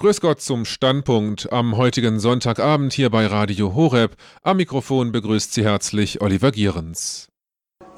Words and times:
Grüß 0.00 0.22
Gott 0.22 0.40
zum 0.40 0.64
Standpunkt 0.64 1.52
am 1.52 1.76
heutigen 1.76 2.20
Sonntagabend 2.20 2.94
hier 2.94 3.10
bei 3.10 3.26
Radio 3.26 3.74
Horeb. 3.74 4.12
Am 4.42 4.56
Mikrofon 4.56 5.12
begrüßt 5.12 5.52
Sie 5.52 5.62
herzlich 5.62 6.22
Oliver 6.22 6.52
Gierens. 6.52 7.28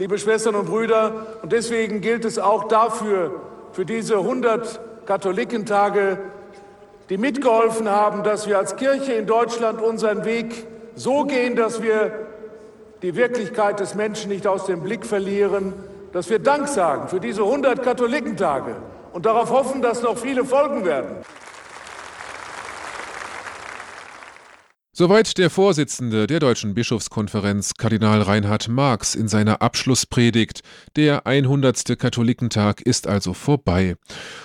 Liebe 0.00 0.18
Schwestern 0.18 0.56
und 0.56 0.66
Brüder, 0.66 1.38
und 1.42 1.52
deswegen 1.52 2.00
gilt 2.00 2.24
es 2.24 2.40
auch 2.40 2.66
dafür, 2.66 3.40
für 3.70 3.86
diese 3.86 4.16
100 4.16 5.06
Katholikentage, 5.06 6.18
die 7.08 7.18
mitgeholfen 7.18 7.88
haben, 7.88 8.24
dass 8.24 8.48
wir 8.48 8.58
als 8.58 8.74
Kirche 8.74 9.12
in 9.12 9.26
Deutschland 9.28 9.80
unseren 9.80 10.24
Weg 10.24 10.66
so 10.96 11.22
gehen, 11.22 11.54
dass 11.54 11.84
wir 11.84 12.26
die 13.02 13.14
Wirklichkeit 13.14 13.78
des 13.78 13.94
Menschen 13.94 14.28
nicht 14.32 14.48
aus 14.48 14.66
dem 14.66 14.82
Blick 14.82 15.06
verlieren, 15.06 15.72
dass 16.12 16.28
wir 16.28 16.40
Dank 16.40 16.66
sagen 16.66 17.06
für 17.06 17.20
diese 17.20 17.42
100 17.42 17.80
Katholikentage 17.80 18.74
und 19.12 19.24
darauf 19.24 19.52
hoffen, 19.52 19.82
dass 19.82 20.02
noch 20.02 20.18
viele 20.18 20.44
folgen 20.44 20.84
werden. 20.84 21.18
Soweit 24.94 25.38
der 25.38 25.48
Vorsitzende 25.48 26.26
der 26.26 26.38
Deutschen 26.38 26.74
Bischofskonferenz, 26.74 27.72
Kardinal 27.78 28.20
Reinhard 28.20 28.68
Marx, 28.68 29.14
in 29.14 29.26
seiner 29.26 29.62
Abschlusspredigt. 29.62 30.60
Der 30.96 31.26
100. 31.26 31.98
Katholikentag 31.98 32.82
ist 32.82 33.06
also 33.06 33.32
vorbei. 33.32 33.96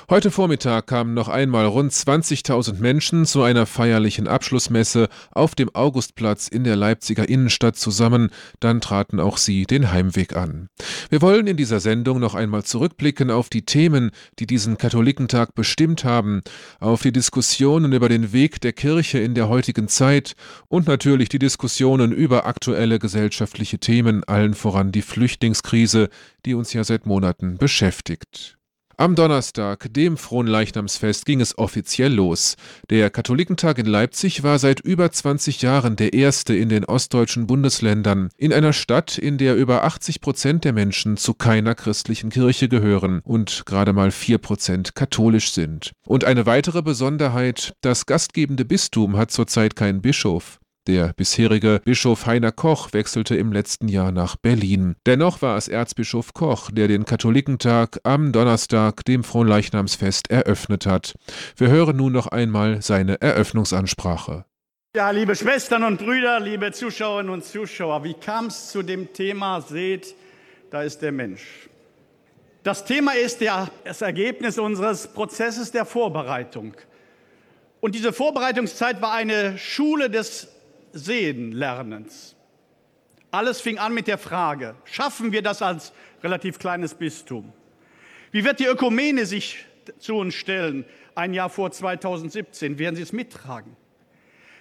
Heute 0.10 0.32
Vormittag 0.32 0.88
kamen 0.88 1.14
noch 1.14 1.28
einmal 1.28 1.66
rund 1.66 1.92
20.000 1.92 2.80
Menschen 2.80 3.26
zu 3.26 3.44
einer 3.44 3.66
feierlichen 3.66 4.30
Abschlussmesse 4.30 5.10
auf 5.32 5.54
dem 5.54 5.76
Augustplatz 5.76 6.48
in 6.48 6.64
der 6.64 6.78
Leipziger 6.78 7.28
Innenstadt 7.28 7.76
zusammen. 7.76 8.30
Dann 8.62 8.80
traten 8.80 9.20
auch 9.20 9.36
sie 9.36 9.66
den 9.66 9.92
Heimweg 9.92 10.38
an. 10.38 10.70
Wir 11.10 11.22
wollen 11.22 11.48
in 11.48 11.58
dieser 11.58 11.82
Sendung 11.82 12.22
noch 12.22 12.36
einmal 12.36 12.64
zurückblicken 12.64 13.32
auf 13.32 13.50
die 13.50 13.66
Themen, 13.66 14.12
die 14.40 14.48
diesen 14.48 14.78
Katholikentag 14.78 15.56
bestimmt 15.56 16.06
haben, 16.06 16.42
auf 16.80 17.02
die 17.02 17.12
Diskussionen 17.12 17.92
über 17.92 18.08
den 18.08 18.32
Weg 18.32 18.62
der 18.62 18.72
Kirche 18.72 19.20
in 19.20 19.36
der 19.36 19.50
heutigen 19.50 19.90
Zeit, 19.90 20.37
und 20.68 20.88
natürlich 20.88 21.30
die 21.30 21.40
Diskussionen 21.40 22.12
über 22.12 22.46
aktuelle 22.46 23.00
gesellschaftliche 23.00 23.80
Themen, 23.80 24.24
allen 24.24 24.54
voran 24.54 24.92
die 24.92 25.02
Flüchtlingskrise, 25.02 26.10
die 26.46 26.54
uns 26.54 26.74
ja 26.74 26.84
seit 26.84 27.06
Monaten 27.06 27.58
beschäftigt. 27.58 28.57
Am 29.00 29.14
Donnerstag, 29.14 29.94
dem 29.94 30.18
Fronleichnamsfest, 30.18 31.28
ging 31.28 31.40
es 31.40 31.56
offiziell 31.60 32.12
los. 32.12 32.56
Der 32.90 33.12
Katholikentag 33.12 33.78
in 33.78 33.86
Leipzig 33.86 34.42
war 34.42 34.58
seit 34.58 34.80
über 34.80 35.12
20 35.12 35.62
Jahren 35.62 35.96
der 35.96 36.14
erste 36.14 36.56
in 36.56 36.68
den 36.68 36.84
ostdeutschen 36.84 37.46
Bundesländern, 37.46 38.30
in 38.38 38.52
einer 38.52 38.74
Stadt, 38.74 39.20
in 39.20 39.38
der 39.38 39.56
über 39.56 39.84
80 39.84 40.20
Prozent 40.20 40.66
der 40.66 40.74
Menschen 40.74 41.16
zu 41.16 41.36
keiner 41.36 41.76
christlichen 41.76 42.32
Kirche 42.32 42.70
gehören 42.70 43.22
und 43.24 43.68
gerade 43.68 43.94
mal 43.94 44.10
4 44.10 44.40
Prozent 44.40 44.96
katholisch 44.96 45.52
sind. 45.52 45.92
Und 46.08 46.24
eine 46.24 46.48
weitere 46.48 46.82
Besonderheit, 46.82 47.74
das 47.82 48.08
gastgebende 48.08 48.66
Bistum 48.66 49.16
hat 49.16 49.30
zurzeit 49.30 49.76
keinen 49.76 50.02
Bischof. 50.02 50.58
Der 50.88 51.12
bisherige 51.12 51.82
Bischof 51.84 52.26
Heiner 52.28 52.54
Koch 52.54 52.94
wechselte 52.94 53.36
im 53.36 53.52
letzten 53.52 53.90
Jahr 53.90 54.14
nach 54.14 54.38
Berlin. 54.38 54.96
Dennoch 55.06 55.42
war 55.42 55.58
es 55.58 55.68
Erzbischof 55.68 56.34
Koch, 56.34 56.72
der 56.72 56.88
den 56.88 57.04
Katholikentag 57.04 58.00
am 58.04 58.32
Donnerstag, 58.32 59.04
dem 59.04 59.26
Fronleichnamsfest, 59.26 60.32
eröffnet 60.32 60.86
hat. 60.86 61.16
Wir 61.58 61.68
hören 61.68 61.98
nun 61.98 62.14
noch 62.14 62.28
einmal 62.28 62.82
seine 62.82 63.20
Eröffnungsansprache. 63.20 64.46
Ja, 64.96 65.12
liebe 65.12 65.36
Schwestern 65.36 65.84
und 65.84 65.98
Brüder, 65.98 66.40
liebe 66.40 66.72
Zuschauerinnen 66.72 67.34
und 67.34 67.44
Zuschauer, 67.44 68.06
wie 68.06 68.14
kam 68.14 68.46
es 68.46 68.70
zu 68.70 68.82
dem 68.82 69.12
Thema, 69.12 69.60
seht, 69.60 70.16
da 70.72 70.84
ist 70.84 71.02
der 71.02 71.12
Mensch. 71.12 71.68
Das 72.64 72.86
Thema 72.86 73.12
ist 73.12 73.42
ja 73.42 73.70
das 73.84 74.02
Ergebnis 74.02 74.58
unseres 74.58 75.10
Prozesses 75.10 75.70
der 75.70 75.84
Vorbereitung. 75.84 76.76
Und 77.82 77.94
diese 77.94 78.14
Vorbereitungszeit 78.14 79.02
war 79.02 79.12
eine 79.12 79.58
Schule 79.58 80.10
des 80.10 80.48
Sehen 80.94 81.52
Lernens. 81.52 82.36
Alles 83.32 83.62
fing 83.62 83.78
an 83.78 83.94
mit 83.94 84.08
der 84.08 84.18
Frage, 84.18 84.76
schaffen 84.86 85.32
wir 85.32 85.42
das 85.42 85.62
als 85.62 85.92
relativ 86.24 86.60
kleines 86.60 86.94
Bistum? 86.94 87.52
Wie 88.32 88.44
wird 88.44 88.60
die 88.60 88.66
Ökumene 88.66 89.26
sich 89.26 89.66
zu 90.00 90.16
uns 90.16 90.34
stellen, 90.34 90.86
ein 91.16 91.34
Jahr 91.34 91.50
vor 91.50 91.72
2017? 91.72 92.80
Werden 92.80 92.96
sie 92.96 93.02
es 93.02 93.14
mittragen? 93.14 93.76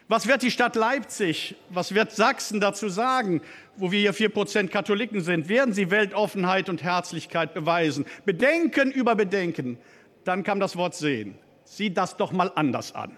Was 0.08 0.28
wird 0.28 0.42
die 0.42 0.52
Stadt 0.52 0.76
Leipzig, 0.76 1.56
was 1.68 1.92
wird 1.92 2.12
Sachsen 2.12 2.60
dazu 2.60 2.88
sagen, 2.88 3.40
wo 3.76 3.90
wir 3.90 3.98
hier 3.98 4.12
vier 4.12 4.28
Prozent 4.28 4.70
Katholiken 4.70 5.20
sind? 5.20 5.48
Werden 5.48 5.74
sie 5.74 5.90
Weltoffenheit 5.90 6.68
und 6.68 6.84
Herzlichkeit 6.84 7.54
beweisen? 7.54 8.04
Bedenken 8.24 8.92
über 8.92 9.16
Bedenken. 9.16 9.78
Dann 10.22 10.44
kam 10.44 10.60
das 10.60 10.76
Wort 10.76 10.94
sehen. 10.94 11.36
Sieh 11.64 11.92
das 11.92 12.16
doch 12.16 12.30
mal 12.30 12.52
anders 12.54 12.94
an. 12.94 13.16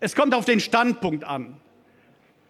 Es 0.00 0.14
kommt 0.14 0.34
auf 0.34 0.46
den 0.46 0.60
Standpunkt 0.60 1.24
an. 1.24 1.60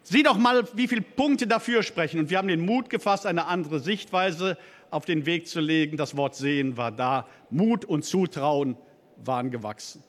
Sieh 0.08 0.22
doch 0.22 0.38
mal, 0.38 0.62
wie 0.74 0.86
viele 0.86 1.00
Punkte 1.00 1.48
dafür 1.48 1.82
sprechen. 1.82 2.20
Und 2.20 2.30
wir 2.30 2.38
haben 2.38 2.46
den 2.46 2.64
Mut 2.64 2.90
gefasst, 2.90 3.26
eine 3.26 3.46
andere 3.46 3.80
Sichtweise 3.80 4.56
auf 4.88 5.04
den 5.04 5.26
Weg 5.26 5.48
zu 5.48 5.58
legen. 5.58 5.96
Das 5.96 6.16
Wort 6.16 6.36
sehen 6.36 6.76
war 6.76 6.92
da. 6.92 7.26
Mut 7.50 7.84
und 7.84 8.04
Zutrauen 8.04 8.76
waren 9.16 9.50
gewachsen. 9.50 10.04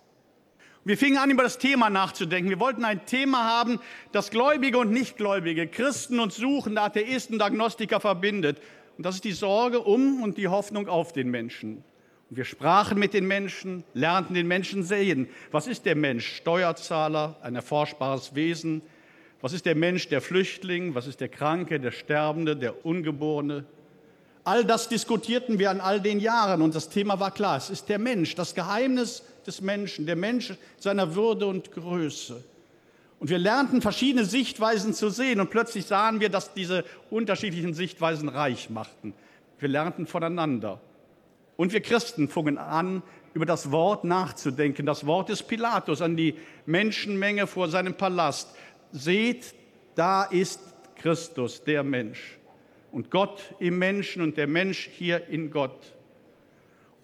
Wir 0.84 1.00
fingen 1.00 1.18
an, 1.18 1.31
über 1.31 1.41
das 1.41 1.57
Thema 1.57 1.90
nachzudenken. 1.90 2.52
Wir 2.52 2.59
wollten 2.59 2.86
ein 2.86 3.07
Thema 3.07 3.46
haben, 3.46 3.80
das 4.12 4.30
Gläubige 4.30 4.78
und 4.78 4.91
Nichtgläubige, 4.91 5.66
Christen 5.66 6.19
und 6.19 6.31
Suchende, 6.31 6.80
Atheisten 6.80 7.34
und 7.34 7.41
Agnostiker 7.41 8.00
verbindet. 8.00 8.62
Und 8.97 9.03
das 9.03 9.16
ist 9.16 9.24
die 9.24 9.31
Sorge 9.31 9.80
um 9.80 10.22
und 10.22 10.38
die 10.38 10.47
Hoffnung 10.47 10.88
auf 10.88 11.12
den 11.12 11.31
Menschen. 11.31 11.84
Und 12.30 12.38
wir 12.38 12.46
sprachen 12.46 13.00
mit 13.00 13.16
den 13.16 13.25
Menschen, 13.25 13.84
lernten 13.96 14.36
den 14.36 14.47
Menschen 14.47 14.84
sehen. 14.84 15.28
Was 15.50 15.66
ist 15.66 15.88
der 15.88 15.96
Mensch? 15.96 16.36
Steuerzahler, 16.36 17.38
ein 17.41 17.56
erforschbares 17.56 18.36
Wesen, 18.36 18.84
was 19.42 19.53
ist 19.53 19.66
der 19.66 19.75
Mensch, 19.75 20.08
der 20.08 20.22
Flüchtling? 20.22 20.96
Was 20.96 21.08
ist 21.08 21.22
der 21.22 21.30
Kranke, 21.30 21.80
der 21.80 21.92
Sterbende, 21.92 22.56
der 22.56 22.86
Ungeborene? 22.86 23.66
All 24.44 24.64
das 24.64 24.88
diskutierten 24.88 25.59
wir 25.59 25.70
an 25.70 25.81
all 25.81 26.00
den 26.00 26.20
Jahren 26.20 26.62
und 26.62 26.74
das 26.74 26.90
Thema 26.90 27.20
war 27.20 27.31
klar. 27.31 27.58
Es 27.58 27.70
ist 27.70 27.90
der 27.90 28.00
Mensch, 28.00 28.34
das 28.34 28.56
Geheimnis 28.56 29.24
des 29.46 29.62
Menschen, 29.62 30.06
der 30.06 30.16
Mensch 30.16 30.53
seiner 30.80 31.16
Würde 31.16 31.46
und 31.46 31.72
Größe. 31.72 32.44
Und 33.20 33.30
wir 33.30 33.40
lernten 33.40 33.81
verschiedene 33.81 34.25
Sichtweisen 34.25 34.94
zu 34.94 35.09
sehen 35.09 35.42
und 35.42 35.50
plötzlich 35.50 35.86
sahen 35.86 36.19
wir, 36.19 36.30
dass 36.30 36.54
diese 36.54 36.86
unterschiedlichen 37.09 37.74
Sichtweisen 37.74 38.30
reich 38.30 38.69
machten. 38.69 39.14
Wir 39.59 39.69
lernten 39.69 40.08
voneinander. 40.08 40.80
Und 41.58 41.74
wir 41.74 41.81
Christen 41.81 42.30
fingen 42.30 42.58
an, 42.58 43.02
über 43.34 43.46
das 43.46 43.72
Wort 43.72 44.04
nachzudenken, 44.04 44.86
das 44.86 45.06
Wort 45.06 45.30
des 45.30 45.44
Pilatus 45.44 46.02
an 46.02 46.16
die 46.16 46.36
Menschenmenge 46.66 47.48
vor 47.48 47.68
seinem 47.69 47.96
Palast 47.96 48.56
seht, 48.92 49.53
da 49.96 50.24
ist 50.24 50.59
Christus, 50.96 51.64
der 51.64 51.84
Mensch. 51.84 52.38
Und 52.92 53.12
Gott 53.12 53.53
im 53.59 53.78
Menschen 53.78 54.22
und 54.22 54.38
der 54.38 54.48
Mensch 54.48 54.90
hier 54.98 55.28
in 55.28 55.52
Gott. 55.52 55.94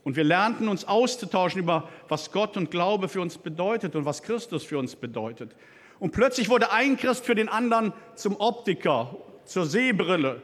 Und 0.03 0.15
wir 0.15 0.23
lernten 0.23 0.67
uns 0.67 0.85
auszutauschen 0.85 1.61
über, 1.61 1.89
was 2.09 2.31
Gott 2.31 2.57
und 2.57 2.71
Glaube 2.71 3.07
für 3.07 3.21
uns 3.21 3.37
bedeutet 3.37 3.95
und 3.95 4.05
was 4.05 4.21
Christus 4.21 4.63
für 4.63 4.77
uns 4.77 4.95
bedeutet. 4.95 5.55
Und 5.99 6.11
plötzlich 6.11 6.49
wurde 6.49 6.71
ein 6.71 6.97
Christ 6.97 7.25
für 7.25 7.35
den 7.35 7.47
anderen 7.47 7.93
zum 8.15 8.35
Optiker, 8.39 9.15
zur 9.45 9.65
Sehbrille, 9.65 10.41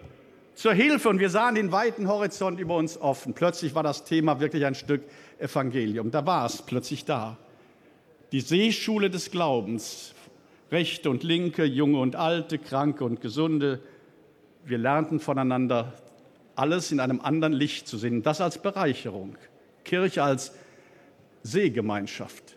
zur 0.53 0.73
Hilfe. 0.73 1.09
Und 1.09 1.19
wir 1.19 1.29
sahen 1.29 1.55
den 1.55 1.71
weiten 1.71 2.07
Horizont 2.07 2.59
über 2.59 2.75
uns 2.77 2.97
offen. 2.99 3.33
Plötzlich 3.33 3.75
war 3.75 3.83
das 3.83 4.05
Thema 4.05 4.39
wirklich 4.39 4.65
ein 4.65 4.75
Stück 4.75 5.01
Evangelium. 5.37 6.11
Da 6.11 6.25
war 6.25 6.45
es 6.45 6.61
plötzlich 6.61 7.05
da. 7.05 7.37
Die 8.31 8.41
Seeschule 8.41 9.09
des 9.09 9.31
Glaubens 9.31 10.13
Rechte 10.71 11.09
und 11.09 11.23
Linke, 11.23 11.63
Junge 11.63 11.99
und 11.99 12.15
Alte, 12.15 12.59
Kranke 12.59 13.03
und 13.03 13.21
Gesunde. 13.21 13.79
Wir 14.65 14.77
lernten 14.77 15.19
voneinander 15.19 15.93
alles 16.55 16.91
in 16.91 16.99
einem 16.99 17.21
anderen 17.21 17.53
Licht 17.53 17.87
zu 17.87 17.97
sehen. 17.97 18.21
Das 18.21 18.41
als 18.41 18.61
Bereicherung. 18.61 19.37
Kirche 19.83 20.21
als 20.23 20.53
Seegemeinschaft. 21.43 22.55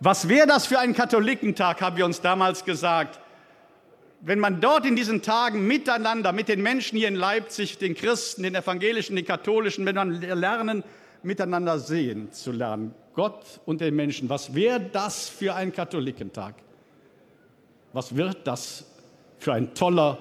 Was 0.00 0.28
wäre 0.28 0.46
das 0.46 0.66
für 0.66 0.78
ein 0.78 0.94
Katholikentag, 0.94 1.80
haben 1.80 1.96
wir 1.96 2.04
uns 2.04 2.20
damals 2.20 2.64
gesagt, 2.64 3.20
wenn 4.20 4.40
man 4.40 4.60
dort 4.60 4.86
in 4.86 4.96
diesen 4.96 5.22
Tagen 5.22 5.66
miteinander, 5.66 6.32
mit 6.32 6.48
den 6.48 6.62
Menschen 6.62 6.96
hier 6.96 7.08
in 7.08 7.14
Leipzig, 7.14 7.78
den 7.78 7.94
Christen, 7.94 8.42
den 8.42 8.54
Evangelischen, 8.54 9.16
den 9.16 9.26
Katholischen, 9.26 9.84
wenn 9.84 9.94
man 9.94 10.20
lernen, 10.20 10.82
miteinander 11.22 11.78
sehen 11.78 12.32
zu 12.32 12.50
lernen, 12.50 12.94
Gott 13.14 13.60
und 13.64 13.80
den 13.80 13.94
Menschen. 13.94 14.28
Was 14.28 14.54
wäre 14.54 14.80
das 14.80 15.28
für 15.28 15.54
ein 15.54 15.72
Katholikentag? 15.72 16.56
Was 17.92 18.16
wird 18.16 18.46
das 18.46 18.84
für 19.38 19.52
ein 19.52 19.74
toller 19.74 20.18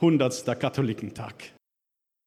hundertster 0.00 0.56
Katholikentag? 0.56 1.34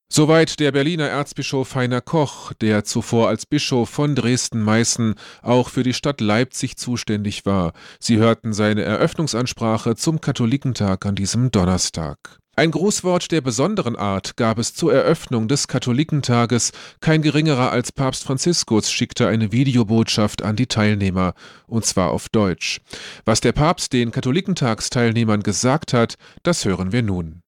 Soweit 0.07 0.59
der 0.59 0.71
Berliner 0.71 1.07
Erzbischof 1.07 1.75
Heiner 1.75 2.00
Koch, 2.00 2.53
der 2.53 2.85
zuvor 2.85 3.27
als 3.27 3.45
Bischof 3.45 3.89
von 3.89 4.15
Dresden-Meißen 4.15 5.15
auch 5.41 5.69
für 5.69 5.83
die 5.83 5.94
Stadt 5.94 6.21
Leipzig 6.21 6.77
zuständig 6.77 7.45
war. 7.45 7.73
Sie 8.00 8.17
hörten 8.17 8.53
seine 8.53 8.83
Eröffnungsansprache 8.83 9.95
zum 9.95 10.21
Katholikentag 10.21 11.06
an 11.06 11.15
diesem 11.15 11.51
Donnerstag. 11.51 12.39
Ein 12.57 12.71
Grußwort 12.71 13.33
der 13.33 13.41
besonderen 13.41 13.97
Art 13.97 14.37
gab 14.37 14.59
es 14.59 14.73
zur 14.73 14.93
Eröffnung 14.93 15.49
des 15.49 15.67
Katholikentages. 15.67 16.71
Kein 17.01 17.21
geringerer 17.21 17.73
als 17.73 17.91
Papst 17.91 18.23
Franziskus 18.23 18.89
schickte 18.89 19.27
eine 19.27 19.51
Videobotschaft 19.51 20.41
an 20.41 20.55
die 20.55 20.67
Teilnehmer, 20.67 21.33
und 21.67 21.85
zwar 21.85 22.11
auf 22.11 22.29
Deutsch. 22.29 22.79
Was 23.25 23.41
der 23.41 23.51
Papst 23.51 23.91
den 23.91 24.11
Katholikentagsteilnehmern 24.11 25.43
gesagt 25.43 25.91
hat, 25.91 26.15
das 26.43 26.63
hören 26.63 26.93
wir 26.93 27.03
nun. 27.03 27.41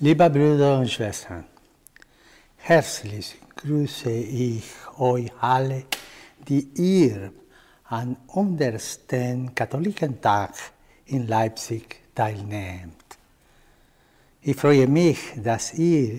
Liebe 0.00 0.28
Brüder 0.28 0.80
und 0.80 0.90
Schwestern, 0.90 1.44
herzlich 2.56 3.36
grüße 3.56 4.10
ich 4.10 4.64
euch 4.98 5.32
alle, 5.40 5.84
die 6.46 6.68
ihr 6.74 7.32
an 7.84 8.18
unserem 8.26 9.54
Katholikentag 9.54 10.52
in 11.06 11.26
Leipzig 11.26 12.02
teilnehmt. 12.14 12.99
Ich 14.42 14.56
freue 14.56 14.86
mich, 14.86 15.18
dass 15.36 15.74
ihr 15.74 16.18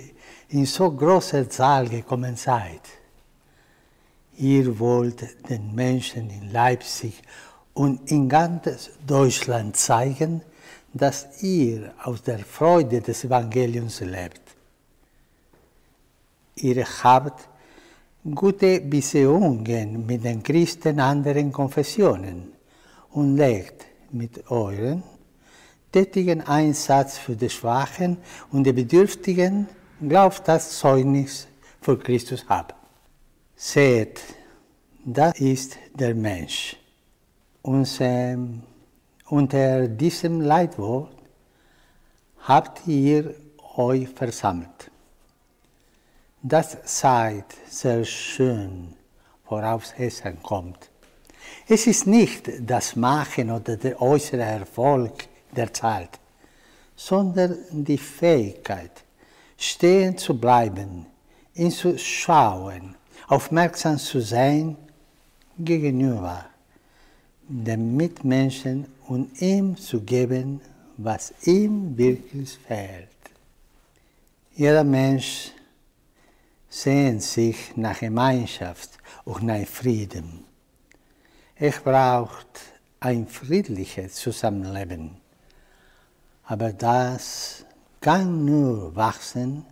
in 0.50 0.66
so 0.68 0.92
großer 0.92 1.50
Zahl 1.50 1.90
gekommen 1.90 2.36
seid. 2.36 2.82
Ihr 4.38 4.78
wollt 4.78 5.50
den 5.50 5.74
Menschen 5.74 6.30
in 6.30 6.52
Leipzig 6.52 7.22
und 7.74 8.12
in 8.12 8.30
ganz 8.30 8.92
Deutschland 9.08 9.76
zeigen, 9.76 10.42
dass 10.94 11.42
ihr 11.42 11.94
aus 12.04 12.22
der 12.22 12.40
Freude 12.40 13.02
des 13.02 13.24
Evangeliums 13.24 14.02
lebt. 14.02 14.42
Ihr 16.58 16.86
habt 17.04 17.48
gute 18.36 18.82
Beziehungen 18.82 20.06
mit 20.06 20.24
den 20.24 20.44
Christen 20.44 21.00
anderen 21.00 21.52
Konfessionen 21.52 22.54
und 23.12 23.36
legt 23.36 23.86
mit 24.12 24.52
euren 24.52 25.02
tätigen 25.92 26.42
Einsatz 26.42 27.18
für 27.18 27.36
die 27.36 27.50
Schwachen 27.50 28.18
und 28.52 28.64
die 28.64 28.74
Bedürftigen 28.74 29.68
glaubt 30.08 30.48
das 30.48 30.80
Zeugnis 30.80 31.48
für 31.82 31.98
Christus 31.98 32.46
ab. 32.48 32.76
Seht, 33.56 34.22
das 35.04 35.40
ist 35.40 35.78
der 35.94 36.16
Mensch. 36.16 36.78
Unser, 37.62 38.38
unter 39.28 39.88
diesem 39.88 40.42
Leitwort 40.42 41.12
habt 42.40 42.88
ihr 42.88 43.36
euch 43.76 44.10
versammelt. 44.10 44.92
Das 46.42 46.78
seid 46.86 47.46
sehr 47.70 48.04
schön, 48.04 48.94
worauf 49.48 49.94
es 49.98 50.24
ankommt. 50.24 50.90
Es 51.68 51.86
ist 51.86 52.08
nicht 52.08 52.50
das 52.60 52.96
Machen 52.96 53.52
oder 53.52 53.78
der 53.78 54.02
äußere 54.02 54.42
Erfolg, 54.42 55.28
der 55.56 55.74
zahlt, 55.74 56.20
sondern 56.96 57.58
die 57.72 57.98
Fähigkeit, 57.98 59.04
stehen 59.58 60.18
zu 60.18 60.38
bleiben, 60.38 61.06
ihn 61.56 61.72
zu 61.72 61.98
schauen, 61.98 62.96
aufmerksam 63.28 63.98
zu 63.98 64.20
sein 64.22 64.76
gegenüber 65.58 66.46
dem 67.52 67.98
Mitmenschen 67.98 68.86
und 69.08 69.42
ihm 69.42 69.76
zu 69.76 70.02
geben, 70.02 70.62
was 70.98 71.34
ihm 71.44 71.98
wirklich 71.98 72.58
fehlt. 72.66 73.10
Jeder 74.56 74.84
Mensch 74.84 75.52
sehnt 76.70 77.22
sich 77.22 77.76
nach 77.76 78.00
Gemeinschaft 78.00 78.92
und 79.26 79.44
nach 79.44 79.66
Frieden. 79.66 80.46
Er 81.56 81.72
braucht 81.72 82.62
ein 83.00 83.28
friedliches 83.28 84.16
Zusammenleben. 84.16 85.21
Aber 86.46 86.74
das 86.74 87.66
kann 88.00 88.46
nur 88.46 88.96
wachsen, 88.96 89.66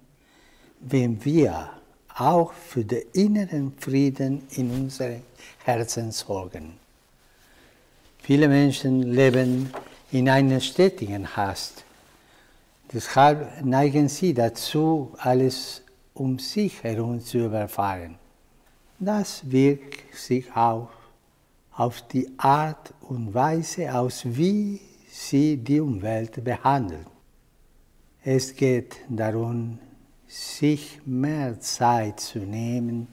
wenn 0.79 1.23
wir 1.25 1.69
auch 2.15 2.53
für 2.53 2.83
den 2.83 3.03
inneren 3.13 3.73
Frieden 3.79 4.43
in 4.51 4.71
unserem 4.71 5.21
Herzen 5.63 6.11
sorgen. 6.11 6.73
Viele 8.21 8.47
Menschen 8.47 9.01
leben 9.03 9.71
in 10.11 10.29
einer 10.29 10.59
stetigen 10.59 11.35
Hast. 11.35 11.83
Deshalb 12.93 13.63
neigen 13.63 14.09
sie 14.09 14.33
dazu, 14.33 15.13
alles 15.17 15.81
um 16.13 16.39
sich 16.39 16.83
herum 16.83 17.23
zu 17.23 17.45
überfahren. 17.45 18.15
Das 18.99 19.49
wirkt 19.49 20.15
sich 20.15 20.51
auch 20.55 20.89
auf 21.71 22.01
die 22.07 22.29
Art 22.37 22.93
und 23.01 23.33
Weise 23.33 23.93
aus, 23.93 24.21
wie 24.25 24.81
sie 25.19 25.57
die 25.57 25.81
Umwelt 25.81 26.41
behandelt. 26.43 27.07
Es 28.23 28.55
geht 28.55 29.01
darum, 29.09 29.77
sich 30.27 31.01
mehr 31.05 31.59
Zeit 31.59 32.19
zu 32.21 32.39
nehmen 32.39 33.07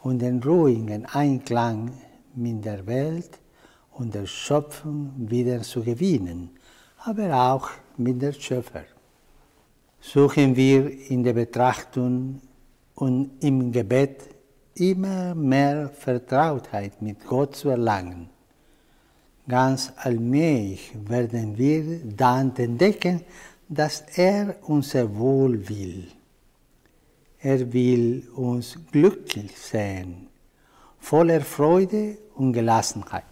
und 0.00 0.18
den 0.20 0.42
ruhigen 0.42 1.06
Einklang 1.06 1.92
mit 2.34 2.64
der 2.64 2.86
Welt 2.86 3.38
und 3.92 4.14
der 4.14 4.26
Schöpfung 4.26 5.12
wieder 5.16 5.62
zu 5.62 5.82
gewinnen, 5.82 6.50
aber 6.98 7.28
auch 7.34 7.70
mit 7.96 8.20
der 8.20 8.32
Schöpfer. 8.32 8.84
Suchen 10.00 10.54
wir 10.56 11.10
in 11.10 11.22
der 11.22 11.34
Betrachtung 11.34 12.40
und 12.94 13.42
im 13.42 13.72
Gebet 13.72 14.28
immer 14.74 15.34
mehr 15.34 15.88
Vertrautheit 15.88 17.00
mit 17.00 17.26
Gott 17.26 17.56
zu 17.56 17.70
erlangen 17.70 18.28
Ganz 19.50 19.92
allmählich 19.96 20.92
werden 21.08 21.58
wir 21.58 21.98
dann 22.04 22.54
entdecken, 22.54 23.22
dass 23.68 24.04
er 24.14 24.54
unser 24.62 25.12
Wohl 25.18 25.68
will. 25.68 26.06
Er 27.40 27.72
will 27.72 28.28
uns 28.36 28.78
glücklich 28.92 29.58
sehen, 29.58 30.28
voller 31.00 31.40
Freude 31.40 32.16
und 32.36 32.52
Gelassenheit. 32.52 33.24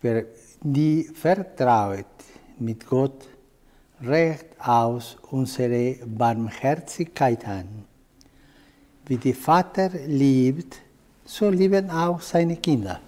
Wer 0.00 0.26
die 0.60 1.10
vertraut 1.12 2.14
mit 2.60 2.86
Gott, 2.86 3.26
recht 4.04 4.46
aus 4.60 5.16
unsere 5.32 5.96
Barmherzigkeit 6.06 7.44
an. 7.48 7.66
Wie 9.06 9.16
der 9.16 9.34
Vater 9.34 9.90
liebt, 10.06 10.76
so 11.24 11.50
lieben 11.50 11.90
auch 11.90 12.20
seine 12.20 12.56
Kinder. 12.56 13.00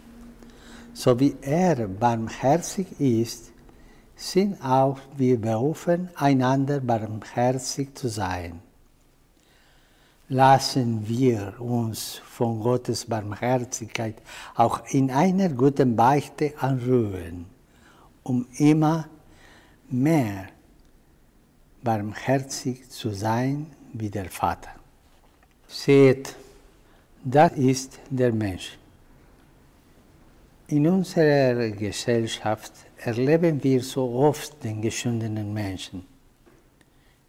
So 0.97 1.21
wie 1.21 1.37
er 1.43 1.89
barmherzig 1.89 2.87
ist, 2.99 3.53
sind 4.17 4.59
auch 4.65 4.99
wir 5.15 5.39
berufen, 5.39 6.09
einander 6.15 6.81
barmherzig 6.81 7.95
zu 7.95 8.09
sein. 8.09 8.63
Lassen 10.31 11.07
wir 11.07 11.61
uns 11.61 12.23
von 12.25 12.61
Gottes 12.61 13.05
Barmherzigkeit 13.05 14.17
auch 14.55 14.87
in 14.89 15.11
einer 15.11 15.51
guten 15.51 15.95
Beichte 15.95 16.55
anrühren, 16.59 17.45
um 18.23 18.47
immer 18.57 19.07
mehr 19.91 20.47
barmherzig 21.83 22.89
zu 22.89 23.11
sein 23.11 23.67
wie 23.93 24.09
der 24.09 24.31
Vater. 24.31 24.71
Seht, 25.69 26.35
das 27.23 27.53
ist 27.53 27.99
der 28.09 28.33
Mensch. 28.33 28.79
In 30.69 30.85
unserer 30.89 31.71
Gesellschaft 31.71 32.73
erleben 32.99 33.63
wir 33.63 33.81
so 33.85 34.03
oft 34.15 34.65
den 34.65 34.83
geschundenen 34.83 35.55
Menschen. 35.55 36.05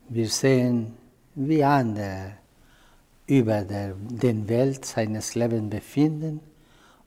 Wir 0.09 0.27
sehen, 0.27 0.93
wie 1.35 1.63
andere 1.63 2.31
über 3.27 3.61
der, 3.61 3.93
den 3.93 4.49
Welt 4.49 4.83
seines 4.85 5.35
Lebens 5.35 5.69
befinden 5.69 6.39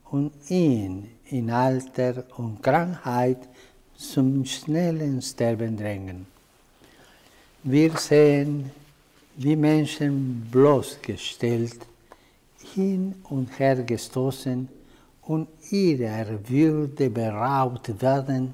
und 0.05 0.31
ihn 0.49 1.09
in 1.25 1.49
Alter 1.49 2.23
und 2.37 2.63
Krankheit 2.63 3.49
zum 3.97 4.45
schnellen 4.45 5.21
Sterben 5.21 5.75
drängen. 5.75 6.27
Wir 7.63 7.91
sehen, 7.97 8.71
wie 9.35 9.57
Menschen 9.57 10.47
bloßgestellt, 10.49 11.79
hin 12.73 13.15
und 13.25 13.59
her 13.59 13.83
gestoßen 13.83 14.69
und 15.23 15.47
ihrer 15.69 16.49
Würde 16.49 17.09
beraubt 17.09 18.01
werden, 18.01 18.53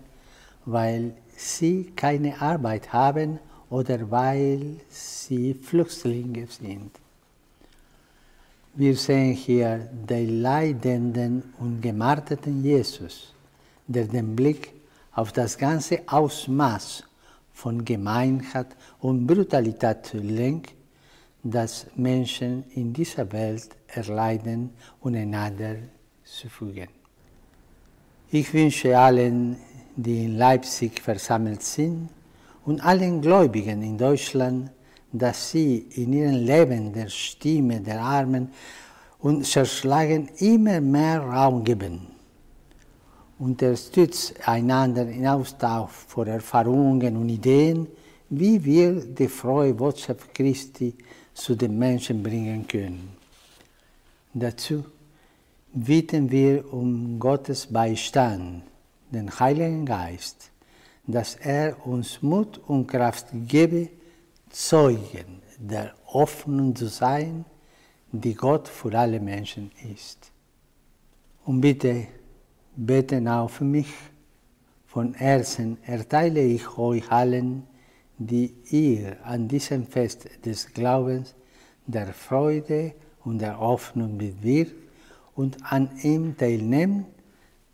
weil 0.65 1.13
sie 1.35 1.91
keine 1.95 2.41
Arbeit 2.41 2.91
haben 2.91 3.39
oder 3.69 4.09
weil 4.09 4.77
sie 4.89 5.53
Flüchtlinge 5.53 6.47
sind. 6.47 6.91
Wir 8.75 8.95
sehen 8.95 9.33
hier 9.33 9.89
den 10.07 10.41
leidenden 10.41 11.41
und 11.59 11.81
gemarterten 11.81 12.63
Jesus, 12.63 13.33
der 13.87 14.05
den 14.05 14.35
Blick 14.35 14.73
auf 15.13 15.31
das 15.31 15.57
ganze 15.57 16.01
Ausmaß 16.05 17.03
von 17.53 17.83
Gemeinheit 17.83 18.67
und 18.99 19.25
Brutalität 19.25 20.13
lenkt, 20.13 20.75
das 21.41 21.87
Menschen 21.95 22.65
in 22.75 22.93
dieser 22.93 23.31
Welt 23.31 23.69
erleiden 23.87 24.69
und 25.01 25.15
einander 25.15 25.77
zu 26.27 26.49
fügen. 26.49 26.87
Ich 28.29 28.53
wünsche 28.53 28.97
allen, 28.97 29.57
die 29.95 30.25
in 30.25 30.37
Leipzig 30.37 30.99
versammelt 30.99 31.63
sind 31.63 32.09
und 32.65 32.81
allen 32.81 33.21
Gläubigen 33.21 33.81
in 33.81 33.97
Deutschland, 33.97 34.69
dass 35.11 35.51
sie 35.51 35.87
in 35.95 36.13
ihrem 36.13 36.45
Leben 36.45 36.93
der 36.93 37.07
Stimme 37.07 37.79
der 37.79 38.01
Armen 38.01 38.51
und 39.19 39.45
Zerschlagen 39.45 40.29
immer 40.39 40.81
mehr 40.81 41.21
Raum 41.21 41.63
geben. 41.63 42.07
Unterstützt 43.39 44.35
einander 44.47 45.07
in 45.07 45.25
Austausch 45.25 45.91
von 46.07 46.27
Erfahrungen 46.27 47.15
und 47.15 47.29
Ideen, 47.29 47.87
wie 48.29 48.63
wir 48.63 49.05
die 49.05 49.27
frohe 49.27 49.73
Botschaft 49.73 50.33
Christi 50.33 50.93
zu 51.33 51.55
den 51.55 51.77
Menschen 51.77 52.21
bringen 52.21 52.67
können. 52.67 53.15
Dazu 54.33 54.83
bitten 55.85 56.31
wir 56.31 56.73
um 56.73 57.19
Gottes 57.19 57.67
Beistand, 57.67 58.63
den 59.11 59.39
Heiligen 59.39 59.85
Geist, 59.85 60.49
dass 61.05 61.35
er 61.35 61.85
uns 61.85 62.21
Mut 62.23 62.59
und 62.67 62.87
Kraft 62.87 63.27
gebe, 63.31 63.89
Zeugen 64.49 65.41
der 65.59 65.93
Hoffnung 66.07 66.75
zu 66.75 66.87
sein, 66.87 67.45
die 68.11 68.33
Gott 68.33 68.67
für 68.67 68.97
alle 68.97 69.19
Menschen 69.19 69.71
ist. 69.93 70.31
Und 71.45 71.61
bitte 71.61 72.07
beten 72.75 73.27
auch 73.27 73.49
für 73.49 73.65
mich. 73.65 73.93
Von 74.87 75.13
Herzen 75.13 75.77
erteile 75.83 76.41
ich 76.41 76.77
euch 76.77 77.11
allen, 77.11 77.67
die 78.17 78.51
ihr 78.71 79.17
an 79.23 79.47
diesem 79.47 79.85
Fest 79.85 80.27
des 80.43 80.73
Glaubens 80.73 81.35
der 81.85 82.13
Freude 82.13 82.93
und 83.23 83.39
der 83.39 83.59
Hoffnung 83.59 84.17
bewirkt 84.17 84.86
und 85.37 85.57
an 85.63 85.89
ihm 86.01 86.35
teilnehmt, 86.35 87.05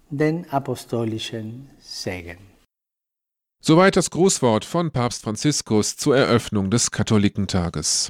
den 0.09 0.47
apostolischen 0.51 1.69
Segen. 1.79 2.37
Soweit 3.65 3.95
das 3.95 4.09
Grußwort 4.09 4.65
von 4.65 4.91
Papst 4.91 5.23
Franziskus 5.23 5.95
zur 5.95 6.17
Eröffnung 6.17 6.69
des 6.69 6.91
Katholikentages. 6.91 8.09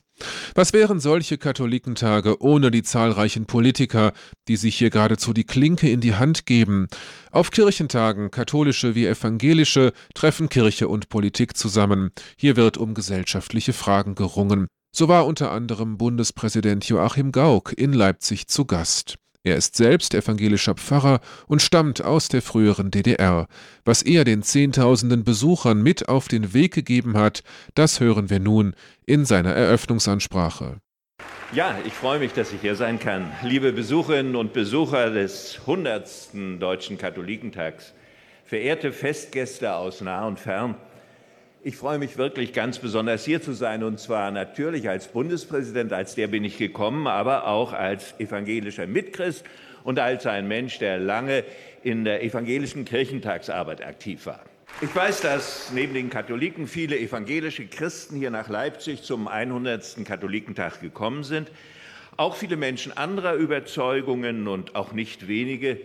Was 0.56 0.74
wären 0.74 1.00
solche 1.00 1.38
Katholikentage 1.38 2.42
ohne 2.42 2.72
die 2.72 2.82
zahlreichen 2.82 3.46
Politiker, 3.46 4.14
die 4.48 4.56
sich 4.56 4.76
hier 4.76 4.90
geradezu 4.90 5.32
die 5.32 5.44
Klinke 5.44 5.90
in 5.90 6.02
die 6.02 6.16
Hand 6.16 6.48
geben? 6.48 6.88
Auf 7.32 7.52
Kirchentagen, 7.52 8.32
katholische 8.32 8.96
wie 8.96 9.06
evangelische, 9.06 9.94
treffen 10.16 10.50
Kirche 10.50 10.88
und 10.88 11.10
Politik 11.10 11.56
zusammen. 11.56 12.10
Hier 12.36 12.56
wird 12.56 12.78
um 12.78 12.96
gesellschaftliche 12.96 13.74
Fragen 13.74 14.16
gerungen. 14.16 14.66
So 14.92 15.08
war 15.08 15.28
unter 15.28 15.52
anderem 15.52 15.98
Bundespräsident 15.98 16.86
Joachim 16.86 17.32
Gauck 17.32 17.74
in 17.78 17.94
Leipzig 17.94 18.48
zu 18.48 18.66
Gast. 18.66 19.20
Er 19.46 19.58
ist 19.58 19.76
selbst 19.76 20.14
evangelischer 20.14 20.74
Pfarrer 20.76 21.20
und 21.48 21.62
stammt 21.62 22.02
aus 22.02 22.30
der 22.30 22.42
früheren 22.42 22.92
DDR. 22.92 23.48
Was 23.84 24.02
er 24.02 24.24
den 24.24 24.42
Zehntausenden 24.42 25.26
Besuchern 25.26 25.82
mit 25.84 26.08
auf 26.08 26.30
den 26.30 26.54
Weg 26.54 26.74
gegeben 26.74 27.18
hat, 27.18 27.44
das 27.76 28.00
hören 28.00 28.30
wir 28.30 28.40
nun 28.40 28.74
in 29.06 29.26
seiner 29.26 29.52
Eröffnungsansprache. 29.52 30.78
Ja, 31.52 31.78
ich 31.86 31.94
freue 31.94 32.20
mich, 32.20 32.32
dass 32.32 32.54
ich 32.54 32.62
hier 32.62 32.76
sein 32.76 33.00
kann. 33.00 33.32
Liebe 33.44 33.74
Besucherinnen 33.74 34.38
und 34.38 34.54
Besucher 34.54 35.10
des 35.10 35.60
100. 35.60 36.60
Deutschen 36.60 36.98
Katholikentags, 36.98 37.94
verehrte 38.46 38.94
Festgäste 38.94 39.76
aus 39.76 40.00
nah 40.00 40.26
und 40.26 40.40
fern, 40.40 40.76
ich 41.66 41.78
freue 41.78 41.98
mich 41.98 42.18
wirklich 42.18 42.52
ganz 42.52 42.80
besonders 42.80 43.24
hier 43.24 43.42
zu 43.42 43.54
sein 43.54 43.84
und 43.84 43.98
zwar 43.98 44.32
natürlich 44.32 44.90
als 44.90 45.08
Bundespräsident, 45.08 45.94
als 45.94 46.14
der 46.14 46.28
bin 46.28 46.44
ich 46.44 46.58
gekommen, 46.58 47.08
aber 47.08 47.48
auch 47.48 47.72
als 47.72 48.20
evangelischer 48.20 48.86
Mitchrist 48.86 49.46
und 49.86 49.98
als 49.98 50.26
ein 50.26 50.50
Mensch, 50.50 50.80
der 50.80 50.98
lange 50.98 51.46
in 51.82 52.04
der 52.04 52.22
evangelischen 52.22 52.84
Kirchentagsarbeit 52.84 53.82
aktiv 53.82 54.26
war. 54.26 54.42
Ich 54.82 54.94
weiß, 54.94 55.22
dass 55.22 55.72
neben 55.74 55.94
den 55.94 56.10
Katholiken 56.10 56.68
viele 56.68 57.00
evangelische 57.00 57.66
Christen 57.68 58.18
hier 58.18 58.32
nach 58.32 58.50
Leipzig 58.50 59.04
zum 59.04 59.30
100. 59.30 60.04
Katholikentag 60.04 60.82
gekommen 60.82 61.24
sind. 61.24 61.50
Auch 62.18 62.36
viele 62.36 62.58
Menschen 62.58 62.92
anderer 62.92 63.36
Überzeugungen 63.36 64.50
und 64.50 64.76
auch 64.76 64.92
nicht 64.92 65.30
wenige, 65.30 65.80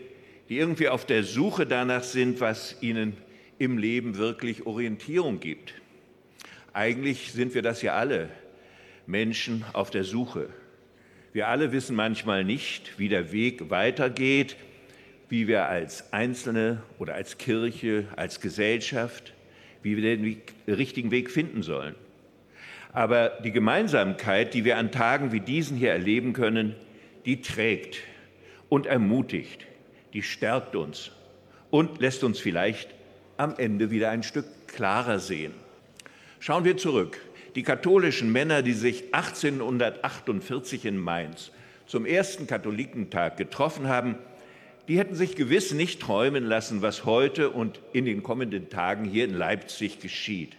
die 0.49 0.59
irgendwie 0.59 0.89
auf 0.89 1.07
der 1.07 1.23
Suche 1.23 1.67
danach 1.67 2.03
sind, 2.03 2.41
was 2.41 2.77
ihnen 2.81 3.17
im 3.59 3.79
Leben 3.79 4.17
wirklich 4.17 4.67
Orientierung 4.67 5.41
gibt. 5.41 5.75
Eigentlich 6.73 7.33
sind 7.33 7.55
wir 7.55 7.63
das 7.63 7.83
ja 7.83 7.95
alle, 7.95 8.29
Menschen 9.07 9.65
auf 9.73 9.91
der 9.91 10.05
Suche. 10.05 10.49
Wir 11.33 11.49
alle 11.49 11.73
wissen 11.73 11.97
manchmal 11.97 12.45
nicht, 12.45 12.99
wie 12.99 13.09
der 13.09 13.33
Weg 13.33 13.71
weitergeht, 13.71 14.57
wie 15.29 15.49
wir 15.49 15.67
als 15.67 16.13
Einzelne 16.13 16.83
oder 16.99 17.15
als 17.15 17.39
Kirche, 17.39 18.07
als 18.17 18.41
Gesellschaft, 18.41 19.35
wie 19.83 19.97
wir 19.97 20.17
den 20.17 20.43
richtigen 20.67 21.11
Weg 21.11 21.31
finden 21.31 21.63
sollen. 21.63 21.95
Aber 22.93 23.39
die 23.45 23.53
Gemeinsamkeit, 23.53 24.55
die 24.55 24.65
wir 24.65 24.79
an 24.79 24.91
Tagen 24.91 25.33
wie 25.33 25.41
diesen 25.41 25.77
hier 25.77 25.93
erleben 25.93 26.33
können, 26.33 26.75
die 27.27 27.43
trägt 27.43 27.99
und 28.69 28.87
ermutigt, 28.87 29.67
die 30.15 30.23
stärkt 30.23 30.75
uns 30.75 31.13
und 31.71 32.01
lässt 32.01 32.25
uns 32.25 32.39
vielleicht 32.39 32.98
am 33.39 33.55
Ende 33.57 33.91
wieder 33.91 34.11
ein 34.11 34.23
Stück 34.23 34.47
klarer 34.67 35.19
sehen. 35.19 35.53
Schauen 36.41 36.65
wir 36.65 36.77
zurück. 36.77 37.19
Die 37.55 37.63
katholischen 37.63 38.31
Männer, 38.31 38.63
die 38.63 38.75
sich 38.75 39.15
1848 39.15 40.85
in 40.85 40.99
Mainz 40.99 41.51
zum 41.87 42.05
ersten 42.05 42.47
Katholikentag 42.47 43.39
getroffen 43.39 43.89
haben, 43.89 44.17
die 44.89 44.99
hätten 44.99 45.15
sich 45.15 45.37
gewiss 45.37 45.73
nicht 45.73 46.01
träumen 46.01 46.45
lassen, 46.45 46.83
was 46.83 47.05
heute 47.05 47.51
und 47.51 47.81
in 47.93 48.05
den 48.05 48.23
kommenden 48.23 48.69
Tagen 48.69 49.05
hier 49.05 49.25
in 49.25 49.35
Leipzig 49.35 50.01
geschieht. 50.01 50.57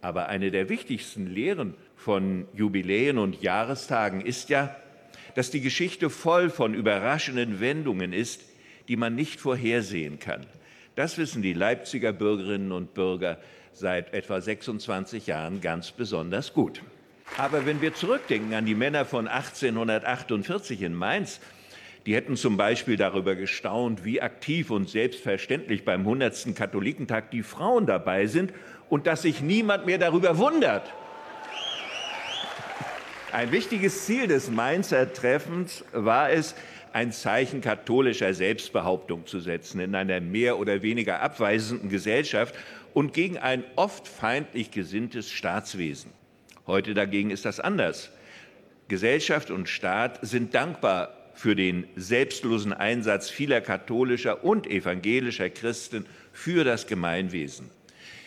Aber 0.00 0.28
eine 0.28 0.50
der 0.50 0.68
wichtigsten 0.68 1.26
Lehren 1.26 1.74
von 1.96 2.46
Jubiläen 2.54 3.18
und 3.18 3.42
Jahrestagen 3.42 4.20
ist 4.20 4.50
ja, 4.50 4.76
dass 5.34 5.50
die 5.50 5.60
Geschichte 5.60 6.10
voll 6.10 6.50
von 6.50 6.74
überraschenden 6.74 7.60
Wendungen 7.60 8.12
ist, 8.12 8.42
die 8.88 8.96
man 8.96 9.14
nicht 9.14 9.40
vorhersehen 9.40 10.18
kann. 10.18 10.46
Das 10.96 11.18
wissen 11.18 11.42
die 11.42 11.54
Leipziger 11.54 12.12
Bürgerinnen 12.12 12.70
und 12.70 12.94
Bürger 12.94 13.38
seit 13.72 14.14
etwa 14.14 14.40
26 14.40 15.26
Jahren 15.26 15.60
ganz 15.60 15.90
besonders 15.90 16.52
gut. 16.52 16.82
Aber 17.36 17.66
wenn 17.66 17.80
wir 17.80 17.94
zurückdenken 17.94 18.54
an 18.54 18.66
die 18.66 18.76
Männer 18.76 19.04
von 19.04 19.26
1848 19.26 20.82
in 20.82 20.94
Mainz, 20.94 21.40
die 22.06 22.14
hätten 22.14 22.36
zum 22.36 22.56
Beispiel 22.56 22.96
darüber 22.96 23.34
gestaunt, 23.34 24.04
wie 24.04 24.20
aktiv 24.20 24.70
und 24.70 24.88
selbstverständlich 24.88 25.84
beim 25.84 26.00
100. 26.00 26.54
Katholikentag 26.54 27.30
die 27.30 27.42
Frauen 27.42 27.86
dabei 27.86 28.26
sind 28.26 28.52
und 28.88 29.06
dass 29.06 29.22
sich 29.22 29.40
niemand 29.40 29.86
mehr 29.86 29.98
darüber 29.98 30.38
wundert. 30.38 30.92
Ein 33.32 33.50
wichtiges 33.50 34.04
Ziel 34.04 34.28
des 34.28 34.48
Mainzer 34.48 35.12
Treffens 35.12 35.84
war 35.92 36.30
es, 36.30 36.54
ein 36.94 37.10
Zeichen 37.10 37.60
katholischer 37.60 38.32
Selbstbehauptung 38.34 39.26
zu 39.26 39.40
setzen 39.40 39.80
in 39.80 39.96
einer 39.96 40.20
mehr 40.20 40.60
oder 40.60 40.80
weniger 40.82 41.20
abweisenden 41.20 41.88
Gesellschaft 41.88 42.54
und 42.92 43.12
gegen 43.12 43.36
ein 43.36 43.64
oft 43.74 44.06
feindlich 44.06 44.70
gesinntes 44.70 45.28
Staatswesen. 45.28 46.12
Heute 46.68 46.94
dagegen 46.94 47.30
ist 47.30 47.44
das 47.44 47.58
anders. 47.58 48.10
Gesellschaft 48.86 49.50
und 49.50 49.68
Staat 49.68 50.20
sind 50.22 50.54
dankbar 50.54 51.32
für 51.34 51.56
den 51.56 51.84
selbstlosen 51.96 52.72
Einsatz 52.72 53.28
vieler 53.28 53.60
katholischer 53.60 54.44
und 54.44 54.68
evangelischer 54.68 55.50
Christen 55.50 56.06
für 56.32 56.62
das 56.62 56.86
Gemeinwesen. 56.86 57.70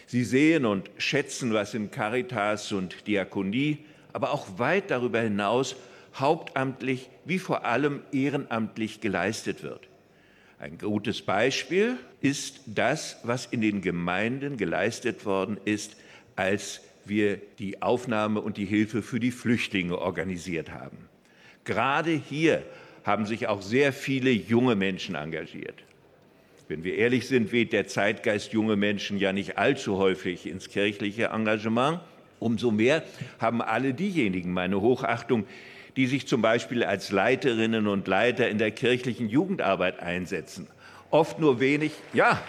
Sie 0.08 0.26
sehen 0.26 0.66
und 0.66 0.92
schätzen, 0.98 1.54
was 1.54 1.74
in 1.74 1.90
Caritas 1.90 2.74
und 2.74 3.08
Diakonie, 3.08 3.78
aber 4.12 4.32
auch 4.32 4.60
weit 4.60 4.92
darüber 4.92 5.22
hinaus 5.22 5.78
hauptamtlich 6.20 7.10
wie 7.26 7.40
vor 7.40 7.66
allem 7.66 8.02
ehrenamtlich 8.12 9.02
geleistet 9.02 9.64
wird. 9.64 9.88
Ein 10.60 10.78
gutes 10.78 11.22
Beispiel 11.22 11.98
ist 12.22 12.62
das, 12.66 13.18
was 13.24 13.46
in 13.46 13.62
den 13.62 13.82
Gemeinden 13.82 14.58
geleistet 14.58 15.26
worden 15.26 15.60
ist, 15.66 15.96
als 16.36 16.82
wir 17.06 17.40
die 17.60 17.82
Aufnahme 17.82 18.42
und 18.42 18.58
die 18.58 18.66
Hilfe 18.66 19.02
für 19.02 19.20
die 19.20 19.32
Flüchtlinge 19.32 19.98
organisiert 19.98 20.72
haben. 20.72 20.98
Gerade 21.64 22.12
hier 22.12 22.64
haben 23.04 23.26
sich 23.26 23.48
auch 23.48 23.62
sehr 23.62 23.94
viele 23.94 24.32
junge 24.32 24.76
Menschen 24.76 25.16
engagiert. 25.16 25.84
Wenn 26.68 26.84
wir 26.84 26.96
ehrlich 26.96 27.28
sind, 27.28 27.52
weht 27.52 27.72
der 27.72 27.88
Zeitgeist 27.88 28.52
junge 28.52 28.76
Menschen 28.76 29.18
ja 29.18 29.32
nicht 29.32 29.58
allzu 29.58 29.98
häufig 29.98 30.46
ins 30.46 30.70
kirchliche 30.70 31.26
Engagement. 31.26 32.02
Umso 32.40 32.72
mehr 32.72 33.04
haben 33.40 33.62
alle 33.62 33.94
diejenigen 33.94 34.52
meine 34.52 34.82
Hochachtung, 34.82 35.46
die 35.98 36.06
sich 36.06 36.28
zum 36.28 36.44
Beispiel 36.44 36.84
als 36.84 37.12
Leiterinnen 37.12 37.88
und 37.88 38.08
Leiter 38.08 38.48
in 38.48 38.60
der 38.60 38.70
kirchlichen 38.70 39.30
Jugendarbeit 39.30 40.00
einsetzen. 40.00 40.68
Oft 41.10 41.40
nur 41.40 41.60
wenig, 41.60 41.92
ja, 42.14 42.40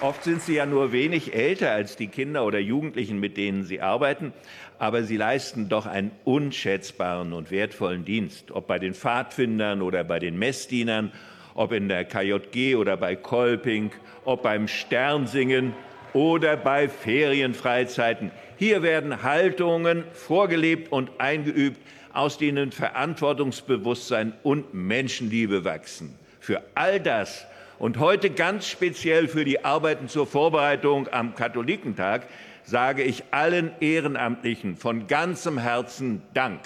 oft 0.00 0.24
sind 0.24 0.40
sie 0.40 0.54
ja 0.54 0.64
nur 0.64 0.90
wenig 0.90 1.34
älter 1.34 1.72
als 1.72 1.96
die 1.96 2.08
Kinder 2.08 2.46
oder 2.46 2.58
Jugendlichen, 2.58 3.20
mit 3.20 3.36
denen 3.36 3.64
sie 3.64 3.82
arbeiten, 3.82 4.32
aber 4.78 5.02
sie 5.02 5.18
leisten 5.18 5.68
doch 5.68 5.84
einen 5.84 6.10
unschätzbaren 6.24 7.34
und 7.34 7.50
wertvollen 7.50 8.06
Dienst, 8.06 8.50
ob 8.50 8.66
bei 8.66 8.78
den 8.78 8.94
Pfadfindern 8.94 9.82
oder 9.82 10.02
bei 10.02 10.18
den 10.18 10.38
Messdienern, 10.38 11.12
ob 11.54 11.70
in 11.72 11.88
der 11.88 12.06
KJG 12.06 12.76
oder 12.76 12.96
bei 12.96 13.14
Kolping, 13.14 13.90
ob 14.24 14.42
beim 14.42 14.68
Sternsingen 14.68 15.74
oder 16.14 16.56
bei 16.56 16.88
Ferienfreizeiten. 16.88 18.30
Hier 18.56 18.82
werden 18.82 19.22
Haltungen 19.22 20.04
vorgelebt 20.12 20.90
und 20.90 21.10
eingeübt, 21.18 21.78
aus 22.14 22.38
denen 22.38 22.72
Verantwortungsbewusstsein 22.72 24.32
und 24.42 24.72
Menschenliebe 24.74 25.64
wachsen. 25.64 26.18
Für 26.40 26.62
all 26.74 27.00
das 27.00 27.46
und 27.78 27.98
heute 27.98 28.30
ganz 28.30 28.68
speziell 28.68 29.28
für 29.28 29.44
die 29.44 29.64
Arbeiten 29.64 30.08
zur 30.08 30.26
Vorbereitung 30.26 31.08
am 31.12 31.34
Katholikentag 31.34 32.26
sage 32.64 33.02
ich 33.02 33.24
allen 33.30 33.72
Ehrenamtlichen 33.80 34.76
von 34.76 35.06
ganzem 35.06 35.58
Herzen 35.58 36.22
Dank. 36.32 36.60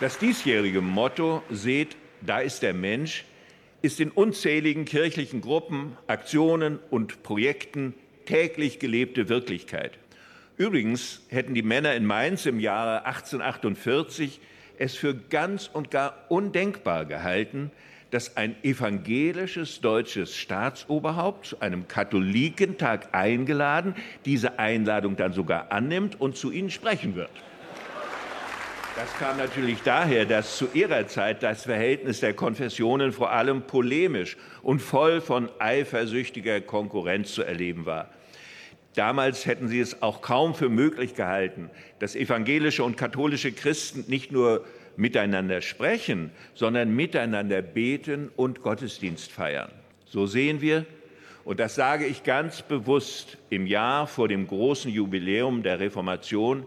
Das 0.00 0.18
diesjährige 0.18 0.80
Motto 0.80 1.42
Seht, 1.50 1.96
da 2.20 2.40
ist 2.40 2.62
der 2.62 2.74
Mensch 2.74 3.24
ist 3.82 3.98
in 3.98 4.10
unzähligen 4.12 4.84
kirchlichen 4.84 5.40
Gruppen, 5.40 5.96
Aktionen 6.06 6.78
und 6.90 7.24
Projekten 7.24 7.94
täglich 8.26 8.78
gelebte 8.78 9.28
Wirklichkeit. 9.28 9.98
Übrigens 10.56 11.22
hätten 11.28 11.54
die 11.54 11.62
Männer 11.62 11.94
in 11.94 12.04
Mainz 12.04 12.46
im 12.46 12.60
Jahre 12.60 13.06
1848 13.06 14.40
es 14.78 14.94
für 14.94 15.14
ganz 15.14 15.70
und 15.72 15.90
gar 15.90 16.14
undenkbar 16.28 17.04
gehalten, 17.04 17.70
dass 18.10 18.36
ein 18.36 18.56
evangelisches 18.62 19.80
deutsches 19.80 20.36
Staatsoberhaupt 20.36 21.46
zu 21.46 21.60
einem 21.60 21.88
Katholikentag 21.88 23.14
eingeladen, 23.14 23.94
diese 24.26 24.58
Einladung 24.58 25.16
dann 25.16 25.32
sogar 25.32 25.72
annimmt 25.72 26.20
und 26.20 26.36
zu 26.36 26.50
ihnen 26.50 26.70
sprechen 26.70 27.14
wird. 27.14 27.30
Das 28.94 29.10
kam 29.18 29.38
natürlich 29.38 29.80
daher, 29.82 30.26
dass 30.26 30.58
zu 30.58 30.68
ihrer 30.74 31.06
Zeit 31.06 31.42
das 31.42 31.62
Verhältnis 31.64 32.20
der 32.20 32.34
Konfessionen 32.34 33.12
vor 33.12 33.32
allem 33.32 33.62
polemisch 33.62 34.36
und 34.60 34.80
voll 34.80 35.22
von 35.22 35.48
eifersüchtiger 35.58 36.60
Konkurrenz 36.60 37.32
zu 37.32 37.42
erleben 37.42 37.86
war. 37.86 38.10
Damals 38.94 39.46
hätten 39.46 39.68
sie 39.68 39.80
es 39.80 40.02
auch 40.02 40.20
kaum 40.20 40.54
für 40.54 40.68
möglich 40.68 41.14
gehalten, 41.14 41.70
dass 41.98 42.14
evangelische 42.14 42.84
und 42.84 42.96
katholische 42.96 43.52
Christen 43.52 44.04
nicht 44.08 44.32
nur 44.32 44.64
miteinander 44.96 45.62
sprechen, 45.62 46.30
sondern 46.54 46.94
miteinander 46.94 47.62
beten 47.62 48.30
und 48.36 48.62
Gottesdienst 48.62 49.32
feiern. 49.32 49.70
So 50.04 50.26
sehen 50.26 50.60
wir, 50.60 50.84
und 51.44 51.58
das 51.58 51.74
sage 51.74 52.06
ich 52.06 52.22
ganz 52.22 52.62
bewusst 52.62 53.38
im 53.50 53.66
Jahr 53.66 54.06
vor 54.06 54.28
dem 54.28 54.46
großen 54.46 54.90
Jubiläum 54.90 55.62
der 55.62 55.80
Reformation, 55.80 56.66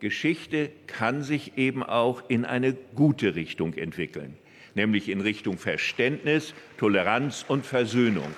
Geschichte 0.00 0.70
kann 0.86 1.22
sich 1.22 1.58
eben 1.58 1.82
auch 1.82 2.22
in 2.28 2.44
eine 2.44 2.72
gute 2.94 3.34
Richtung 3.34 3.74
entwickeln, 3.74 4.36
nämlich 4.74 5.08
in 5.08 5.20
Richtung 5.20 5.58
Verständnis, 5.58 6.54
Toleranz 6.78 7.44
und 7.48 7.66
Versöhnung. 7.66 8.28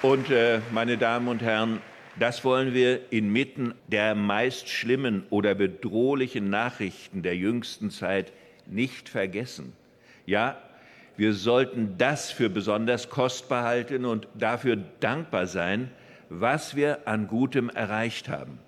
Und 0.00 0.30
äh, 0.30 0.60
meine 0.72 0.96
Damen 0.96 1.28
und 1.28 1.42
Herren, 1.42 1.80
das 2.18 2.44
wollen 2.44 2.74
wir 2.74 3.12
inmitten 3.12 3.74
der 3.88 4.14
meist 4.14 4.68
schlimmen 4.68 5.24
oder 5.30 5.54
bedrohlichen 5.54 6.50
Nachrichten 6.50 7.22
der 7.22 7.36
jüngsten 7.36 7.90
Zeit 7.90 8.32
nicht 8.66 9.08
vergessen. 9.08 9.72
Ja, 10.26 10.60
wir 11.16 11.34
sollten 11.34 11.96
das 11.98 12.30
für 12.30 12.48
besonders 12.48 13.08
kostbar 13.08 13.64
halten 13.64 14.04
und 14.04 14.28
dafür 14.34 14.76
dankbar 15.00 15.46
sein, 15.46 15.90
was 16.28 16.76
wir 16.76 17.06
an 17.06 17.28
Gutem 17.28 17.68
erreicht 17.68 18.28
haben. 18.28 18.58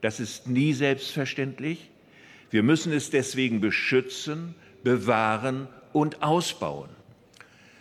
Das 0.00 0.20
ist 0.20 0.46
nie 0.46 0.72
selbstverständlich. 0.72 1.90
Wir 2.50 2.62
müssen 2.62 2.92
es 2.92 3.10
deswegen 3.10 3.60
beschützen, 3.60 4.54
bewahren 4.84 5.66
und 5.92 6.22
ausbauen. 6.22 6.90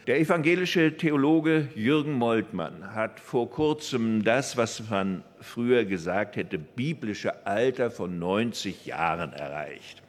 Der 0.07 0.21
evangelische 0.21 0.95
Theologe 0.95 1.67
Jürgen 1.75 2.13
Moltmann 2.13 2.95
hat 2.95 3.19
vor 3.19 3.49
kurzem 3.49 4.23
das, 4.23 4.55
was 4.55 4.89
man 4.89 5.21
früher 5.41 5.83
gesagt 5.83 6.37
hätte, 6.37 6.57
biblische 6.57 7.45
Alter 7.45 7.91
von 7.91 8.17
90 8.17 8.85
Jahren 8.85 9.33
erreicht. 9.33 10.01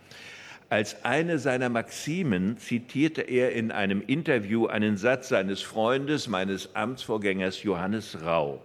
Als 0.69 1.05
eine 1.05 1.40
seiner 1.40 1.69
Maximen 1.69 2.59
zitierte 2.59 3.23
er 3.23 3.50
in 3.50 3.73
einem 3.73 4.00
Interview 4.07 4.69
einen 4.69 4.97
Satz 4.97 5.31
seines 5.31 5.62
Freundes, 5.62 6.28
meines 6.28 6.76
Amtsvorgängers 6.76 7.64
Johannes 7.64 8.23
Rau. 8.25 8.62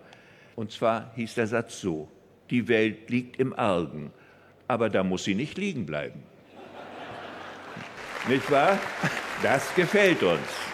Und 0.56 0.72
zwar 0.72 1.14
hieß 1.16 1.34
der 1.34 1.48
Satz 1.48 1.82
so, 1.82 2.08
die 2.52 2.68
Welt 2.68 3.10
liegt 3.10 3.40
im 3.40 3.58
Argen, 3.58 4.12
aber 4.68 4.92
da 4.92 5.04
muss 5.04 5.24
sie 5.24 5.34
nicht 5.34 5.58
liegen 5.58 5.88
bleiben. 5.88 6.22
Nicht 8.28 8.52
wahr? 8.52 8.78
Das 9.42 9.74
gefällt 9.74 10.22
uns. 10.22 10.73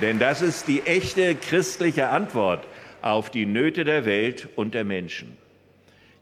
Denn 0.00 0.18
das 0.18 0.42
ist 0.42 0.66
die 0.66 0.82
echte 0.82 1.34
christliche 1.36 2.08
Antwort 2.08 2.66
auf 3.00 3.30
die 3.30 3.46
Nöte 3.46 3.84
der 3.84 4.04
Welt 4.04 4.48
und 4.56 4.74
der 4.74 4.84
Menschen. 4.84 5.36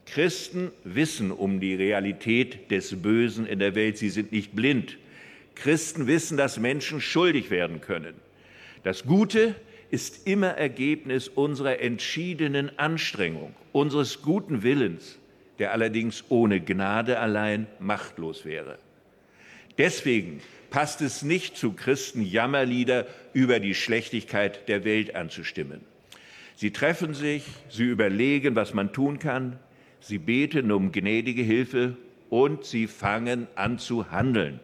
Christen 0.07 0.73
wissen 0.85 1.31
um 1.31 1.59
die 1.61 1.75
Realität 1.75 2.71
des 2.71 3.01
Bösen 3.01 3.47
in 3.47 3.59
der 3.59 3.75
Welt. 3.75 3.97
Sie 3.97 4.11
sind 4.11 4.31
nicht 4.31 4.55
blind. 4.55 4.99
Christen 5.55 6.07
wissen, 6.07 6.37
dass 6.37 6.59
Menschen 6.59 7.01
schuldig 7.01 7.51
werden 7.51 7.81
können. 7.81 8.15
Das 8.83 9.05
Gute 9.05 9.55
ist 9.91 10.27
immer 10.27 10.49
Ergebnis 10.49 11.29
unserer 11.29 11.81
entschiedenen 11.81 12.79
Anstrengung, 12.79 13.55
unseres 13.73 14.23
guten 14.23 14.63
Willens, 14.63 15.19
der 15.59 15.73
allerdings 15.73 16.25
ohne 16.29 16.61
Gnade 16.61 17.19
allein 17.21 17.67
machtlos 17.79 18.45
wäre. 18.45 18.79
Deswegen 19.79 20.41
passt 20.73 21.03
es 21.03 21.23
nicht 21.23 21.57
zu 21.59 21.75
Christen, 21.75 22.23
Jammerlieder 22.23 23.07
über 23.35 23.61
die 23.61 23.75
Schlechtigkeit 23.75 24.69
der 24.69 24.85
Welt 24.85 25.15
anzustimmen. 25.15 25.83
Sie 26.57 26.73
treffen 26.73 27.13
sich, 27.13 27.45
sie 27.69 27.85
überlegen, 27.85 28.57
was 28.57 28.73
man 28.73 28.91
tun 28.93 29.19
kann, 29.19 29.59
sie 30.01 30.17
beten 30.17 30.73
um 30.73 30.91
gnädige 30.91 31.43
Hilfe 31.43 31.99
und 32.31 32.65
sie 32.65 32.87
fangen 32.87 33.49
an 33.55 33.79
zu 33.79 34.11
handeln. 34.11 34.61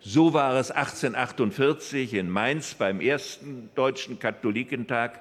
So 0.00 0.34
war 0.34 0.56
es 0.56 0.72
1848 0.72 2.14
in 2.14 2.30
Mainz 2.30 2.74
beim 2.74 3.00
ersten 3.00 3.70
deutschen 3.76 4.18
Katholikentag 4.18 5.20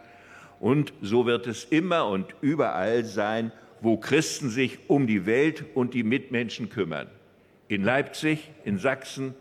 und 0.60 0.94
so 1.02 1.28
wird 1.28 1.46
es 1.46 1.64
immer 1.64 2.08
und 2.08 2.34
überall 2.42 3.06
sein, 3.06 3.52
wo 3.82 3.98
Christen 3.98 4.50
sich 4.50 4.80
um 4.88 5.06
die 5.06 5.28
Welt 5.28 5.64
und 5.76 5.94
die 5.94 6.04
Mitmenschen 6.04 6.70
kümmern. 6.70 7.08
In 7.68 7.84
Leipzig, 7.84 8.50
in 8.66 8.80
Sachsen 8.80 9.36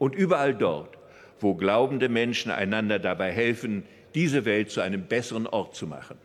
und 0.00 0.14
überall 0.14 0.54
dort, 0.54 0.96
wo 1.38 1.54
glaubende 1.54 2.08
Menschen 2.08 2.50
einander 2.50 2.98
dabei 2.98 3.30
helfen, 3.30 3.84
diese 4.14 4.44
Welt 4.44 4.70
zu 4.70 4.80
einem 4.80 5.06
besseren 5.06 5.46
Ort 5.46 5.76
zu 5.76 5.86
machen. 5.86 6.18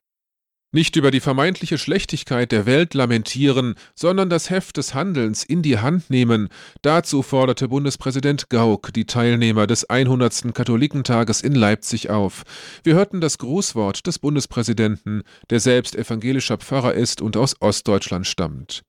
Nicht 0.71 0.95
über 0.97 1.11
die 1.11 1.21
vermeintliche 1.21 1.77
Schlechtigkeit 1.77 2.51
der 2.51 2.65
Welt 2.65 2.93
lamentieren, 2.93 3.75
sondern 3.93 4.29
das 4.29 4.49
Heft 4.49 4.75
des 4.75 4.93
Handelns 4.93 5.43
in 5.43 5.61
die 5.61 5.79
Hand 5.79 6.09
nehmen. 6.09 6.49
Dazu 6.81 7.21
forderte 7.21 7.69
Bundespräsident 7.69 8.49
Gauck 8.49 8.91
die 8.93 9.05
Teilnehmer 9.05 9.67
des 9.67 9.89
100. 9.89 10.53
Katholikentages 10.53 11.41
in 11.41 11.55
Leipzig 11.55 12.09
auf. 12.09 12.43
Wir 12.83 12.95
hörten 12.95 13.21
das 13.21 13.37
Grußwort 13.37 14.05
des 14.05 14.19
Bundespräsidenten, 14.19 15.23
der 15.49 15.61
selbst 15.61 15.95
evangelischer 15.95 16.57
Pfarrer 16.57 16.93
ist 16.93 17.21
und 17.21 17.37
aus 17.37 17.55
Ostdeutschland 17.61 18.27
stammt. 18.27 18.83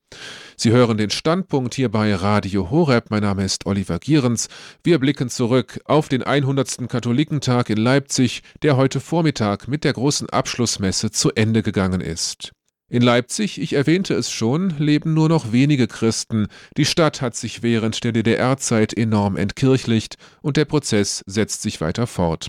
Sie 0.57 0.71
hören 0.71 0.97
den 0.97 1.11
Standpunkt 1.11 1.75
hier 1.75 1.91
bei 1.91 2.15
Radio 2.15 2.71
Horeb. 2.71 3.11
Mein 3.11 3.23
Name 3.23 3.45
ist 3.45 3.67
Oliver 3.67 3.99
Gierens. 3.99 4.49
Wir 4.83 4.99
blicken 4.99 5.29
zurück 5.29 5.81
auf 5.85 6.09
den 6.09 6.23
100. 6.23 6.89
Katholikentag 6.89 7.69
in 7.69 7.77
Leipzig, 7.77 8.43
der 8.63 8.77
heute 8.77 9.01
Vormittag 9.01 9.69
mit 9.69 9.85
der 9.85 9.93
großen 9.93 10.31
Abschlussmesse 10.31 11.11
zu 11.11 11.31
Ende 11.33 11.63
gegangen 11.63 12.01
ist. 12.01 12.56
In 12.89 13.03
Leipzig, 13.03 13.61
ich 13.61 13.73
erwähnte 13.73 14.15
es 14.15 14.31
schon, 14.31 14.71
leben 14.79 15.13
nur 15.13 15.29
noch 15.29 15.51
wenige 15.51 15.89
Christen. 15.89 16.47
Die 16.77 16.85
Stadt 16.85 17.21
hat 17.21 17.35
sich 17.35 17.65
während 17.65 18.05
der 18.05 18.13
DDR-Zeit 18.13 18.97
enorm 18.97 19.37
entkirchlicht 19.37 20.17
und 20.41 20.57
der 20.57 20.67
Prozess 20.67 21.25
setzt 21.27 21.63
sich 21.63 21.81
weiter 21.81 22.07
fort. 22.07 22.49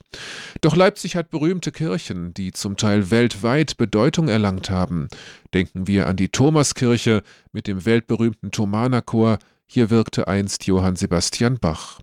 Doch 0.62 0.76
Leipzig 0.76 1.16
hat 1.16 1.32
berühmte 1.32 1.72
Kirchen, 1.72 2.36
die 2.36 2.52
zum 2.52 2.78
Teil 2.78 3.10
weltweit 3.10 3.78
Bedeutung 3.78 4.28
erlangt 4.28 4.70
haben. 4.70 5.08
Denken 5.56 5.88
wir 5.88 6.06
an 6.06 6.18
die 6.18 6.30
Thomaskirche 6.30 7.24
mit 7.52 7.66
dem 7.66 7.86
weltberühmten 7.86 8.52
Thomanerchor, 8.52 9.40
hier 9.66 9.90
wirkte 9.90 10.28
einst 10.28 10.68
Johann 10.68 10.96
Sebastian 10.96 11.58
Bach. 11.58 12.00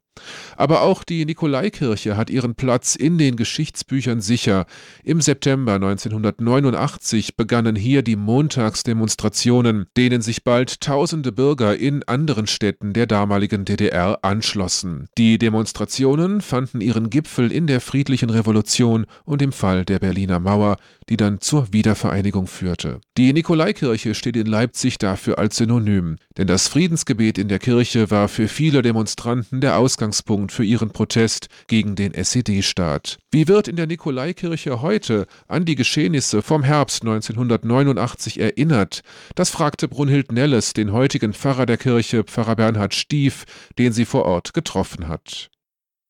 Aber 0.57 0.83
auch 0.83 1.05
die 1.05 1.25
Nikolaikirche 1.25 2.17
hat 2.17 2.31
ihren 2.31 2.55
Platz 2.55 2.95
in 2.95 3.19
den 3.19 3.37
Geschichtsbüchern 3.37 4.21
sicher. 4.21 4.67
Im 5.03 5.21
September 5.21 5.75
1989 5.75 7.37
begannen 7.37 7.77
hier 7.77 8.03
die 8.03 8.17
Montagsdemonstrationen, 8.17 9.87
denen 9.97 10.23
sich 10.23 10.45
bald 10.45 10.81
tausende 10.81 11.33
Bürger 11.33 11.77
in 11.77 12.03
anderen 12.05 12.47
Städten 12.47 12.93
der 12.93 13.07
damaligen 13.07 13.65
DDR 13.65 14.19
anschlossen. 14.23 15.09
Die 15.19 15.39
Demonstrationen 15.39 16.41
fanden 16.41 16.81
ihren 16.81 17.11
Gipfel 17.11 17.51
in 17.51 17.67
der 17.67 17.81
friedlichen 17.81 18.31
Revolution 18.31 19.07
und 19.25 19.43
im 19.43 19.53
Fall 19.53 19.85
der 19.85 19.99
Berliner 19.99 20.41
Mauer, 20.41 20.77
die 21.09 21.17
dann 21.17 21.41
zur 21.41 21.73
Wiedervereinigung 21.73 22.47
führte. 22.47 23.01
Die 23.17 23.33
Nikolaikirche 23.33 24.15
steht 24.15 24.37
in 24.37 24.47
Leipzig 24.47 24.99
dafür 24.99 25.39
als 25.39 25.57
Synonym, 25.57 26.17
denn 26.37 26.47
das 26.47 26.69
Friedensgebet 26.69 27.39
in 27.39 27.49
der 27.49 27.59
Kirche 27.59 28.11
war 28.11 28.29
für 28.29 28.49
viele 28.49 28.83
Demonstranten 28.83 29.61
der 29.61 29.77
Ausgang 29.77 30.04
Ausgangspunkt 30.05 30.53
für 30.53 30.65
ihren 30.65 30.91
Protest 30.91 31.49
gegen 31.67 31.97
den 31.97 32.13
SED-Staat. 32.13 33.19
Wie 33.31 33.49
wird 33.49 33.69
in 33.69 33.77
der 33.77 33.87
Nikolaikirche 33.87 34.83
heute 34.83 35.27
an 35.49 35.65
die 35.65 35.77
Geschehnisse 35.77 36.43
vom 36.43 36.63
Herbst 36.63 37.03
1989 37.03 38.39
erinnert? 38.39 39.01
Das 39.35 39.49
fragte 39.49 39.89
Brunhild 39.89 40.31
Nelles, 40.31 40.75
den 40.75 40.93
heutigen 40.93 41.33
Pfarrer 41.33 41.65
der 41.65 41.79
Kirche, 41.79 42.23
Pfarrer 42.23 42.57
Bernhard 42.57 42.95
Stief, 42.95 43.45
den 43.79 43.93
sie 43.93 44.05
vor 44.05 44.27
Ort 44.27 44.53
getroffen 44.53 45.09
hat. 45.09 45.51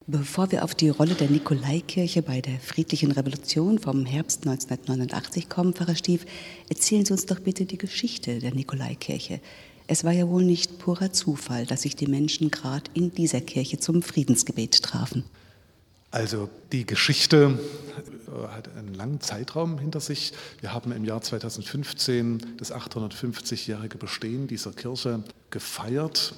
Bevor 0.06 0.50
wir 0.50 0.64
auf 0.64 0.74
die 0.74 0.88
Rolle 0.88 1.14
der 1.14 1.30
Nikolaikirche 1.30 2.22
bei 2.22 2.40
der 2.40 2.58
friedlichen 2.58 3.12
Revolution 3.12 3.78
vom 3.78 4.04
Herbst 4.04 4.46
1989 4.46 5.48
kommen, 5.48 5.72
Pfarrer 5.72 5.94
Stief, 5.94 6.26
erzählen 6.68 7.04
Sie 7.04 7.12
uns 7.12 7.26
doch 7.26 7.38
bitte 7.38 7.64
die 7.64 7.78
Geschichte 7.78 8.40
der 8.40 8.52
Nikolaikirche. 8.52 9.40
Es 9.86 10.04
war 10.04 10.12
ja 10.12 10.28
wohl 10.28 10.44
nicht 10.44 10.78
purer 10.78 11.12
Zufall, 11.12 11.66
dass 11.66 11.82
sich 11.82 11.94
die 11.96 12.06
Menschen 12.06 12.50
gerade 12.50 12.90
in 12.94 13.12
dieser 13.12 13.40
Kirche 13.40 13.78
zum 13.78 14.02
Friedensgebet 14.02 14.82
trafen. 14.82 15.24
Also 16.10 16.48
die 16.72 16.86
Geschichte 16.86 17.58
äh, 18.28 18.48
hat 18.48 18.68
einen 18.76 18.94
langen 18.94 19.20
Zeitraum 19.20 19.78
hinter 19.78 20.00
sich. 20.00 20.32
Wir 20.60 20.72
haben 20.72 20.92
im 20.92 21.04
Jahr 21.04 21.20
2015 21.20 22.56
das 22.56 22.72
850-jährige 22.72 23.98
Bestehen 23.98 24.46
dieser 24.46 24.72
Kirche 24.72 25.22
gefeiert 25.50 26.34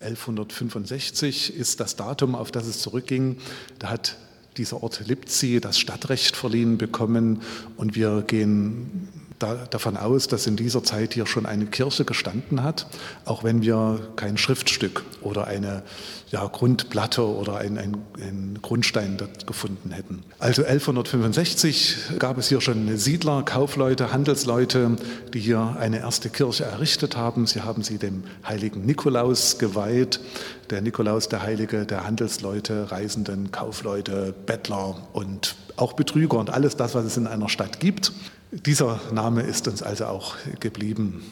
1165 0.00 1.54
ist 1.54 1.78
das 1.78 1.94
Datum, 1.94 2.34
auf 2.34 2.50
das 2.50 2.66
es 2.66 2.80
zurückging. 2.80 3.36
Da 3.78 3.90
hat 3.90 4.16
dieser 4.56 4.82
Ort 4.82 5.06
Lipzi 5.06 5.60
das 5.60 5.78
Stadtrecht 5.78 6.36
verliehen 6.36 6.78
bekommen 6.78 7.42
und 7.76 7.94
wir 7.94 8.22
gehen 8.22 9.08
da, 9.40 9.54
davon 9.70 9.96
aus, 9.96 10.28
dass 10.28 10.46
in 10.46 10.54
dieser 10.54 10.84
Zeit 10.84 11.14
hier 11.14 11.26
schon 11.26 11.46
eine 11.46 11.66
Kirche 11.66 12.04
gestanden 12.04 12.62
hat, 12.62 12.86
auch 13.24 13.42
wenn 13.42 13.62
wir 13.62 13.98
kein 14.14 14.36
Schriftstück 14.36 15.02
oder 15.22 15.46
eine 15.46 15.82
ja, 16.30 16.46
Grundplatte 16.46 17.26
oder 17.26 17.56
ein, 17.56 17.76
ein, 17.76 17.96
ein 18.20 18.58
Grundstein 18.62 19.16
dort 19.16 19.46
gefunden 19.46 19.90
hätten. 19.90 20.22
Also 20.38 20.62
1165 20.62 22.18
gab 22.18 22.38
es 22.38 22.48
hier 22.48 22.60
schon 22.60 22.96
Siedler, 22.96 23.42
Kaufleute, 23.42 24.12
Handelsleute, 24.12 24.96
die 25.34 25.40
hier 25.40 25.76
eine 25.80 25.98
erste 25.98 26.30
Kirche 26.30 26.64
errichtet 26.64 27.16
haben. 27.16 27.46
Sie 27.46 27.62
haben 27.62 27.82
sie 27.82 27.98
dem 27.98 28.22
heiligen 28.46 28.84
Nikolaus 28.86 29.58
geweiht. 29.58 30.20
Der 30.68 30.82
Nikolaus, 30.82 31.28
der 31.28 31.42
Heilige 31.42 31.84
der 31.84 32.04
Handelsleute, 32.04 32.92
Reisenden, 32.92 33.50
Kaufleute, 33.50 34.32
Bettler 34.46 35.08
und 35.12 35.56
auch 35.76 35.94
Betrüger 35.94 36.38
und 36.38 36.50
alles 36.50 36.76
das, 36.76 36.94
was 36.94 37.04
es 37.06 37.16
in 37.16 37.26
einer 37.26 37.48
Stadt 37.48 37.80
gibt. 37.80 38.12
Dieser 38.52 39.00
Name 39.12 39.42
ist 39.42 39.68
uns 39.68 39.80
also 39.80 40.06
auch 40.06 40.34
geblieben. 40.58 41.22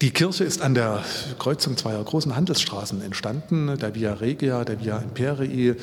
Die 0.00 0.12
Kirche 0.12 0.44
ist 0.44 0.62
an 0.62 0.74
der 0.74 1.02
Kreuzung 1.40 1.76
zweier 1.76 2.04
großen 2.04 2.36
Handelsstraßen 2.36 3.02
entstanden, 3.02 3.76
der 3.78 3.96
Via 3.96 4.14
Regia, 4.14 4.64
der 4.64 4.80
Via 4.80 4.98
Imperii. 4.98 5.74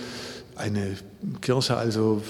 Eine 0.56 0.96
Kirche 1.42 1.76
also, 1.76 2.22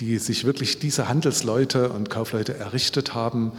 die 0.00 0.18
sich 0.18 0.44
wirklich 0.44 0.80
diese 0.80 1.08
Handelsleute 1.08 1.88
und 1.88 2.10
Kaufleute 2.10 2.58
errichtet 2.58 3.14
haben. 3.14 3.52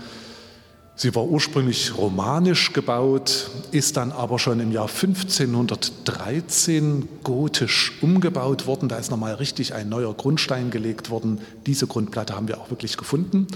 Sie 0.96 1.16
war 1.16 1.26
ursprünglich 1.26 1.98
romanisch 1.98 2.72
gebaut, 2.74 3.50
ist 3.72 3.98
dann 3.98 4.12
aber 4.12 4.38
schon 4.38 4.60
im 4.60 4.72
Jahr 4.72 4.90
1513 4.90 7.08
gotisch 7.24 7.94
umgebaut 8.02 8.68
worden. 8.68 8.90
Da 8.90 8.98
ist 8.98 9.10
nochmal 9.10 9.34
richtig 9.36 9.74
ein 9.74 9.90
neuer 9.90 10.14
Grundstein 10.14 10.70
gelegt 10.70 11.10
worden. 11.10 11.42
Diese 11.66 11.88
Grundplatte 11.88 12.36
haben 12.36 12.48
wir 12.48 12.60
auch 12.60 12.70
wirklich 12.70 12.96
gefunden. 12.98 13.48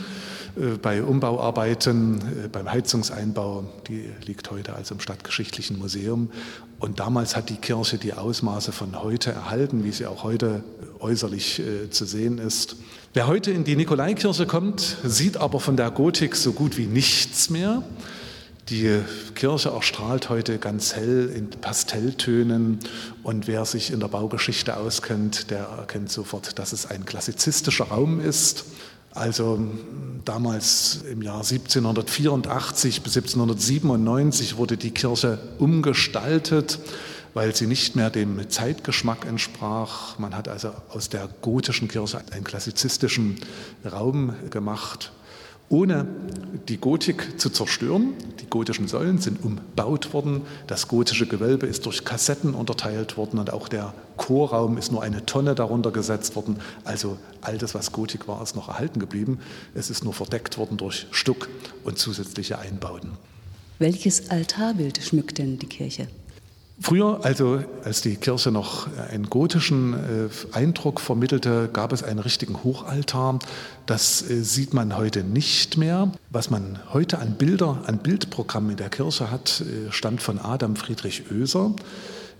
Äh, 0.55 0.77
bei 0.77 1.03
Umbauarbeiten, 1.03 2.19
äh, 2.45 2.47
beim 2.47 2.71
Heizungseinbau, 2.71 3.65
die 3.87 4.09
liegt 4.25 4.51
heute 4.51 4.75
also 4.75 4.95
im 4.95 5.01
Stadtgeschichtlichen 5.01 5.79
Museum. 5.79 6.29
Und 6.79 6.99
damals 6.99 7.35
hat 7.35 7.49
die 7.49 7.55
Kirche 7.55 7.97
die 7.97 8.13
Ausmaße 8.13 8.71
von 8.71 9.01
heute 9.01 9.31
erhalten, 9.31 9.83
wie 9.83 9.91
sie 9.91 10.05
auch 10.05 10.23
heute 10.23 10.63
äußerlich 10.99 11.59
äh, 11.59 11.89
zu 11.89 12.05
sehen 12.05 12.37
ist. 12.37 12.75
Wer 13.13 13.27
heute 13.27 13.51
in 13.51 13.63
die 13.63 13.75
Nikolaikirche 13.75 14.45
kommt, 14.45 14.97
sieht 15.03 15.37
aber 15.37 15.59
von 15.59 15.77
der 15.77 15.91
Gotik 15.91 16.35
so 16.35 16.51
gut 16.51 16.77
wie 16.77 16.85
nichts 16.85 17.49
mehr. 17.49 17.83
Die 18.69 19.01
Kirche 19.35 19.69
erstrahlt 19.69 20.29
heute 20.29 20.57
ganz 20.57 20.95
hell 20.95 21.29
in 21.35 21.49
Pastelltönen 21.49 22.79
und 23.21 23.45
wer 23.45 23.65
sich 23.65 23.91
in 23.91 23.99
der 23.99 24.07
Baugeschichte 24.07 24.77
auskennt, 24.77 25.51
der 25.51 25.65
erkennt 25.65 26.09
sofort, 26.09 26.57
dass 26.57 26.71
es 26.71 26.85
ein 26.85 27.05
klassizistischer 27.05 27.85
Raum 27.85 28.21
ist. 28.21 28.63
Also 29.13 29.59
damals 30.25 31.03
im 31.09 31.21
Jahr 31.21 31.43
1784 31.43 33.03
bis 33.03 33.15
1797 33.15 34.57
wurde 34.57 34.75
die 34.75 34.91
Kirche 34.91 35.37
umgestaltet, 35.59 36.79
weil 37.35 37.55
sie 37.55 37.67
nicht 37.67 37.95
mehr 37.95 38.09
dem 38.09 38.49
Zeitgeschmack 38.49 39.25
entsprach. 39.25 40.17
Man 40.17 40.35
hat 40.35 40.47
also 40.47 40.71
aus 40.89 41.09
der 41.09 41.29
gotischen 41.41 41.87
Kirche 41.87 42.21
einen 42.31 42.43
klassizistischen 42.43 43.39
Raum 43.85 44.33
gemacht 44.49 45.11
ohne 45.69 46.05
die 46.67 46.77
Gotik 46.77 47.39
zu 47.39 47.49
zerstören. 47.49 48.13
Die 48.39 48.49
gotischen 48.49 48.87
Säulen 48.87 49.17
sind 49.19 49.43
umbaut 49.43 50.13
worden, 50.13 50.41
das 50.67 50.87
gotische 50.87 51.27
Gewölbe 51.27 51.65
ist 51.65 51.85
durch 51.85 52.05
Kassetten 52.05 52.53
unterteilt 52.53 53.17
worden 53.17 53.39
und 53.39 53.51
auch 53.51 53.67
der 53.67 53.93
Chorraum 54.17 54.77
ist 54.77 54.91
nur 54.91 55.01
eine 55.01 55.25
Tonne 55.25 55.55
darunter 55.55 55.91
gesetzt 55.91 56.35
worden. 56.35 56.57
Also 56.83 57.17
all 57.41 57.57
das, 57.57 57.73
was 57.73 57.91
Gotik 57.91 58.27
war, 58.27 58.41
ist 58.43 58.55
noch 58.55 58.67
erhalten 58.67 58.99
geblieben. 58.99 59.39
Es 59.73 59.89
ist 59.89 60.03
nur 60.03 60.13
verdeckt 60.13 60.57
worden 60.57 60.77
durch 60.77 61.07
Stuck 61.11 61.49
und 61.83 61.97
zusätzliche 61.97 62.59
Einbauten. 62.59 63.11
Welches 63.79 64.29
Altarbild 64.29 65.01
schmückt 65.03 65.39
denn 65.39 65.57
die 65.57 65.67
Kirche? 65.67 66.07
Früher, 66.79 67.19
also 67.23 67.63
als 67.83 68.01
die 68.01 68.15
Kirche 68.15 68.51
noch 68.51 68.87
einen 68.97 69.29
gotischen 69.29 69.93
äh, 69.93 70.55
Eindruck 70.55 70.99
vermittelte, 70.99 71.69
gab 71.71 71.93
es 71.93 72.01
einen 72.01 72.19
richtigen 72.19 72.63
Hochaltar. 72.63 73.39
Das 73.85 74.27
äh, 74.27 74.43
sieht 74.43 74.73
man 74.73 74.97
heute 74.97 75.23
nicht 75.23 75.77
mehr. 75.77 76.11
Was 76.31 76.49
man 76.49 76.79
heute 76.91 77.19
an 77.19 77.35
Bilder, 77.35 77.83
an 77.85 77.99
Bildprogrammen 77.99 78.71
in 78.71 78.77
der 78.77 78.89
Kirche 78.89 79.29
hat, 79.29 79.61
äh, 79.61 79.91
stammt 79.91 80.21
von 80.23 80.39
Adam 80.39 80.75
Friedrich 80.75 81.31
Oeser, 81.31 81.73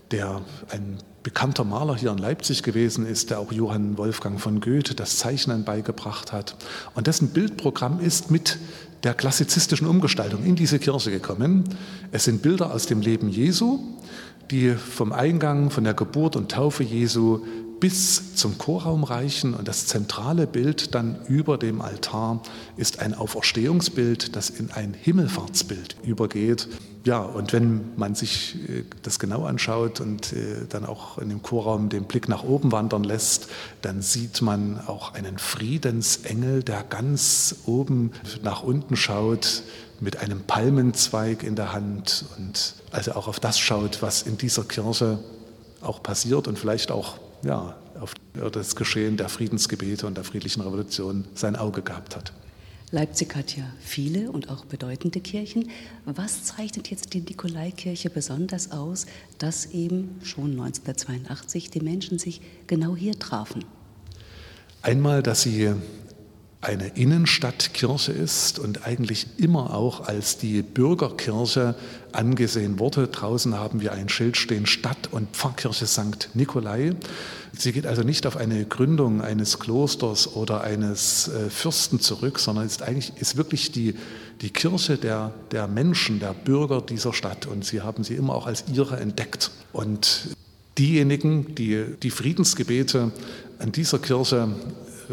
der 0.09 0.41
ein 0.71 0.97
bekannter 1.21 1.63
Maler 1.63 1.95
hier 1.95 2.11
in 2.11 2.17
Leipzig 2.17 2.63
gewesen 2.63 3.05
ist, 3.05 3.29
der 3.29 3.39
auch 3.39 3.51
Johann 3.51 3.97
Wolfgang 3.97 4.41
von 4.41 4.59
Goethe 4.59 4.93
das 4.93 5.17
Zeichnen 5.17 5.63
beigebracht 5.63 6.31
hat. 6.33 6.55
Und 6.95 7.07
dessen 7.07 7.29
Bildprogramm 7.29 7.99
ist 7.99 8.29
mit 8.29 8.57
der 9.03 9.13
klassizistischen 9.13 9.87
Umgestaltung 9.87 10.43
in 10.43 10.55
diese 10.55 10.79
Kirche 10.79 11.11
gekommen. 11.11 11.63
Es 12.11 12.23
sind 12.23 12.41
Bilder 12.41 12.73
aus 12.73 12.85
dem 12.85 13.01
Leben 13.01 13.29
Jesu, 13.29 13.79
die 14.49 14.71
vom 14.71 15.11
Eingang, 15.11 15.69
von 15.71 15.83
der 15.83 15.93
Geburt 15.93 16.35
und 16.35 16.51
Taufe 16.51 16.83
Jesu 16.83 17.45
bis 17.83 18.35
zum 18.35 18.57
Chorraum 18.57 19.03
reichen. 19.03 19.53
Und 19.53 19.67
das 19.67 19.87
zentrale 19.87 20.47
Bild 20.47 20.95
dann 20.95 21.17
über 21.27 21.57
dem 21.57 21.81
Altar 21.81 22.41
ist 22.77 22.99
ein 22.99 23.13
Auferstehungsbild, 23.13 24.37
das 24.37 24.49
in 24.49 24.71
ein 24.71 24.93
Himmelfahrtsbild 24.93 25.97
übergeht. 26.01 26.69
Ja, 27.03 27.19
und 27.19 27.51
wenn 27.51 27.81
man 27.97 28.15
sich 28.15 28.55
äh, 28.69 28.85
das 29.01 29.19
genau 29.19 29.43
anschaut 29.43 29.99
und 29.99 30.31
äh, 30.31 30.65
dann 30.69 30.85
auch 30.85 31.17
in 31.17 31.27
dem 31.27 31.41
Chorraum 31.41 31.89
den 31.89 32.05
Blick 32.05 32.29
nach 32.29 32.45
oben 32.45 32.71
wandern 32.71 33.03
lässt, 33.03 33.49
dann 33.81 34.01
sieht 34.01 34.41
man 34.41 34.79
auch 34.87 35.13
einen 35.13 35.37
Friedensengel, 35.37 36.63
der 36.63 36.83
ganz 36.83 37.53
oben 37.65 38.13
nach 38.43 38.63
unten 38.63 38.95
schaut 38.95 39.63
mit 39.99 40.15
einem 40.21 40.43
Palmenzweig 40.43 41.43
in 41.43 41.57
der 41.57 41.73
Hand 41.73 42.23
und 42.37 42.75
also 42.91 43.11
auch 43.11 43.27
auf 43.27 43.41
das 43.41 43.59
schaut, 43.59 44.01
was 44.01 44.21
in 44.21 44.37
dieser 44.37 44.63
Kirche 44.63 45.19
auch 45.81 46.01
passiert 46.01 46.47
und 46.47 46.57
vielleicht 46.57 46.89
auch 46.89 47.17
ja, 47.43 47.75
auf 47.99 48.13
das 48.51 48.75
Geschehen 48.75 49.17
der 49.17 49.29
Friedensgebete 49.29 50.07
und 50.07 50.17
der 50.17 50.23
friedlichen 50.23 50.61
Revolution 50.61 51.25
sein 51.35 51.55
Auge 51.55 51.81
gehabt 51.81 52.15
hat. 52.15 52.33
Leipzig 52.91 53.35
hat 53.35 53.57
ja 53.57 53.63
viele 53.79 54.31
und 54.31 54.49
auch 54.49 54.65
bedeutende 54.65 55.19
Kirchen. 55.19 55.71
Was 56.05 56.43
zeichnet 56.43 56.91
jetzt 56.91 57.13
die 57.15 57.21
Nikolaikirche 57.21 58.11
besonders 58.11 58.71
aus, 58.71 59.07
dass 59.39 59.65
eben 59.73 60.19
schon 60.21 60.51
1982 60.51 61.71
die 61.71 61.79
Menschen 61.79 62.19
sich 62.19 62.39
genau 62.67 62.95
hier 62.95 63.17
trafen? 63.17 63.65
Einmal, 64.83 65.23
dass 65.23 65.41
sie 65.41 65.73
eine 66.63 66.87
Innenstadtkirche 66.87 68.11
ist 68.11 68.57
und 68.57 68.85
eigentlich 68.85 69.27
immer 69.37 69.73
auch 69.73 70.07
als 70.07 70.37
die 70.37 70.61
Bürgerkirche 70.61 71.75
angesehen 72.11 72.79
wurde. 72.79 73.07
Draußen 73.07 73.55
haben 73.55 73.81
wir 73.81 73.91
ein 73.91 74.09
Schild 74.09 74.37
stehen, 74.37 74.65
Stadt- 74.65 75.09
und 75.11 75.35
Pfarrkirche 75.35 75.85
St. 75.85 76.29
Nikolai. 76.33 76.93
Sie 77.55 77.71
geht 77.71 77.85
also 77.85 78.03
nicht 78.03 78.25
auf 78.25 78.37
eine 78.37 78.65
Gründung 78.65 79.21
eines 79.21 79.59
Klosters 79.59 80.35
oder 80.35 80.61
eines 80.61 81.27
äh, 81.27 81.49
Fürsten 81.49 81.99
zurück, 81.99 82.39
sondern 82.39 82.65
ist 82.65 82.81
eigentlich 82.81 83.13
ist 83.17 83.37
wirklich 83.37 83.71
die, 83.71 83.95
die 84.41 84.49
Kirche 84.49 84.97
der, 84.97 85.33
der 85.51 85.67
Menschen, 85.67 86.19
der 86.19 86.33
Bürger 86.33 86.81
dieser 86.81 87.13
Stadt. 87.13 87.45
Und 87.45 87.65
sie 87.65 87.81
haben 87.81 88.03
sie 88.03 88.15
immer 88.15 88.35
auch 88.35 88.47
als 88.47 88.65
ihre 88.73 88.99
entdeckt. 88.99 89.51
Und 89.71 90.29
diejenigen, 90.77 91.53
die 91.55 91.85
die 92.01 92.09
Friedensgebete 92.09 93.11
an 93.59 93.71
dieser 93.71 93.99
Kirche 93.99 94.49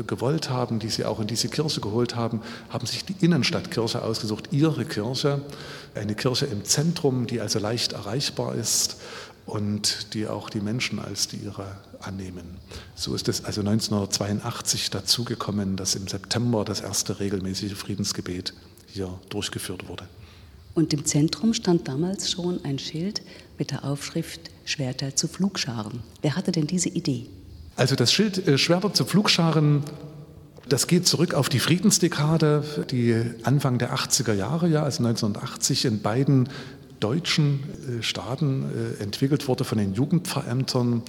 gewollt 0.07 0.51
haben, 0.51 0.79
die 0.79 0.89
sie 0.89 1.05
auch 1.05 1.21
in 1.21 1.27
diese 1.27 1.49
Kirche 1.49 1.81
geholt 1.81 2.17
haben, 2.17 2.41
haben 2.69 2.87
sich 2.87 3.05
die 3.05 3.17
Innenstadtkirche 3.21 4.03
ausgesucht, 4.03 4.49
ihre 4.51 4.85
Kirche, 4.85 5.41
eine 5.95 6.15
Kirche 6.15 6.47
im 6.47 6.65
Zentrum, 6.65 7.27
die 7.27 7.41
also 7.41 7.59
leicht 7.59 7.93
erreichbar 7.93 8.55
ist 8.55 8.97
und 9.47 10.15
die 10.15 10.27
auch 10.27 10.51
die 10.51 10.61
Menschen 10.61 10.99
als 10.99 11.29
die 11.29 11.37
ihre 11.37 11.77
annehmen. 12.01 12.57
So 12.95 13.15
ist 13.15 13.29
es 13.29 13.45
also 13.45 13.61
1982 13.61 14.91
dazugekommen, 14.91 15.77
dass 15.77 15.95
im 15.95 16.09
September 16.09 16.65
das 16.65 16.81
erste 16.81 17.21
regelmäßige 17.21 17.75
Friedensgebet 17.75 18.55
hier 18.87 19.19
durchgeführt 19.29 19.89
wurde. 19.89 20.09
Und 20.75 20.93
im 20.93 21.05
Zentrum 21.05 21.53
stand 21.53 21.89
damals 21.89 22.31
schon 22.31 22.65
ein 22.65 22.79
Schild 22.79 23.23
mit 23.59 23.71
der 23.71 23.85
Aufschrift 23.85 24.41
Schwerter 24.65 25.17
zu 25.17 25.29
Flugscharen. 25.29 26.03
Wer 26.23 26.37
hatte 26.37 26.53
denn 26.53 26.67
diese 26.67 26.89
Idee? 26.89 27.27
Also 27.81 27.97
das 27.97 28.13
Schild 28.13 28.47
äh, 28.47 28.59
Schwerter 28.59 28.93
zu 28.93 29.07
Flugscharen, 29.07 29.83
das 30.69 30.87
geht 30.87 31.07
zurück 31.07 31.33
auf 31.33 31.49
die 31.49 31.61
Friedensdekade, 31.61 32.63
die 32.91 33.19
Anfang 33.43 33.79
der 33.79 33.95
80er 33.95 34.35
Jahre, 34.35 34.69
ja, 34.69 34.83
also 34.83 35.03
1980 35.03 35.87
in 35.87 36.03
beiden 36.03 36.51
deutschen 37.01 37.61
äh, 37.89 38.03
Staaten 38.03 38.67
äh, 38.99 39.03
entwickelt 39.03 39.49
wurde 39.49 39.65
von 39.65 39.79
den 39.79 39.95
Jugendpfarrämtern. 39.95 41.01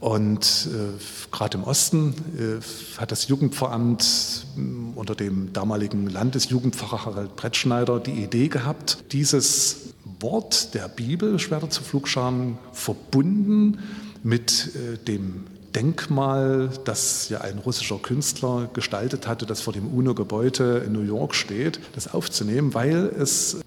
Und 0.00 0.68
äh, 0.72 1.30
gerade 1.30 1.58
im 1.58 1.62
Osten 1.62 2.16
äh, 2.36 3.00
hat 3.00 3.12
das 3.12 3.28
Jugendpfarramt 3.28 4.46
äh, 4.56 4.60
unter 4.96 5.14
dem 5.14 5.52
damaligen 5.52 6.10
Landesjugendpfarrer 6.10 7.04
Harald 7.04 7.36
Brettschneider 7.36 8.00
die 8.00 8.24
Idee 8.24 8.48
gehabt, 8.48 8.98
dieses 9.12 9.94
Wort 10.18 10.74
der 10.74 10.88
Bibel, 10.88 11.38
Schwerter 11.38 11.70
zu 11.70 11.84
Flugscharen, 11.84 12.58
verbunden 12.72 13.78
mit 14.24 14.72
äh, 14.74 14.98
dem 14.98 15.44
Denkmal, 15.74 16.70
das 16.84 17.28
ja 17.28 17.40
ein 17.40 17.58
russischer 17.58 17.98
Künstler 17.98 18.68
gestaltet 18.72 19.26
hatte, 19.26 19.46
das 19.46 19.60
vor 19.60 19.72
dem 19.72 19.86
UNO-Gebäude 19.88 20.82
in 20.86 20.92
New 20.92 21.02
York 21.02 21.34
steht, 21.34 21.80
das 21.94 22.12
aufzunehmen, 22.12 22.74
weil 22.74 23.12
es 23.18 23.58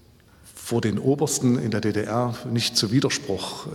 vor 0.64 0.80
den 0.80 0.98
Obersten 0.98 1.58
in 1.58 1.70
der 1.70 1.82
DDR 1.82 2.34
nicht 2.50 2.74
zu 2.74 2.90
Widerspruch 2.90 3.66
äh, 3.66 3.70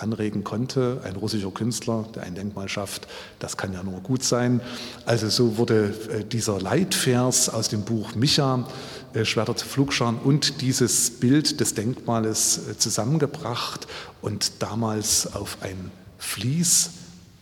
anregen 0.00 0.44
konnte. 0.44 1.00
Ein 1.02 1.16
russischer 1.16 1.50
Künstler, 1.50 2.06
der 2.14 2.22
ein 2.22 2.36
Denkmal 2.36 2.68
schafft, 2.68 3.08
das 3.40 3.56
kann 3.56 3.72
ja 3.72 3.82
nur 3.82 4.00
gut 4.02 4.22
sein. 4.22 4.60
Also 5.04 5.28
so 5.30 5.58
wurde 5.58 5.92
äh, 6.12 6.24
dieser 6.24 6.60
Leitvers 6.60 7.48
aus 7.48 7.68
dem 7.68 7.82
Buch 7.82 8.14
Micha, 8.14 8.68
äh, 9.14 9.24
Schwerter 9.24 9.56
zu 9.56 9.66
Flugscharen 9.66 10.16
und 10.16 10.60
dieses 10.60 11.10
Bild 11.10 11.58
des 11.58 11.74
Denkmales 11.74 12.68
äh, 12.70 12.78
zusammengebracht 12.78 13.88
und 14.22 14.62
damals 14.62 15.34
auf 15.34 15.58
ein 15.60 15.90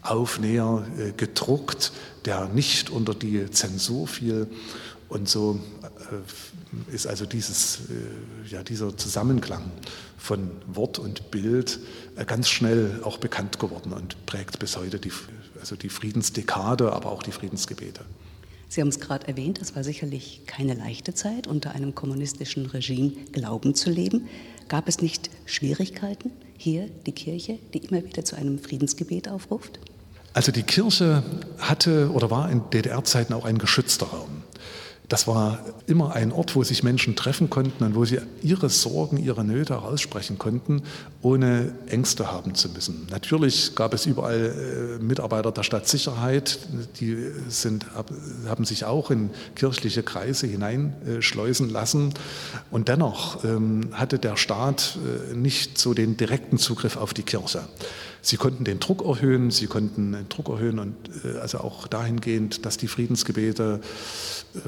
Fließaufnäher 0.06 0.86
äh, 0.98 1.12
gedruckt, 1.12 1.92
der 2.24 2.48
nicht 2.48 2.90
unter 2.90 3.14
die 3.14 3.50
Zensur 3.50 4.06
fiel. 4.06 4.46
Und 5.08 5.28
so 5.28 5.60
äh, 6.90 6.94
ist 6.94 7.06
also 7.06 7.26
dieses, 7.26 7.80
äh, 7.90 8.52
ja, 8.52 8.62
dieser 8.62 8.96
Zusammenklang 8.96 9.70
von 10.18 10.50
Wort 10.66 10.98
und 10.98 11.30
Bild 11.30 11.78
ganz 12.26 12.48
schnell 12.48 13.00
auch 13.04 13.18
bekannt 13.18 13.58
geworden 13.60 13.92
und 13.92 14.26
prägt 14.26 14.58
bis 14.58 14.76
heute 14.76 14.98
die, 14.98 15.12
also 15.60 15.76
die 15.76 15.88
Friedensdekade, 15.88 16.92
aber 16.92 17.12
auch 17.12 17.22
die 17.22 17.30
Friedensgebete. 17.30 18.00
Sie 18.68 18.80
haben 18.80 18.88
es 18.88 18.98
gerade 18.98 19.28
erwähnt, 19.28 19.60
es 19.62 19.76
war 19.76 19.84
sicherlich 19.84 20.42
keine 20.46 20.74
leichte 20.74 21.14
Zeit, 21.14 21.46
unter 21.46 21.70
einem 21.72 21.94
kommunistischen 21.94 22.66
Regime 22.66 23.12
Glauben 23.30 23.76
zu 23.76 23.90
leben. 23.90 24.28
Gab 24.68 24.88
es 24.88 25.00
nicht 25.00 25.30
Schwierigkeiten 25.44 26.32
hier, 26.58 26.88
die 27.06 27.12
Kirche, 27.12 27.60
die 27.72 27.78
immer 27.78 28.04
wieder 28.04 28.24
zu 28.24 28.34
einem 28.34 28.58
Friedensgebet 28.58 29.28
aufruft? 29.28 29.78
Also 30.36 30.52
die 30.52 30.64
Kirche 30.64 31.22
hatte 31.58 32.10
oder 32.12 32.30
war 32.30 32.50
in 32.50 32.68
DDR-Zeiten 32.68 33.32
auch 33.32 33.46
ein 33.46 33.56
geschützter 33.56 34.04
Raum. 34.04 34.42
Das 35.08 35.26
war 35.26 35.60
immer 35.86 36.14
ein 36.14 36.30
Ort, 36.30 36.54
wo 36.54 36.62
sich 36.62 36.82
Menschen 36.82 37.16
treffen 37.16 37.48
konnten 37.48 37.82
und 37.84 37.94
wo 37.94 38.04
sie 38.04 38.18
ihre 38.42 38.68
Sorgen, 38.68 39.16
ihre 39.16 39.44
Nöte 39.44 39.78
aussprechen 39.78 40.36
konnten, 40.36 40.82
ohne 41.22 41.72
Ängste 41.86 42.30
haben 42.30 42.54
zu 42.54 42.68
müssen. 42.68 43.06
Natürlich 43.10 43.74
gab 43.76 43.94
es 43.94 44.04
überall 44.04 44.98
äh, 45.00 45.02
Mitarbeiter 45.02 45.52
der 45.52 45.62
Stadtsicherheit, 45.62 46.58
die 47.00 47.16
sind, 47.48 47.86
haben 48.46 48.66
sich 48.66 48.84
auch 48.84 49.10
in 49.10 49.30
kirchliche 49.54 50.02
Kreise 50.02 50.46
hineinschleusen 50.46 51.70
lassen. 51.70 52.12
Und 52.70 52.88
dennoch 52.88 53.42
ähm, 53.42 53.88
hatte 53.92 54.18
der 54.18 54.36
Staat 54.36 54.98
äh, 55.32 55.34
nicht 55.34 55.78
so 55.78 55.94
den 55.94 56.18
direkten 56.18 56.58
Zugriff 56.58 56.98
auf 56.98 57.14
die 57.14 57.22
Kirche. 57.22 57.62
Sie 58.26 58.38
konnten 58.38 58.64
den 58.64 58.80
Druck 58.80 59.04
erhöhen, 59.04 59.52
sie 59.52 59.68
konnten 59.68 60.10
den 60.10 60.28
Druck 60.28 60.48
erhöhen 60.48 60.80
und 60.80 60.96
äh, 61.24 61.38
also 61.38 61.58
auch 61.58 61.86
dahingehend, 61.86 62.66
dass 62.66 62.76
die 62.76 62.88
Friedensgebete 62.88 63.80
äh, 64.56 64.58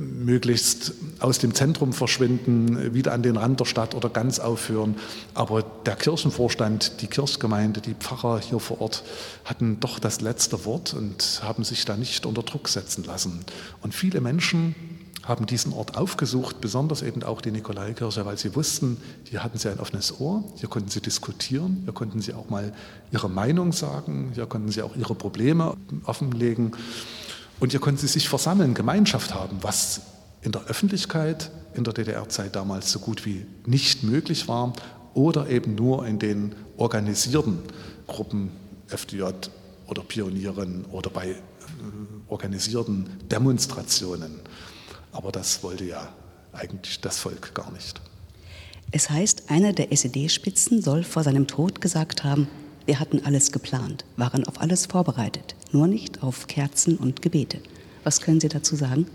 möglichst 0.00 0.92
aus 1.18 1.40
dem 1.40 1.54
Zentrum 1.54 1.92
verschwinden, 1.92 2.94
wieder 2.94 3.14
an 3.14 3.24
den 3.24 3.36
Rand 3.36 3.58
der 3.58 3.64
Stadt 3.64 3.96
oder 3.96 4.10
ganz 4.10 4.38
aufhören. 4.38 4.94
Aber 5.34 5.64
der 5.86 5.96
Kirchenvorstand, 5.96 7.02
die 7.02 7.08
Kirchgemeinde, 7.08 7.80
die 7.80 7.94
Pfarrer 7.94 8.38
hier 8.38 8.60
vor 8.60 8.80
Ort 8.80 9.02
hatten 9.44 9.80
doch 9.80 9.98
das 9.98 10.20
letzte 10.20 10.64
Wort 10.64 10.94
und 10.94 11.40
haben 11.42 11.64
sich 11.64 11.84
da 11.84 11.96
nicht 11.96 12.26
unter 12.26 12.44
Druck 12.44 12.68
setzen 12.68 13.02
lassen. 13.02 13.44
Und 13.82 13.92
viele 13.92 14.20
Menschen 14.20 14.76
haben 15.28 15.44
diesen 15.44 15.74
Ort 15.74 15.96
aufgesucht, 15.96 16.60
besonders 16.60 17.02
eben 17.02 17.22
auch 17.22 17.42
die 17.42 17.50
Nikolaikirche, 17.50 18.24
weil 18.24 18.38
sie 18.38 18.56
wussten, 18.56 18.96
hier 19.24 19.44
hatten 19.44 19.58
sie 19.58 19.70
ein 19.70 19.78
offenes 19.78 20.18
Ohr, 20.20 20.42
hier 20.56 20.70
konnten 20.70 20.88
sie 20.88 21.02
diskutieren, 21.02 21.82
hier 21.84 21.92
konnten 21.92 22.22
sie 22.22 22.32
auch 22.32 22.48
mal 22.48 22.72
ihre 23.12 23.28
Meinung 23.28 23.72
sagen, 23.72 24.32
hier 24.34 24.46
konnten 24.46 24.70
sie 24.70 24.82
auch 24.82 24.96
ihre 24.96 25.14
Probleme 25.14 25.76
offenlegen 26.04 26.72
und 27.60 27.72
hier 27.72 27.80
konnten 27.80 28.00
sie 28.00 28.08
sich 28.08 28.28
versammeln, 28.28 28.72
Gemeinschaft 28.72 29.34
haben, 29.34 29.58
was 29.60 30.00
in 30.40 30.52
der 30.52 30.64
Öffentlichkeit 30.64 31.50
in 31.74 31.84
der 31.84 31.92
DDR-Zeit 31.92 32.56
damals 32.56 32.90
so 32.90 32.98
gut 32.98 33.26
wie 33.26 33.44
nicht 33.66 34.04
möglich 34.04 34.48
war 34.48 34.72
oder 35.12 35.50
eben 35.50 35.74
nur 35.74 36.06
in 36.06 36.18
den 36.18 36.54
organisierten 36.76 37.58
Gruppen 38.06 38.50
FDJ 38.86 39.24
oder 39.88 40.02
Pionieren 40.02 40.86
oder 40.86 41.10
bei 41.10 41.30
äh, 41.30 41.34
organisierten 42.28 43.08
Demonstrationen. 43.30 44.40
Aber 45.18 45.32
das 45.32 45.64
wollte 45.64 45.84
ja 45.84 46.08
eigentlich 46.52 47.00
das 47.00 47.18
Volk 47.18 47.52
gar 47.52 47.72
nicht. 47.72 48.00
Es 48.92 49.10
heißt, 49.10 49.50
einer 49.50 49.72
der 49.72 49.90
SED-Spitzen 49.90 50.80
soll 50.80 51.02
vor 51.02 51.24
seinem 51.24 51.48
Tod 51.48 51.80
gesagt 51.80 52.22
haben, 52.22 52.46
wir 52.86 53.00
hatten 53.00 53.22
alles 53.24 53.50
geplant, 53.50 54.04
waren 54.16 54.44
auf 54.44 54.60
alles 54.60 54.86
vorbereitet, 54.86 55.56
nur 55.72 55.88
nicht 55.88 56.22
auf 56.22 56.46
Kerzen 56.46 56.96
und 56.96 57.20
Gebete. 57.20 57.58
Was 58.04 58.20
können 58.20 58.38
Sie 58.38 58.48
dazu 58.48 58.76
sagen? 58.76 59.08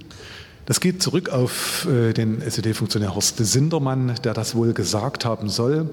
Das 0.66 0.82
geht 0.82 1.02
zurück 1.02 1.30
auf 1.30 1.88
äh, 1.90 2.12
den 2.12 2.42
SED-Funktionär 2.42 3.16
Horst 3.16 3.38
Sindermann, 3.38 4.16
der 4.26 4.34
das 4.34 4.56
wohl 4.56 4.74
gesagt 4.74 5.24
haben 5.24 5.48
soll. 5.48 5.90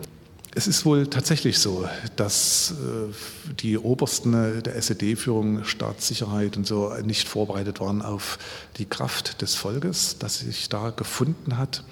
Es 0.53 0.67
ist 0.67 0.85
wohl 0.85 1.07
tatsächlich 1.07 1.61
so, 1.61 1.89
dass 2.17 2.73
äh, 2.73 3.55
die 3.61 3.79
Obersten 3.79 4.63
der 4.63 4.75
SED-Führung, 4.75 5.63
Staatssicherheit 5.63 6.57
und 6.57 6.67
so 6.67 6.93
nicht 7.05 7.29
vorbereitet 7.29 7.79
waren 7.79 8.03
auf 8.03 8.39
die 8.77 8.85
Kraft 8.85 9.43
des 9.43 9.55
Volkes, 9.55 10.17
das 10.19 10.41
sich 10.41 10.69
da 10.69 10.91
gefunden 10.91 11.57
hat. 11.57 11.85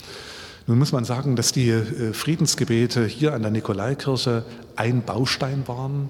Nun 0.66 0.78
muss 0.78 0.90
man 0.90 1.04
sagen, 1.04 1.36
dass 1.36 1.52
die 1.52 1.70
äh, 1.70 2.12
Friedensgebete 2.12 3.06
hier 3.06 3.32
an 3.32 3.42
der 3.42 3.52
Nikolaikirche 3.52 4.44
ein 4.74 5.02
Baustein 5.02 5.68
waren 5.68 6.08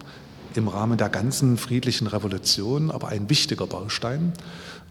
im 0.54 0.68
Rahmen 0.68 0.96
der 0.96 1.10
ganzen 1.10 1.58
friedlichen 1.58 2.06
Revolution, 2.06 2.90
aber 2.90 3.08
ein 3.08 3.28
wichtiger 3.28 3.66
Baustein. 3.66 4.32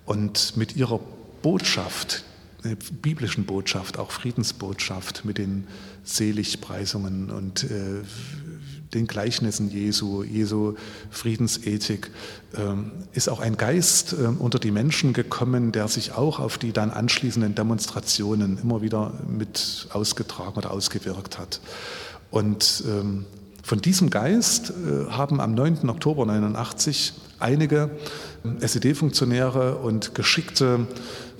Und 0.06 0.56
mit 0.58 0.76
ihrer 0.76 1.00
Botschaft, 1.41 2.24
biblischen 3.02 3.46
Botschaft, 3.46 3.98
auch 3.98 4.12
Friedensbotschaft 4.12 5.26
mit 5.26 5.39
den 5.39 5.67
Seligpreisungen 6.08 7.30
und 7.30 7.63
äh, 7.65 8.02
den 8.93 9.08
Gleichnissen 9.08 9.70
Jesu, 9.70 10.24
Jesu 10.24 10.76
Friedensethik, 11.12 12.10
ähm, 12.56 12.91
ist 13.13 13.30
auch 13.30 13.39
ein 13.39 13.58
Geist 13.58 14.13
äh, 14.13 14.28
unter 14.28 14.60
die 14.60 14.72
Menschen 14.72 15.13
gekommen, 15.13 15.72
der 15.72 15.88
sich 15.88 16.13
auch 16.13 16.39
auf 16.39 16.58
die 16.58 16.72
dann 16.72 16.91
anschließenden 16.91 17.56
Demonstrationen 17.56 18.58
immer 18.58 18.82
wieder 18.82 19.13
mit 19.28 19.88
ausgetragen 19.91 20.58
oder 20.58 20.72
ausgewirkt 20.72 21.38
hat. 21.38 21.60
Und 22.32 22.84
ähm, 22.88 23.26
von 23.63 23.82
diesem 23.82 24.10
Geist 24.10 24.72
äh, 24.72 25.12
haben 25.12 25.41
am 25.41 25.54
9. 25.54 25.89
Oktober 25.89 26.24
1989 26.24 27.13
einige 27.39 27.91
SED-Funktionäre 28.60 29.78
und 29.78 30.15
geschickte 30.15 30.88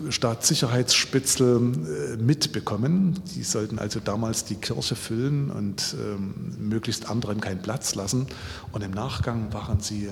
Staatssicherheitsspitzel 0.10 1.57
äh, 1.57 2.17
mitbekommen. 2.17 3.21
Die 3.36 3.43
sollten 3.43 3.79
also 3.79 3.99
damals 3.99 4.45
die 4.45 4.55
Kirche 4.55 4.95
füllen 4.95 5.49
und 5.49 5.95
ähm, 5.99 6.55
möglichst 6.60 7.10
anderen 7.10 7.41
keinen 7.41 7.62
Platz 7.62 7.95
lassen. 7.95 8.27
Und 8.71 8.83
im 8.83 8.91
Nachgang 8.91 9.53
waren 9.53 9.79
sie 9.79 10.10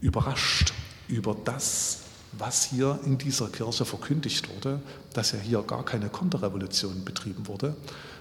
überrascht 0.00 0.72
über 1.08 1.36
das, 1.44 2.00
was 2.38 2.64
hier 2.64 2.98
in 3.04 3.18
dieser 3.18 3.48
Kirche 3.48 3.84
verkündigt 3.84 4.48
wurde, 4.54 4.80
dass 5.12 5.32
ja 5.32 5.38
hier 5.38 5.62
gar 5.62 5.84
keine 5.84 6.08
Konterrevolution 6.08 7.04
betrieben 7.04 7.46
wurde, 7.46 7.76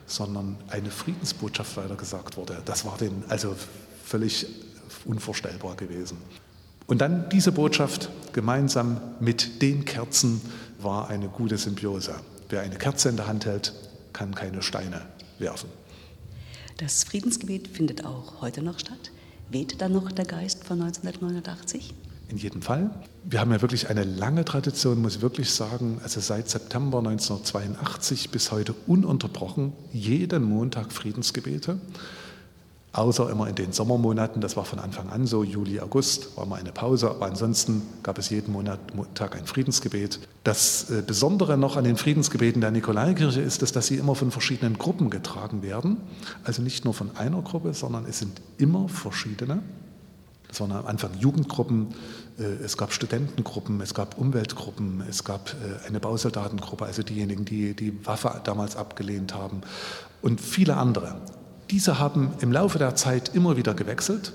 sondern 0.05 0.57
eine 0.67 0.91
Friedensbotschaft 0.91 1.77
weitergesagt 1.77 2.37
wurde. 2.37 2.61
Das 2.65 2.85
war 2.85 2.97
denen 2.97 3.23
also 3.29 3.55
völlig 4.03 4.45
unvorstellbar 5.05 5.75
gewesen. 5.75 6.17
Und 6.87 6.99
dann 6.99 7.29
diese 7.29 7.51
Botschaft 7.51 8.09
gemeinsam 8.33 8.99
mit 9.19 9.61
den 9.61 9.85
Kerzen 9.85 10.41
war 10.81 11.09
eine 11.09 11.29
gute 11.29 11.57
Symbiose. 11.57 12.15
Wer 12.49 12.61
eine 12.61 12.75
Kerze 12.75 13.09
in 13.09 13.15
der 13.15 13.27
Hand 13.27 13.45
hält, 13.45 13.73
kann 14.11 14.35
keine 14.35 14.61
Steine 14.61 15.01
werfen. 15.39 15.69
Das 16.77 17.03
Friedensgebet 17.03 17.67
findet 17.67 18.05
auch 18.05 18.41
heute 18.41 18.61
noch 18.61 18.79
statt. 18.79 19.11
Weht 19.49 19.81
da 19.81 19.89
noch 19.89 20.11
der 20.11 20.25
Geist 20.25 20.63
von 20.63 20.81
1989? 20.81 21.93
In 22.29 22.37
jedem 22.37 22.61
Fall. 22.61 22.89
Wir 23.23 23.39
haben 23.39 23.51
ja 23.51 23.61
wirklich 23.61 23.89
eine 23.89 24.03
lange 24.03 24.43
Tradition, 24.43 25.01
muss 25.01 25.17
ich 25.17 25.21
wirklich 25.21 25.51
sagen. 25.51 25.99
Also 26.03 26.19
seit 26.19 26.49
September 26.49 26.97
1982 26.99 28.31
bis 28.31 28.51
heute 28.51 28.73
ununterbrochen 28.87 29.73
jeden 29.91 30.43
Montag 30.43 30.91
Friedensgebete 30.91 31.79
außer 32.93 33.29
immer 33.29 33.47
in 33.47 33.55
den 33.55 33.71
Sommermonaten, 33.71 34.39
das 34.39 34.55
war 34.55 34.65
von 34.65 34.79
Anfang 34.79 35.09
an 35.09 35.25
so, 35.25 35.43
Juli, 35.43 35.79
August 35.79 36.37
war 36.37 36.45
mal 36.45 36.59
eine 36.59 36.71
Pause, 36.71 37.09
aber 37.09 37.25
ansonsten 37.25 37.81
gab 38.03 38.19
es 38.19 38.29
jeden 38.29 38.53
Monat 38.53 38.79
Tag 39.15 39.35
ein 39.35 39.47
Friedensgebet. 39.47 40.19
Das 40.43 40.91
äh, 40.91 41.01
Besondere 41.05 41.57
noch 41.57 41.75
an 41.75 41.83
den 41.83 41.97
Friedensgebeten 41.97 42.61
der 42.61 42.69
Nikolaikirche 42.69 43.41
ist, 43.41 43.63
dass, 43.63 43.71
dass 43.71 43.87
sie 43.87 43.97
immer 43.97 44.13
von 44.13 44.29
verschiedenen 44.29 44.77
Gruppen 44.77 45.09
getragen 45.09 45.63
werden, 45.63 45.97
also 46.43 46.61
nicht 46.61 46.85
nur 46.85 46.93
von 46.93 47.15
einer 47.17 47.41
Gruppe, 47.41 47.73
sondern 47.73 48.05
es 48.05 48.19
sind 48.19 48.39
immer 48.57 48.87
verschiedene. 48.87 49.63
Das 50.47 50.61
waren 50.61 50.71
am 50.71 50.85
Anfang 50.85 51.17
Jugendgruppen, 51.17 51.95
äh, 52.37 52.43
es 52.43 52.77
gab 52.77 52.93
Studentengruppen, 52.93 53.81
es 53.81 53.95
gab 53.95 54.19
Umweltgruppen, 54.19 55.03
es 55.09 55.23
gab 55.23 55.49
äh, 55.49 55.87
eine 55.87 55.99
Bausoldatengruppe, 55.99 56.85
also 56.85 57.01
diejenigen, 57.01 57.43
die 57.43 57.75
die 57.75 58.05
Waffe 58.05 58.39
damals 58.43 58.75
abgelehnt 58.75 59.33
haben 59.33 59.61
und 60.21 60.39
viele 60.39 60.77
andere. 60.77 61.15
Diese 61.73 61.97
haben 61.97 62.35
im 62.39 62.51
Laufe 62.51 62.77
der 62.77 62.95
Zeit 62.95 63.33
immer 63.33 63.57
wieder 63.57 63.73
gewechselt. 63.73 64.31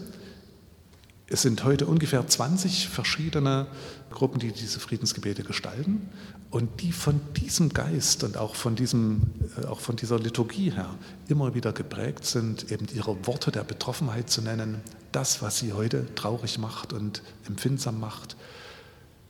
Es 1.28 1.42
sind 1.42 1.62
heute 1.62 1.86
ungefähr 1.86 2.26
20 2.26 2.88
verschiedene 2.88 3.68
Gruppen, 4.10 4.40
die 4.40 4.50
diese 4.50 4.80
Friedensgebete 4.80 5.44
gestalten. 5.44 6.08
Und 6.50 6.80
die 6.80 6.90
von 6.90 7.20
diesem 7.36 7.68
Geist 7.68 8.24
und 8.24 8.36
auch 8.36 8.56
von, 8.56 8.74
diesem, 8.74 9.22
äh, 9.56 9.66
auch 9.66 9.78
von 9.78 9.94
dieser 9.94 10.18
Liturgie 10.18 10.72
her 10.72 10.92
immer 11.28 11.54
wieder 11.54 11.72
geprägt 11.72 12.24
sind, 12.26 12.72
eben 12.72 12.88
ihre 12.92 13.24
Worte 13.24 13.52
der 13.52 13.62
Betroffenheit 13.62 14.28
zu 14.28 14.42
nennen, 14.42 14.80
das, 15.12 15.40
was 15.40 15.58
sie 15.58 15.72
heute 15.72 16.12
traurig 16.16 16.58
macht 16.58 16.92
und 16.92 17.22
empfindsam 17.46 18.00
macht, 18.00 18.36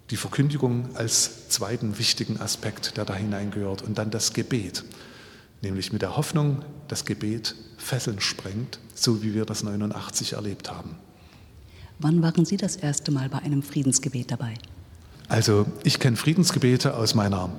die 0.09 0.17
Verkündigung 0.17 0.97
als 0.97 1.51
zweiten 1.51 1.99
wichtigen 1.99 2.41
Aspekt, 2.41 2.97
der 2.97 3.05
da 3.05 3.15
hineingehört. 3.15 3.83
Und 3.83 3.99
dann 3.99 4.11
das 4.11 4.33
Gebet, 4.33 4.85
nämlich 5.63 5.93
mit 5.93 6.03
der 6.03 6.17
Hoffnung, 6.17 6.63
das 6.89 7.05
Gebet 7.05 7.55
Fesseln 7.77 8.21
sprengt, 8.21 8.79
so 8.95 9.23
wie 9.23 9.35
wir 9.35 9.45
das 9.45 9.63
89 9.63 10.35
erlebt 10.35 10.71
haben. 10.71 10.97
Wann 11.99 12.23
waren 12.23 12.45
Sie 12.45 12.57
das 12.57 12.77
erste 12.77 13.11
Mal 13.11 13.29
bei 13.29 13.39
einem 13.39 13.63
Friedensgebet 13.63 14.31
dabei? 14.31 14.55
Also 15.29 15.67
ich 15.85 15.99
kenne 15.99 16.17
Friedensgebete 16.17 16.95
aus 16.95 17.15
meiner 17.15 17.51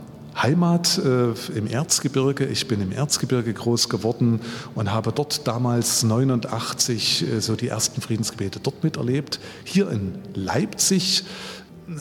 Heimat 0.41 0.97
äh, 0.97 1.31
im 1.55 1.67
Erzgebirge. 1.67 2.45
Ich 2.45 2.67
bin 2.67 2.81
im 2.81 2.91
Erzgebirge 2.91 3.53
groß 3.53 3.89
geworden 3.89 4.39
und 4.75 4.91
habe 4.91 5.11
dort 5.11 5.47
damals 5.47 6.03
89 6.03 7.27
äh, 7.27 7.41
so 7.41 7.55
die 7.55 7.67
ersten 7.67 8.01
Friedensgebete 8.01 8.59
dort 8.59 8.83
miterlebt. 8.83 9.39
Hier 9.65 9.89
in 9.89 10.13
Leipzig 10.33 11.23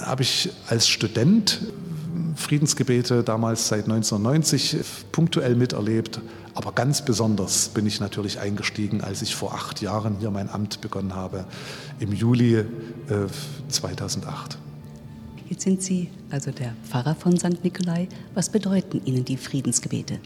habe 0.00 0.22
ich 0.22 0.50
als 0.68 0.87
Student 0.88 1.61
Friedensgebete 2.38 3.22
damals 3.24 3.68
seit 3.68 3.85
1990 3.85 4.77
punktuell 5.12 5.57
miterlebt, 5.57 6.20
aber 6.55 6.72
ganz 6.72 7.05
besonders 7.05 7.68
bin 7.68 7.85
ich 7.85 8.01
natürlich 8.01 8.38
eingestiegen, 8.38 9.01
als 9.03 9.22
ich 9.22 9.35
vor 9.35 9.55
acht 9.55 9.83
Jahren 9.83 10.16
hier 10.20 10.31
mein 10.31 10.48
Amt 10.48 10.81
begonnen 10.81 11.14
habe, 11.14 11.44
im 11.98 12.12
Juli 12.12 12.55
äh, 12.57 12.64
2008. 13.68 14.57
Jetzt 15.48 15.62
sind 15.62 15.83
Sie 15.83 16.11
also 16.31 16.51
der 16.51 16.74
Pfarrer 16.88 17.14
von 17.14 17.37
St. 17.37 17.64
Nikolai. 17.64 18.09
Was 18.35 18.51
bedeuten 18.51 19.01
Ihnen 19.05 19.24
die 19.24 19.37
Friedensgebete? 19.37 20.18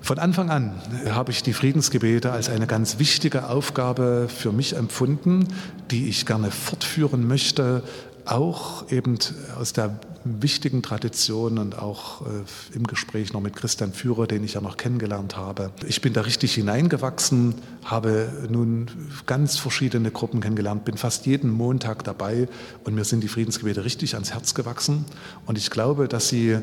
Von 0.00 0.18
Anfang 0.18 0.50
an 0.50 0.80
habe 1.08 1.32
ich 1.32 1.42
die 1.42 1.52
Friedensgebete 1.52 2.30
als 2.30 2.48
eine 2.48 2.66
ganz 2.66 2.98
wichtige 2.98 3.48
Aufgabe 3.48 4.28
für 4.28 4.52
mich 4.52 4.76
empfunden, 4.76 5.48
die 5.90 6.08
ich 6.08 6.26
gerne 6.26 6.50
fortführen 6.50 7.26
möchte, 7.26 7.82
auch 8.26 8.90
eben 8.90 9.18
aus 9.58 9.72
der 9.72 9.98
wichtigen 10.24 10.82
Tradition 10.82 11.58
und 11.58 11.78
auch 11.78 12.22
äh, 12.22 12.74
im 12.74 12.86
Gespräch 12.86 13.32
noch 13.32 13.40
mit 13.40 13.54
Christian 13.54 13.92
Führer, 13.92 14.26
den 14.26 14.42
ich 14.44 14.54
ja 14.54 14.60
noch 14.60 14.76
kennengelernt 14.76 15.36
habe. 15.36 15.70
Ich 15.86 16.00
bin 16.00 16.12
da 16.12 16.22
richtig 16.22 16.54
hineingewachsen, 16.54 17.54
habe 17.84 18.28
nun 18.50 18.86
ganz 19.26 19.58
verschiedene 19.58 20.10
Gruppen 20.10 20.40
kennengelernt, 20.40 20.84
bin 20.84 20.96
fast 20.96 21.26
jeden 21.26 21.50
Montag 21.50 22.04
dabei 22.04 22.48
und 22.84 22.94
mir 22.94 23.04
sind 23.04 23.22
die 23.22 23.28
Friedensgebete 23.28 23.84
richtig 23.84 24.14
ans 24.14 24.32
Herz 24.32 24.54
gewachsen. 24.54 25.04
Und 25.46 25.58
ich 25.58 25.70
glaube, 25.70 26.08
dass 26.08 26.28
sie 26.28 26.58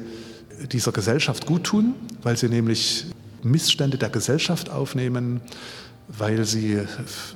dieser 0.72 0.92
Gesellschaft 0.92 1.46
gut 1.46 1.64
tun, 1.64 1.96
weil 2.22 2.38
sie 2.38 2.50
nämlich 2.50 3.06
Missstände 3.44 3.98
der 3.98 4.10
Gesellschaft 4.10 4.70
aufnehmen, 4.70 5.42
weil 6.08 6.46
sie 6.46 6.82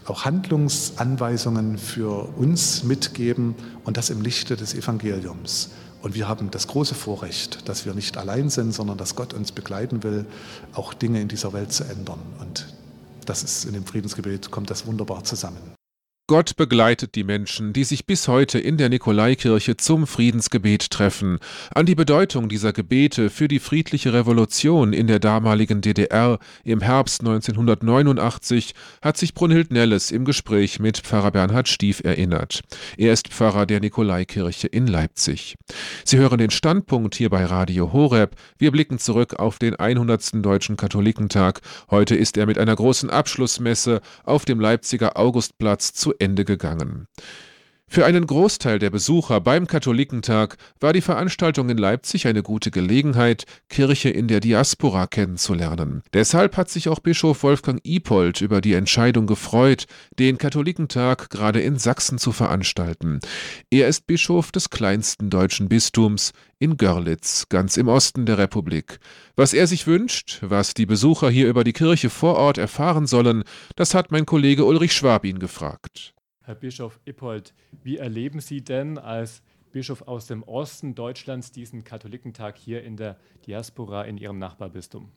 auch 0.06 0.26
Handlungsanweisungen 0.26 1.78
für 1.78 2.30
uns 2.38 2.84
mitgeben 2.84 3.56
und 3.84 3.98
das 3.98 4.10
im 4.10 4.22
Lichte 4.22 4.56
des 4.56 4.74
Evangeliums. 4.74 5.70
Und 6.02 6.16
wir 6.16 6.28
haben 6.28 6.52
das 6.52 6.68
große 6.68 6.96
Vorrecht, 6.96 7.68
dass 7.68 7.86
wir 7.86 7.94
nicht 7.94 8.18
allein 8.18 8.50
sind, 8.50 8.74
sondern 8.74 8.98
dass 8.98 9.16
Gott 9.16 9.34
uns 9.34 9.52
begleiten 9.52 10.04
will, 10.04 10.26
auch 10.74 10.94
Dinge 10.94 11.22
in 11.22 11.28
dieser 11.28 11.54
Welt 11.54 11.72
zu 11.72 11.84
ändern. 11.86 12.20
Und 12.40 12.68
das 13.26 13.44
ist 13.44 13.66
in 13.66 13.74
dem 13.74 13.86
Friedensgebet, 13.86 14.52
kommt 14.52 14.70
das 14.70 14.86
wunderbar 14.86 15.24
zusammen. 15.24 15.77
Gott 16.30 16.58
begleitet 16.58 17.16
die 17.16 17.24
Menschen, 17.24 17.72
die 17.72 17.86
sich 17.86 18.06
bis 18.06 18.28
heute 18.28 18.60
in 18.60 18.76
der 18.76 18.90
Nikolaikirche 18.90 19.78
zum 19.78 20.06
Friedensgebet 20.06 20.92
treffen. 20.92 21.40
An 21.74 21.86
die 21.86 21.96
Bedeutung 21.96 22.50
dieser 22.50 22.74
Gebete 22.74 23.30
für 23.30 23.48
die 23.48 23.60
friedliche 23.60 24.12
Revolution 24.12 24.92
in 24.92 25.08
der 25.08 25.20
damaligen 25.20 25.80
DDR 25.80 26.38
im 26.66 26.82
Herbst 26.82 27.22
1989 27.22 28.76
hat 29.02 29.16
sich 29.16 29.36
Brunhild 29.36 29.72
Nelles 29.72 30.12
im 30.12 30.26
Gespräch 30.26 30.82
mit 30.82 30.98
Pfarrer 30.98 31.32
Bernhard 31.32 31.70
Stief 31.70 32.02
erinnert. 32.04 32.60
Er 32.98 33.14
ist 33.14 33.30
Pfarrer 33.30 33.66
der 33.66 33.80
Nikolaikirche 33.80 34.68
in 34.68 34.86
Leipzig. 34.86 35.56
Sie 36.04 36.18
hören 36.18 36.40
den 36.40 36.52
Standpunkt 36.52 37.16
hier 37.16 37.30
bei 37.30 37.46
Radio 37.46 37.94
Horeb. 37.94 38.36
Wir 38.58 38.72
blicken 38.72 39.00
zurück 39.00 39.36
auf 39.36 39.60
den 39.60 39.78
100. 39.78 40.46
Deutschen 40.46 40.76
Katholikentag. 40.76 41.62
Heute 41.90 42.18
ist 42.18 42.36
er 42.36 42.48
mit 42.48 42.58
einer 42.58 42.76
großen 42.76 43.10
Abschlussmesse 43.10 44.02
auf 44.26 44.44
dem 44.44 44.60
Leipziger 44.60 45.16
Augustplatz 45.16 45.94
zu 45.94 46.17
Ende 46.20 46.44
gegangen. 46.44 47.08
Für 47.90 48.06
einen 48.06 48.28
Großteil 48.28 48.80
der 48.80 48.90
Besucher 48.90 49.40
beim 49.40 49.66
Katholikentag 49.66 50.58
war 50.82 50.92
die 50.92 51.02
Veranstaltung 51.02 51.70
in 51.70 51.78
Leipzig 51.78 52.28
eine 52.28 52.44
gute 52.44 52.70
Gelegenheit, 52.70 53.46
Kirche 53.70 54.10
in 54.10 54.28
der 54.28 54.42
Diaspora 54.42 55.08
kennenzulernen. 55.08 56.04
Deshalb 56.14 56.58
hat 56.58 56.70
sich 56.70 56.90
auch 56.90 57.00
Bischof 57.00 57.44
Wolfgang 57.44 57.80
Ipold 57.84 58.42
über 58.42 58.60
die 58.60 58.74
Entscheidung 58.74 59.26
gefreut, 59.26 59.86
den 60.20 60.38
Katholikentag 60.38 61.30
gerade 61.30 61.62
in 61.62 61.80
Sachsen 61.80 62.18
zu 62.18 62.34
veranstalten. 62.34 63.22
Er 63.72 63.88
ist 63.88 64.06
Bischof 64.06 64.52
des 64.52 64.70
kleinsten 64.70 65.30
deutschen 65.30 65.70
Bistums 65.70 66.34
in 66.60 66.76
Görlitz, 66.76 67.48
ganz 67.48 67.78
im 67.78 67.88
Osten 67.88 68.26
der 68.26 68.38
Republik. 68.38 69.00
Was 69.38 69.54
er 69.54 69.66
sich 69.66 69.88
wünscht, 69.88 70.40
was 70.42 70.74
die 70.74 70.86
Besucher 70.86 71.30
hier 71.30 71.48
über 71.48 71.64
die 71.64 71.74
Kirche 71.74 72.10
vor 72.10 72.36
Ort 72.36 72.58
erfahren 72.58 73.08
sollen, 73.08 73.44
das 73.78 73.94
hat 73.94 74.12
mein 74.12 74.26
Kollege 74.26 74.66
Ulrich 74.66 74.92
Schwab 74.92 75.24
ihn 75.24 75.40
gefragt. 75.40 76.14
Herr 76.48 76.56
Bischof 76.56 76.98
Ippold, 77.04 77.54
wie 77.84 77.98
erleben 77.98 78.40
Sie 78.40 78.62
denn 78.62 78.98
als 78.98 79.42
Bischof 79.74 80.04
aus 80.04 80.28
dem 80.28 80.44
Osten 80.44 80.96
Deutschlands 80.96 81.52
diesen 81.52 81.84
Katholikentag 81.84 82.56
hier 82.58 82.86
in 82.86 82.96
der 82.96 83.18
Diaspora 83.46 84.04
in 84.04 84.18
Ihrem 84.18 84.40
Nachbarbistum? 84.40 85.10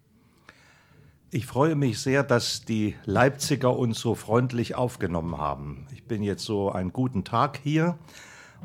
Ich 1.31 1.47
freue 1.47 1.77
mich 1.77 2.01
sehr, 2.01 2.25
dass 2.25 2.65
die 2.65 2.97
Leipziger 3.05 3.79
uns 3.79 4.01
so 4.01 4.17
freundlich 4.17 4.75
aufgenommen 4.75 5.39
haben. 5.39 5.87
Ich 5.93 6.03
bin 6.03 6.25
jetzt 6.25 6.45
so 6.45 6.73
einen 6.73 6.93
guten 6.93 7.23
Tag 7.23 7.61
hier 7.63 7.97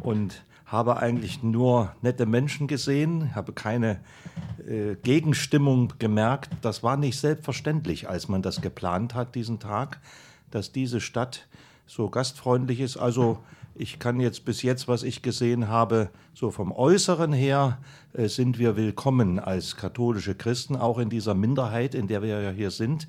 und 0.01 0.43
habe 0.65 0.97
eigentlich 0.97 1.43
nur 1.43 1.95
nette 2.01 2.25
Menschen 2.25 2.65
gesehen, 2.65 3.35
habe 3.35 3.53
keine 3.53 3.99
äh, 4.67 4.95
Gegenstimmung 4.95 5.93
gemerkt. 5.99 6.49
Das 6.63 6.81
war 6.81 6.97
nicht 6.97 7.19
selbstverständlich, 7.19 8.09
als 8.09 8.27
man 8.27 8.41
das 8.41 8.59
geplant 8.59 9.13
hat, 9.13 9.35
diesen 9.35 9.59
Tag, 9.59 10.01
dass 10.49 10.71
diese 10.71 10.99
Stadt 10.99 11.47
so 11.85 12.09
gastfreundlich 12.09 12.79
ist. 12.79 12.97
Also 12.97 13.39
ich 13.75 13.99
kann 13.99 14.19
jetzt 14.19 14.45
bis 14.45 14.61
jetzt, 14.61 14.87
was 14.87 15.03
ich 15.03 15.21
gesehen 15.21 15.67
habe, 15.67 16.09
so 16.33 16.49
vom 16.49 16.71
Äußeren 16.71 17.33
her 17.33 17.79
äh, 18.13 18.27
sind 18.27 18.57
wir 18.57 18.77
willkommen 18.77 19.39
als 19.39 19.75
katholische 19.75 20.35
Christen, 20.35 20.75
auch 20.75 20.97
in 20.97 21.09
dieser 21.09 21.33
Minderheit, 21.33 21.93
in 21.93 22.07
der 22.07 22.21
wir 22.21 22.41
ja 22.41 22.51
hier 22.51 22.71
sind. 22.71 23.07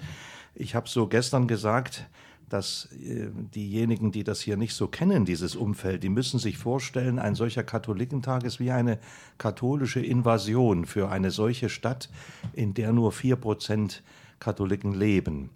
Ich 0.54 0.74
habe 0.74 0.88
so 0.88 1.06
gestern 1.06 1.46
gesagt, 1.46 2.06
dass 2.48 2.88
äh, 2.92 3.28
diejenigen, 3.54 4.12
die 4.12 4.24
das 4.24 4.40
hier 4.40 4.56
nicht 4.56 4.74
so 4.74 4.88
kennen, 4.88 5.24
dieses 5.24 5.56
Umfeld, 5.56 6.02
die 6.02 6.08
müssen 6.08 6.38
sich 6.38 6.58
vorstellen, 6.58 7.18
ein 7.18 7.34
solcher 7.34 7.62
Katholikentag 7.62 8.44
ist 8.44 8.60
wie 8.60 8.70
eine 8.70 8.98
katholische 9.38 10.00
Invasion 10.00 10.84
für 10.84 11.10
eine 11.10 11.30
solche 11.30 11.68
Stadt, 11.68 12.08
in 12.52 12.74
der 12.74 12.92
nur 12.92 13.12
vier 13.12 13.36
Prozent 13.36 14.02
Katholiken 14.38 14.94
leben. 14.94 15.50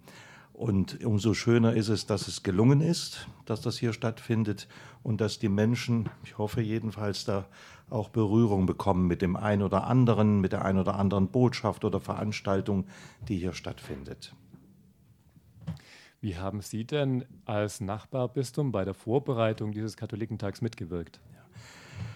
Und 0.61 1.03
umso 1.03 1.33
schöner 1.33 1.73
ist 1.73 1.89
es, 1.89 2.05
dass 2.05 2.27
es 2.27 2.43
gelungen 2.43 2.81
ist, 2.81 3.25
dass 3.47 3.61
das 3.61 3.79
hier 3.79 3.93
stattfindet 3.93 4.67
und 5.01 5.19
dass 5.19 5.39
die 5.39 5.49
Menschen, 5.49 6.07
ich 6.23 6.37
hoffe 6.37 6.61
jedenfalls, 6.61 7.25
da 7.25 7.47
auch 7.89 8.09
Berührung 8.09 8.67
bekommen 8.67 9.07
mit 9.07 9.23
dem 9.23 9.35
einen 9.35 9.63
oder 9.63 9.87
anderen, 9.87 10.39
mit 10.39 10.51
der 10.51 10.63
einen 10.63 10.77
oder 10.77 10.99
anderen 10.99 11.29
Botschaft 11.29 11.83
oder 11.83 11.99
Veranstaltung, 11.99 12.85
die 13.27 13.39
hier 13.39 13.53
stattfindet. 13.53 14.35
Wie 16.21 16.37
haben 16.37 16.61
Sie 16.61 16.85
denn 16.85 17.25
als 17.45 17.81
Nachbarbistum 17.81 18.71
bei 18.71 18.85
der 18.85 18.93
Vorbereitung 18.93 19.71
dieses 19.71 19.97
Katholikentags 19.97 20.61
mitgewirkt? 20.61 21.19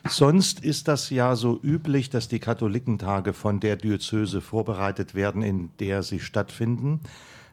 Sonst 0.07 0.63
ist 0.63 0.87
das 0.87 1.09
ja 1.09 1.35
so 1.35 1.59
üblich, 1.63 2.11
dass 2.11 2.27
die 2.27 2.39
Katholikentage 2.39 3.33
von 3.33 3.59
der 3.59 3.75
Diözese 3.75 4.39
vorbereitet 4.39 5.15
werden, 5.15 5.41
in 5.41 5.71
der 5.79 6.03
sie 6.03 6.19
stattfinden. 6.19 6.99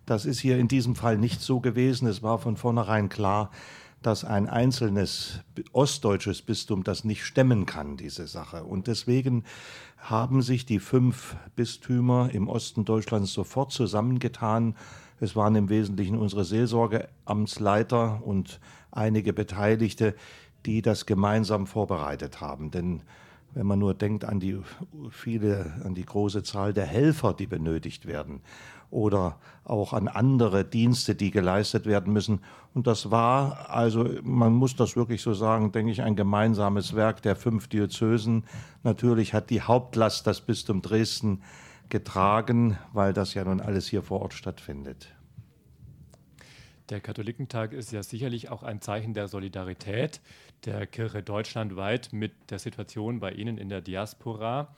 Das 0.06 0.24
ist 0.24 0.40
hier 0.40 0.58
in 0.58 0.68
diesem 0.68 0.96
Fall 0.96 1.16
nicht 1.18 1.40
so 1.40 1.60
gewesen. 1.60 2.08
Es 2.08 2.22
war 2.22 2.38
von 2.38 2.56
vornherein 2.56 3.08
klar, 3.08 3.50
dass 4.02 4.24
ein 4.24 4.48
einzelnes 4.48 5.40
ostdeutsches 5.72 6.42
Bistum 6.42 6.82
das 6.82 7.04
nicht 7.04 7.24
stemmen 7.24 7.66
kann, 7.66 7.96
diese 7.96 8.26
Sache. 8.26 8.64
Und 8.64 8.88
deswegen 8.88 9.44
haben 9.98 10.42
sich 10.42 10.66
die 10.66 10.80
fünf 10.80 11.36
Bistümer 11.54 12.30
im 12.32 12.48
Osten 12.48 12.84
Deutschlands 12.84 13.32
sofort 13.32 13.70
zusammengetan. 13.70 14.74
Es 15.20 15.36
waren 15.36 15.54
im 15.54 15.68
Wesentlichen 15.68 16.18
unsere 16.18 16.44
Seelsorgeamtsleiter 16.44 18.22
und 18.24 18.58
einige 18.90 19.32
Beteiligte, 19.32 20.16
die 20.66 20.82
das 20.82 21.06
gemeinsam 21.06 21.68
vorbereitet 21.68 22.40
haben. 22.40 22.72
Denn 22.72 23.02
wenn 23.54 23.66
man 23.66 23.78
nur 23.78 23.94
denkt 23.94 24.24
an 24.24 24.40
die 24.40 24.58
viele, 25.10 25.80
an 25.84 25.94
die 25.94 26.06
große 26.06 26.42
Zahl 26.42 26.72
der 26.72 26.86
Helfer, 26.86 27.34
die 27.34 27.46
benötigt 27.46 28.06
werden, 28.06 28.40
oder 28.92 29.38
auch 29.64 29.92
an 29.92 30.06
andere 30.06 30.64
Dienste, 30.64 31.14
die 31.14 31.30
geleistet 31.30 31.86
werden 31.86 32.12
müssen. 32.12 32.40
Und 32.74 32.86
das 32.86 33.10
war, 33.10 33.70
also 33.70 34.08
man 34.22 34.52
muss 34.52 34.76
das 34.76 34.96
wirklich 34.96 35.22
so 35.22 35.34
sagen, 35.34 35.72
denke 35.72 35.92
ich, 35.92 36.02
ein 36.02 36.14
gemeinsames 36.14 36.94
Werk 36.94 37.22
der 37.22 37.34
fünf 37.34 37.68
Diözesen. 37.68 38.44
Natürlich 38.82 39.34
hat 39.34 39.50
die 39.50 39.62
Hauptlast 39.62 40.26
das 40.26 40.40
Bistum 40.42 40.82
Dresden 40.82 41.42
getragen, 41.88 42.78
weil 42.92 43.12
das 43.12 43.34
ja 43.34 43.44
nun 43.44 43.60
alles 43.60 43.88
hier 43.88 44.02
vor 44.02 44.20
Ort 44.22 44.34
stattfindet. 44.34 45.08
Der 46.90 47.00
Katholikentag 47.00 47.72
ist 47.72 47.92
ja 47.92 48.02
sicherlich 48.02 48.50
auch 48.50 48.62
ein 48.62 48.80
Zeichen 48.80 49.14
der 49.14 49.28
Solidarität 49.28 50.20
der 50.64 50.86
Kirche 50.86 51.22
deutschlandweit 51.22 52.12
mit 52.12 52.32
der 52.50 52.58
Situation 52.58 53.20
bei 53.20 53.32
Ihnen 53.32 53.56
in 53.56 53.68
der 53.68 53.80
Diaspora. 53.80 54.74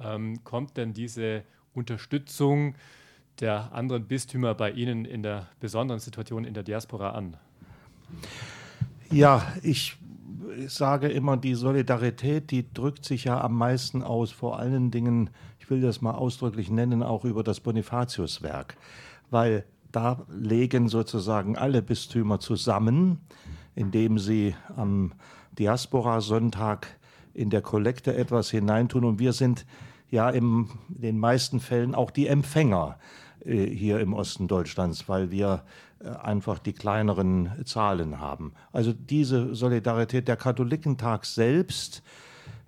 Ähm, 0.00 0.44
kommt 0.44 0.76
denn 0.76 0.92
diese 0.92 1.42
Unterstützung 1.74 2.74
der 3.40 3.72
anderen 3.72 4.06
Bistümer 4.06 4.54
bei 4.54 4.70
Ihnen 4.70 5.04
in 5.04 5.22
der 5.22 5.48
besonderen 5.60 6.00
Situation 6.00 6.44
in 6.44 6.54
der 6.54 6.62
Diaspora 6.62 7.10
an? 7.10 7.36
Ja, 9.10 9.46
ich 9.62 9.96
sage 10.66 11.08
immer, 11.08 11.36
die 11.36 11.54
Solidarität, 11.54 12.50
die 12.50 12.72
drückt 12.72 13.04
sich 13.04 13.24
ja 13.24 13.40
am 13.40 13.56
meisten 13.56 14.02
aus, 14.02 14.32
vor 14.32 14.58
allen 14.58 14.90
Dingen, 14.90 15.30
ich 15.58 15.70
will 15.70 15.80
das 15.80 16.00
mal 16.00 16.14
ausdrücklich 16.14 16.70
nennen, 16.70 17.02
auch 17.02 17.24
über 17.24 17.42
das 17.42 17.60
Bonifatiuswerk, 17.60 18.76
weil 19.30 19.64
da 19.92 20.24
legen 20.30 20.88
sozusagen 20.88 21.56
alle 21.56 21.82
Bistümer 21.82 22.40
zusammen, 22.40 23.20
indem 23.74 24.18
sie 24.18 24.54
am 24.76 25.12
Diaspora-Sonntag 25.58 26.86
in 27.34 27.50
der 27.50 27.62
Kollekte 27.62 28.14
etwas 28.14 28.50
hineintun 28.50 29.04
und 29.04 29.18
wir 29.18 29.32
sind 29.32 29.66
ja 30.10 30.30
in 30.30 30.68
den 30.88 31.18
meisten 31.18 31.60
Fällen 31.60 31.94
auch 31.94 32.10
die 32.10 32.26
Empfänger 32.26 32.98
hier 33.44 34.00
im 34.00 34.12
Osten 34.14 34.48
Deutschlands, 34.48 35.08
weil 35.08 35.30
wir 35.30 35.62
äh, 36.00 36.08
einfach 36.08 36.58
die 36.58 36.72
kleineren 36.72 37.50
Zahlen 37.64 38.20
haben. 38.20 38.52
Also 38.72 38.92
diese 38.92 39.54
Solidarität, 39.54 40.28
der 40.28 40.36
Katholikentag 40.36 41.24
selbst, 41.24 42.02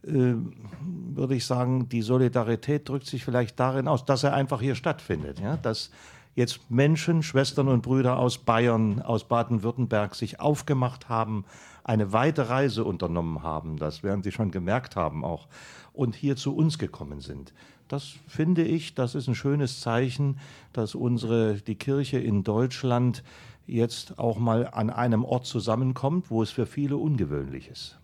äh, 0.05 0.35
würde 0.81 1.35
ich 1.35 1.45
sagen, 1.45 1.89
die 1.89 2.03
Solidarität 2.03 2.89
drückt 2.89 3.07
sich 3.07 3.25
vielleicht 3.25 3.59
darin 3.61 3.89
aus, 3.89 4.05
dass 4.05 4.23
er 4.23 4.35
einfach 4.35 4.61
hier 4.61 4.75
stattfindet. 4.75 5.41
Ja? 5.41 5.57
Dass 5.57 5.91
jetzt 6.35 6.71
Menschen, 6.71 7.23
Schwestern 7.23 7.69
und 7.69 7.83
Brüder 7.83 8.19
aus 8.19 8.39
Bayern, 8.39 9.03
aus 9.03 9.25
Baden-Württemberg 9.25 10.15
sich 10.15 10.41
aufgemacht 10.41 11.09
haben, 11.09 11.45
eine 11.83 12.13
weite 12.13 12.49
Reise 12.49 12.85
unternommen 12.85 13.43
haben, 13.43 13.77
das 13.77 14.03
werden 14.03 14.23
Sie 14.23 14.31
schon 14.31 14.51
gemerkt 14.51 14.95
haben 14.95 15.25
auch, 15.25 15.49
und 15.93 16.15
hier 16.15 16.37
zu 16.37 16.55
uns 16.55 16.79
gekommen 16.79 17.21
sind. 17.21 17.53
Das 17.89 18.15
finde 18.27 18.63
ich, 18.63 18.95
das 18.95 19.15
ist 19.15 19.29
ein 19.29 19.35
schönes 19.35 19.81
Zeichen, 19.81 20.39
dass 20.73 20.95
unsere, 20.95 21.55
die 21.55 21.75
Kirche 21.75 22.19
in 22.19 22.45
Deutschland 22.45 23.23
jetzt 23.67 24.19
auch 24.19 24.39
mal 24.39 24.67
an 24.67 24.91
einem 24.91 25.25
Ort 25.25 25.47
zusammenkommt, 25.47 26.31
wo 26.31 26.43
es 26.43 26.51
für 26.51 26.67
viele 26.67 26.97
ungewöhnlich 26.97 27.69
ist. 27.69 27.98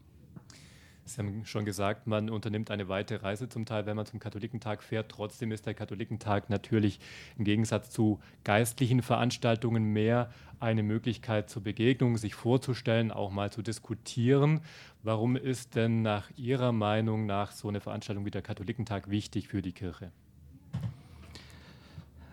Sie 1.06 1.18
haben 1.18 1.44
schon 1.44 1.66
gesagt, 1.66 2.06
man 2.06 2.30
unternimmt 2.30 2.70
eine 2.70 2.88
weite 2.88 3.22
Reise 3.22 3.48
zum 3.48 3.66
Teil, 3.66 3.84
wenn 3.84 3.96
man 3.96 4.06
zum 4.06 4.20
Katholikentag 4.20 4.82
fährt. 4.82 5.10
Trotzdem 5.10 5.52
ist 5.52 5.66
der 5.66 5.74
Katholikentag 5.74 6.48
natürlich 6.48 6.98
im 7.36 7.44
Gegensatz 7.44 7.90
zu 7.90 8.20
geistlichen 8.42 9.02
Veranstaltungen 9.02 9.84
mehr 9.84 10.30
eine 10.60 10.82
Möglichkeit 10.82 11.50
zur 11.50 11.62
Begegnung, 11.62 12.16
sich 12.16 12.34
vorzustellen, 12.34 13.10
auch 13.10 13.30
mal 13.30 13.52
zu 13.52 13.60
diskutieren. 13.60 14.62
Warum 15.02 15.36
ist 15.36 15.74
denn 15.74 16.00
nach 16.00 16.30
Ihrer 16.36 16.72
Meinung 16.72 17.26
nach 17.26 17.52
so 17.52 17.68
eine 17.68 17.80
Veranstaltung 17.80 18.24
wie 18.24 18.30
der 18.30 18.42
Katholikentag 18.42 19.10
wichtig 19.10 19.48
für 19.48 19.60
die 19.60 19.72
Kirche? 19.72 20.10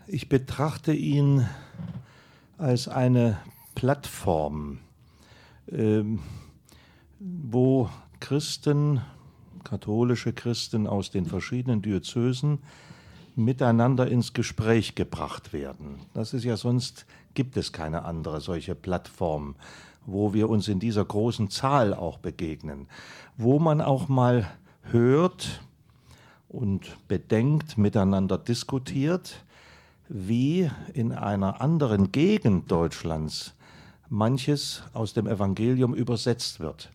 Ich 0.06 0.30
betrachte 0.30 0.94
ihn 0.94 1.46
als 2.56 2.88
eine 2.88 3.38
Plattform, 3.74 4.78
ähm, 5.70 6.20
wo 7.18 7.90
Christen, 8.22 9.00
katholische 9.64 10.32
Christen 10.32 10.86
aus 10.86 11.10
den 11.10 11.26
verschiedenen 11.26 11.82
Diözesen 11.82 12.60
miteinander 13.34 14.06
ins 14.06 14.32
Gespräch 14.32 14.94
gebracht 14.94 15.52
werden. 15.52 15.96
Das 16.14 16.32
ist 16.32 16.44
ja 16.44 16.56
sonst 16.56 17.04
gibt 17.34 17.56
es 17.56 17.72
keine 17.72 18.04
andere 18.04 18.40
solche 18.40 18.76
Plattform, 18.76 19.56
wo 20.06 20.32
wir 20.34 20.48
uns 20.48 20.68
in 20.68 20.78
dieser 20.78 21.04
großen 21.04 21.50
Zahl 21.50 21.92
auch 21.92 22.18
begegnen, 22.18 22.86
wo 23.36 23.58
man 23.58 23.80
auch 23.80 24.06
mal 24.06 24.48
hört 24.82 25.60
und 26.48 26.96
bedenkt, 27.08 27.76
miteinander 27.76 28.38
diskutiert, 28.38 29.44
wie 30.08 30.70
in 30.94 31.10
einer 31.10 31.60
anderen 31.60 32.12
Gegend 32.12 32.70
Deutschlands 32.70 33.54
manches 34.08 34.84
aus 34.92 35.12
dem 35.12 35.26
Evangelium 35.26 35.92
übersetzt 35.92 36.60
wird. 36.60 36.92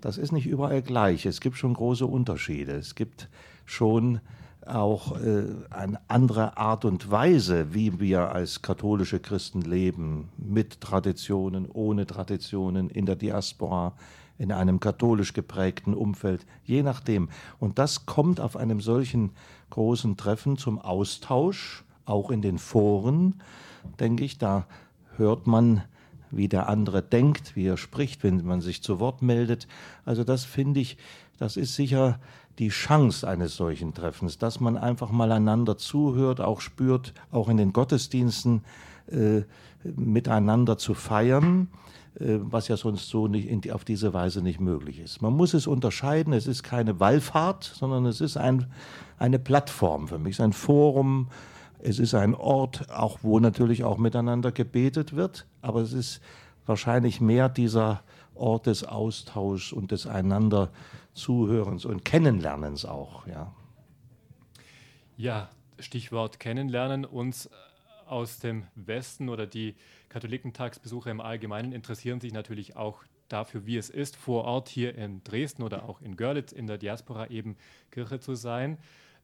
Das 0.00 0.18
ist 0.18 0.32
nicht 0.32 0.46
überall 0.46 0.82
gleich. 0.82 1.26
Es 1.26 1.40
gibt 1.40 1.56
schon 1.56 1.74
große 1.74 2.06
Unterschiede. 2.06 2.72
Es 2.72 2.94
gibt 2.94 3.28
schon 3.66 4.20
auch 4.66 5.20
äh, 5.20 5.44
eine 5.70 6.00
andere 6.08 6.56
Art 6.56 6.84
und 6.84 7.10
Weise, 7.10 7.74
wie 7.74 8.00
wir 8.00 8.32
als 8.32 8.62
katholische 8.62 9.20
Christen 9.20 9.60
leben, 9.60 10.30
mit 10.38 10.80
Traditionen, 10.80 11.68
ohne 11.70 12.06
Traditionen, 12.06 12.88
in 12.88 13.06
der 13.06 13.16
Diaspora, 13.16 13.94
in 14.38 14.52
einem 14.52 14.80
katholisch 14.80 15.32
geprägten 15.32 15.94
Umfeld, 15.94 16.44
je 16.64 16.82
nachdem. 16.82 17.28
Und 17.60 17.78
das 17.78 18.06
kommt 18.06 18.40
auf 18.40 18.56
einem 18.56 18.80
solchen 18.80 19.30
großen 19.70 20.16
Treffen 20.16 20.56
zum 20.56 20.78
Austausch, 20.78 21.84
auch 22.06 22.30
in 22.30 22.42
den 22.42 22.58
Foren, 22.58 23.40
denke 24.00 24.24
ich, 24.24 24.38
da 24.38 24.66
hört 25.16 25.46
man 25.46 25.82
wie 26.30 26.48
der 26.48 26.68
andere 26.68 27.02
denkt, 27.02 27.56
wie 27.56 27.66
er 27.66 27.76
spricht, 27.76 28.22
wenn 28.22 28.44
man 28.44 28.60
sich 28.60 28.82
zu 28.82 29.00
Wort 29.00 29.22
meldet. 29.22 29.66
Also 30.04 30.24
das 30.24 30.44
finde 30.44 30.80
ich, 30.80 30.96
das 31.38 31.56
ist 31.56 31.74
sicher 31.74 32.18
die 32.58 32.68
Chance 32.68 33.26
eines 33.26 33.56
solchen 33.56 33.94
Treffens, 33.94 34.38
dass 34.38 34.60
man 34.60 34.76
einfach 34.76 35.10
mal 35.10 35.32
einander 35.32 35.76
zuhört, 35.76 36.40
auch 36.40 36.60
spürt, 36.60 37.12
auch 37.32 37.48
in 37.48 37.56
den 37.56 37.72
Gottesdiensten 37.72 38.62
äh, 39.08 39.42
miteinander 39.82 40.78
zu 40.78 40.94
feiern, 40.94 41.68
äh, 42.18 42.38
was 42.40 42.68
ja 42.68 42.76
sonst 42.76 43.08
so 43.08 43.26
nicht 43.26 43.48
in, 43.48 43.70
auf 43.72 43.84
diese 43.84 44.14
Weise 44.14 44.40
nicht 44.40 44.60
möglich 44.60 45.00
ist. 45.00 45.20
Man 45.20 45.34
muss 45.34 45.52
es 45.52 45.66
unterscheiden, 45.66 46.32
es 46.32 46.46
ist 46.46 46.62
keine 46.62 47.00
Wallfahrt, 47.00 47.64
sondern 47.64 48.06
es 48.06 48.20
ist 48.20 48.36
ein, 48.36 48.66
eine 49.18 49.38
Plattform 49.38 50.08
für 50.08 50.18
mich, 50.18 50.34
es 50.34 50.38
ist 50.38 50.44
ein 50.44 50.52
Forum, 50.52 51.28
es 51.84 51.98
ist 51.98 52.14
ein 52.14 52.34
Ort, 52.34 52.90
auch 52.90 53.18
wo 53.22 53.38
natürlich 53.38 53.84
auch 53.84 53.98
miteinander 53.98 54.52
gebetet 54.52 55.14
wird, 55.14 55.46
aber 55.60 55.80
es 55.80 55.92
ist 55.92 56.20
wahrscheinlich 56.64 57.20
mehr 57.20 57.50
dieser 57.50 58.02
Ort 58.34 58.66
des 58.66 58.84
Austauschs 58.84 59.72
und 59.72 59.90
des 59.90 60.06
einander 60.06 60.70
Zuhörens 61.12 61.84
und 61.84 62.04
Kennenlernens 62.04 62.86
auch. 62.86 63.26
Ja, 63.26 63.52
ja 65.16 65.50
Stichwort 65.78 66.40
Kennenlernen. 66.40 67.04
Uns 67.04 67.50
aus 68.06 68.38
dem 68.38 68.64
Westen 68.74 69.28
oder 69.28 69.46
die 69.46 69.74
Katholikentagsbesucher 70.08 71.10
im 71.10 71.20
Allgemeinen 71.20 71.72
interessieren 71.72 72.20
sich 72.20 72.32
natürlich 72.32 72.76
auch 72.76 73.04
dafür, 73.28 73.66
wie 73.66 73.76
es 73.76 73.90
ist, 73.90 74.16
vor 74.16 74.44
Ort 74.44 74.68
hier 74.68 74.94
in 74.94 75.22
Dresden 75.22 75.62
oder 75.62 75.86
auch 75.88 76.00
in 76.00 76.16
Görlitz 76.16 76.52
in 76.52 76.66
der 76.66 76.78
Diaspora 76.78 77.28
eben 77.28 77.56
Kirche 77.90 78.20
zu 78.20 78.34
sein. 78.34 78.78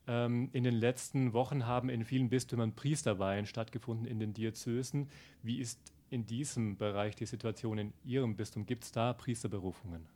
Ähm, 0.06 0.48
in 0.52 0.64
den 0.64 0.74
letzten 0.74 1.32
Wochen 1.32 1.66
haben 1.66 1.88
in 1.88 2.04
vielen 2.04 2.28
Bistümern 2.28 2.74
Priesterweihen 2.74 3.46
stattgefunden 3.46 4.06
in 4.06 4.18
den 4.18 4.34
Diözesen. 4.34 5.08
Wie 5.42 5.58
ist 5.58 5.78
in 6.10 6.26
diesem 6.26 6.76
Bereich 6.76 7.16
die 7.16 7.26
Situation 7.26 7.78
in 7.78 7.92
Ihrem 8.04 8.36
Bistum? 8.36 8.66
Gibt 8.66 8.84
es 8.84 8.92
da 8.92 9.12
Priesterberufungen? 9.12 10.06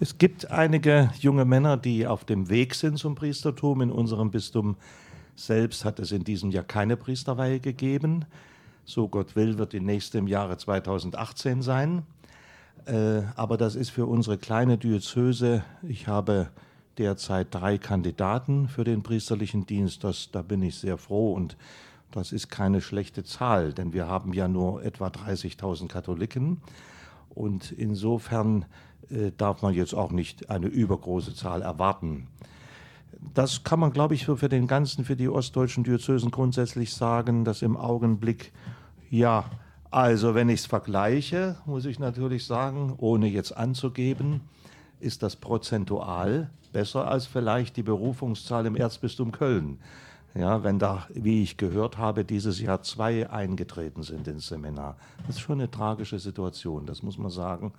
Es 0.00 0.18
gibt 0.18 0.50
einige 0.50 1.10
junge 1.18 1.44
Männer, 1.44 1.76
die 1.76 2.06
auf 2.06 2.24
dem 2.24 2.50
Weg 2.50 2.74
sind 2.74 2.98
zum 2.98 3.14
Priestertum. 3.14 3.80
In 3.80 3.90
unserem 3.90 4.30
Bistum 4.30 4.76
selbst 5.36 5.84
hat 5.84 5.98
es 6.00 6.12
in 6.12 6.24
diesem 6.24 6.50
Jahr 6.50 6.64
keine 6.64 6.96
Priesterweihe 6.96 7.60
gegeben. 7.60 8.26
So 8.84 9.08
Gott 9.08 9.36
will, 9.36 9.58
wird 9.58 9.72
die 9.72 9.80
nächste 9.80 10.18
im 10.18 10.26
Jahre 10.26 10.58
2018 10.58 11.62
sein. 11.62 12.02
Äh, 12.84 13.22
aber 13.36 13.56
das 13.56 13.74
ist 13.74 13.90
für 13.90 14.06
unsere 14.06 14.38
kleine 14.38 14.78
Diözese, 14.78 15.64
ich 15.82 16.06
habe 16.08 16.50
derzeit 16.98 17.48
drei 17.50 17.78
Kandidaten 17.78 18.68
für 18.68 18.84
den 18.84 19.02
priesterlichen 19.02 19.66
Dienst, 19.66 20.04
das, 20.04 20.30
da 20.32 20.42
bin 20.42 20.62
ich 20.62 20.76
sehr 20.76 20.98
froh 20.98 21.32
und 21.32 21.56
das 22.10 22.32
ist 22.32 22.48
keine 22.48 22.80
schlechte 22.80 23.24
Zahl, 23.24 23.72
denn 23.72 23.92
wir 23.92 24.06
haben 24.06 24.32
ja 24.32 24.48
nur 24.48 24.82
etwa 24.82 25.08
30.000 25.08 25.88
Katholiken 25.88 26.62
und 27.30 27.72
insofern 27.72 28.64
äh, 29.10 29.32
darf 29.36 29.62
man 29.62 29.74
jetzt 29.74 29.94
auch 29.94 30.10
nicht 30.10 30.48
eine 30.50 30.66
übergroße 30.66 31.34
Zahl 31.34 31.62
erwarten. 31.62 32.28
Das 33.34 33.64
kann 33.64 33.80
man, 33.80 33.92
glaube 33.92 34.14
ich, 34.14 34.24
für, 34.24 34.36
für 34.36 34.48
den 34.48 34.66
ganzen, 34.66 35.04
für 35.04 35.16
die 35.16 35.28
ostdeutschen 35.28 35.84
Diözesen 35.84 36.30
grundsätzlich 36.30 36.92
sagen, 36.92 37.44
dass 37.44 37.62
im 37.62 37.76
Augenblick, 37.76 38.52
ja, 39.10 39.44
also 39.90 40.34
wenn 40.34 40.48
ich 40.48 40.60
es 40.60 40.66
vergleiche, 40.66 41.56
muss 41.64 41.84
ich 41.84 41.98
natürlich 41.98 42.44
sagen, 42.44 42.94
ohne 42.98 43.28
jetzt 43.28 43.56
anzugeben, 43.56 44.40
ist 45.00 45.22
das 45.22 45.36
prozentual 45.36 46.50
besser 46.76 47.08
als 47.08 47.24
vielleicht 47.24 47.78
die 47.78 47.82
Berufungszahl 47.82 48.66
im 48.66 48.76
Erzbistum 48.76 49.32
Köln. 49.32 49.78
Ja, 50.34 50.62
wenn 50.62 50.78
da, 50.78 51.06
wie 51.08 51.42
ich 51.42 51.56
gehört 51.56 51.96
habe, 51.96 52.22
dieses 52.22 52.60
Jahr 52.60 52.82
zwei 52.82 53.30
eingetreten 53.30 54.02
sind 54.02 54.28
ins 54.28 54.48
Seminar. 54.48 54.98
Das 55.26 55.36
ist 55.36 55.40
schon 55.40 55.58
eine 55.58 55.70
tragische 55.70 56.18
Situation, 56.18 56.84
das 56.84 57.02
muss 57.02 57.16
man 57.16 57.30
sagen. 57.30 57.72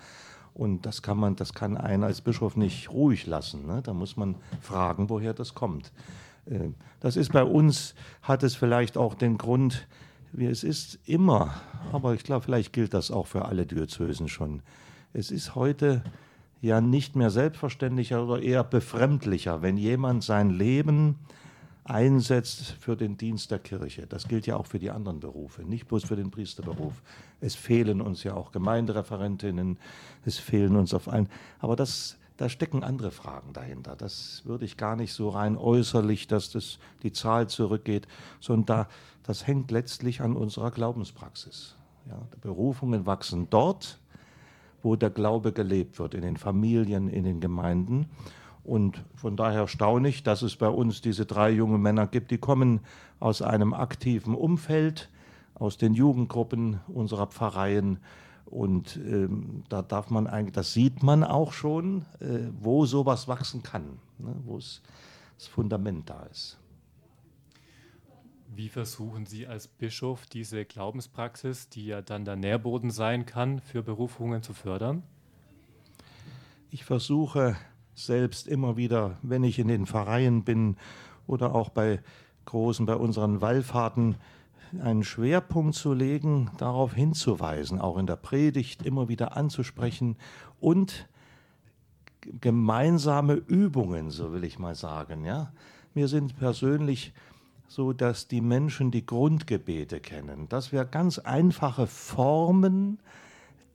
Und 0.56 0.88
das 0.88 1.04
kann 1.04 1.20
man, 1.20 1.36
das 1.36 1.54
kann 1.54 1.78
einen 1.78 2.04
als 2.04 2.22
Bischof 2.22 2.56
nicht 2.56 2.90
ruhig 2.90 3.28
lassen. 3.28 3.68
Ne? 3.68 3.84
Da 3.84 3.94
muss 3.94 4.18
man 4.18 4.34
fragen, 4.62 5.12
woher 5.12 5.36
das 5.36 5.54
kommt. 5.54 5.92
Äh, 6.48 6.70
das 7.00 7.18
ist 7.18 7.32
bei 7.32 7.44
uns, 7.44 7.94
hat 8.24 8.42
es 8.42 8.56
vielleicht 8.56 8.98
auch 8.98 9.14
den 9.14 9.38
Grund, 9.38 9.88
wie 10.32 10.48
es 10.48 10.64
ist 10.64 10.98
immer, 11.06 11.54
aber 11.92 12.16
ich 12.16 12.24
glaube, 12.24 12.46
vielleicht 12.46 12.74
gilt 12.74 12.96
das 12.96 13.12
auch 13.12 13.28
für 13.28 13.46
alle 13.46 13.68
Diözesen 13.68 14.28
schon. 14.28 14.64
Es 15.14 15.30
ist 15.30 15.54
heute 15.54 16.02
ja 16.62 16.82
nicht 16.82 17.16
mehr 17.16 17.30
selbstverständlicher 17.30 18.24
oder 18.24 18.42
eher 18.42 18.64
befremdlicher, 18.64 19.62
wenn 19.62 19.78
jemand 19.78 20.24
sein 20.24 20.50
Leben 20.50 21.16
einsetzt 21.84 22.76
für 22.80 22.98
den 22.98 23.18
Dienst 23.18 23.52
der 23.52 23.60
Kirche. 23.60 24.08
Das 24.08 24.28
gilt 24.28 24.46
ja 24.46 24.58
auch 24.58 24.66
für 24.66 24.80
die 24.80 24.92
anderen 24.92 25.20
Berufe, 25.20 25.64
nicht 25.64 25.88
bloß 25.88 26.04
für 26.04 26.16
den 26.16 26.32
Priesterberuf. 26.32 27.02
Es 27.40 27.56
fehlen 27.56 28.02
uns 28.02 28.24
ja 28.24 28.34
auch 28.34 28.52
Gemeindereferentinnen, 28.52 29.78
es 30.26 30.38
fehlen 30.38 30.76
uns 30.76 30.94
auf 30.94 31.08
allen. 31.08 31.30
Aber 31.60 31.76
das, 31.76 32.18
da 32.36 32.50
stecken 32.50 32.84
andere 32.84 33.12
Fragen 33.12 33.54
dahinter. 33.54 33.96
Das 33.96 34.42
würde 34.46 34.66
ich 34.66 34.76
gar 34.76 34.96
nicht 34.96 35.14
so 35.14 35.30
rein 35.30 35.56
äußerlich, 35.56 36.28
dass 36.28 36.52
das, 36.52 36.78
die 37.04 37.14
Zahl 37.14 37.48
zurückgeht, 37.48 38.08
sondern 38.42 38.66
da, 38.66 38.88
das 39.24 39.48
hängt 39.48 39.72
letztlich 39.72 40.22
an 40.22 40.36
unserer 40.36 40.72
Glaubenspraxis. 40.72 41.76
Ja, 42.10 42.22
Berufungen 42.42 43.06
wachsen 43.06 43.50
dort, 43.50 44.00
wo 44.88 44.96
der 44.96 45.10
Glaube 45.10 45.52
gelebt 45.52 46.00
wird, 46.00 46.14
in 46.14 46.22
den 46.22 46.38
Familien, 46.38 47.10
in 47.10 47.26
den 47.26 47.42
Gemeinden. 47.42 48.06
Und 48.64 49.04
von 49.16 49.36
daher 49.36 49.62
erstaunlich, 49.62 50.24
dass 50.24 50.42
es 50.44 50.56
bei 50.56 50.70
uns 50.70 51.02
diese 51.02 51.26
drei 51.26 51.50
junge 51.50 51.78
Männer 51.78 52.08
gibt, 52.08 52.32
die 52.32 52.38
kommen 52.38 52.80
aus 53.20 53.42
einem 53.42 53.74
aktiven 53.74 54.34
Umfeld, 54.34 55.10
aus 55.56 55.78
den 55.78 55.94
Jugendgruppen 55.94 56.80
unserer 56.88 57.28
Pfarreien. 57.28 58.00
Und 58.46 58.96
ähm, 58.96 59.64
da 59.68 59.82
darf 59.82 60.10
man 60.10 60.26
eigentlich, 60.26 60.54
das 60.54 60.72
sieht 60.72 61.04
man 61.04 61.26
auch 61.26 61.52
schon, 61.52 62.06
äh, 62.22 62.48
wo 62.62 62.86
sowas 62.86 63.28
wachsen 63.28 63.64
kann, 63.64 64.00
ne, 64.20 64.34
wo 64.46 64.56
das 64.56 64.80
Fundament 65.50 66.10
da 66.10 66.24
ist. 66.32 66.58
Wie 68.58 68.70
versuchen 68.70 69.28
Sie 69.28 69.46
als 69.46 69.68
Bischof 69.68 70.26
diese 70.26 70.66
Glaubenspraxis, 70.66 71.70
die 71.70 71.86
ja 71.86 72.02
dann 72.02 72.26
der 72.26 72.36
Nährboden 72.36 72.90
sein 72.90 73.28
kann, 73.28 73.60
für 73.60 73.84
Berufungen 73.84 74.42
zu 74.42 74.52
fördern? 74.56 75.04
Ich 76.72 76.84
versuche 76.84 77.56
selbst 77.94 78.48
immer 78.48 78.76
wieder, 78.76 79.20
wenn 79.22 79.44
ich 79.44 79.60
in 79.60 79.68
den 79.68 79.86
Pfarreien 79.86 80.44
bin 80.44 80.76
oder 81.28 81.54
auch 81.54 81.70
bei 81.70 82.02
großen, 82.46 82.88
bei 82.88 82.96
unseren 82.96 83.42
Wallfahrten, 83.42 84.16
einen 84.82 85.04
Schwerpunkt 85.04 85.76
zu 85.76 85.94
legen, 85.94 86.50
darauf 86.58 86.96
hinzuweisen, 86.96 87.80
auch 87.80 88.00
in 88.00 88.08
der 88.08 88.16
Predigt 88.16 88.82
immer 88.82 89.08
wieder 89.08 89.38
anzusprechen 89.38 90.16
und 90.60 91.08
gemeinsame 92.42 93.36
Übungen, 93.36 94.10
so 94.10 94.34
will 94.34 94.44
ich 94.44 94.58
mal 94.58 94.74
sagen. 94.74 95.26
Ja? 95.26 95.54
Mir 95.94 96.08
sind 96.08 96.40
persönlich 96.40 97.14
so, 97.68 97.94
dass 97.94 98.28
die 98.28 98.42
Menschen 98.42 98.92
die 98.92 99.06
Grundgebete 99.06 100.00
kennen, 100.00 100.48
dass 100.50 100.72
wir 100.72 100.86
ganz 100.86 101.20
einfache 101.20 101.88
Formen 101.88 103.00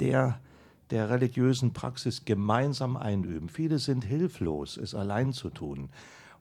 der 0.00 0.40
der 0.92 1.08
religiösen 1.08 1.72
Praxis 1.72 2.26
gemeinsam 2.26 2.98
einüben. 2.98 3.48
Viele 3.48 3.78
sind 3.78 4.04
hilflos, 4.04 4.76
es 4.76 4.94
allein 4.94 5.32
zu 5.32 5.48
tun. 5.48 5.88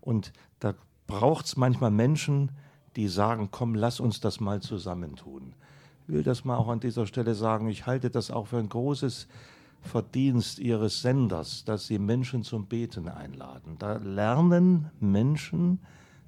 Und 0.02 0.34
da 0.60 0.76
braucht 1.08 1.46
es 1.46 1.56
manchmal 1.56 1.90
Menschen, 1.90 2.52
die 2.98 3.08
sagen, 3.08 3.48
komm, 3.50 3.76
lass 3.76 4.02
uns 4.02 4.20
das 4.20 4.42
mal 4.42 4.62
zusammentun. 4.62 5.54
Ich 6.04 6.14
will 6.14 6.24
das 6.24 6.44
mal 6.44 6.58
auch 6.58 6.68
an 6.68 6.82
dieser 6.82 7.08
Stelle 7.08 7.34
sagen, 7.34 7.70
ich 7.70 7.86
halte 7.86 8.10
das 8.10 8.30
auch 8.30 8.48
für 8.48 8.58
ein 8.58 8.68
großes 8.68 9.30
Verdienst 9.84 10.60
Ihres 10.60 11.02
Senders, 11.02 11.64
dass 11.64 11.88
Sie 11.88 11.98
Menschen 11.98 12.44
zum 12.44 12.66
Beten 12.66 13.08
einladen. 13.08 13.78
Da 13.80 13.94
lernen 13.98 14.92
Menschen, 15.00 15.80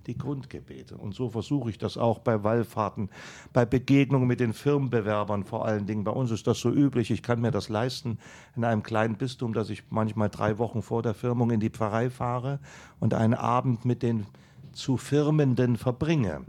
die 0.08 0.18
Grundgebete. 0.18 0.98
Und 0.98 1.16
so 1.16 1.30
versuche 1.30 1.70
ich 1.70 1.78
das 1.78 1.98
auch 1.98 2.20
bei 2.20 2.44
Wallfahrten, 2.44 3.10
bei 3.54 3.66
Begegnungen 3.66 4.28
mit 4.28 4.40
den 4.40 4.54
Firmenbewerbern 4.54 5.44
vor 5.44 5.66
allen 5.66 5.86
Dingen. 5.86 6.04
Bei 6.04 6.12
uns 6.12 6.32
ist 6.32 6.48
das 6.48 6.60
so 6.60 6.70
üblich, 6.70 7.12
ich 7.12 7.24
kann 7.24 7.42
mir 7.42 7.52
das 7.52 7.70
leisten 7.70 8.18
in 8.56 8.64
einem 8.64 8.84
kleinen 8.84 9.16
Bistum, 9.16 9.54
dass 9.54 9.70
ich 9.70 9.84
manchmal 9.90 10.30
drei 10.30 10.58
Wochen 10.58 10.82
vor 10.82 11.02
der 11.02 11.14
Firmung 11.14 11.52
in 11.52 11.60
die 11.60 11.70
Pfarrei 11.70 12.10
fahre 12.10 12.60
und 13.00 13.14
einen 13.14 13.34
Abend 13.34 13.86
mit 13.86 14.04
den 14.04 14.26
zu 14.74 14.98
Firmenden 14.98 15.78
verbringe. 15.78 16.42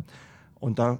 Und 0.58 0.78
da 0.78 0.98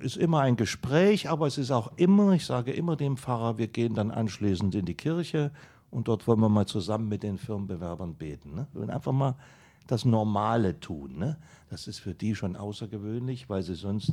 ist 0.00 0.16
immer 0.16 0.40
ein 0.40 0.56
Gespräch, 0.56 1.30
aber 1.30 1.46
es 1.46 1.56
ist 1.56 1.70
auch 1.70 1.92
immer, 1.96 2.32
ich 2.32 2.44
sage 2.44 2.72
immer 2.72 2.96
dem 2.96 3.16
Pfarrer, 3.16 3.58
wir 3.58 3.68
gehen 3.68 3.94
dann 3.94 4.10
anschließend 4.10 4.74
in 4.74 4.84
die 4.84 4.94
Kirche 4.94 5.50
und 5.90 6.08
dort 6.08 6.26
wollen 6.26 6.40
wir 6.40 6.48
mal 6.48 6.66
zusammen 6.66 7.08
mit 7.08 7.22
den 7.22 7.38
Firmenbewerbern 7.38 8.14
beten. 8.14 8.54
Ne? 8.54 8.66
Wir 8.72 8.92
einfach 8.92 9.12
mal 9.12 9.36
das 9.86 10.04
Normale 10.04 10.80
tun. 10.80 11.18
Ne? 11.18 11.36
Das 11.70 11.86
ist 11.86 11.98
für 11.98 12.14
die 12.14 12.34
schon 12.34 12.56
außergewöhnlich, 12.56 13.48
weil 13.48 13.62
sie 13.62 13.74
sonst 13.74 14.12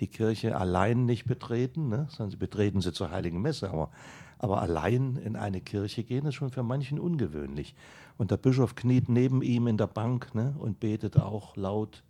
die 0.00 0.06
Kirche 0.06 0.56
allein 0.56 1.04
nicht 1.04 1.26
betreten, 1.26 1.88
ne? 1.88 2.06
sondern 2.10 2.30
sie 2.30 2.36
betreten 2.36 2.80
sie 2.80 2.92
zur 2.92 3.10
Heiligen 3.10 3.42
Messe. 3.42 3.70
Aber, 3.70 3.90
aber 4.38 4.62
allein 4.62 5.16
in 5.16 5.36
eine 5.36 5.60
Kirche 5.60 6.02
gehen 6.02 6.26
ist 6.26 6.34
schon 6.34 6.50
für 6.50 6.62
manchen 6.62 6.98
ungewöhnlich. 6.98 7.74
Und 8.18 8.30
der 8.30 8.36
Bischof 8.36 8.74
kniet 8.74 9.08
neben 9.08 9.42
ihm 9.42 9.66
in 9.66 9.76
der 9.76 9.86
Bank 9.86 10.34
ne? 10.34 10.54
und 10.58 10.80
betet 10.80 11.18
auch 11.18 11.56
laut, 11.56 12.02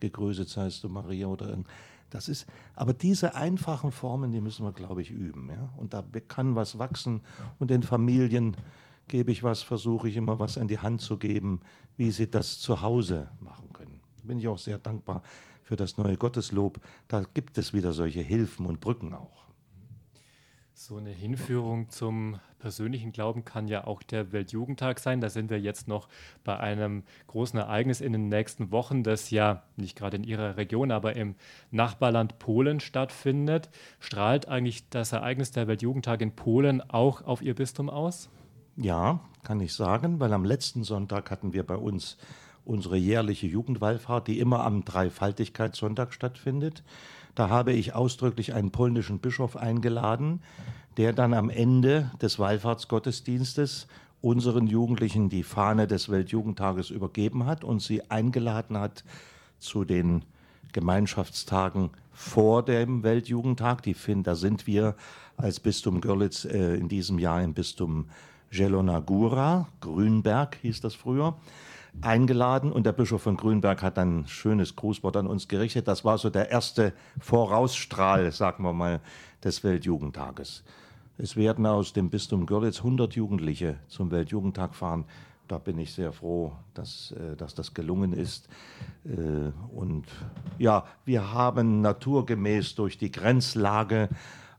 gegrüßet 0.00 0.48
seist 0.48 0.84
du 0.84 0.88
Maria 0.88 1.26
oder 1.26 1.58
das 2.10 2.28
ist, 2.28 2.46
aber 2.76 2.92
diese 2.92 3.34
einfachen 3.34 3.90
Formen, 3.90 4.30
die 4.30 4.40
müssen 4.40 4.64
wir, 4.64 4.72
glaube 4.72 5.02
ich, 5.02 5.10
üben. 5.10 5.48
Ja? 5.50 5.70
Und 5.76 5.94
da 5.94 6.04
kann 6.28 6.54
was 6.54 6.78
wachsen 6.78 7.22
und 7.58 7.70
den 7.70 7.82
Familien 7.82 8.56
gebe 9.08 9.32
ich 9.32 9.42
was, 9.42 9.62
versuche 9.62 10.08
ich 10.08 10.16
immer 10.16 10.38
was 10.38 10.56
in 10.56 10.68
die 10.68 10.78
Hand 10.78 11.00
zu 11.00 11.18
geben, 11.18 11.60
wie 11.96 12.10
sie 12.10 12.30
das 12.30 12.58
zu 12.58 12.82
Hause 12.82 13.30
machen 13.40 13.72
können. 13.72 14.00
Bin 14.22 14.38
ich 14.38 14.48
auch 14.48 14.58
sehr 14.58 14.78
dankbar 14.78 15.22
für 15.62 15.76
das 15.76 15.96
neue 15.96 16.16
Gotteslob. 16.16 16.80
Da 17.08 17.24
gibt 17.34 17.58
es 17.58 17.72
wieder 17.72 17.92
solche 17.92 18.20
Hilfen 18.20 18.66
und 18.66 18.80
Brücken 18.80 19.14
auch. 19.14 19.44
So 20.76 20.96
eine 20.96 21.10
Hinführung 21.10 21.88
zum 21.88 22.40
persönlichen 22.58 23.12
Glauben 23.12 23.44
kann 23.44 23.68
ja 23.68 23.86
auch 23.86 24.02
der 24.02 24.32
Weltjugendtag 24.32 24.98
sein. 24.98 25.20
Da 25.20 25.30
sind 25.30 25.48
wir 25.48 25.60
jetzt 25.60 25.86
noch 25.86 26.08
bei 26.42 26.58
einem 26.58 27.04
großen 27.28 27.58
Ereignis 27.58 28.00
in 28.00 28.12
den 28.12 28.28
nächsten 28.28 28.72
Wochen, 28.72 29.04
das 29.04 29.30
ja 29.30 29.62
nicht 29.76 29.96
gerade 29.96 30.16
in 30.16 30.24
Ihrer 30.24 30.56
Region, 30.56 30.90
aber 30.90 31.14
im 31.14 31.36
Nachbarland 31.70 32.40
Polen 32.40 32.80
stattfindet. 32.80 33.70
Strahlt 34.00 34.48
eigentlich 34.48 34.88
das 34.88 35.12
Ereignis 35.12 35.52
der 35.52 35.68
Weltjugendtag 35.68 36.20
in 36.22 36.34
Polen 36.34 36.80
auch 36.80 37.22
auf 37.22 37.40
Ihr 37.40 37.54
Bistum 37.54 37.88
aus? 37.88 38.28
Ja, 38.76 39.20
kann 39.44 39.60
ich 39.60 39.72
sagen, 39.72 40.18
weil 40.20 40.32
am 40.32 40.44
letzten 40.44 40.82
Sonntag 40.82 41.30
hatten 41.30 41.52
wir 41.52 41.64
bei 41.64 41.76
uns 41.76 42.16
unsere 42.64 42.96
jährliche 42.96 43.46
Jugendwallfahrt, 43.46 44.26
die 44.26 44.40
immer 44.40 44.64
am 44.64 44.84
Dreifaltigkeitssonntag 44.84 46.12
stattfindet. 46.12 46.82
Da 47.34 47.48
habe 47.48 47.72
ich 47.72 47.94
ausdrücklich 47.94 48.54
einen 48.54 48.70
polnischen 48.70 49.18
Bischof 49.18 49.56
eingeladen, 49.56 50.40
der 50.96 51.12
dann 51.12 51.34
am 51.34 51.50
Ende 51.50 52.10
des 52.20 52.38
Wallfahrtsgottesdienstes 52.38 53.86
unseren 54.20 54.66
Jugendlichen 54.66 55.28
die 55.28 55.42
Fahne 55.42 55.86
des 55.86 56.08
Weltjugendtages 56.08 56.90
übergeben 56.90 57.44
hat 57.44 57.62
und 57.62 57.80
sie 57.80 58.10
eingeladen 58.10 58.78
hat 58.78 59.04
zu 59.58 59.84
den 59.84 60.22
Gemeinschaftstagen 60.72 61.90
vor 62.12 62.64
dem 62.64 63.02
Weltjugendtag. 63.02 63.82
Die 63.82 63.94
find, 63.94 64.26
da 64.26 64.34
sind 64.34 64.66
wir 64.66 64.94
als 65.36 65.60
Bistum 65.60 66.00
Görlitz 66.00 66.44
äh, 66.44 66.76
in 66.76 66.88
diesem 66.88 67.18
Jahr 67.18 67.42
im 67.42 67.52
Bistum 67.52 68.06
Jelonagura, 68.54 69.68
Grünberg 69.80 70.58
hieß 70.62 70.80
das 70.80 70.94
früher. 70.94 71.36
eingeladen 72.00 72.72
und 72.72 72.86
der 72.86 72.92
Bischof 72.92 73.22
von 73.22 73.36
Grünberg 73.36 73.80
hat 73.80 73.98
ein 73.98 74.26
schönes 74.26 74.74
Grußwort 74.74 75.16
an 75.16 75.28
uns 75.28 75.46
gerichtet. 75.46 75.86
Das 75.86 76.04
war 76.04 76.18
so 76.18 76.28
der 76.28 76.50
erste 76.50 76.92
Vorausstrahl, 77.20 78.32
sagen 78.32 78.64
wir 78.64 78.72
mal, 78.72 79.00
des 79.44 79.62
Weltjugendtages. 79.62 80.64
Es 81.18 81.36
werden 81.36 81.66
aus 81.66 81.92
dem 81.92 82.10
Bistum 82.10 82.46
Görlitz 82.46 82.78
100 82.78 83.14
Jugendliche 83.14 83.76
zum 83.86 84.10
Weltjugendtag 84.10 84.74
fahren. 84.74 85.04
Da 85.46 85.58
bin 85.58 85.78
ich 85.78 85.92
sehr 85.92 86.12
froh, 86.12 86.52
dass, 86.72 87.12
äh, 87.12 87.36
dass 87.36 87.54
das 87.54 87.74
gelungen 87.74 88.12
ist. 88.12 88.48
Äh, 89.04 89.52
und 89.72 90.06
ja, 90.58 90.84
wir 91.04 91.32
haben 91.32 91.80
naturgemäß 91.82 92.74
durch 92.74 92.98
die 92.98 93.12
Grenzlage 93.12 94.08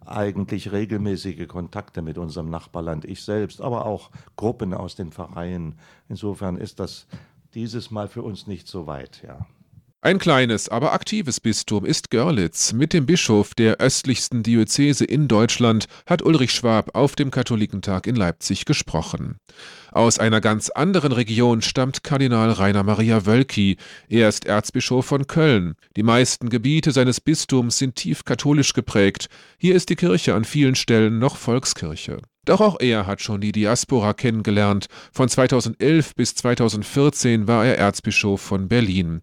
eigentlich 0.06 0.72
regelmäßige 0.72 1.48
Kontakte 1.48 2.02
mit 2.02 2.18
unserem 2.18 2.50
Nachbarland, 2.50 3.06
ich 3.06 3.24
selbst, 3.24 3.62
aber 3.62 3.86
auch 3.86 4.12
Gruppen 4.36 4.74
aus 4.74 4.96
den 4.96 5.12
Vereinen. 5.12 5.80
Insofern 6.10 6.58
ist 6.58 6.80
das 6.80 7.08
dieses 7.54 7.92
Mal 7.92 8.08
für 8.08 8.22
uns 8.22 8.48
nicht 8.48 8.68
so 8.68 8.88
weit, 8.88 9.24
ja. 9.24 9.46
Ein 10.02 10.20
kleines, 10.20 10.70
aber 10.70 10.94
aktives 10.94 11.40
Bistum 11.40 11.84
ist 11.84 12.12
Görlitz. 12.12 12.74
Mit 12.74 12.94
dem 12.94 13.08
Bischof 13.08 13.56
der 13.56 13.80
östlichsten 13.80 14.44
Diözese 14.44 15.04
in 15.04 15.28
Deutschland 15.28 15.88
hat 16.06 16.22
Ulrich 16.22 16.52
Schwab 16.52 16.94
auf 16.94 17.16
dem 17.16 17.32
Katholikentag 17.32 18.06
in 18.06 18.16
Leipzig 18.16 18.66
gesprochen. 18.66 19.38
Aus 19.92 20.20
einer 20.20 20.42
ganz 20.42 20.70
anderen 20.70 21.12
Region 21.12 21.62
stammt 21.64 22.04
Kardinal 22.04 22.52
Rainer 22.52 22.84
Maria 22.84 23.26
Wölki. 23.26 23.78
Er 24.08 24.30
ist 24.30 24.46
Erzbischof 24.46 25.06
von 25.06 25.26
Köln. 25.26 25.74
Die 25.96 26.04
meisten 26.04 26.50
Gebiete 26.50 26.92
seines 26.92 27.20
Bistums 27.20 27.80
sind 27.80 27.96
tief 27.96 28.26
katholisch 28.26 28.74
geprägt. 28.74 29.28
Hier 29.58 29.74
ist 29.74 29.90
die 29.90 29.96
Kirche 29.96 30.36
an 30.36 30.44
vielen 30.44 30.76
Stellen 30.76 31.18
noch 31.18 31.36
Volkskirche. 31.36 32.20
Doch 32.46 32.62
auch 32.62 32.80
er 32.80 33.08
hat 33.08 33.22
schon 33.22 33.42
die 33.42 33.52
Diaspora 33.52 34.14
kennengelernt. 34.14 34.86
Von 35.12 35.28
2011 35.28 36.14
bis 36.14 36.36
2014 36.36 37.48
war 37.48 37.66
er 37.66 37.80
Erzbischof 37.80 38.40
von 38.40 38.68
Berlin. 38.68 39.22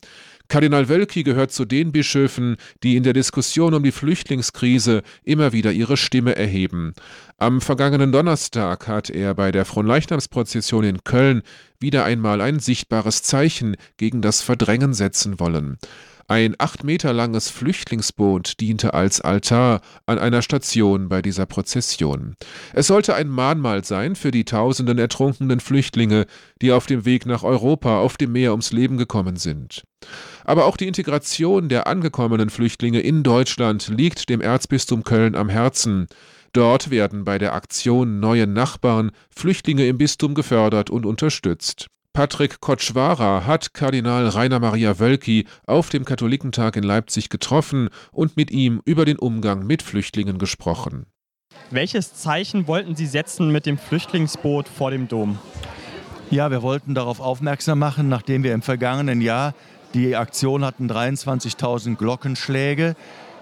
Kardinal 0.48 0.88
Wölki 0.88 1.22
gehört 1.22 1.52
zu 1.52 1.64
den 1.64 1.92
Bischöfen, 1.92 2.56
die 2.82 2.96
in 2.96 3.02
der 3.02 3.12
Diskussion 3.12 3.74
um 3.74 3.82
die 3.82 3.92
Flüchtlingskrise 3.92 5.02
immer 5.24 5.52
wieder 5.52 5.72
ihre 5.72 5.96
Stimme 5.96 6.36
erheben. 6.36 6.94
Am 7.38 7.60
vergangenen 7.60 8.12
Donnerstag 8.12 8.86
hat 8.86 9.10
er 9.10 9.34
bei 9.34 9.52
der 9.52 9.64
Fronleichnamsprozession 9.64 10.84
in 10.84 11.04
Köln 11.04 11.42
wieder 11.80 12.04
einmal 12.04 12.40
ein 12.40 12.60
sichtbares 12.60 13.22
Zeichen 13.22 13.76
gegen 13.96 14.22
das 14.22 14.42
Verdrängen 14.42 14.94
setzen 14.94 15.40
wollen. 15.40 15.78
Ein 16.32 16.54
acht 16.56 16.82
Meter 16.82 17.12
langes 17.12 17.50
Flüchtlingsboot 17.50 18.58
diente 18.58 18.94
als 18.94 19.20
Altar 19.20 19.82
an 20.06 20.18
einer 20.18 20.40
Station 20.40 21.10
bei 21.10 21.20
dieser 21.20 21.44
Prozession. 21.44 22.36
Es 22.72 22.86
sollte 22.86 23.14
ein 23.14 23.28
Mahnmal 23.28 23.84
sein 23.84 24.16
für 24.16 24.30
die 24.30 24.46
tausenden 24.46 24.96
ertrunkenen 24.96 25.60
Flüchtlinge, 25.60 26.24
die 26.62 26.72
auf 26.72 26.86
dem 26.86 27.04
Weg 27.04 27.26
nach 27.26 27.42
Europa 27.42 27.98
auf 27.98 28.16
dem 28.16 28.32
Meer 28.32 28.52
ums 28.52 28.72
Leben 28.72 28.96
gekommen 28.96 29.36
sind. 29.36 29.82
Aber 30.42 30.64
auch 30.64 30.78
die 30.78 30.88
Integration 30.88 31.68
der 31.68 31.86
angekommenen 31.86 32.48
Flüchtlinge 32.48 33.00
in 33.00 33.22
Deutschland 33.22 33.88
liegt 33.88 34.30
dem 34.30 34.40
Erzbistum 34.40 35.04
Köln 35.04 35.34
am 35.34 35.50
Herzen. 35.50 36.06
Dort 36.54 36.88
werden 36.88 37.24
bei 37.24 37.36
der 37.36 37.52
Aktion 37.52 38.20
Neue 38.20 38.46
Nachbarn 38.46 39.10
Flüchtlinge 39.28 39.86
im 39.86 39.98
Bistum 39.98 40.32
gefördert 40.32 40.88
und 40.88 41.04
unterstützt. 41.04 41.88
Patrick 42.14 42.60
Kotschwara 42.60 43.46
hat 43.46 43.72
Kardinal 43.72 44.28
Rainer 44.28 44.60
Maria 44.60 44.98
Wölki 44.98 45.46
auf 45.66 45.88
dem 45.88 46.04
Katholikentag 46.04 46.76
in 46.76 46.82
Leipzig 46.82 47.30
getroffen 47.30 47.88
und 48.10 48.36
mit 48.36 48.50
ihm 48.50 48.82
über 48.84 49.06
den 49.06 49.18
Umgang 49.18 49.66
mit 49.66 49.82
Flüchtlingen 49.82 50.36
gesprochen. 50.36 51.06
Welches 51.70 52.12
Zeichen 52.12 52.66
wollten 52.66 52.96
Sie 52.96 53.06
setzen 53.06 53.50
mit 53.50 53.64
dem 53.64 53.78
Flüchtlingsboot 53.78 54.68
vor 54.68 54.90
dem 54.90 55.08
Dom? 55.08 55.38
Ja, 56.30 56.50
wir 56.50 56.60
wollten 56.60 56.94
darauf 56.94 57.18
aufmerksam 57.18 57.78
machen, 57.78 58.10
nachdem 58.10 58.42
wir 58.42 58.52
im 58.52 58.60
vergangenen 58.60 59.22
Jahr 59.22 59.54
die 59.94 60.14
Aktion 60.14 60.66
hatten 60.66 60.90
23.000 60.90 61.96
Glockenschläge 61.96 62.94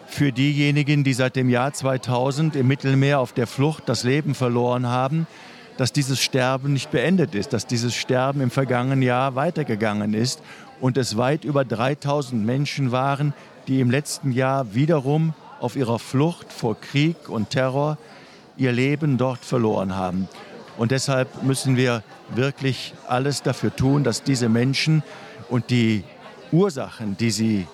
für 0.07 0.31
diejenigen, 0.31 1.03
die 1.03 1.13
seit 1.13 1.35
dem 1.35 1.49
Jahr 1.49 1.73
2000 1.73 2.55
im 2.55 2.69
Mittelmeer 2.69 3.19
auf 3.19 3.33
der 3.33 3.49
Flucht 3.49 3.89
das 3.89 4.05
Leben 4.05 4.37
verloren 4.37 4.87
haben 4.87 5.27
dass 5.81 5.95
dieses 5.95 6.21
Sterben 6.21 6.75
nicht 6.75 6.91
beendet 6.91 7.35
ist, 7.35 7.55
dass 7.55 7.67
dieses 7.67 7.95
Sterben 7.95 8.43
im 8.43 8.51
vergangenen 8.51 9.01
Jahr 9.01 9.35
weitergegangen 9.35 10.13
ist 10.13 10.43
und 10.79 10.99
es 10.99 11.17
weit 11.17 11.43
über 11.43 11.65
3000 11.65 12.45
Menschen 12.45 12.93
waren, 12.93 13.33
die 13.67 13.81
im 13.81 13.91
letzten 13.91 14.31
Jahr 14.31 14.75
wiederum 14.75 15.33
auf 15.59 15.77
ihrer 15.77 15.99
Flucht 15.99 16.53
vor 16.53 16.79
Krieg 16.79 17.31
und 17.31 17.49
Terror 17.49 17.97
ihr 18.59 18.73
Leben 18.73 19.17
dort 19.17 19.43
verloren 19.43 19.97
haben. 19.97 20.29
Und 20.77 20.91
deshalb 20.91 21.45
müssen 21.45 21.79
wir 21.79 22.03
wirklich 22.35 22.93
alles 23.09 23.43
dafür 23.43 23.75
tun, 23.75 24.05
dass 24.05 24.23
diese 24.23 24.51
Menschen 24.51 25.03
und 25.49 25.71
die 25.71 26.05
Ursachen, 26.53 27.17
die 27.17 27.31
sie 27.31 27.67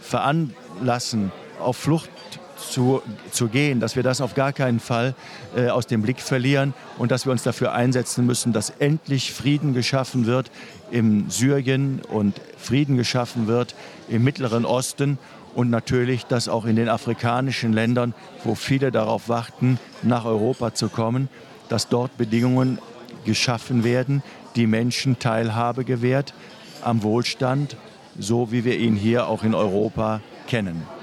veranlassen, 0.00 1.32
auf 1.60 1.76
Flucht 1.76 2.08
zu, 2.56 3.02
zu 3.30 3.48
gehen, 3.48 3.80
dass 3.80 3.96
wir 3.96 4.02
das 4.02 4.20
auf 4.20 4.34
gar 4.34 4.52
keinen 4.52 4.80
Fall 4.80 5.14
äh, 5.56 5.68
aus 5.68 5.86
dem 5.86 6.02
Blick 6.02 6.20
verlieren 6.20 6.74
und 6.98 7.10
dass 7.10 7.26
wir 7.26 7.32
uns 7.32 7.42
dafür 7.42 7.72
einsetzen 7.72 8.26
müssen, 8.26 8.52
dass 8.52 8.70
endlich 8.70 9.32
Frieden 9.32 9.74
geschaffen 9.74 10.26
wird 10.26 10.50
im 10.90 11.30
Syrien 11.30 12.00
und 12.08 12.40
Frieden 12.58 12.96
geschaffen 12.96 13.46
wird 13.46 13.74
im 14.08 14.24
Mittleren 14.24 14.64
Osten 14.64 15.18
und 15.54 15.70
natürlich, 15.70 16.26
dass 16.26 16.48
auch 16.48 16.66
in 16.66 16.76
den 16.76 16.88
afrikanischen 16.88 17.72
Ländern, 17.72 18.14
wo 18.44 18.54
viele 18.54 18.92
darauf 18.92 19.28
warten, 19.28 19.78
nach 20.02 20.24
Europa 20.24 20.74
zu 20.74 20.88
kommen, 20.88 21.28
dass 21.68 21.88
dort 21.88 22.16
Bedingungen 22.18 22.78
geschaffen 23.24 23.82
werden, 23.82 24.22
die 24.54 24.66
Menschen 24.66 25.18
Teilhabe 25.18 25.84
gewährt 25.84 26.34
am 26.82 27.02
Wohlstand, 27.02 27.76
so 28.18 28.52
wie 28.52 28.64
wir 28.64 28.78
ihn 28.78 28.96
hier 28.96 29.28
auch 29.28 29.42
in 29.44 29.54
Europa 29.54 30.20
kennen. 30.46 30.95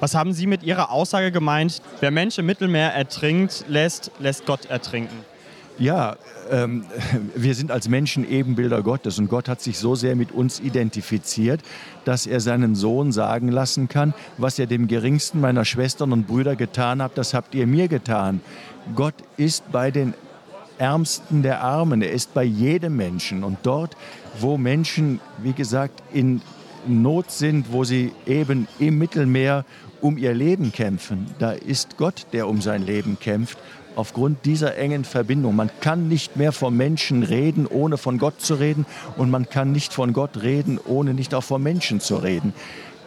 Was 0.00 0.14
haben 0.14 0.32
Sie 0.32 0.46
mit 0.46 0.62
Ihrer 0.62 0.92
Aussage 0.92 1.32
gemeint? 1.32 1.82
Wer 2.00 2.12
Mensch 2.12 2.38
im 2.38 2.46
Mittelmeer 2.46 2.92
ertrinkt, 2.94 3.64
lässt, 3.68 4.12
lässt 4.20 4.46
Gott 4.46 4.66
ertrinken. 4.66 5.24
Ja, 5.76 6.16
ähm, 6.50 6.84
wir 7.34 7.54
sind 7.54 7.72
als 7.72 7.88
Menschen 7.88 8.28
Ebenbilder 8.28 8.82
Gottes 8.82 9.18
und 9.18 9.28
Gott 9.28 9.48
hat 9.48 9.60
sich 9.60 9.78
so 9.78 9.96
sehr 9.96 10.14
mit 10.14 10.30
uns 10.30 10.60
identifiziert, 10.60 11.62
dass 12.04 12.26
er 12.26 12.38
seinen 12.40 12.76
Sohn 12.76 13.10
sagen 13.10 13.48
lassen 13.48 13.88
kann, 13.88 14.14
was 14.36 14.58
ihr 14.58 14.66
dem 14.66 14.86
geringsten 14.86 15.40
meiner 15.40 15.64
Schwestern 15.64 16.12
und 16.12 16.26
Brüder 16.26 16.54
getan 16.54 17.02
habt, 17.02 17.18
das 17.18 17.34
habt 17.34 17.54
ihr 17.54 17.66
mir 17.66 17.88
getan. 17.88 18.40
Gott 18.94 19.14
ist 19.36 19.70
bei 19.72 19.90
den 19.90 20.14
Ärmsten 20.78 21.42
der 21.42 21.62
Armen, 21.62 22.02
er 22.02 22.12
ist 22.12 22.34
bei 22.34 22.44
jedem 22.44 22.96
Menschen 22.96 23.42
und 23.42 23.58
dort, 23.64 23.96
wo 24.38 24.56
Menschen, 24.56 25.20
wie 25.38 25.52
gesagt, 25.52 26.02
in 26.12 26.40
Not 26.86 27.30
sind, 27.30 27.72
wo 27.72 27.84
sie 27.84 28.12
eben 28.26 28.68
im 28.78 28.98
Mittelmeer 28.98 29.64
um 30.00 30.18
ihr 30.18 30.34
Leben 30.34 30.72
kämpfen. 30.72 31.26
Da 31.38 31.52
ist 31.52 31.96
Gott, 31.96 32.26
der 32.32 32.48
um 32.48 32.60
sein 32.60 32.84
Leben 32.84 33.18
kämpft. 33.20 33.58
Aufgrund 33.96 34.44
dieser 34.44 34.76
engen 34.76 35.04
Verbindung. 35.04 35.56
Man 35.56 35.70
kann 35.80 36.06
nicht 36.06 36.36
mehr 36.36 36.52
vom 36.52 36.76
Menschen 36.76 37.24
reden, 37.24 37.66
ohne 37.66 37.96
von 37.96 38.18
Gott 38.18 38.40
zu 38.40 38.54
reden. 38.54 38.86
Und 39.16 39.30
man 39.30 39.48
kann 39.48 39.72
nicht 39.72 39.92
von 39.92 40.12
Gott 40.12 40.42
reden, 40.42 40.78
ohne 40.84 41.14
nicht 41.14 41.34
auch 41.34 41.42
vom 41.42 41.62
Menschen 41.62 42.00
zu 42.00 42.16
reden. 42.16 42.52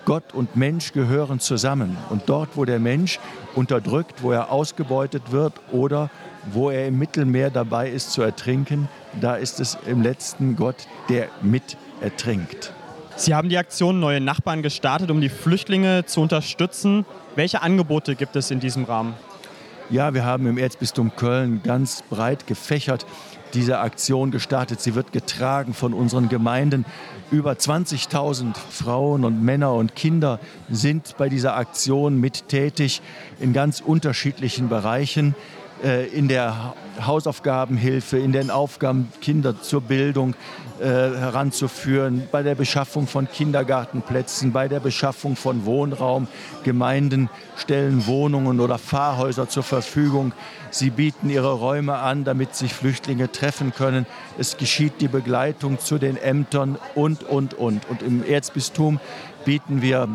Gott 0.05 0.33
und 0.33 0.55
Mensch 0.55 0.93
gehören 0.93 1.39
zusammen. 1.39 1.95
Und 2.09 2.23
dort, 2.25 2.49
wo 2.55 2.65
der 2.65 2.79
Mensch 2.79 3.19
unterdrückt, 3.55 4.23
wo 4.23 4.31
er 4.31 4.51
ausgebeutet 4.51 5.31
wird 5.31 5.53
oder 5.71 6.09
wo 6.51 6.71
er 6.71 6.87
im 6.87 6.97
Mittelmeer 6.97 7.51
dabei 7.51 7.89
ist 7.89 8.11
zu 8.11 8.21
ertrinken, 8.21 8.89
da 9.19 9.35
ist 9.35 9.59
es 9.59 9.77
im 9.85 10.01
letzten 10.01 10.55
Gott, 10.55 10.87
der 11.09 11.29
mit 11.41 11.77
ertrinkt. 12.01 12.73
Sie 13.15 13.35
haben 13.35 13.49
die 13.49 13.57
Aktion 13.57 13.99
Neue 13.99 14.21
Nachbarn 14.21 14.61
gestartet, 14.61 15.11
um 15.11 15.21
die 15.21 15.29
Flüchtlinge 15.29 16.05
zu 16.05 16.21
unterstützen. 16.21 17.05
Welche 17.35 17.61
Angebote 17.61 18.15
gibt 18.15 18.35
es 18.35 18.51
in 18.51 18.59
diesem 18.59 18.85
Rahmen? 18.85 19.13
Ja, 19.89 20.13
wir 20.13 20.23
haben 20.23 20.47
im 20.47 20.57
Erzbistum 20.57 21.15
Köln 21.15 21.61
ganz 21.63 22.03
breit 22.09 22.47
gefächert 22.47 23.05
diese 23.53 23.79
Aktion 23.79 24.31
gestartet. 24.31 24.81
Sie 24.81 24.95
wird 24.95 25.11
getragen 25.11 25.73
von 25.73 25.93
unseren 25.93 26.29
Gemeinden. 26.29 26.85
Über 27.31 27.53
20.000 27.53 28.55
Frauen 28.55 29.23
und 29.23 29.43
Männer 29.43 29.73
und 29.73 29.95
Kinder 29.95 30.39
sind 30.69 31.15
bei 31.17 31.29
dieser 31.29 31.55
Aktion 31.55 32.19
mit 32.19 32.47
tätig 32.49 33.01
in 33.39 33.53
ganz 33.53 33.81
unterschiedlichen 33.81 34.69
Bereichen. 34.69 35.35
Äh, 35.83 36.05
in 36.07 36.27
der 36.27 36.75
Hausaufgabenhilfe, 37.03 38.19
in 38.19 38.31
den 38.31 38.51
Aufgaben, 38.51 39.11
Kinder 39.19 39.59
zur 39.61 39.81
Bildung 39.81 40.35
äh, 40.79 40.85
heranzuführen, 40.85 42.27
bei 42.31 42.43
der 42.43 42.53
Beschaffung 42.53 43.07
von 43.07 43.27
Kindergartenplätzen, 43.27 44.51
bei 44.51 44.67
der 44.67 44.79
Beschaffung 44.79 45.35
von 45.35 45.65
Wohnraum. 45.65 46.27
Gemeinden 46.63 47.29
stellen 47.57 48.05
Wohnungen 48.05 48.59
oder 48.59 48.77
Fahrhäuser 48.77 49.49
zur 49.49 49.63
Verfügung. 49.63 50.33
Sie 50.69 50.91
bieten 50.91 51.31
ihre 51.31 51.53
Räume 51.53 51.95
an, 51.95 52.25
damit 52.25 52.55
sich 52.55 52.73
Flüchtlinge 52.73 53.31
treffen 53.31 53.73
können. 53.73 54.05
Es 54.37 54.57
geschieht 54.57 55.01
die 55.01 55.07
Begleitung 55.07 55.79
zu 55.79 55.97
den 55.97 56.15
Ämtern 56.15 56.77
und, 56.93 57.23
und, 57.23 57.55
und. 57.55 57.89
Und 57.89 58.03
im 58.03 58.23
Erzbistum 58.23 58.99
bieten 59.45 59.81
wir 59.81 60.07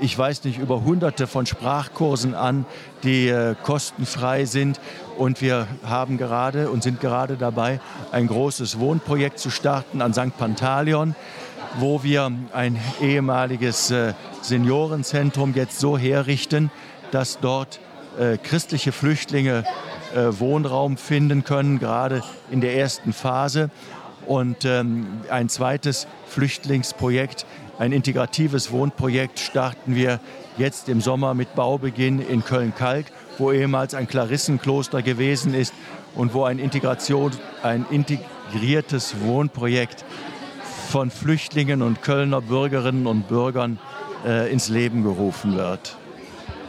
ich 0.00 0.16
weiß 0.16 0.44
nicht, 0.44 0.58
über 0.58 0.84
hunderte 0.84 1.26
von 1.26 1.46
Sprachkursen 1.46 2.34
an, 2.34 2.66
die 3.02 3.28
äh, 3.28 3.54
kostenfrei 3.62 4.44
sind. 4.44 4.80
Und 5.18 5.40
wir 5.40 5.66
haben 5.84 6.16
gerade 6.16 6.70
und 6.70 6.84
sind 6.84 7.00
gerade 7.00 7.36
dabei, 7.36 7.80
ein 8.12 8.28
großes 8.28 8.78
Wohnprojekt 8.78 9.40
zu 9.40 9.50
starten 9.50 10.00
an 10.00 10.14
St. 10.14 10.38
Pantaleon, 10.38 11.16
wo 11.76 12.04
wir 12.04 12.30
ein 12.52 12.78
ehemaliges 13.00 13.90
äh, 13.90 14.14
Seniorenzentrum 14.42 15.54
jetzt 15.56 15.80
so 15.80 15.98
herrichten, 15.98 16.70
dass 17.10 17.40
dort 17.40 17.80
äh, 18.16 18.36
christliche 18.36 18.92
Flüchtlinge 18.92 19.64
äh, 20.14 20.38
Wohnraum 20.38 20.96
finden 20.96 21.42
können, 21.42 21.80
gerade 21.80 22.22
in 22.52 22.60
der 22.60 22.76
ersten 22.76 23.12
Phase. 23.12 23.70
Und 24.24 24.64
ähm, 24.64 25.22
ein 25.30 25.48
zweites 25.48 26.06
Flüchtlingsprojekt, 26.28 27.44
ein 27.80 27.90
integratives 27.90 28.70
Wohnprojekt 28.70 29.40
starten 29.40 29.96
wir 29.96 30.20
jetzt 30.58 30.88
im 30.88 31.00
Sommer 31.00 31.34
mit 31.34 31.56
Baubeginn 31.56 32.20
in 32.20 32.44
Köln-Kalk, 32.44 33.06
wo 33.38 33.52
ehemals 33.52 33.94
ein 33.94 34.08
Klarissenkloster 34.08 35.02
gewesen 35.02 35.54
ist 35.54 35.72
und 36.14 36.34
wo 36.34 36.44
ein 36.44 36.58
Integration, 36.58 37.32
ein 37.62 37.86
integriertes 37.90 39.20
Wohnprojekt 39.20 40.04
von 40.90 41.10
Flüchtlingen 41.10 41.82
und 41.82 42.02
Kölner 42.02 42.40
Bürgerinnen 42.40 43.06
und 43.06 43.28
Bürgern 43.28 43.78
äh, 44.26 44.50
ins 44.52 44.68
Leben 44.68 45.02
gerufen 45.02 45.56
wird. 45.56 45.96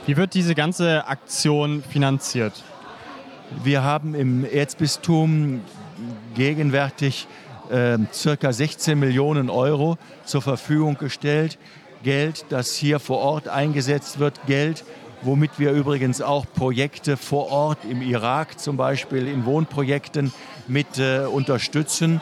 Wie 0.06 0.18
wird 0.18 0.34
diese 0.34 0.56
ganze 0.56 1.08
Aktion 1.08 1.84
finanziert? 1.84 2.64
Wir 3.64 3.84
haben 3.84 4.16
im 4.16 4.46
Erzbistum 4.46 5.62
gegenwärtig 6.36 7.28
äh, 7.70 7.98
circa 8.14 8.52
16 8.54 9.00
Millionen 9.00 9.50
Euro 9.50 9.98
zur 10.26 10.42
Verfügung 10.42 10.98
gestellt. 10.98 11.58
Geld, 12.04 12.46
das 12.50 12.76
hier 12.76 13.00
vor 13.00 13.20
Ort 13.20 13.48
eingesetzt 13.48 14.20
wird, 14.20 14.40
Geld, 14.48 14.86
womit 15.22 15.52
wir 15.58 15.72
übrigens 15.72 16.22
auch 16.22 16.46
Projekte 16.54 17.18
vor 17.18 17.52
Ort 17.52 17.80
im 17.90 18.02
Irak 18.02 18.60
zum 18.60 18.78
Beispiel 18.78 19.28
in 19.28 19.46
Wohnprojekten 19.46 20.34
mit 20.68 20.98
äh, 20.98 21.26
unterstützen. 21.26 22.22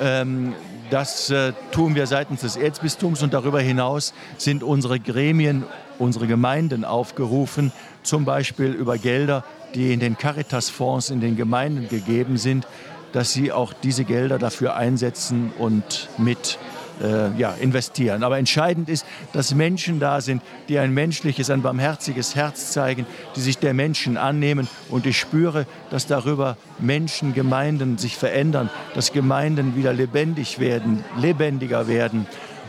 Ähm, 0.00 0.54
das 0.90 1.30
äh, 1.30 1.52
tun 1.72 1.94
wir 1.94 2.06
seitens 2.06 2.42
des 2.42 2.56
Erzbistums 2.56 3.22
und 3.22 3.34
darüber 3.34 3.60
hinaus 3.60 4.14
sind 4.36 4.62
unsere 4.62 5.00
Gremien, 5.00 5.64
unsere 5.98 6.26
Gemeinden 6.26 6.84
aufgerufen, 6.84 7.72
zum 8.02 8.24
Beispiel 8.24 8.72
über 8.72 8.98
Gelder, 8.98 9.42
die 9.74 9.92
in 9.92 10.00
den 10.00 10.16
Caritas-Fonds 10.16 11.10
in 11.10 11.20
den 11.20 11.36
Gemeinden 11.36 11.88
gegeben 11.88 12.36
sind, 12.36 12.66
dass 13.12 13.32
sie 13.32 13.50
auch 13.50 13.72
diese 13.72 14.04
Gelder 14.04 14.38
dafür 14.38 14.76
einsetzen 14.76 15.52
und 15.58 16.08
mit 16.18 16.58
äh, 17.02 17.38
ja, 17.38 17.54
investieren. 17.60 18.22
Aber 18.22 18.38
entscheidend 18.38 18.88
ist, 18.88 19.06
dass 19.32 19.54
Menschen 19.54 20.00
da 20.00 20.20
sind, 20.20 20.42
die 20.68 20.78
ein 20.78 20.92
menschliches, 20.92 21.50
ein 21.50 21.62
barmherziges 21.62 22.34
Herz 22.34 22.72
zeigen, 22.72 23.06
die 23.34 23.40
sich 23.40 23.58
der 23.58 23.74
Menschen 23.74 24.16
annehmen. 24.16 24.68
Und 24.88 25.06
ich 25.06 25.18
spüre, 25.18 25.66
dass 25.90 26.06
darüber 26.06 26.56
Menschen, 26.78 27.34
Gemeinden 27.34 27.98
sich 27.98 28.16
verändern, 28.16 28.70
dass 28.94 29.12
Gemeinden 29.12 29.76
wieder 29.76 29.92
lebendig 29.92 30.58
werden, 30.58 31.04
lebendiger 31.18 31.88
werden 31.88 32.26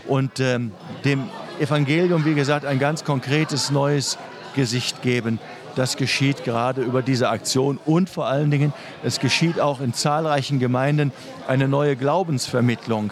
und 0.08 0.40
ähm, 0.40 0.72
dem 1.06 1.24
Evangelium, 1.60 2.26
wie 2.26 2.34
gesagt, 2.34 2.66
ein 2.66 2.80
ganz 2.80 3.04
konkretes 3.04 3.72
neues 3.72 4.18
Gesicht 4.56 5.02
geben. 5.02 5.40
Das 5.76 5.96
geschieht 5.96 6.44
gerade 6.44 6.82
über 6.82 7.04
diese 7.04 7.30
Aktion 7.30 7.80
und 7.86 8.10
vor 8.10 8.26
allen 8.26 8.50
Dingen, 8.50 8.74
es 9.04 9.20
geschieht 9.20 9.60
auch 9.60 9.80
in 9.80 9.94
zahlreichen 9.94 10.58
Gemeinden 10.58 11.12
eine 11.48 11.68
neue 11.68 11.96
Glaubensvermittlung. 11.96 13.12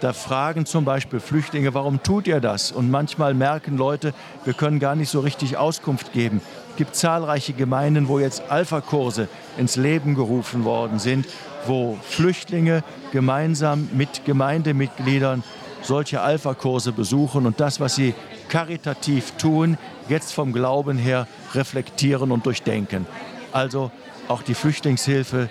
Da 0.00 0.12
fragen 0.12 0.66
zum 0.66 0.84
Beispiel 0.84 1.20
Flüchtlinge, 1.20 1.72
warum 1.72 2.02
tut 2.02 2.26
ihr 2.26 2.40
das? 2.40 2.70
Und 2.70 2.90
manchmal 2.90 3.32
merken 3.32 3.78
Leute, 3.78 4.12
wir 4.44 4.52
können 4.52 4.78
gar 4.78 4.94
nicht 4.94 5.08
so 5.08 5.20
richtig 5.20 5.56
Auskunft 5.56 6.12
geben. 6.12 6.42
Es 6.70 6.76
gibt 6.76 6.94
zahlreiche 6.94 7.54
Gemeinden, 7.54 8.06
wo 8.08 8.18
jetzt 8.18 8.50
Alpha-Kurse 8.50 9.28
ins 9.56 9.76
Leben 9.76 10.14
gerufen 10.14 10.64
worden 10.64 10.98
sind, 10.98 11.26
wo 11.66 11.98
Flüchtlinge 12.02 12.84
gemeinsam 13.10 13.88
mit 13.94 14.26
Gemeindemitgliedern 14.26 15.42
solche 15.80 16.20
Alpha-Kurse 16.20 16.92
besuchen 16.92 17.46
und 17.46 17.60
das, 17.60 17.80
was 17.80 17.94
sie 17.94 18.14
karitativ 18.50 19.32
tun, 19.38 19.78
jetzt 20.08 20.32
vom 20.34 20.52
Glauben 20.52 20.98
her 20.98 21.26
reflektieren 21.54 22.32
und 22.32 22.44
durchdenken. 22.44 23.06
Also 23.52 23.90
auch 24.28 24.42
die 24.42 24.54
Flüchtlingshilfe 24.54 25.48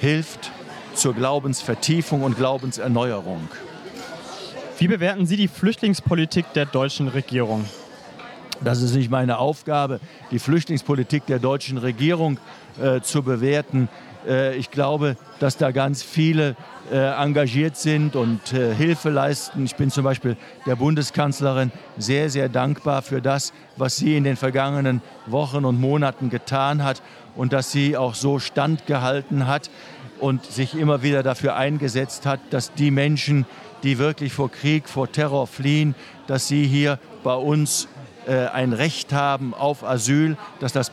hilft 0.00 0.50
zur 0.94 1.14
Glaubensvertiefung 1.14 2.22
und 2.22 2.36
Glaubenserneuerung. 2.36 3.48
Wie 4.78 4.88
bewerten 4.88 5.26
Sie 5.26 5.36
die 5.36 5.48
Flüchtlingspolitik 5.48 6.52
der 6.54 6.66
deutschen 6.66 7.08
Regierung? 7.08 7.64
Das 8.62 8.80
ist 8.80 8.94
nicht 8.94 9.10
meine 9.10 9.38
Aufgabe, 9.38 10.00
die 10.30 10.38
Flüchtlingspolitik 10.38 11.26
der 11.26 11.38
deutschen 11.38 11.78
Regierung 11.78 12.38
äh, 12.80 13.00
zu 13.00 13.22
bewerten. 13.22 13.88
Äh, 14.26 14.56
ich 14.56 14.70
glaube, 14.70 15.16
dass 15.40 15.56
da 15.56 15.72
ganz 15.72 16.02
viele 16.02 16.56
äh, 16.90 16.96
engagiert 16.96 17.76
sind 17.76 18.16
und 18.16 18.52
äh, 18.52 18.74
Hilfe 18.74 19.10
leisten. 19.10 19.64
Ich 19.64 19.76
bin 19.76 19.90
zum 19.90 20.04
Beispiel 20.04 20.36
der 20.66 20.76
Bundeskanzlerin 20.76 21.70
sehr, 21.98 22.30
sehr 22.30 22.48
dankbar 22.48 23.02
für 23.02 23.20
das, 23.20 23.52
was 23.76 23.96
sie 23.96 24.16
in 24.16 24.24
den 24.24 24.36
vergangenen 24.36 25.02
Wochen 25.26 25.64
und 25.64 25.80
Monaten 25.80 26.30
getan 26.30 26.82
hat 26.82 27.02
und 27.36 27.52
dass 27.52 27.72
sie 27.72 27.96
auch 27.96 28.14
so 28.14 28.38
standgehalten 28.38 29.46
hat 29.46 29.70
und 30.20 30.44
sich 30.46 30.76
immer 30.76 31.02
wieder 31.02 31.24
dafür 31.24 31.56
eingesetzt 31.56 32.26
hat, 32.26 32.40
dass 32.50 32.72
die 32.74 32.92
Menschen, 32.92 33.44
die 33.82 33.98
wirklich 33.98 34.32
vor 34.32 34.50
Krieg, 34.50 34.88
vor 34.88 35.10
Terror 35.10 35.46
fliehen, 35.46 35.94
dass 36.26 36.48
sie 36.48 36.66
hier 36.66 36.98
bei 37.24 37.34
uns 37.34 37.88
äh, 38.26 38.46
ein 38.46 38.72
Recht 38.72 39.12
haben 39.12 39.54
auf 39.54 39.84
Asyl, 39.84 40.36
dass 40.60 40.72
das, 40.72 40.92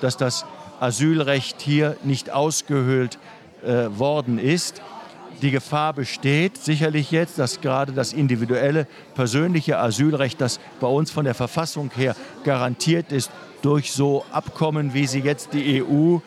dass 0.00 0.16
das 0.16 0.44
Asylrecht 0.80 1.60
hier 1.60 1.96
nicht 2.04 2.30
ausgehöhlt 2.30 3.18
äh, 3.62 3.86
worden 3.98 4.38
ist. 4.38 4.82
Die 5.42 5.50
Gefahr 5.50 5.94
besteht 5.94 6.58
sicherlich 6.58 7.10
jetzt, 7.10 7.38
dass 7.38 7.60
gerade 7.60 7.92
das 7.92 8.12
individuelle, 8.12 8.86
persönliche 9.14 9.78
Asylrecht, 9.78 10.40
das 10.40 10.60
bei 10.80 10.86
uns 10.86 11.10
von 11.10 11.24
der 11.24 11.34
Verfassung 11.34 11.90
her 11.94 12.14
garantiert 12.44 13.10
ist, 13.12 13.30
durch 13.62 13.92
so 13.92 14.24
Abkommen, 14.32 14.94
wie 14.94 15.06
sie 15.06 15.20
jetzt 15.20 15.52
die 15.52 15.82
EU 15.82 16.18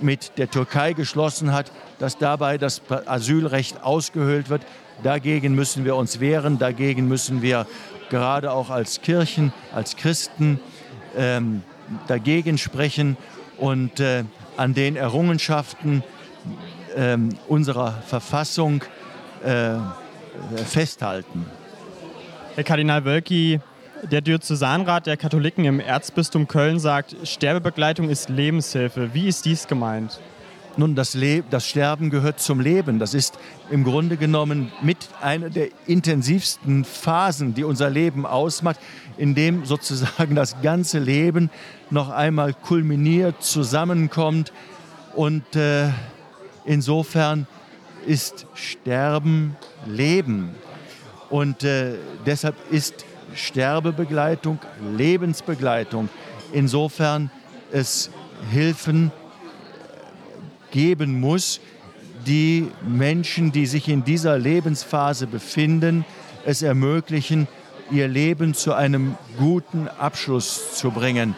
mit 0.00 0.38
der 0.38 0.50
Türkei 0.50 0.92
geschlossen 0.92 1.52
hat, 1.52 1.70
dass 1.98 2.18
dabei 2.18 2.58
das 2.58 2.82
Asylrecht 3.06 3.82
ausgehöhlt 3.82 4.48
wird. 4.48 4.62
Dagegen 5.02 5.54
müssen 5.54 5.84
wir 5.84 5.96
uns 5.96 6.20
wehren, 6.20 6.58
dagegen 6.58 7.08
müssen 7.08 7.42
wir 7.42 7.66
gerade 8.10 8.52
auch 8.52 8.70
als 8.70 9.00
Kirchen, 9.00 9.52
als 9.74 9.96
Christen 9.96 10.60
ähm, 11.16 11.62
dagegen 12.06 12.58
sprechen 12.58 13.16
und 13.58 14.00
äh, 14.00 14.24
an 14.56 14.74
den 14.74 14.96
Errungenschaften 14.96 16.04
äh, 16.94 17.16
unserer 17.48 17.92
Verfassung 18.06 18.84
äh, 19.44 19.74
festhalten. 20.64 21.46
Herr 22.54 22.64
Kardinal 22.64 23.04
Wölki, 23.04 23.60
der 24.10 24.20
Diözesanrat 24.20 25.06
der 25.06 25.16
Katholiken 25.16 25.64
im 25.64 25.80
Erzbistum 25.80 26.48
Köln 26.48 26.78
sagt, 26.78 27.16
Sterbebegleitung 27.24 28.08
ist 28.08 28.28
Lebenshilfe. 28.28 29.14
Wie 29.14 29.28
ist 29.28 29.44
dies 29.44 29.66
gemeint? 29.66 30.20
Nun, 30.76 30.94
das, 30.94 31.16
das 31.50 31.66
Sterben 31.66 32.08
gehört 32.08 32.40
zum 32.40 32.58
Leben. 32.58 32.98
Das 32.98 33.12
ist 33.12 33.38
im 33.70 33.84
Grunde 33.84 34.16
genommen 34.16 34.72
mit 34.80 34.96
einer 35.20 35.50
der 35.50 35.68
intensivsten 35.86 36.84
Phasen, 36.84 37.54
die 37.54 37.64
unser 37.64 37.90
Leben 37.90 38.24
ausmacht, 38.24 38.80
in 39.18 39.34
dem 39.34 39.66
sozusagen 39.66 40.34
das 40.34 40.62
ganze 40.62 40.98
Leben 40.98 41.50
noch 41.90 42.08
einmal 42.08 42.54
kulminiert, 42.54 43.42
zusammenkommt. 43.42 44.52
Und 45.14 45.56
äh, 45.56 45.90
insofern 46.64 47.46
ist 48.06 48.46
Sterben 48.54 49.56
Leben. 49.86 50.54
Und 51.28 51.64
äh, 51.64 51.96
deshalb 52.24 52.56
ist 52.70 53.04
Sterbebegleitung 53.34 54.58
Lebensbegleitung. 54.96 56.08
Insofern 56.52 57.30
es 57.70 58.10
Hilfen 58.50 59.12
geben 60.72 61.20
muss, 61.20 61.60
die 62.26 62.68
Menschen, 62.82 63.52
die 63.52 63.66
sich 63.66 63.88
in 63.88 64.04
dieser 64.04 64.38
Lebensphase 64.38 65.28
befinden, 65.28 66.04
es 66.44 66.62
ermöglichen, 66.62 67.46
ihr 67.90 68.08
Leben 68.08 68.54
zu 68.54 68.72
einem 68.74 69.16
guten 69.38 69.86
Abschluss 69.86 70.74
zu 70.74 70.90
bringen. 70.90 71.34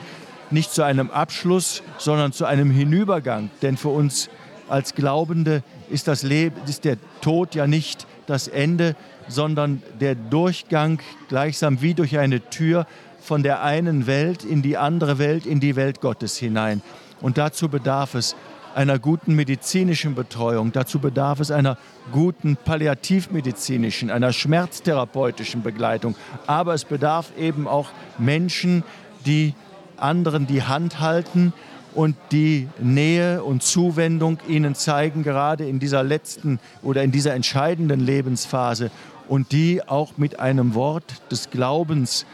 Nicht 0.51 0.73
zu 0.73 0.83
einem 0.83 1.11
Abschluss, 1.11 1.83
sondern 1.99 2.33
zu 2.33 2.45
einem 2.45 2.71
Hinübergang. 2.71 3.51
Denn 3.63 3.77
für 3.77 3.89
uns 3.89 4.31
als 4.69 4.95
Glaubende 4.95 5.63
ist, 5.91 6.09
das 6.09 6.23
Leben, 6.23 6.57
ist 6.67 6.85
der 6.85 6.97
Tod 7.21 7.55
ja 7.55 7.67
nicht 7.67 8.07
das 8.27 8.49
Ende, 8.49 8.97
sondern 9.29 9.83
der 10.01 10.15
Durchgang 10.15 11.01
gleichsam 11.29 11.83
wie 11.83 11.95
durch 11.95 12.19
eine 12.19 12.41
Tür 12.51 12.87
von 13.21 13.43
der 13.43 13.63
einen 13.63 14.07
Welt 14.07 14.45
in 14.45 14.63
die 14.63 14.77
andere 14.77 15.19
Welt, 15.19 15.47
in 15.47 15.61
die 15.61 15.77
Welt 15.77 16.01
Gottes 16.01 16.37
hinein. 16.37 16.83
Und 17.21 17.39
dazu 17.39 17.69
bedarf 17.69 18.15
es 18.15 18.37
einer 18.75 18.99
guten 18.99 19.35
medizinischen 19.35 20.15
Betreuung. 20.15 20.73
Dazu 20.73 20.99
bedarf 20.99 21.41
es 21.41 21.51
einer 21.51 21.79
guten 22.13 22.57
palliativmedizinischen, 22.57 24.11
einer 24.11 24.33
schmerztherapeutischen 24.33 25.63
Begleitung. 25.63 26.17
Aber 26.47 26.75
es 26.75 26.85
bedarf 26.85 27.33
eben 27.39 27.69
auch 27.69 27.91
Menschen, 28.19 28.83
die 29.27 29.55
anderen 29.97 30.47
die 30.47 30.63
Hand 30.63 31.01
halten 31.01 31.53
und 31.95 32.17
die 32.33 32.69
Nähe 32.81 33.45
und 33.45 33.63
Zuwendung 33.63 34.39
ihnen 34.49 34.75
zeigen, 34.75 35.23
gerade 35.23 35.67
in 35.67 35.79
dieser 35.79 36.03
letzten 36.03 36.59
oder 36.83 37.03
in 37.05 37.13
dieser 37.13 37.35
entscheidenden 37.35 38.01
Lebensphase 38.01 38.91
und 39.29 39.53
die 39.53 39.87
auch 39.87 40.19
mit 40.19 40.41
einem 40.41 40.75
Wort 40.75 41.05
des 41.31 41.51
Glaubens 41.51 42.27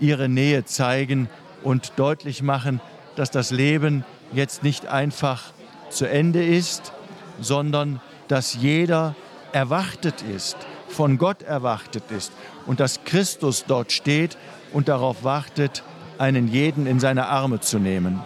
ihre 0.00 0.28
Nähe 0.28 0.64
zeigen 0.64 1.28
und 1.62 1.92
deutlich 1.96 2.42
machen, 2.42 2.80
dass 3.14 3.30
das 3.30 3.52
Leben 3.52 4.04
jetzt 4.32 4.62
nicht 4.62 4.86
einfach 4.86 5.52
zu 5.90 6.06
Ende 6.06 6.44
ist, 6.44 6.92
sondern 7.40 8.00
dass 8.28 8.54
jeder 8.54 9.14
erwartet 9.52 10.22
ist, 10.22 10.56
von 10.88 11.18
Gott 11.18 11.42
erwartet 11.42 12.04
ist 12.10 12.32
und 12.66 12.80
dass 12.80 13.04
Christus 13.04 13.64
dort 13.66 13.92
steht 13.92 14.36
und 14.72 14.88
darauf 14.88 15.24
wartet, 15.24 15.82
einen 16.18 16.48
jeden 16.48 16.86
in 16.86 17.00
seine 17.00 17.26
Arme 17.26 17.60
zu 17.60 17.78
nehmen. 17.78 18.20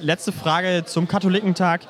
Letzte 0.00 0.32
Frage 0.32 0.84
zum 0.86 1.08
Katholikentag. 1.08 1.82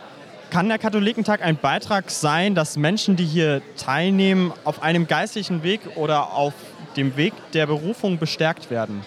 Kann 0.50 0.68
der 0.68 0.78
Katholikentag 0.78 1.42
ein 1.42 1.56
Beitrag 1.56 2.10
sein, 2.10 2.56
dass 2.56 2.76
Menschen, 2.76 3.14
die 3.14 3.24
hier 3.24 3.62
teilnehmen, 3.76 4.52
auf 4.64 4.82
einem 4.82 5.06
geistlichen 5.06 5.62
Weg 5.62 5.80
oder 5.94 6.32
auf 6.32 6.54
dem 6.96 7.16
Weg 7.16 7.32
der 7.52 7.66
Berufung 7.66 8.18
bestärkt 8.18 8.68
werden? 8.68 9.04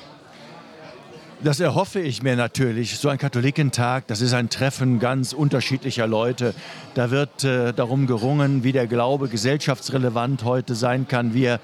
Das 1.43 1.59
erhoffe 1.59 1.99
ich 1.99 2.23
mir 2.23 2.37
natürlich. 2.37 2.97
So 2.97 3.09
ein 3.09 3.17
Katholikentag, 3.17 4.07
das 4.07 4.21
ist 4.21 4.33
ein 4.33 4.49
Treffen 4.49 4.99
ganz 4.99 5.33
unterschiedlicher 5.33 6.07
Leute. 6.07 6.53
Da 6.93 7.11
wird 7.11 7.43
äh, 7.43 7.73
darum 7.73 8.07
gerungen, 8.07 8.63
wie 8.63 8.71
der 8.71 8.87
Glaube 8.87 9.27
gesellschaftsrelevant 9.27 10.45
heute 10.45 10.73
sein 10.73 11.05
kann, 11.05 11.33
wie 11.33 11.43
er 11.43 11.59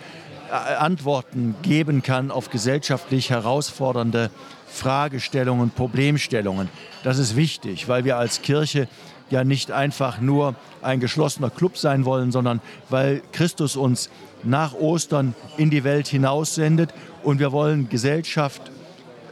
äh, 0.51 0.75
Antworten 0.75 1.55
geben 1.61 2.03
kann 2.03 2.29
auf 2.29 2.49
gesellschaftlich 2.49 3.29
herausfordernde 3.29 4.31
Fragestellungen, 4.67 5.69
Problemstellungen. 5.69 6.67
Das 7.05 7.17
ist 7.17 7.37
wichtig, 7.37 7.87
weil 7.87 8.03
wir 8.03 8.17
als 8.17 8.41
Kirche 8.41 8.89
ja 9.29 9.45
nicht 9.45 9.71
einfach 9.71 10.19
nur 10.19 10.55
ein 10.81 10.99
geschlossener 10.99 11.51
Club 11.51 11.77
sein 11.77 12.03
wollen, 12.03 12.33
sondern 12.33 12.59
weil 12.89 13.21
Christus 13.31 13.77
uns 13.77 14.09
nach 14.43 14.73
Ostern 14.73 15.35
in 15.55 15.69
die 15.69 15.85
Welt 15.85 16.09
hinaussendet 16.09 16.93
und 17.23 17.39
wir 17.39 17.53
wollen 17.53 17.87
Gesellschaft 17.87 18.61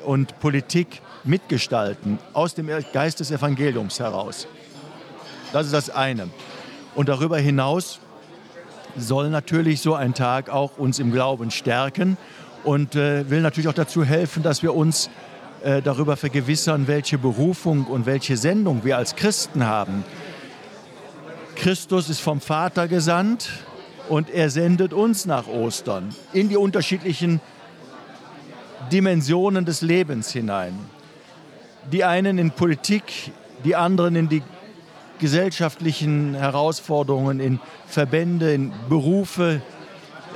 und 0.07 0.39
Politik 0.39 1.01
mitgestalten, 1.25 2.17
aus 2.31 2.55
dem 2.55 2.69
Geist 2.93 3.19
des 3.19 3.29
Evangeliums 3.29 3.99
heraus. 3.99 4.47
Das 5.51 5.65
ist 5.65 5.73
das 5.73 5.89
eine. 5.89 6.29
Und 6.95 7.09
darüber 7.09 7.37
hinaus 7.37 7.99
soll 8.95 9.29
natürlich 9.29 9.81
so 9.81 9.95
ein 9.95 10.13
Tag 10.13 10.49
auch 10.49 10.77
uns 10.77 10.99
im 10.99 11.11
Glauben 11.11 11.51
stärken 11.51 12.15
und 12.63 12.95
äh, 12.95 13.29
will 13.29 13.41
natürlich 13.41 13.67
auch 13.67 13.73
dazu 13.73 14.05
helfen, 14.05 14.43
dass 14.43 14.63
wir 14.63 14.73
uns 14.73 15.09
äh, 15.61 15.81
darüber 15.81 16.15
vergewissern, 16.15 16.87
welche 16.87 17.17
Berufung 17.17 17.85
und 17.85 18.05
welche 18.05 18.37
Sendung 18.37 18.85
wir 18.85 18.95
als 18.95 19.17
Christen 19.17 19.65
haben. 19.65 20.05
Christus 21.57 22.09
ist 22.09 22.21
vom 22.21 22.39
Vater 22.39 22.87
gesandt 22.87 23.49
und 24.07 24.29
er 24.29 24.49
sendet 24.51 24.93
uns 24.93 25.25
nach 25.25 25.47
Ostern 25.47 26.15
in 26.31 26.47
die 26.47 26.55
unterschiedlichen 26.55 27.41
Dimensionen 28.91 29.65
des 29.65 29.81
Lebens 29.81 30.31
hinein. 30.31 30.77
Die 31.91 32.03
einen 32.03 32.37
in 32.37 32.51
Politik, 32.51 33.31
die 33.63 33.75
anderen 33.75 34.15
in 34.15 34.29
die 34.29 34.43
gesellschaftlichen 35.19 36.35
Herausforderungen, 36.35 37.39
in 37.39 37.59
Verbände, 37.87 38.53
in 38.53 38.71
Berufe, 38.89 39.61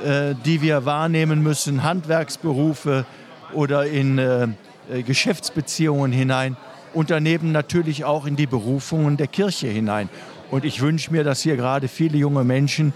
äh, 0.04 0.34
die 0.44 0.62
wir 0.62 0.84
wahrnehmen 0.84 1.42
müssen, 1.42 1.82
Handwerksberufe 1.82 3.04
oder 3.52 3.86
in 3.86 4.18
äh, 4.18 4.48
äh, 4.90 5.02
Geschäftsbeziehungen 5.02 6.10
hinein 6.10 6.56
und 6.92 7.10
daneben 7.10 7.52
natürlich 7.52 8.04
auch 8.04 8.26
in 8.26 8.36
die 8.36 8.46
Berufungen 8.46 9.16
der 9.16 9.28
Kirche 9.28 9.68
hinein. 9.68 10.08
Und 10.50 10.64
ich 10.64 10.80
wünsche 10.80 11.12
mir, 11.12 11.24
dass 11.24 11.40
hier 11.40 11.56
gerade 11.56 11.88
viele 11.88 12.18
junge 12.18 12.44
Menschen 12.44 12.92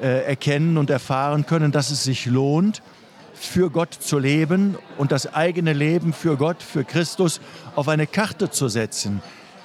äh, 0.00 0.24
erkennen 0.24 0.78
und 0.78 0.90
erfahren 0.90 1.46
können, 1.46 1.72
dass 1.72 1.90
es 1.90 2.04
sich 2.04 2.26
lohnt, 2.26 2.82
für 3.38 3.70
Gott 3.70 3.94
zu 3.94 4.18
leben 4.18 4.76
und 4.96 5.12
das 5.12 5.32
eigene 5.34 5.72
Leben 5.72 6.12
für 6.12 6.36
Gott, 6.36 6.62
für 6.62 6.84
Christus 6.84 7.40
auf 7.74 7.88
eine 7.88 8.06
Karte 8.06 8.50
zu 8.50 8.68
setzen. 8.68 9.22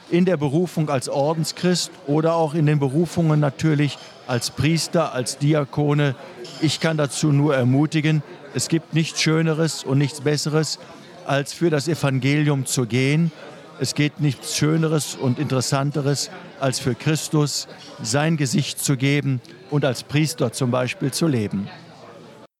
In 0.09 0.25
der 0.25 0.37
Berufung 0.37 0.89
als 0.89 1.07
Ordenschrist 1.07 1.91
oder 2.05 2.35
auch 2.35 2.53
in 2.53 2.65
den 2.65 2.79
Berufungen 2.79 3.39
natürlich 3.39 3.97
als 4.27 4.51
Priester, 4.51 5.13
als 5.13 5.37
Diakone. 5.37 6.15
Ich 6.61 6.79
kann 6.81 6.97
dazu 6.97 7.31
nur 7.31 7.55
ermutigen, 7.55 8.21
es 8.53 8.67
gibt 8.67 8.93
nichts 8.93 9.21
Schöneres 9.21 9.85
und 9.85 9.97
nichts 9.97 10.21
Besseres, 10.21 10.77
als 11.25 11.53
für 11.53 11.69
das 11.69 11.87
Evangelium 11.87 12.65
zu 12.65 12.85
gehen. 12.85 13.31
Es 13.79 13.95
geht 13.95 14.19
nichts 14.19 14.57
Schöneres 14.57 15.15
und 15.15 15.39
Interessanteres, 15.39 16.29
als 16.59 16.79
für 16.79 16.93
Christus 16.93 17.67
sein 18.03 18.35
Gesicht 18.35 18.83
zu 18.83 18.97
geben 18.97 19.39
und 19.69 19.85
als 19.85 20.03
Priester 20.03 20.51
zum 20.51 20.69
Beispiel 20.69 21.11
zu 21.11 21.27
leben. 21.27 21.69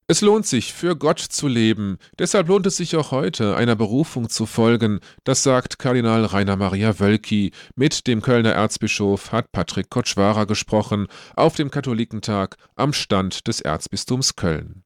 Es 0.07 0.21
lohnt 0.21 0.45
sich, 0.45 0.73
für 0.73 0.97
Gott 0.97 1.19
zu 1.19 1.47
leben. 1.47 1.97
Deshalb 2.19 2.49
lohnt 2.49 2.65
es 2.65 2.75
sich 2.75 2.97
auch 2.97 3.11
heute, 3.11 3.55
einer 3.55 3.75
Berufung 3.77 4.29
zu 4.29 4.45
folgen. 4.45 4.99
Das 5.23 5.43
sagt 5.43 5.79
Kardinal 5.79 6.25
Rainer 6.25 6.57
Maria 6.57 6.99
Wölki. 6.99 7.51
Mit 7.75 8.07
dem 8.07 8.21
Kölner 8.21 8.51
Erzbischof 8.51 9.31
hat 9.31 9.51
Patrick 9.53 9.89
Kotschwara 9.89 10.43
gesprochen 10.43 11.07
auf 11.35 11.55
dem 11.55 11.71
Katholikentag 11.71 12.57
am 12.75 12.91
Stand 12.91 13.47
des 13.47 13.61
Erzbistums 13.61 14.35
Köln. 14.35 14.83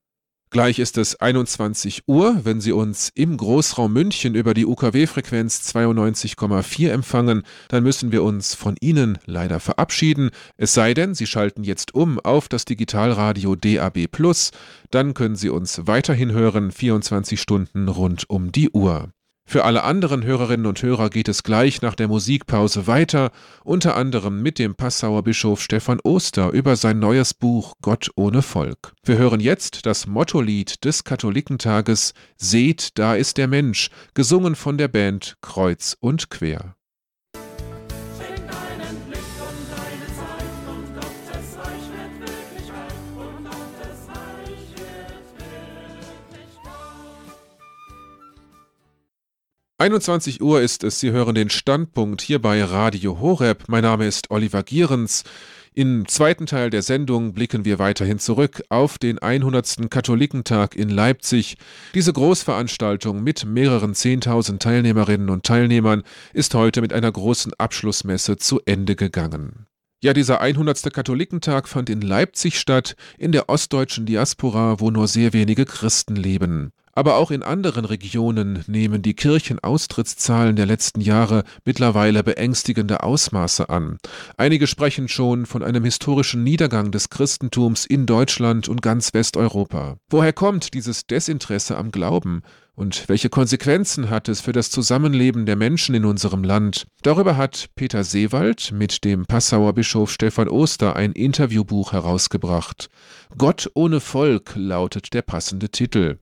Gleich 0.51 0.79
ist 0.79 0.97
es 0.97 1.19
21 1.19 2.03
Uhr, 2.07 2.41
wenn 2.43 2.61
Sie 2.61 2.71
uns 2.71 3.09
im 3.13 3.35
Großraum 3.35 3.91
München 3.91 4.35
über 4.35 4.53
die 4.53 4.65
UKW-Frequenz 4.65 5.69
92,4 5.75 6.89
empfangen, 6.89 7.43
dann 7.67 7.83
müssen 7.83 8.11
wir 8.11 8.23
uns 8.23 8.53
von 8.53 8.75
Ihnen 8.79 9.17
leider 9.25 9.59
verabschieden, 9.59 10.29
es 10.55 10.73
sei 10.73 10.93
denn, 10.93 11.13
Sie 11.13 11.27
schalten 11.27 11.63
jetzt 11.63 11.93
um 11.93 12.19
auf 12.19 12.47
das 12.47 12.63
Digitalradio 12.63 13.55
DAB+, 13.55 14.07
dann 14.91 15.13
können 15.13 15.35
Sie 15.35 15.49
uns 15.49 15.87
weiterhin 15.87 16.31
hören, 16.31 16.71
24 16.71 17.41
Stunden 17.41 17.89
rund 17.89 18.29
um 18.29 18.51
die 18.51 18.69
Uhr. 18.69 19.09
Für 19.47 19.63
alle 19.63 19.83
anderen 19.83 20.23
Hörerinnen 20.23 20.65
und 20.65 20.81
Hörer 20.81 21.11
geht 21.11 21.29
es 21.29 21.43
gleich 21.43 21.83
nach 21.83 21.93
der 21.93 22.07
Musikpause 22.07 22.87
weiter, 22.87 23.31
unter 23.63 23.95
anderem 23.95 24.41
mit 24.41 24.57
dem 24.57 24.73
Passauer 24.73 25.23
Bischof 25.23 25.61
Stefan 25.61 25.99
Oster 26.03 26.49
über 26.49 26.75
sein 26.75 26.97
neues 26.97 27.35
Buch 27.35 27.75
Gott 27.81 28.09
ohne 28.15 28.41
Volk. 28.41 28.93
Wir 29.03 29.17
hören 29.17 29.39
jetzt 29.39 29.85
das 29.85 30.07
Mottolied 30.07 30.83
des 30.83 31.03
Katholikentages 31.03 32.13
Seht, 32.37 32.97
da 32.97 33.15
ist 33.15 33.37
der 33.37 33.47
Mensch, 33.47 33.91
gesungen 34.15 34.55
von 34.55 34.79
der 34.79 34.87
Band 34.87 35.35
Kreuz 35.41 35.95
und 35.99 36.31
Quer. 36.31 36.75
»21 49.77 50.41
Uhr 50.41 50.61
ist 50.61 50.83
es. 50.83 50.99
Sie 50.99 51.11
hören 51.11 51.35
den 51.35 51.49
Standpunkt 51.49 52.21
hier 52.21 52.41
bei 52.41 52.63
Radio 52.63 53.19
Horeb. 53.19 53.65
Mein 53.67 53.83
Name 53.83 54.07
ist 54.07 54.31
Oliver 54.31 54.63
Gierens. 54.63 55.23
Im 55.73 56.07
zweiten 56.07 56.45
Teil 56.45 56.69
der 56.69 56.81
Sendung 56.81 57.33
blicken 57.33 57.65
wir 57.65 57.79
weiterhin 57.79 58.17
zurück 58.17 58.63
auf 58.69 58.97
den 58.97 59.19
100. 59.19 59.91
Katholikentag 59.91 60.77
in 60.77 60.87
Leipzig. 60.87 61.57
Diese 61.93 62.13
Großveranstaltung 62.13 63.21
mit 63.21 63.43
mehreren 63.43 63.93
10.000 63.93 64.59
Teilnehmerinnen 64.59 65.29
und 65.29 65.43
Teilnehmern 65.45 66.03
ist 66.31 66.55
heute 66.55 66.79
mit 66.79 66.93
einer 66.93 67.11
großen 67.11 67.51
Abschlussmesse 67.57 68.37
zu 68.37 68.61
Ende 68.65 68.95
gegangen. 68.95 69.65
Ja, 70.01 70.13
dieser 70.13 70.39
100. 70.39 70.93
Katholikentag 70.93 71.67
fand 71.67 71.89
in 71.89 71.99
Leipzig 71.99 72.57
statt, 72.57 72.95
in 73.17 73.33
der 73.33 73.49
ostdeutschen 73.49 74.05
Diaspora, 74.05 74.79
wo 74.79 74.91
nur 74.91 75.09
sehr 75.09 75.33
wenige 75.33 75.65
Christen 75.65 76.15
leben. 76.15 76.71
Aber 76.95 77.17
auch 77.17 77.29
in 77.29 77.43
anderen 77.43 77.83
Regionen 77.83 78.63
nehmen 78.67 79.01
die 79.01 79.13
Kirchenaustrittszahlen 79.13 80.55
der 80.55 80.65
letzten 80.65 81.01
Jahre 81.01 81.43
mittlerweile 81.65 82.23
beängstigende 82.23 83.03
Ausmaße 83.03 83.69
an. 83.69 83.97
Einige 84.37 84.65
sprechen 84.65 85.09
schon 85.09 85.45
von 85.45 85.61
einem 85.61 85.83
historischen 85.83 86.43
Niedergang 86.43 86.91
des 86.91 87.09
Christentums 87.09 87.85
in 87.85 88.05
Deutschland 88.05 88.69
und 88.69 88.81
ganz 88.81 89.13
Westeuropa. 89.13 89.97
Woher 90.09 90.31
kommt 90.31 90.73
dieses 90.73 91.05
Desinteresse 91.05 91.77
am 91.77 91.91
Glauben? 91.91 92.43
Und 92.75 93.07
welche 93.07 93.29
Konsequenzen 93.29 94.09
hat 94.09 94.27
es 94.27 94.41
für 94.41 94.51
das 94.51 94.69
Zusammenleben 94.69 95.45
der 95.45 95.55
Menschen 95.55 95.95
in 95.95 96.03
unserem 96.03 96.43
Land? 96.43 96.87
Darüber 97.03 97.37
hat 97.37 97.69
Peter 97.75 98.03
Seewald 98.03 98.73
mit 98.73 99.05
dem 99.05 99.25
Passauer 99.25 99.71
Bischof 99.71 100.11
Stefan 100.11 100.49
Oster 100.49 100.93
ein 100.95 101.13
Interviewbuch 101.13 101.93
herausgebracht. 101.93 102.89
Gott 103.37 103.71
ohne 103.75 104.01
Volk 104.01 104.55
lautet 104.55 105.13
der 105.13 105.21
passende 105.21 105.69
Titel. 105.69 106.17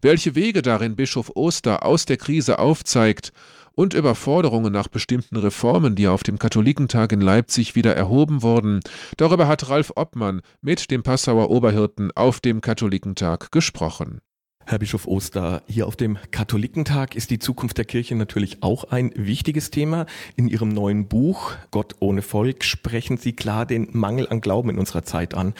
Welche 0.00 0.34
Wege 0.34 0.60
darin 0.60 0.96
Bischof 0.96 1.30
Oster 1.36 1.86
aus 1.86 2.04
der 2.04 2.16
Krise 2.16 2.58
aufzeigt 2.58 3.32
und 3.74 3.94
über 3.94 4.16
Forderungen 4.16 4.72
nach 4.72 4.88
bestimmten 4.88 5.36
Reformen, 5.36 5.94
die 5.94 6.08
auf 6.08 6.24
dem 6.24 6.38
Katholikentag 6.38 7.12
in 7.12 7.20
Leipzig 7.20 7.76
wieder 7.76 7.94
erhoben 7.94 8.42
wurden. 8.42 8.80
Darüber 9.16 9.46
hat 9.46 9.68
Ralf 9.68 9.92
Obmann 9.94 10.42
mit 10.60 10.90
dem 10.90 11.04
Passauer 11.04 11.48
Oberhirten 11.48 12.10
auf 12.16 12.40
dem 12.40 12.60
Katholikentag 12.60 13.52
gesprochen. 13.52 14.20
Herr 14.64 14.78
Bischof 14.78 15.06
Oster, 15.06 15.62
hier 15.66 15.86
auf 15.86 15.96
dem 15.96 16.18
Katholikentag 16.30 17.16
ist 17.16 17.30
die 17.30 17.38
Zukunft 17.38 17.78
der 17.78 17.84
Kirche 17.84 18.14
natürlich 18.14 18.62
auch 18.62 18.84
ein 18.84 19.12
wichtiges 19.14 19.70
Thema. 19.70 20.06
In 20.36 20.48
Ihrem 20.48 20.68
neuen 20.68 21.08
Buch 21.08 21.52
Gott 21.70 21.96
ohne 21.98 22.22
Volk 22.22 22.64
sprechen 22.64 23.16
Sie 23.16 23.32
klar 23.32 23.66
den 23.66 23.88
Mangel 23.92 24.28
an 24.28 24.40
Glauben 24.40 24.70
in 24.70 24.78
unserer 24.78 25.02
Zeit 25.02 25.34
an. 25.34 25.54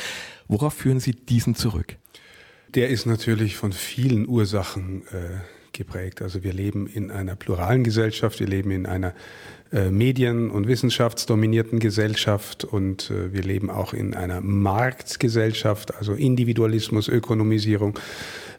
Worauf 0.48 0.74
führen 0.74 1.00
Sie 1.00 1.12
diesen 1.12 1.54
zurück? 1.54 1.96
Der 2.74 2.88
ist 2.88 3.04
natürlich 3.06 3.56
von 3.56 3.72
vielen 3.72 4.26
Ursachen 4.26 5.02
äh, 5.08 5.40
geprägt. 5.72 6.22
Also 6.22 6.42
wir 6.42 6.52
leben 6.52 6.86
in 6.86 7.10
einer 7.10 7.34
pluralen 7.34 7.84
Gesellschaft, 7.84 8.40
wir 8.40 8.46
leben 8.46 8.70
in 8.70 8.86
einer 8.86 9.14
äh, 9.72 9.90
medien- 9.90 10.50
und 10.50 10.68
wissenschaftsdominierten 10.68 11.78
Gesellschaft 11.78 12.64
und 12.64 13.10
äh, 13.10 13.32
wir 13.32 13.42
leben 13.42 13.70
auch 13.70 13.94
in 13.94 14.14
einer 14.14 14.40
Marktgesellschaft, 14.40 15.94
also 15.94 16.12
Individualismus, 16.12 17.08
Ökonomisierung 17.08 17.98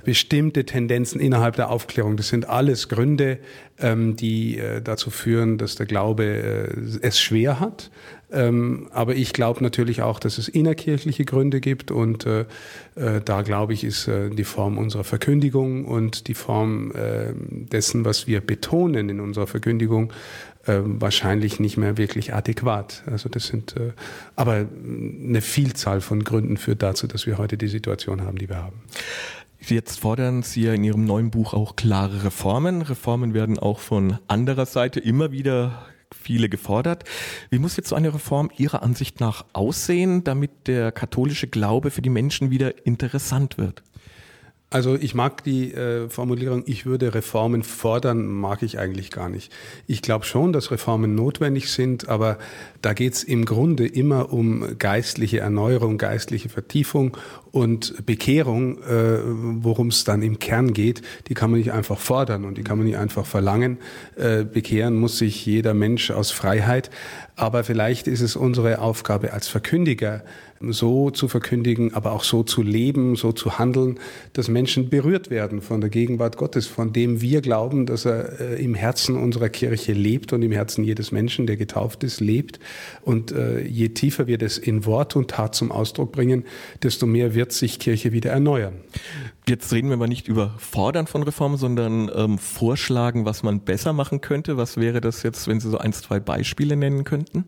bestimmte 0.04 0.66
Tendenzen 0.66 1.20
innerhalb 1.20 1.56
der 1.56 1.70
Aufklärung. 1.70 2.18
Das 2.18 2.28
sind 2.28 2.50
alles 2.50 2.90
Gründe, 2.90 3.40
ähm, 3.80 4.16
die 4.16 4.58
äh, 4.58 4.82
dazu 4.82 5.10
führen, 5.10 5.58
dass 5.58 5.76
der 5.76 5.86
Glaube 5.86 6.26
äh, 6.26 6.98
es 7.02 7.20
schwer 7.20 7.60
hat. 7.60 7.90
Ähm, 8.32 8.88
aber 8.92 9.16
ich 9.16 9.32
glaube 9.34 9.64
natürlich 9.64 10.02
auch, 10.02 10.20
dass 10.20 10.40
es 10.40 10.48
innerkirchliche 10.48 11.24
Gründe 11.24 11.62
gibt 11.62 11.92
und 11.92 12.26
äh, 12.26 12.46
äh 12.96 13.22
da 13.24 13.44
glaube 13.44 13.74
ich, 13.74 13.84
ist 13.84 14.08
äh, 14.08 14.32
die 14.32 14.44
Form 14.44 14.80
unserer 14.80 15.04
Verkündigung 15.04 15.86
und 15.86 16.28
die 16.28 16.34
Form 16.34 16.92
äh, 16.96 17.34
dessen, 17.36 18.06
was 18.06 18.26
wir 18.26 18.42
betonen 18.42 19.10
in 19.10 19.20
unserer 19.20 19.46
Verkündigung, 19.46 20.12
wahrscheinlich 20.66 21.60
nicht 21.60 21.78
mehr 21.78 21.98
wirklich 21.98 22.34
adäquat. 22.34 23.04
Also 23.06 23.30
das 23.30 23.48
sind 23.48 23.76
aber 24.36 24.66
eine 24.86 25.42
Vielzahl 25.42 26.02
von 26.02 26.24
Gründen 26.24 26.58
führt 26.58 26.82
dazu, 26.84 27.08
dass 27.08 27.28
wir 27.28 27.38
heute 27.38 27.58
die 27.58 27.68
Situation 27.68 28.22
haben, 28.22 28.38
die 28.38 28.48
wir 28.50 28.58
haben. 28.58 28.82
Jetzt 29.60 30.02
fordern 30.02 30.44
Sie 30.44 30.64
ja 30.64 30.74
in 30.74 30.84
Ihrem 30.84 31.06
neuen 31.06 31.32
Buch 31.32 31.54
auch 31.54 31.76
klare 31.78 32.26
Reformen. 32.26 32.82
Reformen 32.82 33.34
werden 33.34 33.58
auch 33.58 33.80
von 33.80 34.18
anderer 34.28 34.66
Seite 34.66 35.00
immer 35.00 35.32
wieder 35.32 35.86
viele 36.14 36.50
gefordert. 36.50 37.06
Wie 37.50 37.60
muss 37.60 37.78
jetzt 37.78 37.90
so 37.90 37.96
eine 37.96 38.14
Reform 38.14 38.52
Ihrer 38.58 38.84
Ansicht 38.84 39.20
nach 39.20 39.46
aussehen, 39.54 40.24
damit 40.24 40.68
der 40.68 40.92
katholische 40.92 41.48
Glaube 41.48 41.92
für 41.92 42.02
die 42.02 42.10
Menschen 42.10 42.52
wieder 42.52 42.86
interessant 42.86 43.58
wird? 43.58 43.84
Also 44.74 44.96
ich 44.96 45.14
mag 45.14 45.44
die 45.44 45.72
äh, 45.72 46.10
Formulierung, 46.10 46.64
ich 46.66 46.88
würde 46.88 47.14
Reformen 47.14 47.62
fordern, 47.62 48.26
mag 48.26 48.64
ich 48.64 48.80
eigentlich 48.80 49.12
gar 49.12 49.30
nicht. 49.30 49.54
Ich 49.86 50.02
glaube 50.02 50.26
schon, 50.26 50.52
dass 50.52 50.72
Reformen 50.72 51.14
notwendig 51.14 51.72
sind, 51.72 52.10
aber 52.10 52.40
da 52.82 52.94
geht 52.94 53.14
es 53.14 53.24
im 53.24 53.46
Grunde 53.46 53.86
immer 53.86 54.34
um 54.34 54.80
geistliche 54.80 55.42
Erneuerung, 55.42 56.00
geistliche 56.00 56.50
Vertiefung 56.50 57.16
und 57.52 58.04
Bekehrung, 58.08 58.82
äh, 58.82 59.20
worum 59.24 59.90
es 59.90 60.06
dann 60.06 60.24
im 60.24 60.40
Kern 60.40 60.74
geht, 60.74 61.04
die 61.28 61.36
kann 61.36 61.52
man 61.52 61.60
nicht 61.60 61.72
einfach 61.72 62.00
fordern 62.00 62.44
und 62.44 62.58
die 62.58 62.64
kann 62.64 62.80
man 62.80 62.88
nicht 62.88 62.98
einfach 62.98 63.28
verlangen. 63.28 63.78
Äh, 64.16 64.44
bekehren 64.44 64.96
muss 64.96 65.20
sich 65.20 65.46
jeder 65.46 65.76
Mensch 65.76 66.10
aus 66.10 66.32
Freiheit. 66.32 66.90
Aber 67.36 67.64
vielleicht 67.64 68.08
ist 68.08 68.22
es 68.22 68.36
unsere 68.36 68.80
Aufgabe 68.80 69.34
als 69.34 69.48
Verkündiger, 69.48 70.24
so 70.72 71.10
zu 71.10 71.28
verkündigen, 71.28 71.94
aber 71.94 72.12
auch 72.12 72.24
so 72.24 72.44
zu 72.44 72.62
leben, 72.62 73.16
so 73.16 73.32
zu 73.32 73.58
handeln, 73.60 74.00
dass 74.34 74.48
Menschen 74.48 74.90
berührt 74.90 75.30
werden 75.30 75.62
von 75.62 75.82
der 75.82 75.90
Gegenwart 75.90 76.38
Gottes, 76.38 76.68
von 76.68 76.94
dem 76.94 77.22
wir 77.22 77.42
glauben, 77.42 77.86
dass 77.86 78.06
er 78.06 78.40
äh, 78.40 78.64
im 78.64 78.76
Herzen 78.76 79.18
unserer 79.18 79.50
Kirche 79.50 79.94
lebt 79.94 80.34
und 80.34 80.42
im 80.42 80.52
Herzen 80.52 80.84
jedes 80.84 81.12
Menschen, 81.12 81.48
der 81.48 81.58
getauft 81.58 82.04
ist, 82.04 82.22
lebt. 82.22 82.60
Und 83.02 83.32
äh, 83.32 83.62
je 83.62 83.90
tiefer 83.90 84.28
wir 84.28 84.38
das 84.38 84.58
in 84.58 84.86
Wort 84.86 85.16
und 85.16 85.30
Tat 85.30 85.56
zum 85.56 85.72
Ausdruck 85.72 86.12
bringen, 86.12 86.46
desto 86.82 87.06
mehr 87.06 87.36
wird 87.36 87.52
sich 87.52 87.80
Kirche 87.80 88.12
wieder 88.12 88.32
erneuern. 88.32 88.76
Jetzt 89.48 89.74
reden 89.74 89.90
wir 89.90 89.98
mal 89.98 90.08
nicht 90.08 90.28
über 90.28 90.56
Fordern 90.58 91.08
von 91.08 91.24
Reformen, 91.24 91.58
sondern 91.58 92.10
ähm, 92.16 92.38
vorschlagen, 92.38 93.26
was 93.26 93.44
man 93.44 93.60
besser 93.60 93.92
machen 93.92 94.22
könnte. 94.22 94.56
Was 94.56 94.78
wäre 94.78 95.02
das 95.02 95.24
jetzt, 95.24 95.48
wenn 95.48 95.60
Sie 95.60 95.70
so 95.70 95.78
ein, 95.78 95.92
zwei 95.92 96.20
Beispiele 96.20 96.78
nennen 96.78 97.04
könnten? 97.04 97.44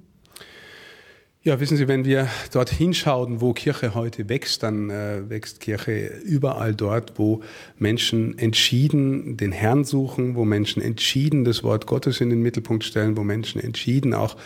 Ja, 1.48 1.60
wissen 1.60 1.78
Sie, 1.78 1.88
wenn 1.88 2.06
wir 2.06 2.28
dort 2.52 2.72
hinschauen, 2.72 3.40
wo 3.40 3.54
Kirche 3.54 3.94
heute 3.94 4.30
wächst, 4.30 4.64
dann 4.64 4.90
äh, 4.90 5.30
wächst 5.30 5.60
Kirche 5.60 6.08
überall 6.24 6.74
dort, 6.74 7.20
wo 7.20 7.44
Menschen 7.78 8.36
entschieden 8.40 9.38
den 9.38 9.52
Herrn 9.52 9.84
suchen, 9.84 10.34
wo 10.34 10.44
Menschen 10.44 10.82
entschieden 10.82 11.46
das 11.46 11.64
Wort 11.64 11.86
Gottes 11.86 12.20
in 12.20 12.32
den 12.32 12.42
Mittelpunkt 12.42 12.84
stellen, 12.84 13.16
wo 13.16 13.24
Menschen 13.24 13.62
entschieden 13.62 14.16
auch 14.16 14.38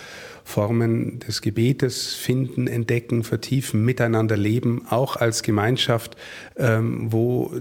Formen 0.49 1.19
des 1.19 1.43
Gebetes 1.43 2.15
finden, 2.15 2.65
entdecken, 2.65 3.23
vertiefen, 3.23 3.85
miteinander 3.85 4.35
leben, 4.35 4.81
auch 4.89 5.15
als 5.15 5.43
Gemeinschaft, 5.43 6.17
ähm, 6.57 7.11
wo 7.11 7.53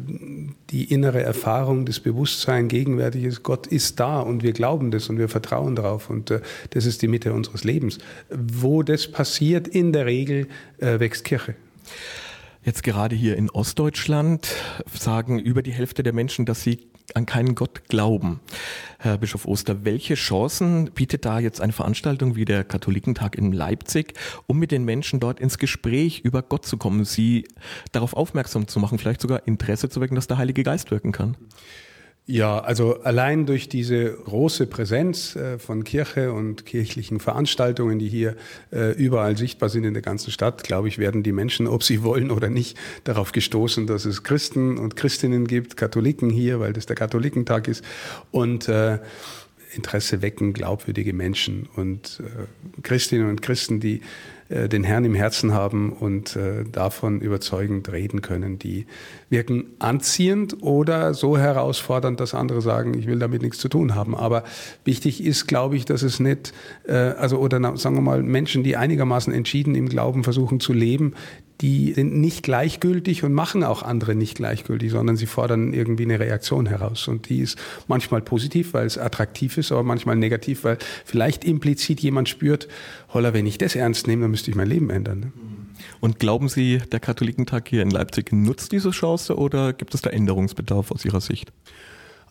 die 0.70 0.84
innere 0.84 1.22
Erfahrung, 1.22 1.84
das 1.84 2.00
Bewusstsein 2.00 2.68
gegenwärtig 2.68 3.24
ist, 3.24 3.42
Gott 3.42 3.66
ist 3.66 4.00
da 4.00 4.20
und 4.20 4.42
wir 4.42 4.52
glauben 4.52 4.90
das 4.90 5.10
und 5.10 5.18
wir 5.18 5.28
vertrauen 5.28 5.76
darauf 5.76 6.08
und 6.08 6.30
äh, 6.30 6.40
das 6.70 6.86
ist 6.86 7.02
die 7.02 7.08
Mitte 7.08 7.34
unseres 7.34 7.62
Lebens. 7.62 7.98
Wo 8.30 8.82
das 8.82 9.06
passiert, 9.06 9.68
in 9.68 9.92
der 9.92 10.06
Regel 10.06 10.48
äh, 10.78 10.98
wächst 10.98 11.24
Kirche. 11.24 11.56
Jetzt 12.64 12.82
gerade 12.82 13.14
hier 13.14 13.36
in 13.36 13.50
Ostdeutschland 13.50 14.48
sagen 14.94 15.38
über 15.38 15.60
die 15.60 15.72
Hälfte 15.72 16.02
der 16.02 16.14
Menschen, 16.14 16.46
dass 16.46 16.62
sie 16.62 16.88
an 17.14 17.26
keinen 17.26 17.54
Gott 17.54 17.88
glauben. 17.88 18.40
Herr 18.98 19.18
Bischof 19.18 19.46
Oster, 19.46 19.84
welche 19.84 20.14
Chancen 20.14 20.90
bietet 20.92 21.24
da 21.24 21.38
jetzt 21.38 21.60
eine 21.60 21.72
Veranstaltung 21.72 22.36
wie 22.36 22.44
der 22.44 22.64
Katholikentag 22.64 23.36
in 23.36 23.52
Leipzig, 23.52 24.14
um 24.46 24.58
mit 24.58 24.70
den 24.70 24.84
Menschen 24.84 25.20
dort 25.20 25.40
ins 25.40 25.58
Gespräch 25.58 26.20
über 26.20 26.42
Gott 26.42 26.66
zu 26.66 26.76
kommen, 26.76 27.04
sie 27.04 27.46
darauf 27.92 28.14
aufmerksam 28.14 28.68
zu 28.68 28.80
machen, 28.80 28.98
vielleicht 28.98 29.20
sogar 29.20 29.46
Interesse 29.46 29.88
zu 29.88 30.00
wecken, 30.00 30.14
dass 30.14 30.26
der 30.26 30.38
Heilige 30.38 30.62
Geist 30.62 30.90
wirken 30.90 31.12
kann? 31.12 31.36
Ja, 32.30 32.58
also 32.58 33.00
allein 33.04 33.46
durch 33.46 33.70
diese 33.70 34.12
große 34.12 34.66
Präsenz 34.66 35.34
äh, 35.34 35.58
von 35.58 35.82
Kirche 35.82 36.30
und 36.30 36.66
kirchlichen 36.66 37.20
Veranstaltungen, 37.20 37.98
die 37.98 38.10
hier 38.10 38.36
äh, 38.70 38.92
überall 38.92 39.38
sichtbar 39.38 39.70
sind 39.70 39.84
in 39.84 39.94
der 39.94 40.02
ganzen 40.02 40.30
Stadt, 40.30 40.62
glaube 40.62 40.88
ich, 40.88 40.98
werden 40.98 41.22
die 41.22 41.32
Menschen, 41.32 41.66
ob 41.66 41.82
sie 41.82 42.02
wollen 42.02 42.30
oder 42.30 42.50
nicht, 42.50 42.76
darauf 43.04 43.32
gestoßen, 43.32 43.86
dass 43.86 44.04
es 44.04 44.24
Christen 44.24 44.76
und 44.76 44.94
Christinnen 44.94 45.46
gibt, 45.46 45.78
Katholiken 45.78 46.28
hier, 46.28 46.60
weil 46.60 46.74
das 46.74 46.84
der 46.84 46.96
Katholikentag 46.96 47.66
ist. 47.66 47.82
Und 48.30 48.68
äh, 48.68 48.98
Interesse 49.74 50.20
wecken 50.20 50.52
glaubwürdige 50.52 51.14
Menschen 51.14 51.66
und 51.76 52.22
Christinnen 52.82 53.28
und 53.28 53.42
Christen, 53.42 53.80
die 53.80 54.00
äh, 54.48 54.68
den 54.68 54.84
Herrn 54.84 55.04
im 55.04 55.14
Herzen 55.14 55.52
haben 55.52 55.92
und 55.92 56.36
äh, 56.36 56.64
davon 56.64 57.20
überzeugend 57.20 57.92
reden 57.92 58.22
können. 58.22 58.58
Die 58.58 58.86
wirken 59.28 59.66
anziehend 59.78 60.62
oder 60.62 61.12
so 61.14 61.36
herausfordernd, 61.36 62.18
dass 62.20 62.34
andere 62.34 62.62
sagen, 62.62 62.94
ich 62.98 63.06
will 63.06 63.18
damit 63.18 63.42
nichts 63.42 63.58
zu 63.58 63.68
tun 63.68 63.94
haben. 63.94 64.16
Aber 64.16 64.44
wichtig 64.84 65.22
ist, 65.22 65.46
glaube 65.46 65.76
ich, 65.76 65.84
dass 65.84 66.02
es 66.02 66.18
nicht, 66.18 66.54
äh, 66.86 66.94
also 66.94 67.38
oder 67.38 67.76
sagen 67.76 67.96
wir 67.96 68.02
mal, 68.02 68.22
Menschen, 68.22 68.64
die 68.64 68.76
einigermaßen 68.76 69.32
entschieden 69.32 69.74
im 69.74 69.88
Glauben 69.88 70.24
versuchen 70.24 70.60
zu 70.60 70.72
leben, 70.72 71.14
die 71.60 71.92
sind 71.92 72.14
nicht 72.14 72.44
gleichgültig 72.44 73.24
und 73.24 73.32
machen 73.32 73.64
auch 73.64 73.82
andere 73.82 74.14
nicht 74.14 74.36
gleichgültig, 74.36 74.92
sondern 74.92 75.16
sie 75.16 75.26
fordern 75.26 75.72
irgendwie 75.72 76.04
eine 76.04 76.20
Reaktion 76.20 76.66
heraus. 76.66 77.08
Und 77.08 77.28
die 77.28 77.40
ist 77.40 77.58
manchmal 77.88 78.20
positiv, 78.20 78.74
weil 78.74 78.86
es 78.86 78.96
attraktiv 78.96 79.58
ist, 79.58 79.72
aber 79.72 79.82
manchmal 79.82 80.16
negativ, 80.16 80.62
weil 80.64 80.78
vielleicht 81.04 81.44
implizit 81.44 82.00
jemand 82.00 82.28
spürt, 82.28 82.68
holla, 83.12 83.34
wenn 83.34 83.46
ich 83.46 83.58
das 83.58 83.74
ernst 83.74 84.06
nehme, 84.06 84.22
dann 84.22 84.30
müsste 84.30 84.50
ich 84.50 84.56
mein 84.56 84.68
Leben 84.68 84.90
ändern. 84.90 85.20
Ne? 85.20 85.32
Und 86.00 86.20
glauben 86.20 86.48
Sie, 86.48 86.78
der 86.92 87.00
Katholikentag 87.00 87.68
hier 87.68 87.82
in 87.82 87.90
Leipzig 87.90 88.32
nutzt 88.32 88.70
diese 88.72 88.90
Chance 88.90 89.36
oder 89.36 89.72
gibt 89.72 89.94
es 89.94 90.02
da 90.02 90.10
Änderungsbedarf 90.10 90.92
aus 90.92 91.04
Ihrer 91.04 91.20
Sicht? 91.20 91.52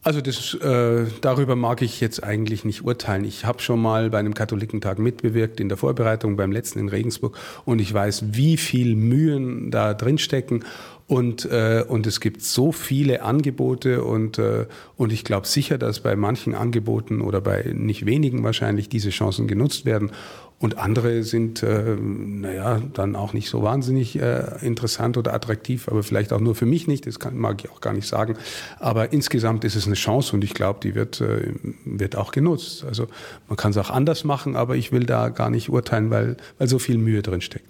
Also 0.04 0.22
das, 0.22 0.54
äh, 0.54 1.06
darüber 1.22 1.56
mag 1.56 1.82
ich 1.82 2.00
jetzt 2.00 2.24
eigentlich 2.24 2.64
nicht 2.64 2.84
urteilen. 2.84 3.26
Ich 3.26 3.46
habe 3.46 3.62
schon 3.62 3.82
mal 3.82 4.10
bei 4.10 4.20
einem 4.20 4.34
Katholikentag 4.34 5.00
mitbewirkt 5.00 5.60
in 5.60 5.70
der 5.70 5.78
Vorbereitung 5.78 6.38
beim 6.38 6.52
letzten 6.52 6.80
in 6.80 6.90
Regensburg 6.90 7.38
und 7.66 7.80
ich 7.80 7.94
weiß, 7.94 8.26
wie 8.32 8.58
viel 8.58 8.96
Mühen 8.96 9.70
da 9.72 9.94
drinstecken 9.94 10.64
und, 11.08 11.46
äh, 11.46 11.86
und 11.88 12.06
es 12.06 12.20
gibt 12.20 12.42
so 12.42 12.74
viele 12.74 13.22
Angebote 13.22 14.04
und, 14.04 14.40
äh, 14.40 14.66
und 14.98 15.14
ich 15.14 15.24
glaube 15.24 15.48
sicher, 15.48 15.78
dass 15.78 16.02
bei 16.02 16.18
manchen 16.18 16.54
Angeboten 16.54 17.22
oder 17.22 17.40
bei 17.40 17.72
nicht 17.74 18.06
wenigen 18.06 18.44
wahrscheinlich 18.44 18.90
diese 18.90 19.10
Chancen 19.10 19.48
genutzt 19.48 19.86
werden. 19.86 20.12
Und 20.60 20.80
andere 20.80 21.22
sind, 21.22 21.62
äh, 21.62 21.96
naja, 21.96 22.82
dann 22.94 23.16
auch 23.16 23.34
nicht 23.34 23.48
so 23.48 23.62
wahnsinnig 23.62 24.20
äh, 24.20 24.58
interessant 24.66 25.16
oder 25.16 25.36
attraktiv, 25.36 25.88
aber 25.88 26.02
vielleicht 26.02 26.34
auch 26.34 26.40
nur 26.40 26.56
für 26.56 26.66
mich 26.66 26.88
nicht, 26.88 27.06
das 27.06 27.20
kann, 27.20 27.38
mag 27.38 27.64
ich 27.64 27.70
auch 27.70 27.80
gar 27.80 27.94
nicht 27.94 28.08
sagen. 28.08 28.36
Aber 28.80 29.14
insgesamt 29.14 29.64
ist 29.66 29.76
es 29.76 29.86
eine 29.86 29.94
Chance 29.94 30.36
und 30.36 30.44
ich 30.44 30.56
glaube, 30.56 30.80
die 30.82 30.96
wird, 30.96 31.22
äh, 31.22 31.54
wird 31.86 32.16
auch 32.16 32.32
genutzt. 32.32 32.84
Also 32.86 33.08
man 33.48 33.56
kann 33.56 33.70
es 33.70 33.78
auch 33.78 33.92
anders 33.92 34.24
machen, 34.24 34.56
aber 34.56 34.76
ich 34.76 34.92
will 34.92 35.06
da 35.06 35.30
gar 35.30 35.52
nicht 35.52 35.70
urteilen, 35.70 36.10
weil, 36.10 36.38
weil 36.58 36.68
so 36.68 36.80
viel 36.80 36.98
Mühe 36.98 37.22
drin 37.22 37.42
steckt. 37.42 37.68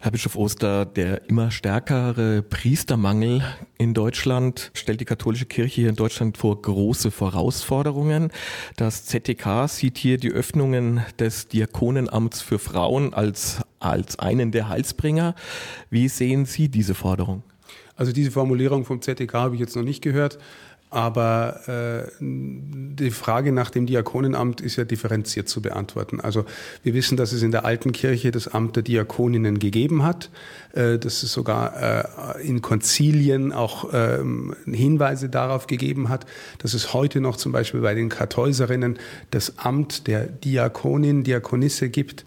Herr 0.00 0.12
Bischof 0.12 0.36
Oster, 0.36 0.86
der 0.86 1.28
immer 1.28 1.50
stärkere 1.50 2.42
Priestermangel 2.42 3.42
in 3.78 3.94
Deutschland 3.94 4.70
stellt 4.72 5.00
die 5.00 5.04
katholische 5.04 5.46
Kirche 5.46 5.74
hier 5.80 5.88
in 5.88 5.96
Deutschland 5.96 6.36
vor 6.38 6.62
große 6.62 7.10
Herausforderungen. 7.10 8.30
Das 8.76 9.06
ZTK 9.06 9.66
sieht 9.66 9.98
hier 9.98 10.16
die 10.16 10.30
Öffnungen 10.30 11.04
des 11.18 11.48
Diakonenamts 11.48 12.42
für 12.42 12.60
Frauen 12.60 13.12
als, 13.12 13.60
als 13.80 14.20
einen 14.20 14.52
der 14.52 14.68
Heilsbringer. 14.68 15.34
Wie 15.90 16.08
sehen 16.08 16.46
Sie 16.46 16.68
diese 16.68 16.94
Forderung? 16.94 17.42
Also 17.96 18.12
diese 18.12 18.30
Formulierung 18.30 18.84
vom 18.84 19.02
ZTK 19.02 19.34
habe 19.34 19.56
ich 19.56 19.60
jetzt 19.60 19.74
noch 19.74 19.82
nicht 19.82 20.02
gehört. 20.02 20.38
Aber 20.90 21.68
äh, 21.68 22.10
die 22.20 23.10
Frage 23.10 23.52
nach 23.52 23.68
dem 23.68 23.84
Diakonenamt 23.84 24.62
ist 24.62 24.76
ja 24.76 24.84
differenziert 24.84 25.48
zu 25.48 25.60
beantworten. 25.60 26.20
Also 26.20 26.46
wir 26.82 26.94
wissen, 26.94 27.18
dass 27.18 27.32
es 27.32 27.42
in 27.42 27.50
der 27.50 27.66
alten 27.66 27.92
Kirche 27.92 28.30
das 28.30 28.48
Amt 28.48 28.76
der 28.76 28.82
Diakoninnen 28.82 29.58
gegeben 29.58 30.02
hat, 30.02 30.30
äh, 30.72 30.98
dass 30.98 31.22
es 31.22 31.32
sogar 31.32 32.38
äh, 32.38 32.46
in 32.46 32.62
Konzilien 32.62 33.52
auch 33.52 33.92
äh, 33.92 34.18
Hinweise 34.64 35.28
darauf 35.28 35.66
gegeben 35.66 36.08
hat, 36.08 36.24
dass 36.58 36.72
es 36.72 36.94
heute 36.94 37.20
noch 37.20 37.36
zum 37.36 37.52
Beispiel 37.52 37.80
bei 37.80 37.94
den 37.94 38.08
Kartäuserinnen 38.08 38.98
das 39.30 39.58
Amt 39.58 40.06
der 40.06 40.26
Diakonin, 40.26 41.22
Diakonisse 41.22 41.90
gibt. 41.90 42.24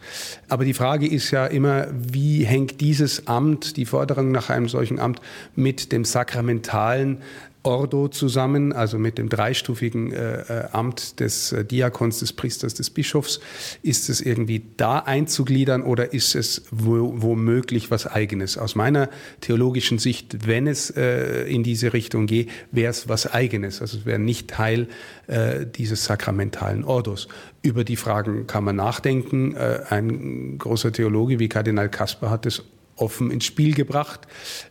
Aber 0.49 0.65
die 0.65 0.75
Frage 0.75 1.07
ist 1.07 1.31
ja 1.31 1.47
immer, 1.47 1.87
wie 1.91 2.43
hängt 2.43 2.79
dieses 2.79 3.25
Amt, 3.25 3.75
die 3.77 3.85
Forderung 3.85 4.31
nach 4.31 4.51
einem 4.51 4.69
solchen 4.69 4.99
Amt 4.99 5.19
mit 5.55 5.91
dem 5.91 6.05
sakramentalen 6.05 7.17
Ordo 7.63 8.07
zusammen, 8.07 8.73
also 8.73 8.97
mit 8.97 9.17
dem 9.17 9.29
dreistufigen 9.29 10.11
äh, 10.11 10.41
äh, 10.41 10.67
Amt 10.71 11.19
des 11.19 11.51
äh, 11.51 11.63
Diakons, 11.63 12.19
des 12.19 12.33
Priesters, 12.33 12.73
des 12.73 12.89
Bischofs. 12.89 13.39
Ist 13.83 14.09
es 14.09 14.21
irgendwie 14.21 14.63
da 14.77 14.99
einzugliedern 14.99 15.83
oder 15.83 16.13
ist 16.13 16.35
es 16.35 16.63
wo, 16.71 17.21
womöglich 17.21 17.91
was 17.91 18.07
Eigenes? 18.07 18.57
Aus 18.57 18.75
meiner 18.75 19.09
theologischen 19.41 19.99
Sicht, 19.99 20.47
wenn 20.47 20.65
es 20.65 20.89
äh, 20.89 21.43
in 21.43 21.63
diese 21.63 21.93
Richtung 21.93 22.25
geht, 22.25 22.49
wäre 22.71 22.89
es 22.89 23.07
was 23.07 23.31
Eigenes. 23.31 23.81
Also 23.81 23.99
es 23.99 24.05
wäre 24.05 24.19
nicht 24.19 24.49
Teil 24.49 24.87
äh, 25.27 25.65
dieses 25.65 26.05
sakramentalen 26.05 26.83
Ordos. 26.83 27.27
Über 27.61 27.83
die 27.83 27.95
Fragen 27.95 28.47
kann 28.47 28.63
man 28.63 28.75
nachdenken. 28.75 29.55
Äh, 29.55 29.81
ein 29.89 30.57
großer 30.57 30.91
Theologe 30.91 31.37
wie 31.37 31.47
Kardinal 31.47 31.89
Kasper 31.89 32.31
hat 32.31 32.47
es 32.47 32.63
offen 33.01 33.31
ins 33.31 33.45
Spiel 33.45 33.73
gebracht. 33.73 34.21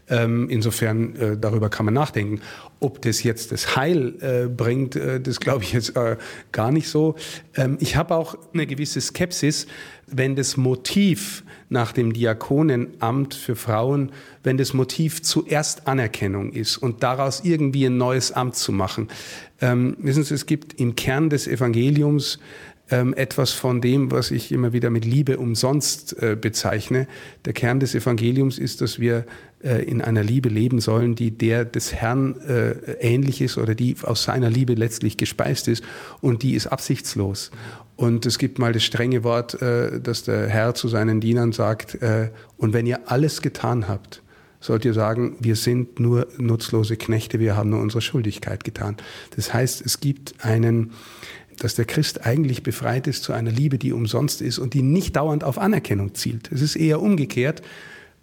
Ähm, 0.08 0.48
insofern 0.48 1.16
äh, 1.16 1.36
darüber 1.36 1.68
kann 1.68 1.84
man 1.84 1.94
nachdenken. 1.94 2.40
Ob 2.80 3.02
das 3.02 3.22
jetzt 3.22 3.52
das 3.52 3.76
Heil 3.76 4.14
äh, 4.20 4.48
bringt, 4.48 4.96
äh, 4.96 5.20
das 5.20 5.40
glaube 5.40 5.64
ich 5.64 5.72
jetzt 5.72 5.96
äh, 5.96 6.16
gar 6.52 6.72
nicht 6.72 6.88
so. 6.88 7.16
Ähm, 7.56 7.76
ich 7.80 7.96
habe 7.96 8.14
auch 8.14 8.36
eine 8.52 8.66
gewisse 8.66 9.00
Skepsis, 9.00 9.66
wenn 10.06 10.36
das 10.36 10.56
Motiv 10.56 11.44
nach 11.68 11.92
dem 11.92 12.12
Diakonenamt 12.12 13.34
für 13.34 13.54
Frauen, 13.54 14.10
wenn 14.42 14.56
das 14.56 14.74
Motiv 14.74 15.22
zuerst 15.22 15.86
Anerkennung 15.86 16.52
ist 16.52 16.76
und 16.76 17.02
daraus 17.02 17.42
irgendwie 17.44 17.86
ein 17.86 17.96
neues 17.96 18.32
Amt 18.32 18.56
zu 18.56 18.72
machen. 18.72 19.08
Ähm, 19.60 19.96
wissen 20.00 20.24
Sie, 20.24 20.34
es 20.34 20.46
gibt 20.46 20.80
im 20.80 20.96
Kern 20.96 21.30
des 21.30 21.46
Evangeliums 21.46 22.38
ähm, 22.90 23.14
etwas 23.14 23.52
von 23.52 23.80
dem, 23.80 24.10
was 24.10 24.30
ich 24.30 24.52
immer 24.52 24.72
wieder 24.72 24.90
mit 24.90 25.04
Liebe 25.04 25.38
umsonst 25.38 26.20
äh, 26.22 26.36
bezeichne. 26.40 27.06
Der 27.44 27.52
Kern 27.52 27.80
des 27.80 27.94
Evangeliums 27.94 28.58
ist, 28.58 28.80
dass 28.80 28.98
wir 28.98 29.24
äh, 29.62 29.84
in 29.84 30.00
einer 30.00 30.22
Liebe 30.22 30.48
leben 30.48 30.80
sollen, 30.80 31.14
die 31.14 31.30
der 31.30 31.64
des 31.64 31.94
Herrn 31.94 32.40
äh, 32.40 32.70
ähnlich 33.00 33.40
ist 33.40 33.58
oder 33.58 33.74
die 33.74 33.96
aus 34.02 34.24
seiner 34.24 34.50
Liebe 34.50 34.74
letztlich 34.74 35.16
gespeist 35.16 35.68
ist 35.68 35.84
und 36.20 36.42
die 36.42 36.54
ist 36.54 36.66
absichtslos. 36.66 37.50
Und 37.96 38.24
es 38.24 38.38
gibt 38.38 38.58
mal 38.58 38.72
das 38.72 38.82
strenge 38.82 39.24
Wort, 39.24 39.60
äh, 39.60 40.00
dass 40.00 40.22
der 40.24 40.48
Herr 40.48 40.74
zu 40.74 40.88
seinen 40.88 41.20
Dienern 41.20 41.52
sagt, 41.52 41.96
äh, 42.02 42.30
und 42.56 42.72
wenn 42.72 42.86
ihr 42.86 43.10
alles 43.10 43.42
getan 43.42 43.88
habt, 43.88 44.22
sollt 44.60 44.84
ihr 44.84 44.94
sagen, 44.94 45.36
wir 45.40 45.56
sind 45.56 46.00
nur 46.00 46.28
nutzlose 46.36 46.96
Knechte, 46.96 47.40
wir 47.40 47.56
haben 47.56 47.70
nur 47.70 47.80
unsere 47.80 48.02
Schuldigkeit 48.02 48.62
getan. 48.62 48.96
Das 49.36 49.52
heißt, 49.52 49.84
es 49.84 50.00
gibt 50.00 50.44
einen, 50.44 50.92
dass 51.60 51.74
der 51.74 51.84
Christ 51.84 52.26
eigentlich 52.26 52.62
befreit 52.62 53.06
ist 53.06 53.22
zu 53.22 53.32
einer 53.32 53.50
Liebe, 53.50 53.78
die 53.78 53.92
umsonst 53.92 54.40
ist 54.40 54.58
und 54.58 54.74
die 54.74 54.82
nicht 54.82 55.16
dauernd 55.16 55.44
auf 55.44 55.58
Anerkennung 55.58 56.14
zielt. 56.14 56.50
Es 56.50 56.62
ist 56.62 56.74
eher 56.74 57.00
umgekehrt. 57.00 57.62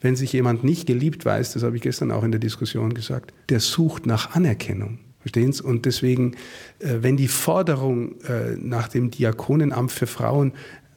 Wenn 0.02 0.16
sich 0.16 0.34
jemand 0.34 0.64
nicht 0.64 0.86
geliebt 0.86 1.26
weiß, 1.26 1.54
das 1.54 1.64
habe 1.64 1.76
ich 1.76 1.82
gestern 1.82 2.12
auch 2.12 2.24
in 2.24 2.32
der 2.32 2.40
Diskussion 2.40 2.94
gesagt, 2.94 3.34
der 3.50 3.60
sucht 3.60 4.06
nach 4.06 4.36
Anerkennung. 4.36 5.00
Verstehen 5.20 5.52
Sie? 5.52 5.64
Und 5.64 5.86
deswegen, 5.86 6.34
äh, 6.80 6.98
wenn 7.02 7.18
die 7.18 7.28
Forderung 7.28 8.20
äh, 8.22 8.56
nach 8.58 8.88
dem 8.88 9.12
Diakonenamt 9.12 9.92
für 9.92 10.08
Frauen 10.08 10.54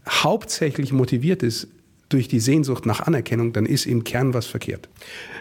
hauptsächlich 0.09 0.93
motiviert 0.93 1.43
ist 1.43 1.69
durch 2.11 2.29
die 2.29 2.41
Sehnsucht 2.41 2.85
nach 2.85 3.01
Anerkennung, 3.01 3.53
dann 3.53 3.65
ist 3.65 3.87
im 3.87 4.05
Kern 4.05 4.35
was 4.35 4.47
verkehrt. 4.47 4.89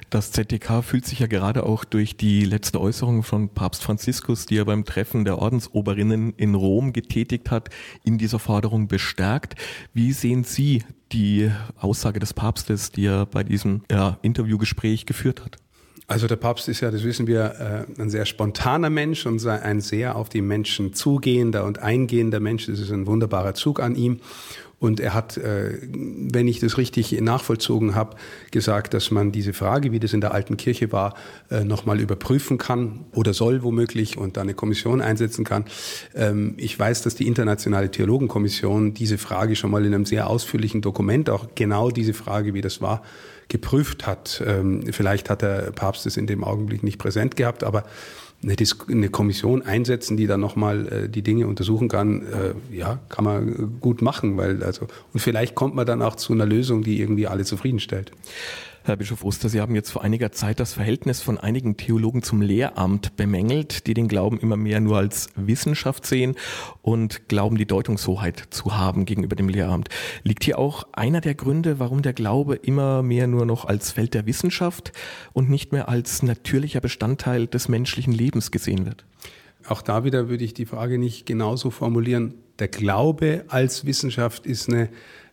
Das 0.09 0.31
ZDK 0.31 0.81
fühlt 0.83 1.05
sich 1.05 1.19
ja 1.19 1.27
gerade 1.27 1.63
auch 1.63 1.83
durch 1.83 2.17
die 2.17 2.45
letzte 2.45 2.81
Äußerung 2.81 3.21
von 3.23 3.49
Papst 3.49 3.83
Franziskus, 3.83 4.45
die 4.45 4.57
er 4.57 4.65
beim 4.65 4.85
Treffen 4.85 5.25
der 5.25 5.37
Ordensoberinnen 5.37 6.33
in 6.37 6.55
Rom 6.55 6.93
getätigt 6.93 7.51
hat, 7.51 7.69
in 8.03 8.17
dieser 8.17 8.39
Forderung 8.39 8.87
bestärkt. 8.87 9.55
Wie 9.93 10.11
sehen 10.13 10.43
Sie 10.43 10.83
die 11.11 11.51
Aussage 11.77 12.19
des 12.19 12.33
Papstes, 12.33 12.91
die 12.91 13.05
er 13.05 13.25
bei 13.25 13.43
diesem 13.43 13.81
ja, 13.91 14.17
Interviewgespräch 14.21 15.05
geführt 15.05 15.43
hat? 15.43 15.57
Also 16.07 16.25
der 16.25 16.37
Papst 16.37 16.67
ist 16.67 16.81
ja, 16.81 16.89
das 16.89 17.03
wissen 17.03 17.27
wir, 17.27 17.85
äh, 17.97 18.01
ein 18.01 18.09
sehr 18.09 18.25
spontaner 18.25 18.89
Mensch 18.89 19.27
und 19.27 19.45
ein 19.45 19.79
sehr 19.79 20.15
auf 20.15 20.27
die 20.27 20.41
Menschen 20.41 20.95
zugehender 20.95 21.65
und 21.65 21.77
eingehender 21.79 22.39
Mensch. 22.39 22.65
Das 22.65 22.79
ist 22.79 22.91
ein 22.91 23.05
wunderbarer 23.05 23.53
Zug 23.53 23.79
an 23.79 23.93
ihm. 23.93 24.19
Und 24.79 24.99
er 24.99 25.13
hat, 25.13 25.37
äh, 25.37 25.77
wenn 25.91 26.47
ich 26.47 26.59
das 26.59 26.77
richtig 26.77 27.19
nachvollzogen 27.19 27.95
habe, 27.95 28.15
gesagt, 28.51 28.93
dass 28.93 29.11
man 29.11 29.31
diese 29.31 29.53
Frage, 29.53 29.91
wie 29.91 29.99
das 29.99 30.13
in 30.13 30.21
der 30.21 30.33
alten 30.33 30.55
Kirche 30.57 30.91
war, 30.91 31.15
äh, 31.51 31.63
nochmal 31.63 31.99
überprüfen 31.99 32.57
kann 32.57 33.05
oder 33.13 33.33
soll 33.33 33.61
womöglich 33.63 34.17
und 34.17 34.37
da 34.37 34.41
eine 34.41 34.53
Kommission 34.53 35.01
einsetzen 35.01 35.43
kann. 35.43 35.65
Ähm, 36.15 36.53
ich 36.57 36.79
weiß, 36.79 37.01
dass 37.01 37.15
die 37.15 37.27
Internationale 37.27 37.91
Theologenkommission 37.91 38.93
diese 38.93 39.17
Frage 39.17 39.55
schon 39.55 39.71
mal 39.71 39.85
in 39.85 39.93
einem 39.93 40.05
sehr 40.05 40.29
ausführlichen 40.29 40.81
Dokument, 40.81 41.29
auch 41.29 41.49
genau 41.55 41.91
diese 41.91 42.13
Frage, 42.13 42.53
wie 42.53 42.61
das 42.61 42.81
war, 42.81 43.03
geprüft 43.49 44.07
hat. 44.07 44.41
Ähm, 44.45 44.83
vielleicht 44.91 45.29
hat 45.29 45.41
der 45.41 45.71
Papst 45.71 46.05
es 46.05 46.15
in 46.15 46.27
dem 46.27 46.43
Augenblick 46.43 46.83
nicht 46.83 46.99
präsent 46.99 47.35
gehabt, 47.35 47.63
aber 47.63 47.83
eine, 48.41 48.55
eine 48.87 49.09
Kommission 49.09 49.61
einsetzen, 49.61 50.17
die 50.17 50.27
dann 50.27 50.39
nochmal 50.39 50.87
äh, 50.87 51.09
die 51.09 51.21
Dinge 51.21 51.47
untersuchen 51.47 51.89
kann, 51.89 52.21
äh, 52.21 52.75
ja, 52.75 52.99
kann 53.09 53.25
man 53.25 53.79
gut 53.81 54.01
machen, 54.01 54.37
weil 54.37 54.63
also 54.63 54.87
und 55.13 55.19
vielleicht 55.19 55.55
kommt 55.55 55.75
man 55.75 55.85
dann 55.85 56.01
auch 56.01 56.15
zu 56.15 56.33
einer 56.33 56.45
Lösung, 56.45 56.83
die 56.83 56.99
irgendwie 56.99 57.27
alle 57.27 57.43
zufriedenstellt. 57.43 58.11
Herr 58.83 58.95
Bischof 58.95 59.25
Oster, 59.25 59.49
Sie 59.49 59.59
haben 59.59 59.75
jetzt 59.75 59.91
vor 59.91 60.03
einiger 60.03 60.31
Zeit 60.31 60.59
das 60.59 60.73
Verhältnis 60.73 61.21
von 61.21 61.37
einigen 61.37 61.75
Theologen 61.75 62.23
zum 62.23 62.41
Lehramt 62.41 63.17
bemängelt, 63.17 63.87
die 63.87 63.93
den 63.93 64.07
Glauben 64.07 64.39
immer 64.39 64.55
mehr 64.55 64.79
nur 64.79 64.97
als 64.97 65.29
Wissenschaft 65.35 66.05
sehen 66.05 66.35
und 66.81 67.27
glauben, 67.27 67.57
die 67.57 67.65
Deutungshoheit 67.65 68.47
zu 68.51 68.77
haben 68.77 69.05
gegenüber 69.05 69.35
dem 69.35 69.49
Lehramt. 69.49 69.89
Liegt 70.23 70.45
hier 70.45 70.57
auch 70.57 70.87
einer 70.93 71.19
der 71.19 71.35
Gründe, 71.35 71.79
warum 71.79 72.01
der 72.01 72.13
Glaube 72.13 72.55
immer 72.55 73.03
mehr 73.03 73.27
nur 73.27 73.45
noch 73.45 73.65
als 73.65 73.91
Feld 73.91 74.13
der 74.13 74.25
Wissenschaft 74.25 74.93
und 75.33 75.49
nicht 75.49 75.73
mehr 75.73 75.89
als 75.89 76.23
natürlicher 76.23 76.79
Bestandteil 76.79 77.47
des 77.47 77.67
menschlichen 77.67 78.13
Lebens 78.13 78.49
gesehen 78.49 78.85
wird? 78.85 79.05
Auch 79.67 79.81
da 79.81 80.05
wieder 80.05 80.29
würde 80.29 80.45
ich 80.45 80.53
die 80.53 80.65
Frage 80.65 80.97
nicht 80.97 81.25
genauso 81.25 81.69
formulieren. 81.69 82.35
Der 82.59 82.69
Glaube 82.69 83.43
als 83.49 83.85
Wissenschaft 83.85 84.45
ist 84.45 84.69
eine 84.69 84.89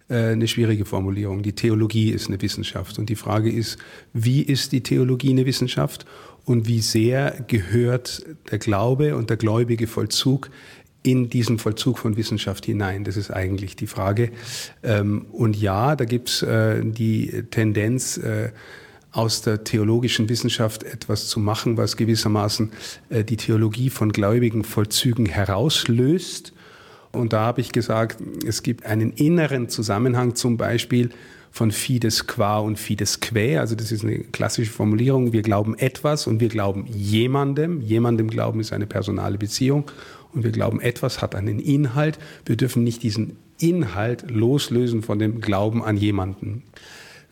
eine 0.09 0.47
schwierige 0.47 0.85
Formulierung. 0.85 1.43
Die 1.43 1.55
Theologie 1.55 2.11
ist 2.11 2.29
eine 2.29 2.41
Wissenschaft. 2.41 2.99
Und 2.99 3.09
die 3.09 3.17
Frage 3.17 3.51
ist, 3.51 3.79
wie 4.13 4.43
ist 4.43 4.73
die 4.73 4.83
Theologie 4.83 5.31
eine 5.31 5.47
Wissenschaft 5.47 6.07
und 6.45 6.69
wie 6.69 6.81
sehr 6.81 7.45
gehört 7.49 8.25
der 8.51 8.59
Glaube 8.59 9.17
und 9.17 9.31
der 9.31 9.37
gläubige 9.37 9.87
Vollzug 9.87 10.51
in 11.03 11.29
diesen 11.29 11.59
Vollzug 11.59 11.99
von 11.99 12.17
Wissenschaft 12.17 12.67
hinein? 12.67 13.03
Das 13.03 13.17
ist 13.17 13.33
eigentlich 13.33 13.75
die 13.75 13.89
Frage. 13.89 14.31
Ähm, 14.85 15.27
und 15.33 15.57
ja, 15.57 15.97
da 15.97 16.05
gibt's 16.05 16.43
äh, 16.43 16.85
die 16.85 17.45
Tendenz, 17.51 18.17
äh, 18.19 18.51
aus 19.11 19.41
der 19.41 19.65
theologischen 19.65 20.29
Wissenschaft 20.29 20.83
etwas 20.83 21.29
zu 21.29 21.41
machen, 21.41 21.79
was 21.79 21.97
gewissermaßen 21.97 22.71
die 23.09 23.39
Theologie 23.39 23.89
von 23.89 24.13
gläubigen 24.13 24.63
Vollzügen 24.63 25.25
herauslöst 25.25 26.53
und 27.13 27.33
da 27.33 27.41
habe 27.41 27.61
ich 27.61 27.73
gesagt, 27.73 28.19
es 28.47 28.63
gibt 28.63 28.87
einen 28.87 29.13
inneren 29.13 29.69
Zusammenhang 29.69 30.35
zum 30.35 30.57
Beispiel 30.57 31.11
von 31.51 31.73
Fides 31.73 32.27
qua 32.27 32.59
und 32.59 32.79
Fides 32.79 33.21
quae. 33.21 33.59
Also 33.59 33.75
das 33.75 33.91
ist 33.91 34.05
eine 34.05 34.19
klassische 34.19 34.71
Formulierung. 34.71 35.33
Wir 35.33 35.41
glauben 35.41 35.75
etwas 35.79 36.27
und 36.27 36.39
wir 36.39 36.49
glauben 36.49 36.87
jemandem. 36.87 37.81
Jemandem 37.81 38.29
glauben 38.29 38.61
ist 38.61 38.75
eine 38.75 38.87
personale 38.87 39.39
Beziehung. 39.39 39.91
Und 40.35 40.45
wir 40.45 40.51
glauben, 40.51 40.83
etwas 40.83 41.23
hat 41.23 41.35
einen 41.35 41.59
Inhalt. 41.59 42.19
Wir 42.45 42.57
dürfen 42.57 42.85
nicht 42.85 43.03
diesen 43.03 43.39
Inhalt 43.59 44.31
loslösen 44.31 45.03
von 45.03 45.19
dem 45.19 45.41
Glauben 45.41 45.83
an 45.83 45.97
jemanden. 45.97 46.63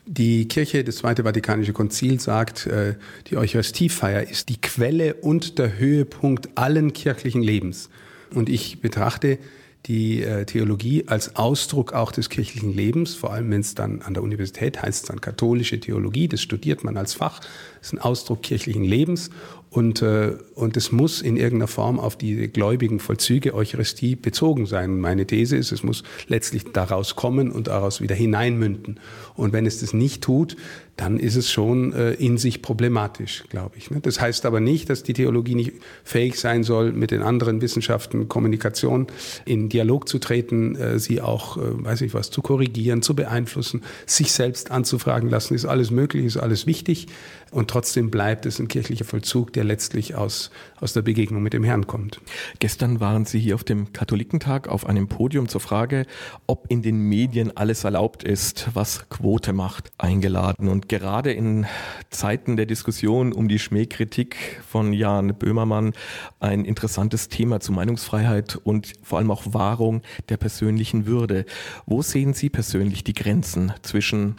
Die 0.07 0.47
Kirche, 0.47 0.83
das 0.83 0.97
Zweite 0.97 1.23
Vatikanische 1.23 1.73
Konzil 1.73 2.19
sagt, 2.19 2.67
äh, 2.67 2.95
die 3.27 3.37
Eucharistiefeier 3.37 4.27
ist 4.27 4.49
die 4.49 4.59
Quelle 4.59 5.15
und 5.15 5.59
der 5.59 5.77
Höhepunkt 5.77 6.49
allen 6.55 6.93
kirchlichen 6.93 7.43
Lebens. 7.43 7.89
Und 8.33 8.49
ich 8.49 8.81
betrachte 8.81 9.37
die 9.85 10.23
äh, 10.23 10.45
Theologie 10.45 11.07
als 11.07 11.35
Ausdruck 11.35 11.93
auch 11.93 12.11
des 12.11 12.29
kirchlichen 12.29 12.73
Lebens, 12.73 13.15
vor 13.15 13.33
allem 13.33 13.51
wenn 13.51 13.61
es 13.61 13.75
dann 13.75 14.01
an 14.01 14.13
der 14.13 14.23
Universität 14.23 14.81
heißt 14.81 15.03
es 15.03 15.07
dann 15.07 15.21
katholische 15.21 15.79
Theologie, 15.79 16.27
das 16.27 16.41
studiert 16.41 16.83
man 16.83 16.97
als 16.97 17.13
Fach, 17.13 17.41
ist 17.81 17.93
ein 17.93 17.99
Ausdruck 17.99 18.41
kirchlichen 18.41 18.83
Lebens 18.83 19.29
und, 19.75 20.01
äh, 20.01 20.37
und 20.53 20.77
es 20.77 20.93
muss 20.93 21.21
in 21.21 21.35
irgendeiner 21.35 21.67
Form 21.67 21.99
auf 21.99 22.17
die 22.17 22.47
gläubigen 22.47 22.99
Vollzüge 22.99 23.53
Eucharistie 23.53 24.15
bezogen 24.15 24.65
sein. 24.65 24.99
Meine 24.99 25.27
These 25.27 25.57
ist, 25.57 25.73
es 25.73 25.83
muss 25.83 26.03
letztlich 26.27 26.71
daraus 26.71 27.17
kommen 27.17 27.51
und 27.51 27.67
daraus 27.67 27.99
wieder 27.99 28.15
hineinmünden. 28.15 29.01
Und 29.35 29.51
wenn 29.51 29.65
es 29.65 29.81
das 29.81 29.93
nicht 29.93 30.23
tut, 30.23 30.55
dann 30.97 31.19
ist 31.19 31.35
es 31.35 31.51
schon 31.51 31.91
äh, 31.93 32.13
in 32.13 32.37
sich 32.37 32.61
problematisch, 32.61 33.43
glaube 33.49 33.75
ich. 33.77 33.91
Ne? 33.91 33.99
Das 34.01 34.21
heißt 34.21 34.45
aber 34.45 34.61
nicht, 34.61 34.89
dass 34.89 35.03
die 35.03 35.13
Theologie 35.13 35.55
nicht 35.55 35.73
fähig 36.03 36.39
sein 36.39 36.63
soll, 36.63 36.93
mit 36.93 37.11
den 37.11 37.21
anderen 37.21 37.61
Wissenschaften 37.61 38.29
Kommunikation 38.29 39.07
in 39.43 39.67
Dialog 39.67 40.07
zu 40.07 40.19
treten, 40.19 40.75
äh, 40.75 40.97
sie 40.97 41.21
auch, 41.21 41.57
äh, 41.57 41.61
weiß 41.63 42.01
ich 42.01 42.13
was, 42.13 42.31
zu 42.31 42.41
korrigieren, 42.41 43.01
zu 43.01 43.13
beeinflussen, 43.13 43.83
sich 44.05 44.31
selbst 44.31 44.71
anzufragen 44.71 45.29
lassen, 45.29 45.53
ist 45.53 45.65
alles 45.65 45.91
möglich, 45.91 46.25
ist 46.25 46.37
alles 46.37 46.65
wichtig. 46.65 47.07
Und 47.55 47.69
trotzdem 47.69 48.11
bleibt 48.11 48.45
es 48.45 48.59
ein 48.59 48.67
kirchlicher 48.67 49.05
Vollzug, 49.05 49.53
der 49.53 49.63
letztlich 49.63 50.13
aus, 50.15 50.51
aus 50.81 50.91
der 50.91 51.03
Begegnung 51.03 51.41
mit 51.41 51.53
dem 51.53 51.63
Herrn 51.63 51.87
kommt. 51.87 52.19
Gestern 52.59 52.99
waren 52.99 53.23
Sie 53.23 53.39
hier 53.39 53.55
auf 53.55 53.63
dem 53.63 53.93
Katholikentag 53.93 54.67
auf 54.67 54.85
einem 54.85 55.07
Podium 55.07 55.47
zur 55.47 55.61
Frage, 55.61 56.05
ob 56.47 56.65
in 56.67 56.81
den 56.81 56.97
Medien 56.97 57.55
alles 57.55 57.85
erlaubt 57.85 58.25
ist, 58.25 58.67
was 58.73 59.07
Quote 59.07 59.53
macht, 59.53 59.93
eingeladen. 59.97 60.67
Und 60.67 60.89
gerade 60.89 61.31
in 61.31 61.65
Zeiten 62.09 62.57
der 62.57 62.65
Diskussion 62.65 63.31
um 63.31 63.47
die 63.47 63.59
Schmähkritik 63.59 64.35
von 64.67 64.91
Jan 64.91 65.33
Böhmermann 65.33 65.93
ein 66.41 66.65
interessantes 66.65 67.29
Thema 67.29 67.61
zu 67.61 67.71
Meinungsfreiheit 67.71 68.57
und 68.57 68.91
vor 69.01 69.19
allem 69.19 69.31
auch 69.31 69.53
Wahrung 69.53 70.01
der 70.27 70.35
persönlichen 70.35 71.05
Würde. 71.05 71.45
Wo 71.85 72.01
sehen 72.01 72.33
Sie 72.33 72.49
persönlich 72.49 73.05
die 73.05 73.13
Grenzen 73.13 73.71
zwischen 73.81 74.35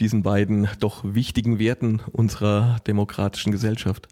diesen 0.00 0.22
beiden 0.22 0.68
doch 0.80 1.04
wichtigen 1.04 1.58
Werten 1.58 2.00
unserer 2.12 2.78
demokratischen 2.86 3.52
Gesellschaft? 3.52 4.08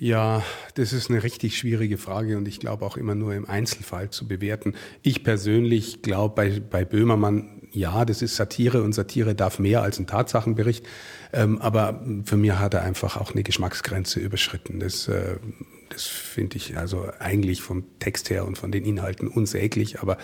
Ja, 0.00 0.42
das 0.76 0.94
ist 0.94 1.10
eine 1.10 1.22
richtig 1.22 1.58
schwierige 1.58 1.98
Frage 1.98 2.38
und 2.38 2.48
ich 2.48 2.58
glaube 2.58 2.86
auch 2.86 2.96
immer 2.96 3.14
nur 3.14 3.34
im 3.34 3.46
Einzelfall 3.46 4.08
zu 4.08 4.26
bewerten. 4.26 4.74
Ich 5.02 5.22
persönlich 5.24 6.00
glaube 6.00 6.34
bei, 6.34 6.58
bei 6.58 6.86
Böhmermann, 6.86 7.68
ja, 7.70 8.06
das 8.06 8.22
ist 8.22 8.36
Satire 8.36 8.82
und 8.82 8.94
Satire 8.94 9.34
darf 9.34 9.58
mehr 9.58 9.82
als 9.82 9.98
ein 9.98 10.06
Tatsachenbericht. 10.06 10.86
Ähm, 11.34 11.60
aber 11.60 12.02
für 12.24 12.38
mich 12.38 12.52
hat 12.52 12.72
er 12.72 12.82
einfach 12.82 13.18
auch 13.18 13.32
eine 13.32 13.42
Geschmacksgrenze 13.42 14.20
überschritten. 14.20 14.80
Das, 14.80 15.06
äh, 15.06 15.36
das 15.90 16.06
finde 16.06 16.56
ich 16.56 16.78
also 16.78 17.08
eigentlich 17.18 17.60
vom 17.62 17.84
Text 17.98 18.30
her 18.30 18.46
und 18.46 18.56
von 18.56 18.72
den 18.72 18.84
Inhalten 18.84 19.28
unsäglich. 19.28 20.00
Aber 20.00 20.18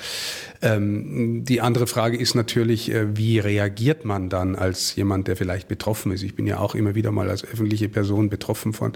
ähm, 0.62 1.44
die 1.44 1.60
andere 1.60 1.86
Frage 1.86 2.16
ist 2.16 2.34
natürlich, 2.34 2.90
äh, 2.90 3.16
wie 3.16 3.40
reagiert 3.40 4.05
man 4.05 4.30
dann 4.30 4.56
als 4.56 4.94
jemand, 4.97 5.28
der 5.28 5.36
vielleicht 5.36 5.68
betroffen 5.68 6.12
ist? 6.12 6.22
Ich 6.22 6.34
bin 6.34 6.47
ja 6.47 6.59
auch 6.59 6.74
immer 6.74 6.94
wieder 6.94 7.10
mal 7.10 7.28
als 7.28 7.44
öffentliche 7.44 7.88
Person 7.88 8.30
betroffen 8.30 8.72
von 8.72 8.93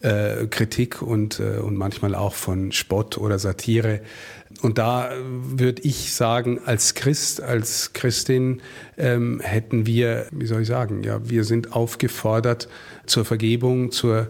äh, 0.00 0.46
Kritik 0.48 1.00
und, 1.00 1.40
äh, 1.40 1.58
und 1.58 1.76
manchmal 1.76 2.14
auch 2.14 2.34
von 2.34 2.72
Spott 2.72 3.16
oder 3.18 3.38
Satire. 3.38 4.00
Und 4.60 4.78
da 4.78 5.10
würde 5.24 5.82
ich 5.82 6.14
sagen, 6.14 6.60
als 6.66 6.94
Christ, 6.94 7.40
als 7.40 7.94
Christin 7.94 8.60
ähm, 8.98 9.40
hätten 9.40 9.86
wir, 9.86 10.26
wie 10.30 10.46
soll 10.46 10.62
ich 10.62 10.68
sagen, 10.68 11.02
ja, 11.02 11.28
wir 11.28 11.44
sind 11.44 11.72
aufgefordert 11.72 12.68
zur 13.06 13.24
Vergebung, 13.24 13.92
zur 13.92 14.28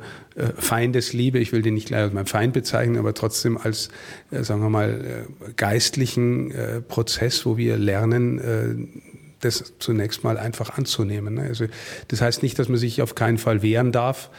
Feindesliebe. 0.56 1.38
Ich 1.38 1.52
will 1.52 1.62
den 1.62 1.74
nicht 1.74 1.88
gleich 1.88 2.02
als 2.02 2.12
mein 2.12 2.26
Feind 2.26 2.52
bezeichnen, 2.52 2.98
aber 2.98 3.14
trotzdem 3.14 3.58
als, 3.58 3.88
äh, 4.30 4.42
sagen 4.42 4.62
wir 4.62 4.70
mal, 4.70 5.26
äh, 5.48 5.52
geistlichen 5.56 6.50
äh, 6.50 6.80
Prozess, 6.80 7.44
wo 7.44 7.56
wir 7.56 7.76
lernen, 7.76 8.38
äh, 8.38 8.74
das 9.40 9.74
zunächst 9.78 10.24
mal 10.24 10.38
einfach 10.38 10.78
anzunehmen. 10.78 11.34
Ne? 11.34 11.42
Also, 11.42 11.66
das 12.08 12.20
heißt 12.20 12.42
nicht, 12.42 12.58
dass 12.58 12.68
man 12.68 12.78
sich 12.78 13.02
auf 13.02 13.14
keinen 13.14 13.38
Fall 13.38 13.62
wehren 13.62 13.92
darf, 13.92 14.30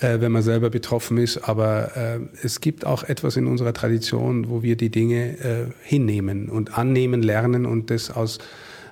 äh, 0.00 0.20
wenn 0.20 0.32
man 0.32 0.42
selber 0.42 0.70
betroffen 0.70 1.18
ist. 1.18 1.48
Aber 1.48 1.96
äh, 1.96 2.18
es 2.42 2.60
gibt 2.60 2.84
auch 2.84 3.04
etwas 3.04 3.36
in 3.36 3.46
unserer 3.46 3.72
Tradition, 3.72 4.48
wo 4.48 4.62
wir 4.62 4.76
die 4.76 4.90
Dinge 4.90 5.38
äh, 5.38 5.66
hinnehmen 5.82 6.48
und 6.48 6.76
annehmen 6.76 7.22
lernen 7.22 7.66
und 7.66 7.90
das 7.90 8.10
aus, 8.10 8.38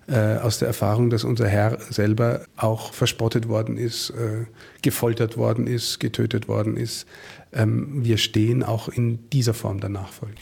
äh, 0.06 0.36
aus 0.36 0.58
der 0.58 0.68
Erfahrung, 0.68 1.10
dass 1.10 1.24
unser 1.24 1.48
Herr 1.48 1.78
selber 1.80 2.42
auch 2.56 2.92
verspottet 2.92 3.48
worden 3.48 3.76
ist, 3.76 4.10
äh, 4.10 4.46
gefoltert 4.82 5.36
worden 5.36 5.66
ist, 5.66 6.00
getötet 6.00 6.48
worden 6.48 6.76
ist. 6.76 7.06
Ähm, 7.52 8.04
wir 8.04 8.18
stehen 8.18 8.62
auch 8.62 8.88
in 8.88 9.30
dieser 9.30 9.54
Form 9.54 9.80
der 9.80 9.90
Nachfolge. 9.90 10.36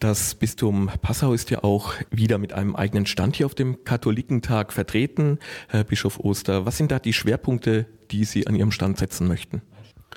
Das 0.00 0.34
Bistum 0.34 0.90
Passau 1.00 1.32
ist 1.32 1.50
ja 1.50 1.64
auch 1.64 1.94
wieder 2.10 2.38
mit 2.38 2.52
einem 2.52 2.76
eigenen 2.76 3.06
Stand 3.06 3.36
hier 3.36 3.46
auf 3.46 3.54
dem 3.54 3.84
Katholikentag 3.84 4.72
vertreten. 4.72 5.38
Herr 5.68 5.84
Bischof 5.84 6.20
Oster, 6.20 6.66
was 6.66 6.76
sind 6.76 6.90
da 6.90 6.98
die 6.98 7.12
Schwerpunkte, 7.12 7.86
die 8.10 8.24
Sie 8.24 8.46
an 8.46 8.54
Ihrem 8.54 8.70
Stand 8.70 8.98
setzen 8.98 9.28
möchten? 9.28 9.62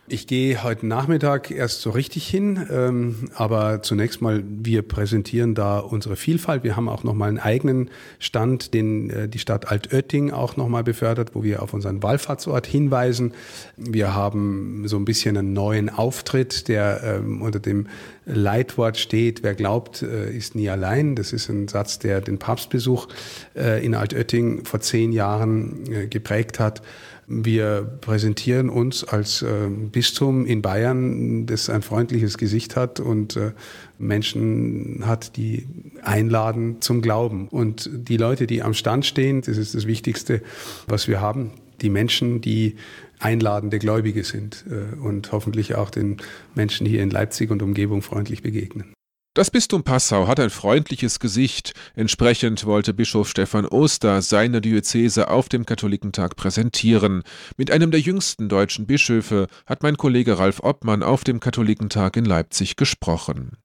Ich 0.09 0.25
gehe 0.25 0.63
heute 0.63 0.87
Nachmittag 0.87 1.51
erst 1.51 1.81
so 1.81 1.89
richtig 1.89 2.25
hin, 2.25 2.65
ähm, 2.71 3.29
aber 3.35 3.81
zunächst 3.81 4.21
mal, 4.21 4.41
wir 4.47 4.81
präsentieren 4.81 5.53
da 5.53 5.79
unsere 5.79 6.15
Vielfalt. 6.15 6.63
Wir 6.63 6.77
haben 6.77 6.87
auch 6.87 7.03
nochmal 7.03 7.27
einen 7.27 7.39
eigenen 7.39 7.89
Stand, 8.17 8.73
den 8.73 9.09
äh, 9.09 9.27
die 9.27 9.39
Stadt 9.39 9.69
Altötting 9.69 10.31
auch 10.31 10.55
nochmal 10.55 10.85
befördert, 10.85 11.35
wo 11.35 11.43
wir 11.43 11.61
auf 11.61 11.73
unseren 11.73 12.01
Wallfahrtsort 12.03 12.65
hinweisen. 12.65 13.33
Wir 13.75 14.15
haben 14.15 14.87
so 14.87 14.95
ein 14.95 15.03
bisschen 15.03 15.35
einen 15.35 15.51
neuen 15.51 15.89
Auftritt, 15.89 16.69
der 16.69 17.01
ähm, 17.03 17.41
unter 17.41 17.59
dem 17.59 17.87
Leitwort 18.25 18.95
steht, 18.97 19.43
wer 19.43 19.55
glaubt, 19.55 20.03
äh, 20.03 20.31
ist 20.31 20.55
nie 20.55 20.69
allein. 20.69 21.17
Das 21.17 21.33
ist 21.33 21.49
ein 21.49 21.67
Satz, 21.67 21.99
der 21.99 22.21
den 22.21 22.39
Papstbesuch 22.39 23.09
äh, 23.57 23.85
in 23.85 23.93
Altötting 23.93 24.63
vor 24.63 24.79
zehn 24.79 25.11
Jahren 25.11 25.83
äh, 25.91 26.07
geprägt 26.07 26.61
hat. 26.61 26.81
Wir 27.29 27.81
präsentieren 27.99 28.69
uns 28.69 29.03
als 29.03 29.41
äh, 29.41 29.67
Bistum 29.69 30.45
in 30.45 30.61
Bayern, 30.61 31.45
das 31.45 31.69
ein 31.69 31.81
freundliches 31.81 32.37
Gesicht 32.37 32.77
hat 32.77 33.01
und 33.01 33.35
äh, 33.35 33.51
Menschen 33.99 35.03
hat, 35.05 35.35
die 35.35 35.67
einladen 36.01 36.77
zum 36.79 37.01
Glauben. 37.01 37.49
Und 37.49 37.89
die 37.93 38.15
Leute, 38.15 38.47
die 38.47 38.63
am 38.63 38.73
Stand 38.73 39.05
stehen, 39.05 39.41
das 39.41 39.57
ist 39.57 39.75
das 39.75 39.87
Wichtigste, 39.87 40.41
was 40.87 41.09
wir 41.09 41.19
haben. 41.19 41.51
Die 41.81 41.89
Menschen, 41.89 42.39
die 42.39 42.77
einladende 43.19 43.79
Gläubige 43.79 44.23
sind 44.23 44.63
äh, 44.69 44.95
und 44.95 45.33
hoffentlich 45.33 45.75
auch 45.75 45.89
den 45.89 46.17
Menschen 46.55 46.87
hier 46.87 47.03
in 47.03 47.09
Leipzig 47.09 47.51
und 47.51 47.61
Umgebung 47.61 48.03
freundlich 48.03 48.41
begegnen. 48.41 48.93
Das 49.37 49.51
Bistum 49.51 49.83
Passau 49.83 50.27
hat 50.27 50.39
ein 50.39 50.49
freundliches 50.49 51.19
Gesicht. 51.19 51.73
Entsprechend 51.93 52.65
wollte 52.65 52.95
Bischof 52.95 53.29
Stefan 53.29 53.67
Oster 53.67 54.23
seine 54.23 54.61
Diözese 54.61 55.29
auf 55.29 55.47
dem 55.47 55.63
Katholikentag 55.63 56.35
präsentieren. 56.35 57.21
Mit 57.55 57.69
einem 57.69 57.91
der 57.91 57.99
jüngsten 57.99 58.49
deutschen 58.49 58.87
Bischöfe 58.87 59.45
hat 59.67 59.83
mein 59.83 59.95
Kollege 59.95 60.39
Ralf 60.39 60.61
Obmann 60.63 61.03
auf 61.03 61.23
dem 61.23 61.39
Katholikentag 61.39 62.17
in 62.17 62.25
Leipzig 62.25 62.77
gesprochen. 62.77 63.57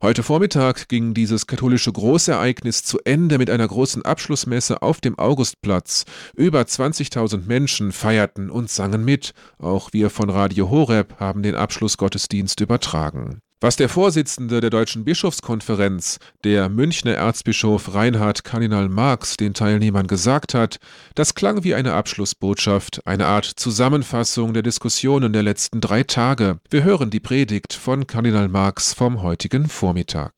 Heute 0.00 0.22
Vormittag 0.22 0.86
ging 0.86 1.12
dieses 1.12 1.48
katholische 1.48 1.90
Großereignis 1.90 2.84
zu 2.84 3.00
Ende 3.04 3.38
mit 3.38 3.50
einer 3.50 3.66
großen 3.66 4.04
Abschlussmesse 4.04 4.80
auf 4.80 5.00
dem 5.00 5.18
Augustplatz. 5.18 6.04
Über 6.36 6.60
20.000 6.60 7.46
Menschen 7.48 7.90
feierten 7.90 8.48
und 8.48 8.70
sangen 8.70 9.04
mit. 9.04 9.32
Auch 9.58 9.92
wir 9.92 10.08
von 10.08 10.30
Radio 10.30 10.70
Horeb 10.70 11.18
haben 11.18 11.42
den 11.42 11.56
Abschlussgottesdienst 11.56 12.60
übertragen. 12.60 13.40
Was 13.64 13.76
der 13.76 13.88
Vorsitzende 13.88 14.60
der 14.60 14.68
Deutschen 14.68 15.06
Bischofskonferenz, 15.06 16.18
der 16.44 16.68
Münchner 16.68 17.14
Erzbischof 17.14 17.94
Reinhard 17.94 18.44
Kardinal 18.44 18.90
Marx, 18.90 19.38
den 19.38 19.54
Teilnehmern 19.54 20.06
gesagt 20.06 20.52
hat, 20.52 20.76
das 21.14 21.34
klang 21.34 21.64
wie 21.64 21.74
eine 21.74 21.94
Abschlussbotschaft, 21.94 23.00
eine 23.06 23.24
Art 23.24 23.46
Zusammenfassung 23.46 24.52
der 24.52 24.62
Diskussionen 24.62 25.32
der 25.32 25.42
letzten 25.42 25.80
drei 25.80 26.02
Tage. 26.02 26.58
Wir 26.68 26.84
hören 26.84 27.08
die 27.08 27.20
Predigt 27.20 27.72
von 27.72 28.06
Kardinal 28.06 28.50
Marx 28.50 28.92
vom 28.92 29.22
heutigen 29.22 29.66
Vormittag. 29.66 30.34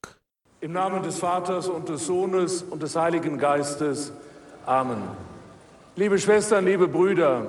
Im 0.60 0.70
Namen 0.70 1.02
des 1.02 1.18
Vaters 1.18 1.66
und 1.66 1.88
des 1.88 2.06
Sohnes 2.06 2.62
und 2.62 2.80
des 2.80 2.94
Heiligen 2.94 3.38
Geistes. 3.38 4.12
Amen. 4.66 5.02
Liebe 5.96 6.16
Schwestern, 6.20 6.64
liebe 6.64 6.86
Brüder, 6.86 7.48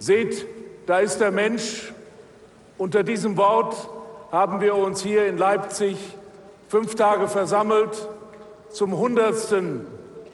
seht, 0.00 0.44
da 0.86 0.98
ist 0.98 1.18
der 1.18 1.30
Mensch. 1.30 1.92
Unter 2.78 3.04
diesem 3.04 3.36
Wort 3.36 3.90
haben 4.36 4.60
wir 4.60 4.74
uns 4.76 5.02
hier 5.02 5.26
in 5.26 5.38
Leipzig 5.38 5.96
fünf 6.68 6.94
Tage 6.94 7.26
versammelt 7.26 8.06
zum 8.68 8.92
100. 8.92 9.54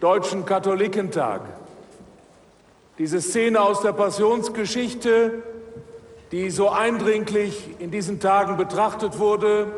Deutschen 0.00 0.44
Katholikentag. 0.44 1.42
Diese 2.98 3.20
Szene 3.20 3.60
aus 3.60 3.80
der 3.80 3.92
Passionsgeschichte, 3.92 5.44
die 6.32 6.50
so 6.50 6.68
eindringlich 6.68 7.76
in 7.78 7.92
diesen 7.92 8.18
Tagen 8.18 8.56
betrachtet 8.56 9.20
wurde, 9.20 9.68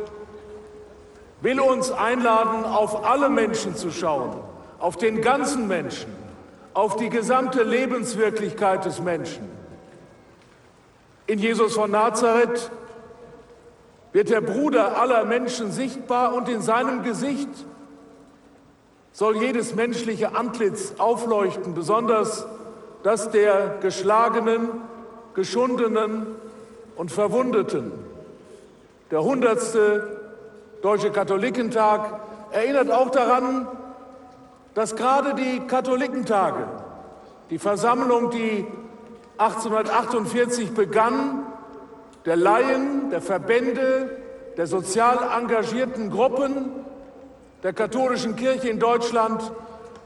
will 1.41 1.59
uns 1.59 1.91
einladen, 1.91 2.65
auf 2.65 3.05
alle 3.05 3.29
Menschen 3.29 3.75
zu 3.75 3.91
schauen, 3.91 4.35
auf 4.79 4.97
den 4.97 5.21
ganzen 5.21 5.67
Menschen, 5.67 6.11
auf 6.73 6.95
die 6.95 7.09
gesamte 7.09 7.61
Lebenswirklichkeit 7.61 8.85
des 8.85 8.99
Menschen. 8.99 9.47
In 11.27 11.37
Jesus 11.37 11.75
von 11.75 11.91
Nazareth 11.91 12.71
wird 14.15 14.29
der 14.29 14.39
Bruder 14.39 14.97
aller 14.97 15.25
Menschen 15.25 15.73
sichtbar 15.73 16.33
und 16.33 16.47
in 16.47 16.61
seinem 16.61 17.03
Gesicht 17.03 17.49
soll 19.11 19.35
jedes 19.35 19.75
menschliche 19.75 20.37
Antlitz 20.37 20.93
aufleuchten, 20.99 21.73
besonders 21.73 22.47
das 23.03 23.29
der 23.31 23.75
Geschlagenen, 23.81 24.69
Geschundenen 25.33 26.27
und 26.95 27.11
Verwundeten. 27.11 27.91
Der 29.11 29.21
hundertste 29.21 30.21
Deutsche 30.81 31.11
Katholikentag 31.11 32.21
erinnert 32.51 32.91
auch 32.91 33.11
daran, 33.11 33.67
dass 34.75 34.95
gerade 34.95 35.33
die 35.33 35.59
Katholikentage, 35.67 36.65
die 37.49 37.59
Versammlung, 37.59 38.29
die 38.29 38.65
1848 39.39 40.73
begann, 40.73 41.45
der 42.25 42.35
Laien, 42.35 43.09
der 43.11 43.21
Verbände, 43.21 44.09
der 44.57 44.67
sozial 44.67 45.19
engagierten 45.37 46.09
Gruppen 46.09 46.71
der 47.63 47.73
katholischen 47.73 48.35
Kirche 48.35 48.69
in 48.69 48.79
Deutschland 48.79 49.51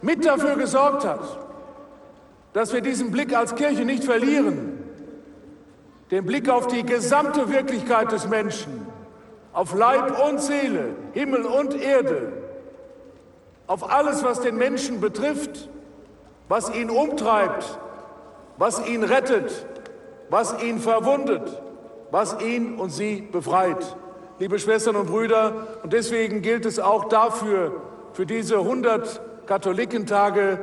mit 0.01 0.25
dafür 0.25 0.55
gesorgt 0.55 1.05
hat, 1.05 1.39
dass 2.53 2.73
wir 2.73 2.81
diesen 2.81 3.11
Blick 3.11 3.35
als 3.35 3.55
Kirche 3.55 3.85
nicht 3.85 4.03
verlieren, 4.03 4.83
den 6.11 6.25
Blick 6.25 6.49
auf 6.49 6.67
die 6.67 6.83
gesamte 6.83 7.49
Wirklichkeit 7.49 8.11
des 8.11 8.27
Menschen, 8.27 8.87
auf 9.53 9.75
Leib 9.75 10.19
und 10.27 10.41
Seele, 10.41 10.95
Himmel 11.13 11.45
und 11.45 11.79
Erde, 11.79 12.33
auf 13.67 13.91
alles, 13.91 14.23
was 14.23 14.41
den 14.41 14.57
Menschen 14.57 14.99
betrifft, 14.99 15.69
was 16.47 16.73
ihn 16.73 16.89
umtreibt, 16.89 17.77
was 18.57 18.85
ihn 18.87 19.03
rettet, 19.03 19.65
was 20.29 20.61
ihn 20.63 20.79
verwundet, 20.79 21.61
was 22.11 22.39
ihn 22.41 22.75
und 22.75 22.89
sie 22.89 23.21
befreit. 23.31 23.95
Liebe 24.39 24.57
Schwestern 24.59 24.95
und 24.95 25.07
Brüder, 25.07 25.67
und 25.83 25.93
deswegen 25.93 26.41
gilt 26.41 26.65
es 26.65 26.79
auch 26.79 27.05
dafür, 27.05 27.81
für 28.13 28.25
diese 28.25 28.57
100 28.57 29.21
Katholikentage, 29.45 30.59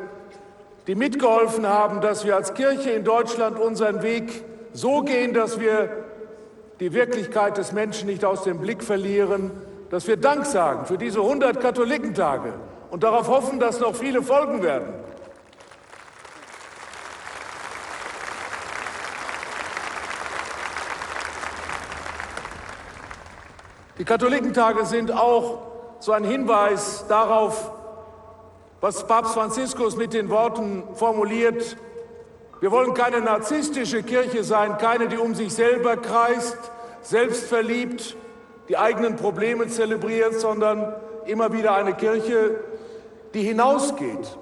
die 0.87 0.95
mitgeholfen 0.95 1.67
haben, 1.67 2.01
dass 2.01 2.25
wir 2.25 2.37
als 2.37 2.55
Kirche 2.55 2.91
in 2.91 3.05
Deutschland 3.05 3.59
unseren 3.59 4.03
Weg 4.03 4.45
so 4.73 5.03
gehen, 5.03 5.35
dass 5.35 5.61
wir 5.61 5.91
die 6.81 6.93
Wirklichkeit 6.93 7.57
des 7.57 7.73
Menschen 7.73 8.09
nicht 8.09 8.25
aus 8.25 8.43
dem 8.43 8.59
Blick 8.59 8.83
verlieren, 8.83 9.51
dass 9.91 10.07
wir 10.07 10.17
Dank 10.17 10.47
sagen 10.47 10.87
für 10.87 10.99
diese 10.99 11.21
100 11.21 11.61
Katholikentage 11.61 12.53
und 12.91 13.03
darauf 13.03 13.29
hoffen, 13.29 13.59
dass 13.59 13.81
noch 13.81 13.95
viele 13.95 14.23
folgen 14.23 14.63
werden. 14.63 14.89
Die 23.99 24.05
Katholikentage 24.05 24.85
sind 24.85 25.11
auch 25.11 25.63
so 26.01 26.13
ein 26.13 26.25
Hinweis 26.25 27.07
darauf, 27.09 27.71
was 28.81 29.07
Papst 29.07 29.33
Franziskus 29.33 29.97
mit 29.97 30.13
den 30.13 30.29
Worten 30.29 30.83
formuliert, 30.95 31.77
wir 32.61 32.71
wollen 32.71 32.95
keine 32.95 33.21
narzisstische 33.21 34.03
Kirche 34.03 34.43
sein, 34.43 34.79
keine, 34.79 35.09
die 35.09 35.19
um 35.19 35.35
sich 35.35 35.53
selber 35.53 35.99
kreist, 35.99 36.57
selbstverliebt, 37.03 38.17
die 38.71 38.79
eigenen 38.79 39.17
Probleme 39.17 39.69
zelebriert, 39.69 40.41
sondern 40.41 40.95
immer 41.27 41.53
wieder 41.53 41.75
eine 41.75 41.95
Kirche, 41.95 42.59
die 43.35 43.43
hinausgeht. 43.43 44.39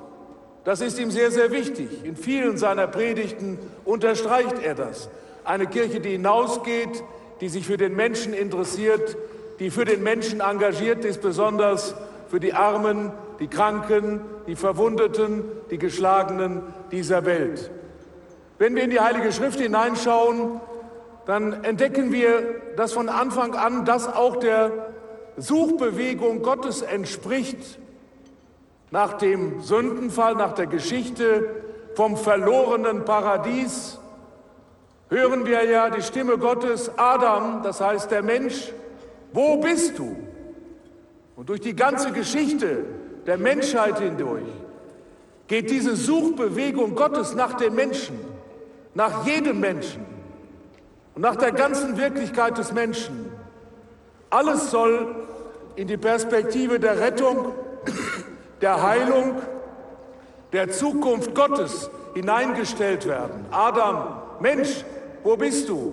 Das 0.62 0.80
ist 0.80 0.98
ihm 0.98 1.10
sehr, 1.10 1.32
sehr 1.32 1.50
wichtig. 1.50 2.04
In 2.04 2.16
vielen 2.16 2.56
seiner 2.56 2.86
Predigten 2.86 3.58
unterstreicht 3.84 4.62
er 4.62 4.76
das. 4.76 5.10
Eine 5.44 5.66
Kirche, 5.66 5.98
die 6.00 6.10
hinausgeht, 6.10 7.02
die 7.40 7.48
sich 7.48 7.66
für 7.66 7.76
den 7.76 7.96
Menschen 7.96 8.32
interessiert, 8.32 9.16
die 9.58 9.70
für 9.70 9.84
den 9.84 10.02
Menschen 10.02 10.40
engagiert 10.40 11.04
ist, 11.04 11.22
besonders 11.22 11.94
für 12.28 12.40
die 12.40 12.54
Armen, 12.54 13.12
die 13.40 13.48
Kranken, 13.48 14.20
die 14.46 14.56
Verwundeten, 14.56 15.44
die 15.70 15.78
Geschlagenen 15.78 16.62
dieser 16.90 17.24
Welt. 17.24 17.70
Wenn 18.58 18.74
wir 18.74 18.84
in 18.84 18.90
die 18.90 19.00
Heilige 19.00 19.32
Schrift 19.32 19.60
hineinschauen, 19.60 20.60
dann 21.26 21.64
entdecken 21.64 22.12
wir, 22.12 22.42
dass 22.76 22.92
von 22.92 23.08
Anfang 23.08 23.54
an 23.54 23.84
das 23.84 24.06
auch 24.06 24.36
der 24.36 24.70
Suchbewegung 25.36 26.42
Gottes 26.42 26.82
entspricht. 26.82 27.78
Nach 28.90 29.14
dem 29.14 29.60
Sündenfall, 29.60 30.34
nach 30.34 30.52
der 30.52 30.66
Geschichte 30.66 31.48
vom 31.94 32.16
verlorenen 32.16 33.04
Paradies, 33.04 33.98
hören 35.08 35.46
wir 35.46 35.64
ja 35.64 35.90
die 35.90 36.02
Stimme 36.02 36.38
Gottes, 36.38 36.90
Adam, 36.96 37.62
das 37.62 37.80
heißt 37.80 38.10
der 38.10 38.22
Mensch, 38.22 38.72
wo 39.34 39.58
bist 39.58 39.98
du? 39.98 40.16
Und 41.36 41.48
durch 41.48 41.60
die 41.60 41.76
ganze 41.76 42.12
Geschichte 42.12 42.84
der 43.26 43.36
Menschheit 43.36 43.98
hindurch 43.98 44.48
geht 45.48 45.70
diese 45.70 45.96
Suchbewegung 45.96 46.94
Gottes 46.94 47.34
nach 47.34 47.54
den 47.54 47.74
Menschen 47.74 48.18
nach 48.94 49.26
jedem 49.26 49.60
Menschen 49.60 50.04
und 51.14 51.22
nach 51.22 51.36
der 51.36 51.52
ganzen 51.52 51.96
Wirklichkeit 51.96 52.56
des 52.58 52.72
Menschen. 52.72 53.30
Alles 54.30 54.70
soll 54.70 55.14
in 55.76 55.88
die 55.88 55.96
Perspektive 55.96 56.80
der 56.80 57.00
Rettung, 57.00 57.52
der 58.60 58.82
Heilung, 58.82 59.36
der 60.52 60.70
Zukunft 60.70 61.34
Gottes 61.34 61.90
hineingestellt 62.14 63.06
werden. 63.06 63.44
Adam, 63.50 64.22
Mensch, 64.40 64.84
wo 65.24 65.36
bist 65.36 65.68
du? 65.68 65.92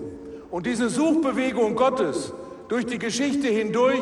Und 0.51 0.65
diese 0.65 0.89
Suchbewegung 0.89 1.75
Gottes 1.75 2.33
durch 2.71 2.85
die 2.85 2.99
Geschichte 2.99 3.49
hindurch 3.49 3.99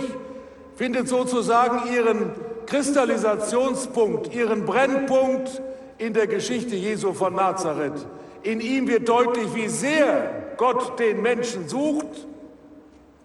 findet 0.76 1.08
sozusagen 1.08 1.92
ihren 1.92 2.34
Kristallisationspunkt, 2.68 4.32
ihren 4.32 4.68
Brennpunkt 4.68 5.60
in 5.98 6.14
der 6.14 6.28
Geschichte 6.28 6.76
Jesu 6.76 7.14
von 7.14 7.34
Nazareth. 7.34 8.06
In 8.44 8.62
ihm 8.62 8.88
wird 8.88 9.10
deutlich, 9.10 9.56
wie 9.56 9.70
sehr 9.70 10.54
Gott 10.58 11.00
den 11.00 11.24
Menschen 11.24 11.68
sucht 11.68 12.28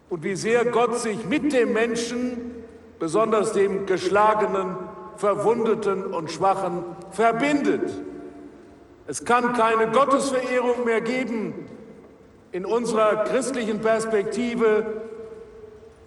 und 0.09 0.25
wie 0.25 0.35
sehr 0.35 0.65
Gott 0.65 0.99
sich 0.99 1.27
mit 1.27 1.53
dem 1.53 1.75
Menschen, 1.75 2.65
besonders 2.99 3.53
dem 3.53 3.85
Geschlagenen, 3.85 4.77
Verwundeten 5.17 6.07
und 6.07 6.31
Schwachen, 6.31 6.85
verbindet. 7.11 7.93
Es 9.07 9.27
kann 9.27 9.53
keine 9.53 9.93
Gottesverehrung 9.93 10.87
mehr 10.87 11.03
geben 11.03 11.53
in 12.51 12.65
unserer 12.65 13.25
christlichen 13.25 13.81
Perspektive, 13.81 15.03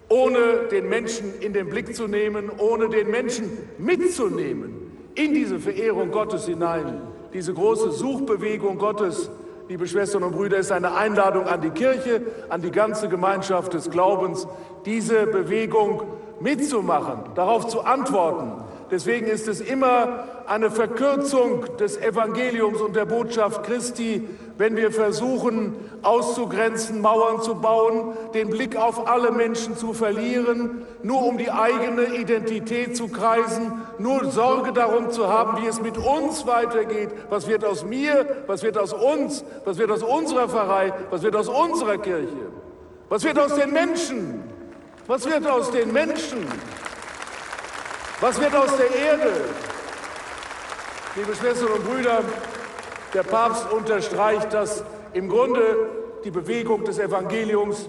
ohne 0.08 0.68
den 0.70 0.88
Menschen 0.88 1.40
in 1.40 1.52
den 1.52 1.68
Blick 1.68 1.94
zu 1.94 2.06
nehmen, 2.06 2.50
ohne 2.58 2.88
den 2.88 3.10
Menschen 3.10 3.50
mitzunehmen 3.78 4.78
in 5.14 5.34
diese 5.34 5.58
Verehrung 5.58 6.10
Gottes 6.10 6.46
hinein. 6.46 7.02
Diese 7.32 7.52
große 7.52 7.90
Suchbewegung 7.90 8.78
Gottes, 8.78 9.30
liebe 9.68 9.86
Schwestern 9.86 10.22
und 10.22 10.32
Brüder, 10.32 10.58
ist 10.58 10.72
eine 10.72 10.94
Einladung 10.94 11.46
an 11.46 11.60
die 11.60 11.70
Kirche, 11.70 12.22
an 12.48 12.62
die 12.62 12.70
ganze 12.70 13.08
Gemeinschaft 13.08 13.74
des 13.74 13.90
Glaubens, 13.90 14.46
diese 14.86 15.26
Bewegung 15.26 16.04
mitzumachen, 16.40 17.24
darauf 17.34 17.66
zu 17.66 17.82
antworten. 17.82 18.64
Deswegen 18.90 19.26
ist 19.26 19.48
es 19.48 19.60
immer 19.60 20.24
eine 20.46 20.70
Verkürzung 20.70 21.76
des 21.76 21.98
Evangeliums 21.98 22.80
und 22.80 22.96
der 22.96 23.04
Botschaft 23.04 23.64
Christi, 23.64 24.26
wenn 24.56 24.76
wir 24.76 24.90
versuchen, 24.90 25.76
auszugrenzen, 26.02 27.02
Mauern 27.02 27.42
zu 27.42 27.56
bauen, 27.56 28.14
den 28.32 28.48
Blick 28.48 28.76
auf 28.76 29.06
alle 29.06 29.30
Menschen 29.30 29.76
zu 29.76 29.92
verlieren, 29.92 30.86
nur 31.02 31.22
um 31.26 31.36
die 31.36 31.50
eigene 31.50 32.14
Identität 32.16 32.96
zu 32.96 33.08
kreisen, 33.08 33.72
nur 33.98 34.30
Sorge 34.30 34.72
darum 34.72 35.10
zu 35.10 35.28
haben, 35.28 35.62
wie 35.62 35.66
es 35.66 35.82
mit 35.82 35.98
uns 35.98 36.46
weitergeht, 36.46 37.10
was 37.28 37.46
wird 37.46 37.64
aus 37.64 37.84
mir, 37.84 38.44
was 38.46 38.62
wird 38.62 38.78
aus 38.78 38.94
uns, 38.94 39.44
was 39.64 39.76
wird 39.76 39.90
aus 39.90 40.02
unserer 40.02 40.48
Pfarrei, 40.48 40.94
was 41.10 41.22
wird 41.22 41.36
aus 41.36 41.48
unserer 41.48 41.98
Kirche, 41.98 42.48
was 43.10 43.22
wird 43.22 43.38
aus 43.38 43.54
den 43.54 43.70
Menschen, 43.70 44.42
was 45.06 45.26
wird 45.28 45.46
aus 45.46 45.70
den 45.70 45.92
Menschen, 45.92 46.46
was 48.20 48.40
wird 48.40 48.54
aus 48.54 48.76
der 48.76 48.94
Erde. 48.94 49.32
Liebe 51.14 51.34
Schwestern 51.34 51.68
und 51.68 51.84
Brüder, 51.84 52.22
der 53.14 53.22
Papst 53.22 53.70
unterstreicht, 53.70 54.52
dass 54.52 54.84
im 55.12 55.28
Grunde 55.28 55.60
die 56.24 56.30
Bewegung 56.30 56.84
des 56.84 56.98
Evangeliums 56.98 57.88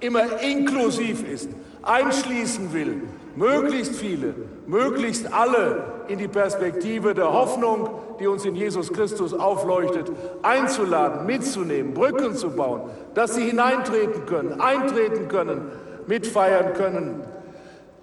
immer 0.00 0.40
inklusiv 0.42 1.26
ist, 1.28 1.48
einschließen 1.82 2.72
will, 2.72 3.02
möglichst 3.36 3.96
viele, 3.96 4.34
möglichst 4.66 5.32
alle 5.32 5.84
in 6.08 6.18
die 6.18 6.28
Perspektive 6.28 7.14
der 7.14 7.32
Hoffnung, 7.32 7.88
die 8.18 8.26
uns 8.26 8.44
in 8.44 8.56
Jesus 8.56 8.92
Christus 8.92 9.32
aufleuchtet, 9.32 10.10
einzuladen, 10.42 11.24
mitzunehmen, 11.26 11.94
Brücken 11.94 12.34
zu 12.34 12.50
bauen, 12.50 12.82
dass 13.14 13.34
sie 13.34 13.44
hineintreten 13.44 14.26
können, 14.26 14.60
eintreten 14.60 15.28
können, 15.28 15.70
mitfeiern 16.06 16.74
können. 16.74 17.22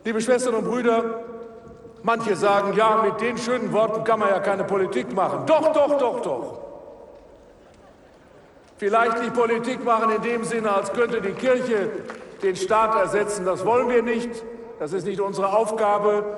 Liebe 0.06 0.22
Schwestern 0.22 0.56
und 0.56 0.66
Brüder, 0.66 1.24
manche 2.04 2.36
sagen, 2.36 2.74
ja, 2.74 3.02
mit 3.04 3.20
den 3.22 3.38
schönen 3.38 3.74
Worten 3.74 4.04
kann 4.04 4.20
man 4.20 4.30
ja 4.30 4.40
keine 4.40 4.64
Politik 4.64 5.14
machen. 5.14 5.46
Doch, 5.48 5.74
doch, 5.74 5.98
doch, 5.98 6.22
doch. 6.22 6.60
Vielleicht 8.78 9.22
nicht 9.22 9.34
Politik 9.34 9.84
machen 9.84 10.12
in 10.12 10.22
dem 10.22 10.44
Sinne, 10.44 10.74
als 10.74 10.92
könnte 10.92 11.22
die 11.22 11.32
Kirche 11.32 11.90
den 12.42 12.56
Staat 12.56 12.96
ersetzen. 12.96 13.46
Das 13.46 13.66
wollen 13.66 13.90
wir 13.90 14.04
nicht. 14.04 14.30
Das 14.80 14.92
ist 14.92 15.06
nicht 15.06 15.22
unsere 15.22 15.56
Aufgabe. 15.56 16.38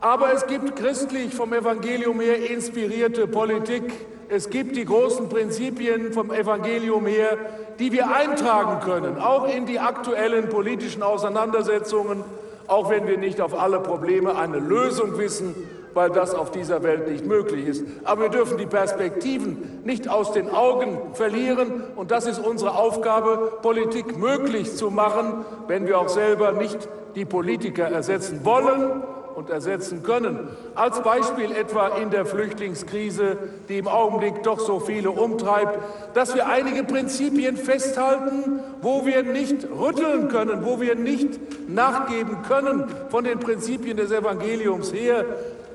Aber 0.00 0.32
es 0.32 0.46
gibt 0.46 0.76
christlich 0.76 1.34
vom 1.34 1.52
Evangelium 1.52 2.20
her 2.20 2.50
inspirierte 2.50 3.26
Politik. 3.26 3.92
Es 4.28 4.48
gibt 4.48 4.76
die 4.76 4.84
großen 4.84 5.28
Prinzipien 5.28 6.12
vom 6.12 6.30
Evangelium 6.30 7.06
her, 7.06 7.36
die 7.78 7.92
wir 7.92 8.14
eintragen 8.14 8.80
können, 8.80 9.18
auch 9.18 9.46
in 9.46 9.66
die 9.66 9.78
aktuellen 9.78 10.48
politischen 10.48 11.02
Auseinandersetzungen, 11.02 12.24
auch 12.66 12.90
wenn 12.90 13.06
wir 13.06 13.18
nicht 13.18 13.40
auf 13.40 13.58
alle 13.58 13.80
Probleme 13.80 14.36
eine 14.36 14.58
Lösung 14.58 15.18
wissen, 15.18 15.54
weil 15.94 16.10
das 16.10 16.34
auf 16.34 16.50
dieser 16.50 16.82
Welt 16.82 17.08
nicht 17.08 17.24
möglich 17.24 17.66
ist. 17.66 17.84
Aber 18.04 18.22
wir 18.22 18.28
dürfen 18.28 18.58
die 18.58 18.66
Perspektiven 18.66 19.80
nicht 19.84 20.08
aus 20.08 20.32
den 20.32 20.50
Augen 20.50 20.98
verlieren. 21.12 21.84
Und 21.94 22.10
das 22.10 22.26
ist 22.26 22.38
unsere 22.38 22.76
Aufgabe, 22.76 23.58
Politik 23.62 24.18
möglich 24.18 24.74
zu 24.74 24.90
machen, 24.90 25.44
wenn 25.68 25.86
wir 25.86 25.98
auch 25.98 26.08
selber 26.08 26.52
nicht 26.52 26.88
die 27.14 27.24
Politiker 27.24 27.84
ersetzen 27.84 28.44
wollen 28.44 29.02
und 29.34 29.50
ersetzen 29.50 30.02
können. 30.02 30.48
Als 30.74 31.02
Beispiel 31.02 31.52
etwa 31.52 31.88
in 31.88 32.10
der 32.10 32.26
Flüchtlingskrise, 32.26 33.36
die 33.68 33.78
im 33.78 33.88
Augenblick 33.88 34.42
doch 34.42 34.60
so 34.60 34.80
viele 34.80 35.10
umtreibt, 35.10 35.78
dass 36.14 36.34
wir 36.34 36.46
einige 36.46 36.84
Prinzipien 36.84 37.56
festhalten, 37.56 38.60
wo 38.80 39.06
wir 39.06 39.22
nicht 39.22 39.66
rütteln 39.70 40.28
können, 40.28 40.64
wo 40.64 40.80
wir 40.80 40.94
nicht 40.94 41.68
nachgeben 41.68 42.42
können 42.42 42.84
von 43.10 43.24
den 43.24 43.40
Prinzipien 43.40 43.96
des 43.96 44.10
Evangeliums 44.10 44.92
her. 44.92 45.24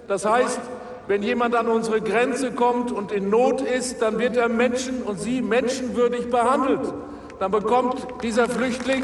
Das 0.07 0.25
heißt, 0.25 0.59
wenn 1.07 1.23
jemand 1.23 1.55
an 1.55 1.67
unsere 1.67 2.01
Grenze 2.01 2.51
kommt 2.51 2.91
und 2.91 3.11
in 3.11 3.29
Not 3.29 3.61
ist, 3.61 4.01
dann 4.01 4.19
wird 4.19 4.37
er 4.37 4.47
Menschen 4.47 5.01
und 5.01 5.19
sie 5.19 5.41
menschenwürdig 5.41 6.29
behandelt. 6.29 6.93
Dann 7.39 7.51
bekommt 7.51 8.05
dieser 8.21 8.47
Flüchtling 8.47 9.03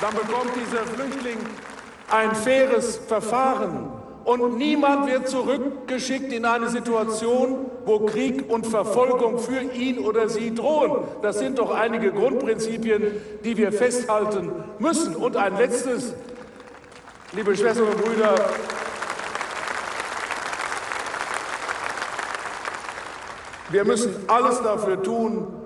dann 0.00 0.14
bekommt 0.14 0.50
dieser 0.56 0.84
Flüchtling 0.86 1.38
ein 2.10 2.34
faires 2.34 2.96
Verfahren. 2.96 3.90
Und 4.24 4.58
niemand 4.58 5.06
wird 5.06 5.26
zurückgeschickt 5.26 6.32
in 6.32 6.44
eine 6.44 6.68
Situation, 6.68 7.70
wo 7.86 8.00
Krieg 8.00 8.44
und 8.50 8.66
Verfolgung 8.66 9.38
für 9.38 9.60
ihn 9.60 9.98
oder 9.98 10.28
sie 10.28 10.54
drohen. 10.54 11.04
Das 11.22 11.38
sind 11.38 11.58
doch 11.58 11.70
einige 11.70 12.12
Grundprinzipien, 12.12 13.12
die 13.42 13.56
wir 13.56 13.72
festhalten 13.72 14.52
müssen. 14.78 15.16
Und 15.16 15.36
ein 15.36 15.56
letztes, 15.56 16.14
liebe 17.32 17.56
Schwestern 17.56 17.86
und 17.86 18.04
Brüder, 18.04 18.34
wir 23.70 23.84
müssen 23.86 24.14
alles 24.26 24.60
dafür 24.60 25.02
tun, 25.02 25.57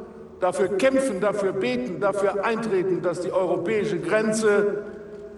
dafür 0.43 0.77
kämpfen, 0.77 1.21
dafür 1.21 1.53
beten, 1.53 2.01
dafür 2.01 2.45
eintreten, 2.45 3.01
dass 3.01 3.21
die 3.21 3.31
europäische 3.31 3.99
Grenze 4.01 4.85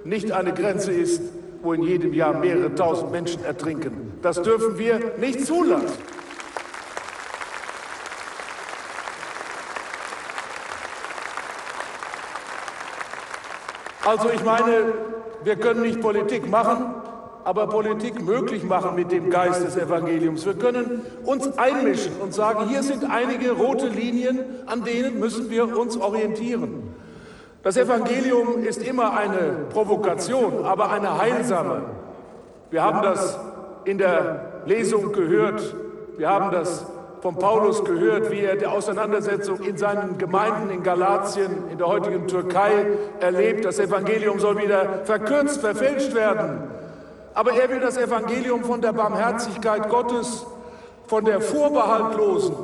nicht 0.03 0.33
eine 0.33 0.55
Grenze 0.55 0.93
ist, 0.93 1.21
wo 1.63 1.75
in 1.75 1.83
jedem 1.83 2.15
Jahr 2.15 2.33
mehrere 2.33 2.75
tausend 2.75 3.13
Menschen 3.13 3.45
ertrinken. 3.45 4.15
Das 4.23 4.41
dürfen 4.41 4.79
wir 4.79 5.01
nicht 5.19 5.45
zulassen. 5.45 5.99
Also 14.07 14.31
ich 14.31 14.43
meine, 14.43 14.93
wir 15.45 15.57
können 15.57 15.83
nicht 15.83 16.01
Politik 16.01 16.49
machen, 16.49 16.95
aber 17.45 17.67
Politik 17.67 18.23
möglich 18.25 18.65
machen 18.65 18.95
mit 18.95 19.13
dem 19.13 19.29
Geist 19.31 19.65
des 19.65 19.77
Evangeliums. 19.77 20.47
Wir 20.47 20.55
können 20.55 21.03
uns 21.25 21.59
einmischen 21.59 22.13
und 22.21 22.33
sagen, 22.33 22.69
hier 22.69 22.83
sind 22.83 23.05
einige 23.09 23.53
rote 23.53 23.87
Linien, 23.87 24.41
an 24.67 24.83
denen 24.83 25.21
müssen 25.21 25.51
wir 25.51 25.79
uns 25.79 25.97
orientieren. 25.97 26.95
Das 27.63 27.77
Evangelium 27.77 28.65
ist 28.65 28.83
immer 28.83 29.17
eine 29.17 29.67
Provokation, 29.71 30.65
aber 30.65 30.91
eine 30.91 31.19
heilsame. 31.19 31.83
Wir 32.71 32.83
haben 32.83 33.03
das 33.03 33.39
in 33.85 33.99
der 33.99 34.63
Lesung 34.67 35.13
gehört. 35.13 35.75
Wir 36.17 36.29
haben 36.29 36.51
das 36.51 36.87
von 37.21 37.37
Paulus 37.37 37.85
gehört, 37.85 38.31
wie 38.31 38.41
er 38.41 38.57
die 38.57 38.67
Auseinandersetzung 38.67 39.61
in 39.63 39.79
seinen 39.79 40.19
Gemeinden 40.19 40.71
in 40.71 40.83
Galatien, 40.83 41.71
in 41.71 41.79
der 41.79 41.87
heutigen 41.87 42.27
Türkei 42.27 42.87
erlebt. 43.21 43.65
Das 43.65 43.79
Evangelium 43.79 44.39
soll 44.39 44.59
wieder 44.59 45.05
verkürzt, 45.05 45.61
verfälscht 45.61 46.15
werden. 46.15 46.69
Aber 47.35 47.53
er 47.53 47.69
will 47.69 47.81
das 47.81 47.97
Evangelium 47.97 48.65
von 48.65 48.81
der 48.81 48.93
Barmherzigkeit 48.93 49.89
Gottes, 49.89 50.47
von 51.07 51.25
der 51.25 51.41
vorbehaltlosen, 51.41 52.55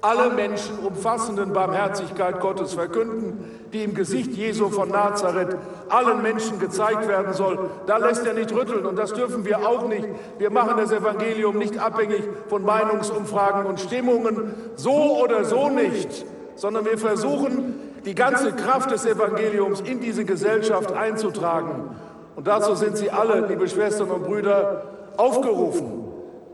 alle 0.00 0.30
Menschen 0.34 0.78
umfassenden 0.80 1.52
Barmherzigkeit 1.52 2.38
Gottes 2.38 2.74
verkünden, 2.74 3.68
die 3.72 3.84
im 3.84 3.94
Gesicht 3.94 4.32
Jesu 4.32 4.68
von 4.68 4.90
Nazareth 4.90 5.56
allen 5.88 6.22
Menschen 6.22 6.58
gezeigt 6.58 7.08
werden 7.08 7.32
soll. 7.32 7.70
Da 7.86 7.96
lässt 7.96 8.26
er 8.26 8.34
nicht 8.34 8.54
rütteln 8.54 8.84
und 8.84 8.98
das 8.98 9.14
dürfen 9.14 9.46
wir 9.46 9.66
auch 9.66 9.88
nicht. 9.88 10.06
Wir 10.38 10.50
machen 10.50 10.76
das 10.76 10.92
Evangelium 10.92 11.56
nicht 11.56 11.78
abhängig 11.78 12.22
von 12.48 12.64
Meinungsumfragen 12.64 13.64
und 13.64 13.80
Stimmungen, 13.80 14.54
so 14.76 15.22
oder 15.22 15.44
so 15.44 15.70
nicht, 15.70 16.26
sondern 16.54 16.84
wir 16.84 16.98
versuchen, 16.98 17.74
die 18.04 18.14
ganze 18.14 18.52
Kraft 18.52 18.90
des 18.90 19.06
Evangeliums 19.06 19.80
in 19.80 20.00
diese 20.00 20.26
Gesellschaft 20.26 20.92
einzutragen. 20.92 21.96
Und 22.36 22.46
dazu 22.46 22.74
sind 22.74 22.96
Sie 22.96 23.10
alle, 23.10 23.46
liebe 23.46 23.68
Schwestern 23.68 24.10
und 24.10 24.24
Brüder, 24.24 24.82
aufgerufen, 25.16 26.04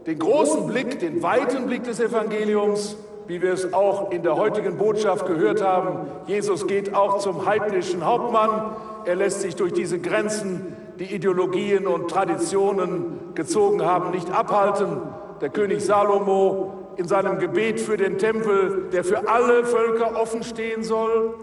den 0.07 0.19
großen 0.19 0.67
Blick, 0.67 0.99
den 1.01 1.23
weiten 1.23 1.67
Blick 1.67 1.85
des 1.85 2.01
Evangeliums, 2.01 2.97
wie 3.27 3.41
wir 3.41 3.53
es 3.53 3.73
auch 3.73 4.11
in 4.11 4.23
der 4.23 4.37
heutigen 4.37 4.77
Botschaft 4.77 5.27
gehört 5.27 5.63
haben. 5.63 6.07
Jesus 6.27 6.67
geht 6.67 6.95
auch 6.95 7.19
zum 7.19 7.47
heidnischen 7.47 8.05
Hauptmann. 8.05 8.73
Er 9.05 9.15
lässt 9.15 9.41
sich 9.41 9.57
durch 9.57 9.73
diese 9.73 10.01
Grenzen, 10.01 10.77
die 10.99 11.15
Ideologien 11.15 11.87
und 11.87 12.11
Traditionen 12.11 13.35
gezogen 13.35 13.85
haben, 13.85 14.11
nicht 14.11 14.31
abhalten. 14.33 15.01
Der 15.41 15.49
König 15.49 15.85
Salomo 15.85 16.73
in 16.97 17.07
seinem 17.09 17.39
Gebet 17.39 17.81
für 17.81 17.97
den 17.97 18.19
Tempel, 18.19 18.89
der 18.93 19.05
für 19.05 19.29
alle 19.29 19.65
Völker 19.65 20.21
offen 20.21 20.43
stehen 20.43 20.83
soll. 20.83 21.35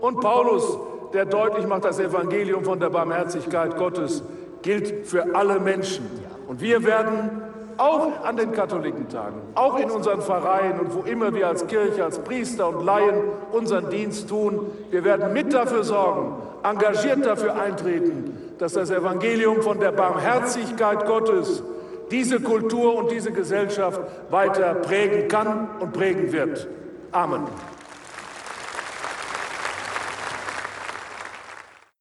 Und 0.00 0.20
Paulus, 0.20 0.76
der 1.12 1.26
deutlich 1.26 1.66
macht, 1.66 1.84
das 1.84 1.98
Evangelium 1.98 2.64
von 2.64 2.80
der 2.80 2.90
Barmherzigkeit 2.90 3.76
Gottes 3.76 4.22
gilt 4.62 5.06
für 5.06 5.34
alle 5.34 5.60
Menschen. 5.60 6.08
Und 6.48 6.60
wir 6.60 6.84
werden 6.84 7.42
auch 7.78 8.24
an 8.24 8.36
den 8.36 8.52
Katholikentagen, 8.52 9.40
auch 9.54 9.78
in 9.78 9.90
unseren 9.90 10.20
Pfarreien 10.20 10.78
und 10.80 10.94
wo 10.94 11.00
immer 11.02 11.34
wir 11.34 11.48
als 11.48 11.66
Kirche, 11.66 12.04
als 12.04 12.18
Priester 12.18 12.68
und 12.68 12.84
Laien 12.84 13.16
unseren 13.50 13.90
Dienst 13.90 14.28
tun, 14.28 14.70
wir 14.90 15.04
werden 15.04 15.32
mit 15.32 15.52
dafür 15.52 15.84
sorgen, 15.84 16.34
engagiert 16.62 17.24
dafür 17.24 17.60
eintreten, 17.60 18.54
dass 18.58 18.74
das 18.74 18.90
Evangelium 18.90 19.62
von 19.62 19.80
der 19.80 19.92
Barmherzigkeit 19.92 21.06
Gottes 21.06 21.62
diese 22.10 22.40
Kultur 22.40 22.94
und 22.94 23.10
diese 23.10 23.32
Gesellschaft 23.32 24.00
weiter 24.30 24.74
prägen 24.74 25.28
kann 25.28 25.68
und 25.80 25.92
prägen 25.92 26.30
wird. 26.30 26.68
Amen. 27.10 27.42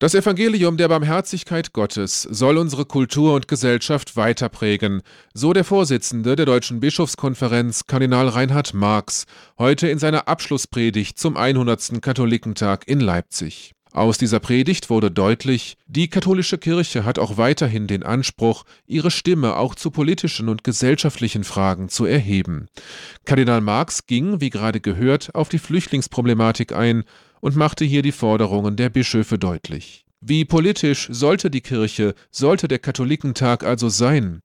Das 0.02 0.16
Evangelium 0.16 0.78
der 0.78 0.88
Barmherzigkeit 0.88 1.74
Gottes 1.74 2.24
soll 2.24 2.58
unsere 2.58 2.86
Kultur 2.86 3.36
und 3.36 3.48
Gesellschaft 3.48 4.18
weiter 4.18 4.50
prägen, 4.50 5.04
so 5.36 5.54
der 5.54 5.64
Vorsitzende 5.64 6.36
der 6.36 6.48
Deutschen 6.48 6.80
Bischofskonferenz, 6.80 7.86
Kardinal 7.86 8.28
Reinhard 8.28 8.74
Marx, 8.74 9.28
heute 9.60 9.90
in 9.90 10.00
seiner 10.00 10.28
Abschlusspredigt 10.28 11.20
zum 11.20 11.38
100. 11.38 12.02
Katholikentag 12.02 12.88
in 12.88 13.00
Leipzig. 13.00 13.76
Aus 13.94 14.18
dieser 14.18 14.40
Predigt 14.40 14.90
wurde 14.90 15.12
deutlich, 15.12 15.78
die 15.86 16.08
katholische 16.08 16.58
Kirche 16.58 17.06
hat 17.06 17.20
auch 17.20 17.38
weiterhin 17.38 17.86
den 17.86 18.02
Anspruch, 18.02 18.64
ihre 18.88 19.12
Stimme 19.12 19.56
auch 19.56 19.76
zu 19.76 19.92
politischen 19.92 20.50
und 20.50 20.64
gesellschaftlichen 20.64 21.44
Fragen 21.44 21.90
zu 21.90 22.06
erheben. 22.06 22.70
Kardinal 23.26 23.62
Marx 23.62 24.08
ging, 24.08 24.42
wie 24.42 24.50
gerade 24.50 24.80
gehört, 24.80 25.36
auf 25.36 25.50
die 25.50 25.60
Flüchtlingsproblematik 25.60 26.72
ein 26.72 27.04
und 27.42 27.58
machte 27.58 27.84
hier 27.84 28.02
die 28.02 28.14
Forderungen 28.14 28.78
der 28.78 28.90
Bischöfe 28.90 29.38
deutlich. 29.38 30.06
Wie 30.22 30.46
politisch 30.46 31.08
sollte 31.12 31.50
die 31.50 31.62
Kirche, 31.62 32.14
sollte 32.30 32.68
der 32.68 32.78
Katholikentag 32.78 33.64
also 33.64 33.90
sein? 33.90 34.44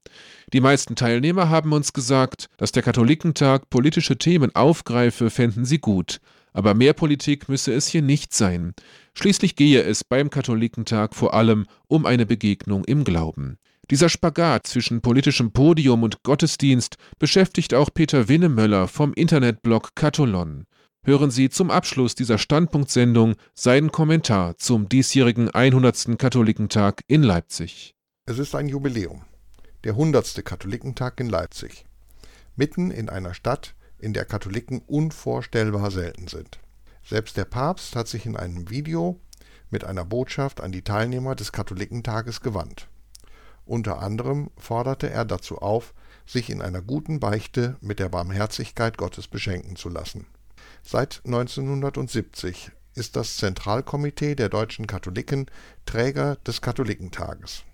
Die 0.52 0.62
meisten 0.62 0.96
Teilnehmer 0.96 1.50
haben 1.50 1.72
uns 1.74 1.92
gesagt, 1.92 2.48
dass 2.56 2.72
der 2.72 2.82
Katholikentag 2.82 3.68
politische 3.68 4.16
Themen 4.16 4.54
aufgreife, 4.56 5.28
fänden 5.28 5.66
sie 5.66 5.78
gut. 5.78 6.20
Aber 6.54 6.72
mehr 6.72 6.94
Politik 6.94 7.50
müsse 7.50 7.74
es 7.74 7.86
hier 7.86 8.00
nicht 8.00 8.32
sein. 8.32 8.72
Schließlich 9.12 9.54
gehe 9.54 9.82
es 9.82 10.02
beim 10.02 10.30
Katholikentag 10.30 11.14
vor 11.14 11.34
allem 11.34 11.66
um 11.88 12.06
eine 12.06 12.24
Begegnung 12.24 12.84
im 12.86 13.04
Glauben. 13.04 13.58
Dieser 13.90 14.08
Spagat 14.08 14.66
zwischen 14.66 15.02
politischem 15.02 15.52
Podium 15.52 16.02
und 16.02 16.22
Gottesdienst 16.22 16.96
beschäftigt 17.18 17.74
auch 17.74 17.90
Peter 17.92 18.28
Winnemöller 18.28 18.88
vom 18.88 19.12
Internetblog 19.12 19.94
Katholon. 19.94 20.64
Hören 21.06 21.30
Sie 21.30 21.48
zum 21.50 21.70
Abschluss 21.70 22.16
dieser 22.16 22.36
Standpunktsendung 22.36 23.36
seinen 23.54 23.92
Kommentar 23.92 24.58
zum 24.58 24.88
diesjährigen 24.88 25.48
100. 25.48 26.18
Katholikentag 26.18 27.02
in 27.06 27.22
Leipzig. 27.22 27.94
Es 28.26 28.40
ist 28.40 28.56
ein 28.56 28.68
Jubiläum, 28.68 29.22
der 29.84 29.92
100. 29.92 30.44
Katholikentag 30.44 31.20
in 31.20 31.28
Leipzig, 31.28 31.86
mitten 32.56 32.90
in 32.90 33.08
einer 33.08 33.34
Stadt, 33.34 33.76
in 33.98 34.14
der 34.14 34.24
Katholiken 34.24 34.80
unvorstellbar 34.80 35.92
selten 35.92 36.26
sind. 36.26 36.58
Selbst 37.04 37.36
der 37.36 37.44
Papst 37.44 37.94
hat 37.94 38.08
sich 38.08 38.26
in 38.26 38.36
einem 38.36 38.68
Video 38.68 39.20
mit 39.70 39.84
einer 39.84 40.04
Botschaft 40.04 40.60
an 40.60 40.72
die 40.72 40.82
Teilnehmer 40.82 41.36
des 41.36 41.52
Katholikentages 41.52 42.40
gewandt. 42.40 42.88
Unter 43.64 44.00
anderem 44.02 44.50
forderte 44.58 45.08
er 45.08 45.24
dazu 45.24 45.58
auf, 45.58 45.94
sich 46.26 46.50
in 46.50 46.62
einer 46.62 46.82
guten 46.82 47.20
Beichte 47.20 47.76
mit 47.80 48.00
der 48.00 48.08
Barmherzigkeit 48.08 48.98
Gottes 48.98 49.28
beschenken 49.28 49.76
zu 49.76 49.88
lassen. 49.88 50.26
Seit 50.88 51.20
1970 51.24 52.70
ist 52.94 53.16
das 53.16 53.38
Zentralkomitee 53.38 54.36
der 54.36 54.48
deutschen 54.48 54.86
Katholiken 54.86 55.46
Träger 55.84 56.36
des 56.46 56.60
Katholikentages. 56.60 57.64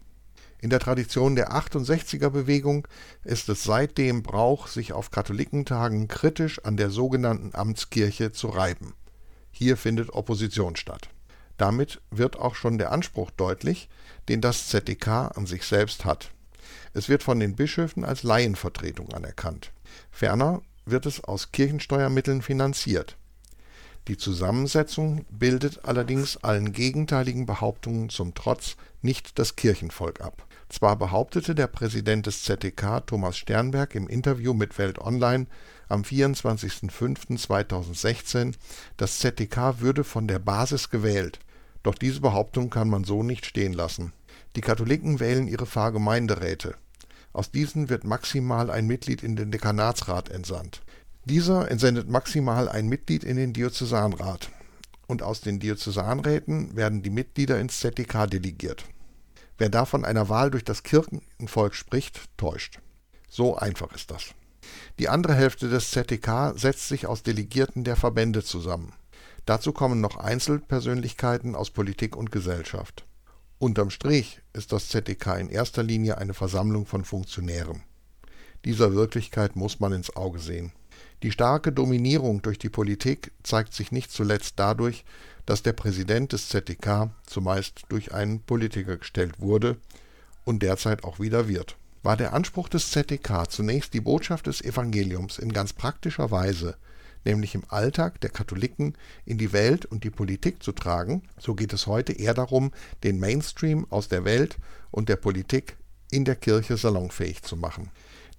In 0.63 0.71
der 0.71 0.81
Tradition 0.81 1.37
der 1.37 1.53
68er 1.53 2.31
Bewegung 2.31 2.89
ist 3.23 3.51
es 3.51 3.65
seitdem 3.65 4.23
Brauch, 4.23 4.67
sich 4.67 4.95
auf 4.95 5.11
Katholikentagen 5.11 6.09
kritisch 6.09 6.65
an 6.65 6.79
der 6.79 6.89
sogenannten 6.89 7.55
Amtskirche 7.55 8.33
zu 8.33 8.49
reiben. 8.49 8.95
Hier 9.51 9.77
findet 9.77 10.15
Opposition 10.15 10.75
statt. 10.77 11.11
Damit 11.59 12.01
wird 12.11 12.39
auch 12.39 12.55
schon 12.55 12.79
der 12.79 12.93
Anspruch 12.93 13.31
deutlich, 13.31 13.91
den 14.31 14.41
das 14.41 14.69
ZDK 14.69 15.37
an 15.37 15.45
sich 15.45 15.65
selbst 15.65 16.07
hat. 16.07 16.31
Es 16.95 17.11
wird 17.11 17.23
von 17.23 17.39
den 17.39 17.57
Bischöfen 17.57 18.07
als 18.07 18.23
Laienvertretung 18.23 19.13
anerkannt. 19.13 19.71
Ferner 20.11 20.63
wird 20.85 21.07
es 21.07 21.25
aus 21.25 21.53
Kirchensteuermitteln 21.53 22.43
finanziert. 22.43 23.17
Die 24.09 24.17
Zusammensetzung 24.17 25.25
bildet 25.31 25.85
allerdings 25.85 26.37
allen 26.39 26.73
gegenteiligen 26.73 27.47
Behauptungen 27.47 28.09
zum 28.09 28.35
Trotz 28.35 28.75
nicht 29.01 29.39
das 29.39 29.55
Kirchenvolk 29.55 30.21
ab. 30.21 30.45
Zwar 30.69 30.97
behauptete 30.97 31.55
der 31.55 31.69
Präsident 31.69 32.27
des 32.27 32.43
ZDK 32.43 33.07
Thomas 33.07 33.37
Sternberg 33.37 33.95
im 33.95 34.09
Interview 34.09 34.55
mit 34.55 34.77
Welt 34.79 34.99
Online 34.99 35.47
am 35.89 36.03
24.05.2016, 36.03 38.55
das 38.97 39.19
ZDK 39.19 39.81
würde 39.81 40.03
von 40.03 40.27
der 40.27 40.39
Basis 40.39 40.89
gewählt, 40.91 41.39
doch 41.83 41.95
diese 41.95 42.21
Behauptung 42.21 42.71
kann 42.71 42.89
man 42.89 43.05
so 43.05 43.23
nicht 43.23 43.45
stehen 43.47 43.75
lassen. 43.75 44.13
Die 44.57 44.63
Katholiken 44.63 45.21
wählen 45.21 45.47
ihre 45.47 45.67
Pfarrgemeinderäte. 45.67 46.75
Aus 47.33 47.51
diesen 47.51 47.89
wird 47.89 48.05
maximal 48.05 48.71
ein 48.71 48.87
Mitglied 48.87 49.23
in 49.23 49.37
den 49.37 49.51
Dekanatsrat 49.51 50.29
entsandt. 50.29 50.83
Dieser 51.25 51.71
entsendet 51.71 52.09
maximal 52.09 52.69
ein 52.69 52.89
Mitglied 52.89 53.25
in 53.25 53.37
den 53.37 53.53
Diözesanrat. 53.53 54.51
Und 55.07 55.23
aus 55.23 55.41
den 55.41 55.61
Diözesanräten 55.61 56.77
werden 56.77 57.03
die 57.03 57.11
Mitglieder 57.11 57.61
ins 57.61 57.81
ZDK 57.81 58.27
delegiert. 58.27 58.85
Wer 59.59 59.69
da 59.69 59.85
von 59.85 60.05
einer 60.05 60.29
Wahl 60.29 60.51
durch 60.51 60.65
das 60.65 60.83
Kirchenvolk 60.83 61.75
spricht, 61.75 62.21
täuscht. 62.37 62.81
So 63.29 63.57
einfach 63.57 63.93
ist 63.95 64.11
das. 64.11 64.35
Die 64.99 65.09
andere 65.09 65.35
Hälfte 65.35 65.69
des 65.69 65.91
ZDK 65.91 66.55
setzt 66.57 66.89
sich 66.89 67.07
aus 67.07 67.23
Delegierten 67.23 67.85
der 67.85 67.97
Verbände 67.97 68.43
zusammen. 68.43 68.93
Dazu 69.47 69.73
kommen 69.73 70.01
noch 70.01 70.17
Einzelpersönlichkeiten 70.17 71.55
aus 71.55 71.71
Politik 71.71 72.17
und 72.17 72.31
Gesellschaft. 72.31 73.05
Unterm 73.63 73.91
Strich 73.91 74.41
ist 74.55 74.73
das 74.73 74.89
ZDK 74.89 75.39
in 75.39 75.49
erster 75.49 75.85
Linie 75.85 76.19
eine 76.19 76.35
Versammlung 76.35 76.85
von 76.85 77.05
Funktionären. 77.05 77.85
Dieser 78.65 78.93
Wirklichkeit 78.93 79.55
muss 79.55 79.79
man 79.79 79.93
ins 79.93 80.17
Auge 80.17 80.41
sehen. 80.41 80.73
Die 81.23 81.31
starke 81.31 81.71
Dominierung 81.71 82.43
durch 82.43 82.59
die 82.59 82.71
Politik 82.71 83.31
zeigt 83.45 83.73
sich 83.73 83.93
nicht 83.93 84.11
zuletzt 84.11 84.55
dadurch, 84.57 85.05
dass 85.47 85.63
der 85.63 85.75
Präsident 85.75 86.33
des 86.33 86.49
ZDK 86.49 87.11
zumeist 87.25 87.83
durch 87.89 88.13
einen 88.13 88.41
Politiker 88.41 88.97
gestellt 88.97 89.39
wurde 89.39 89.77
und 90.45 90.65
derzeit 90.65 91.05
auch 91.05 91.21
wieder 91.21 91.47
wird. 91.47 91.77
War 92.03 92.17
der 92.17 92.33
Anspruch 92.33 92.69
des 92.69 92.91
ZDK 92.91 93.49
zunächst 93.49 93.95
die 93.95 94.01
Botschaft 94.01 94.49
des 94.49 94.61
Evangeliums 94.61 95.39
in 95.39 95.53
ganz 95.53 95.73
praktischer 95.73 96.33
Weise 96.33 96.77
nämlich 97.24 97.55
im 97.55 97.65
Alltag 97.69 98.20
der 98.20 98.31
Katholiken 98.31 98.97
in 99.24 99.39
die 99.39 99.53
Welt 99.53 99.86
und 99.86 100.05
die 100.05 100.11
Politik 100.11 100.62
zu 100.62 100.73
tragen, 100.73 101.23
so 101.39 101.55
geht 101.55 101.73
es 101.73 101.86
heute 101.86 102.12
eher 102.12 102.35
darum, 102.35 102.73
den 103.03 103.19
Mainstream 103.19 103.86
aus 103.90 104.09
der 104.09 104.24
Welt 104.24 104.57
und 104.90 105.09
der 105.09 105.16
Politik 105.16 105.77
in 106.11 106.24
der 106.24 106.36
Kirche 106.36 106.77
salonfähig 106.77 107.43
zu 107.43 107.57
machen. 107.57 107.90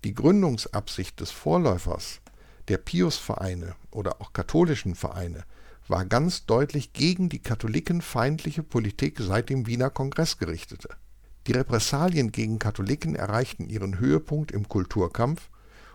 Die 0.03 0.13
Gründungsabsicht 0.13 1.19
des 1.19 1.31
Vorläufers 1.31 2.19
der 2.67 2.77
Piusvereine 2.77 3.75
oder 3.91 4.21
auch 4.21 4.33
katholischen 4.33 4.95
Vereine 4.95 5.43
war 5.87 6.05
ganz 6.05 6.45
deutlich 6.45 6.93
gegen 6.93 7.29
die 7.29 7.39
katholikenfeindliche 7.39 8.63
Politik 8.63 9.19
seit 9.19 9.49
dem 9.49 9.67
Wiener 9.67 9.89
Kongress 9.89 10.37
gerichtete. 10.37 10.89
Die 11.47 11.51
Repressalien 11.51 12.31
gegen 12.31 12.57
Katholiken 12.57 13.15
erreichten 13.15 13.67
ihren 13.67 13.99
Höhepunkt 13.99 14.51
im 14.51 14.69
Kulturkampf 14.69 15.49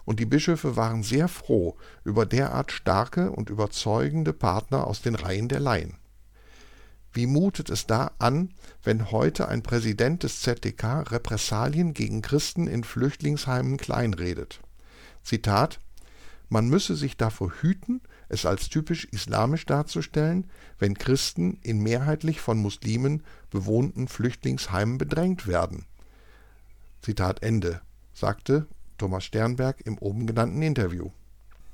und 0.09 0.21
die 0.21 0.25
Bischöfe 0.25 0.75
waren 0.75 1.03
sehr 1.03 1.29
froh 1.29 1.77
über 2.03 2.25
derart 2.25 2.73
starke 2.73 3.31
und 3.31 3.51
überzeugende 3.51 4.33
Partner 4.33 4.87
aus 4.87 5.03
den 5.03 5.15
Reihen 5.15 5.49
der 5.49 5.61
Laien. 5.61 5.99
Wie 7.13 7.27
mutet 7.27 7.69
es 7.69 7.87
da 7.87 8.13
an, 8.19 8.55
wenn 8.83 9.11
heute 9.11 9.49
ein 9.49 9.63
Präsident 9.63 10.23
des 10.23 10.41
ZDK 10.41 11.11
Repressalien 11.11 11.93
gegen 11.93 12.23
Christen 12.23 12.69
in 12.69 12.85
Flüchtlingsheimen 12.85 13.77
kleinredet? 13.77 14.61
Zitat 15.25 15.79
Man 16.49 16.71
müsse 16.71 16.97
sich 16.97 17.19
davor 17.19 17.53
hüten, 17.61 18.01
es 18.31 18.47
als 18.47 18.71
typisch 18.71 19.05
islamisch 19.11 19.67
darzustellen, 19.67 20.47
wenn 20.79 20.95
Christen 20.95 21.59
in 21.61 21.83
mehrheitlich 21.83 22.41
von 22.41 22.57
Muslimen 22.57 23.25
bewohnten 23.51 24.09
Flüchtlingsheimen 24.09 24.97
bedrängt 24.97 25.47
werden. 25.47 25.85
Zitat 27.03 27.43
Ende, 27.43 27.83
sagte 28.15 28.67
Thomas 28.99 29.25
Sternberg 29.25 29.81
im 29.85 29.97
oben 29.99 30.27
genannten 30.27 30.61
Interview. 30.63 31.11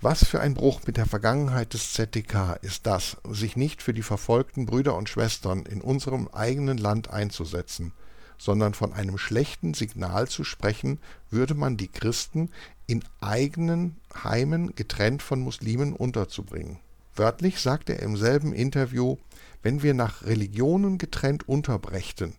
Was 0.01 0.25
für 0.25 0.41
ein 0.41 0.55
Bruch 0.55 0.83
mit 0.87 0.99
der 0.99 1.07
Vergangenheit 1.07 1.73
des 1.73 1.95
ZDK 1.95 2.59
ist 2.61 2.87
das, 2.87 3.17
sich 3.31 3.57
nicht 3.57 3.83
für 3.83 3.95
die 3.95 4.03
verfolgten 4.03 4.67
Brüder 4.67 4.95
und 4.97 5.09
Schwestern 5.09 5.65
in 5.65 5.81
unserem 5.81 6.29
eigenen 6.29 6.77
Land 6.77 7.09
einzusetzen, 7.09 7.93
sondern 8.37 8.75
von 8.75 8.93
einem 8.93 9.17
schlechten 9.17 9.73
Signal 9.73 10.29
zu 10.29 10.45
sprechen, 10.45 10.99
würde 11.31 11.55
man 11.55 11.79
die 11.79 11.89
Christen 11.89 12.51
in 12.87 13.03
eigenen 13.21 13.97
Heimen 14.23 14.75
getrennt 14.75 15.23
von 15.23 15.41
Muslimen 15.41 15.95
unterzubringen. 15.95 16.79
Wörtlich 17.17 17.61
sagt 17.61 17.89
er 17.89 18.01
im 18.01 18.17
selben 18.17 18.53
Interview, 18.53 19.17
wenn 19.63 19.83
wir 19.83 19.95
nach 19.95 20.25
Religionen 20.25 20.99
getrennt 20.99 21.49
unterbrächten, 21.49 22.35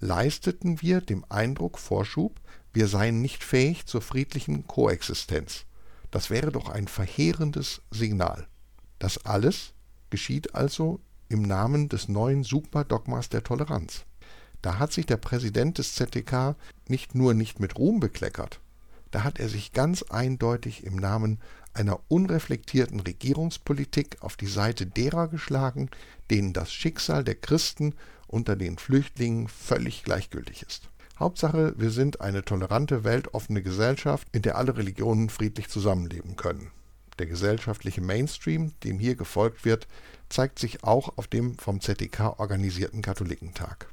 leisteten 0.00 0.80
wir 0.80 1.00
dem 1.00 1.24
Eindruck 1.28 1.78
Vorschub, 1.78 2.40
wir 2.72 2.88
seien 2.88 3.20
nicht 3.20 3.42
fähig 3.44 3.86
zur 3.86 4.00
friedlichen 4.00 4.66
Koexistenz. 4.66 5.64
Das 6.10 6.30
wäre 6.30 6.52
doch 6.52 6.68
ein 6.68 6.88
verheerendes 6.88 7.82
Signal. 7.90 8.46
Das 8.98 9.24
alles 9.24 9.72
geschieht 10.10 10.54
also 10.54 11.00
im 11.28 11.42
Namen 11.42 11.88
des 11.88 12.08
neuen 12.08 12.42
Sugma-Dogmas 12.42 13.28
der 13.28 13.44
Toleranz. 13.44 14.04
Da 14.62 14.78
hat 14.78 14.92
sich 14.92 15.06
der 15.06 15.16
Präsident 15.16 15.78
des 15.78 15.94
ZDK 15.94 16.56
nicht 16.88 17.14
nur 17.14 17.34
nicht 17.34 17.60
mit 17.60 17.78
Ruhm 17.78 18.00
bekleckert, 18.00 18.60
da 19.10 19.24
hat 19.24 19.40
er 19.40 19.48
sich 19.48 19.72
ganz 19.72 20.02
eindeutig 20.04 20.84
im 20.84 20.96
Namen 20.96 21.40
einer 21.72 22.00
unreflektierten 22.08 23.00
Regierungspolitik 23.00 24.18
auf 24.20 24.36
die 24.36 24.46
Seite 24.46 24.86
derer 24.86 25.28
geschlagen, 25.28 25.90
denen 26.30 26.52
das 26.52 26.72
Schicksal 26.72 27.24
der 27.24 27.34
Christen 27.34 27.94
unter 28.26 28.56
den 28.56 28.78
Flüchtlingen 28.78 29.48
völlig 29.48 30.04
gleichgültig 30.04 30.62
ist. 30.62 30.89
Hauptsache, 31.20 31.74
wir 31.76 31.90
sind 31.90 32.22
eine 32.22 32.46
tolerante, 32.46 33.04
weltoffene 33.04 33.62
Gesellschaft, 33.62 34.26
in 34.32 34.40
der 34.40 34.56
alle 34.56 34.78
Religionen 34.78 35.28
friedlich 35.28 35.68
zusammenleben 35.68 36.36
können. 36.36 36.70
Der 37.18 37.26
gesellschaftliche 37.26 38.00
Mainstream, 38.00 38.72
dem 38.84 38.98
hier 38.98 39.16
gefolgt 39.16 39.66
wird, 39.66 39.86
zeigt 40.30 40.58
sich 40.58 40.82
auch 40.82 41.18
auf 41.18 41.26
dem 41.26 41.58
vom 41.58 41.82
ZDK 41.82 42.40
organisierten 42.40 43.02
Katholikentag. 43.02 43.88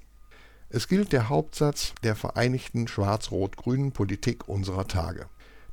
Es 0.69 0.87
gilt 0.87 1.11
der 1.11 1.27
Hauptsatz 1.27 1.93
der 2.01 2.15
vereinigten 2.15 2.87
schwarz-rot-grünen 2.87 3.91
Politik 3.91 4.47
unserer 4.47 4.87
Tage. 4.87 5.25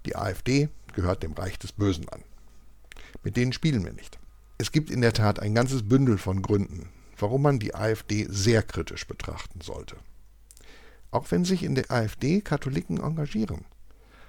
Die 0.06 0.16
AfD 0.16 0.70
gehört 0.92 1.22
dem 1.22 1.34
Reich 1.34 1.60
des 1.60 1.70
Bösen 1.70 2.08
an. 2.08 2.22
Mit 3.22 3.36
denen 3.36 3.52
spielen 3.52 3.84
wir 3.84 3.92
nicht. 3.92 4.18
Es 4.58 4.72
gibt 4.72 4.90
in 4.90 5.02
der 5.02 5.12
Tat 5.12 5.38
ein 5.38 5.54
ganzes 5.54 5.88
Bündel 5.88 6.18
von 6.18 6.42
Gründen, 6.42 6.88
warum 7.16 7.42
man 7.42 7.60
die 7.60 7.76
AfD 7.76 8.26
sehr 8.28 8.64
kritisch 8.64 9.06
betrachten 9.06 9.60
sollte 9.60 9.94
auch 11.14 11.30
wenn 11.30 11.44
sich 11.44 11.62
in 11.62 11.74
der 11.74 11.90
AfD 11.90 12.40
Katholiken 12.40 12.98
engagieren. 12.98 13.64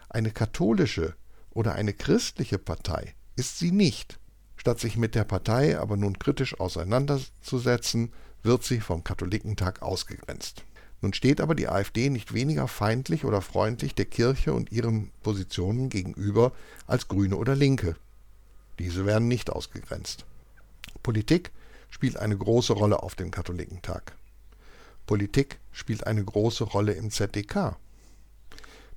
Eine 0.10 0.32
katholische 0.32 1.16
oder 1.52 1.74
eine 1.74 1.94
christliche 1.94 2.60
Partei 2.60 3.16
ist 3.36 3.57
sie 3.57 3.72
nicht. 3.72 4.20
Statt 4.56 4.80
sich 4.80 4.95
mit 4.95 5.16
der 5.16 5.24
Partei 5.24 5.80
aber 5.80 5.98
nun 5.98 6.20
kritisch 6.20 6.60
auseinanderzusetzen, 6.60 8.14
wird 8.44 8.64
sie 8.64 8.80
vom 8.80 9.03
Katholikentag 9.03 9.82
ausgegrenzt. 9.82 10.64
Nun 11.02 11.14
steht 11.14 11.41
aber 11.41 11.56
die 11.56 11.68
AfD 11.68 12.10
nicht 12.10 12.34
weniger 12.34 12.68
feindlich 12.68 13.26
oder 13.26 13.41
freundlich 13.41 13.95
der 13.95 14.06
Kirche 14.06 14.53
und 14.53 14.72
ihren 14.72 15.12
Positionen 15.24 15.90
gegenüber 15.90 16.52
als 16.88 17.07
Grüne 17.07 17.36
oder 17.36 17.56
Linke. 17.56 17.95
Diese 18.80 19.06
werden 19.06 19.28
nicht 19.28 19.49
ausgegrenzt. 19.49 20.26
Politik 21.03 21.52
spielt 21.90 22.18
eine 22.18 22.38
große 22.38 22.74
Rolle 22.74 23.02
auf 23.02 23.16
dem 23.16 23.32
Katholikentag. 23.32 24.16
Politik 25.06 25.60
spielt 25.72 26.07
eine 26.07 26.23
große 26.23 26.64
Rolle 26.64 26.94
im 26.94 27.11
ZDK. 27.11 27.77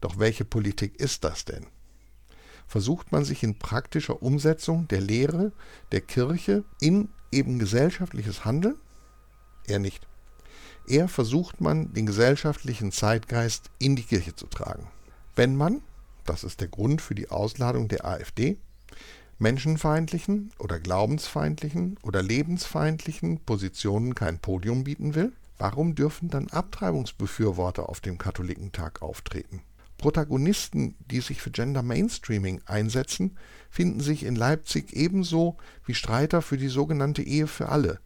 Doch 0.00 0.18
welche 0.18 0.44
Politik 0.44 0.98
ist 1.00 1.24
das 1.24 1.44
denn? 1.44 1.66
Versucht 2.66 3.12
man 3.12 3.24
sich 3.24 3.42
in 3.42 3.58
praktischer 3.58 4.22
Umsetzung 4.22 4.88
der 4.88 5.00
Lehre 5.00 5.52
der 5.90 6.02
Kirche 6.02 6.64
in 6.80 7.08
eben 7.32 7.58
gesellschaftliches 7.58 8.44
Handeln? 8.44 8.76
Eher 9.66 9.78
nicht. 9.78 10.06
Eher 10.86 11.08
versucht 11.08 11.60
man, 11.60 11.92
den 11.92 12.06
gesellschaftlichen 12.06 12.92
Zeitgeist 12.92 13.70
in 13.78 13.96
die 13.96 14.02
Kirche 14.02 14.34
zu 14.34 14.46
tragen. 14.46 14.86
Wenn 15.36 15.56
man, 15.56 15.82
das 16.24 16.44
ist 16.44 16.60
der 16.60 16.68
Grund 16.68 17.02
für 17.02 17.14
die 17.14 17.30
Ausladung 17.30 17.88
der 17.88 18.06
AfD, 18.06 18.58
menschenfeindlichen 19.38 20.52
oder 20.58 20.80
glaubensfeindlichen 20.80 21.98
oder 22.02 22.22
lebensfeindlichen 22.22 23.40
Positionen 23.40 24.14
kein 24.14 24.38
Podium 24.38 24.84
bieten 24.84 25.14
will, 25.14 25.32
warum 25.58 25.94
dürfen 25.94 26.28
dann 26.28 26.48
Abtreibungsbefürworter 26.48 27.88
auf 27.88 28.00
dem 28.00 28.18
Katholikentag 28.18 29.02
auftreten? 29.02 29.62
Protagonisten, 29.98 30.94
die 31.10 31.20
sich 31.20 31.42
für 31.42 31.50
Gender 31.50 31.82
Mainstreaming 31.82 32.60
einsetzen, 32.66 33.36
finden 33.68 33.98
sich 33.98 34.24
in 34.24 34.36
Leipzig 34.36 34.92
ebenso 34.92 35.56
wie 35.84 35.94
Streiter 35.94 36.40
für 36.40 36.56
die 36.56 36.68
sogenannte 36.68 37.22
Ehe 37.22 37.48
für 37.48 37.68
alle. 37.68 37.98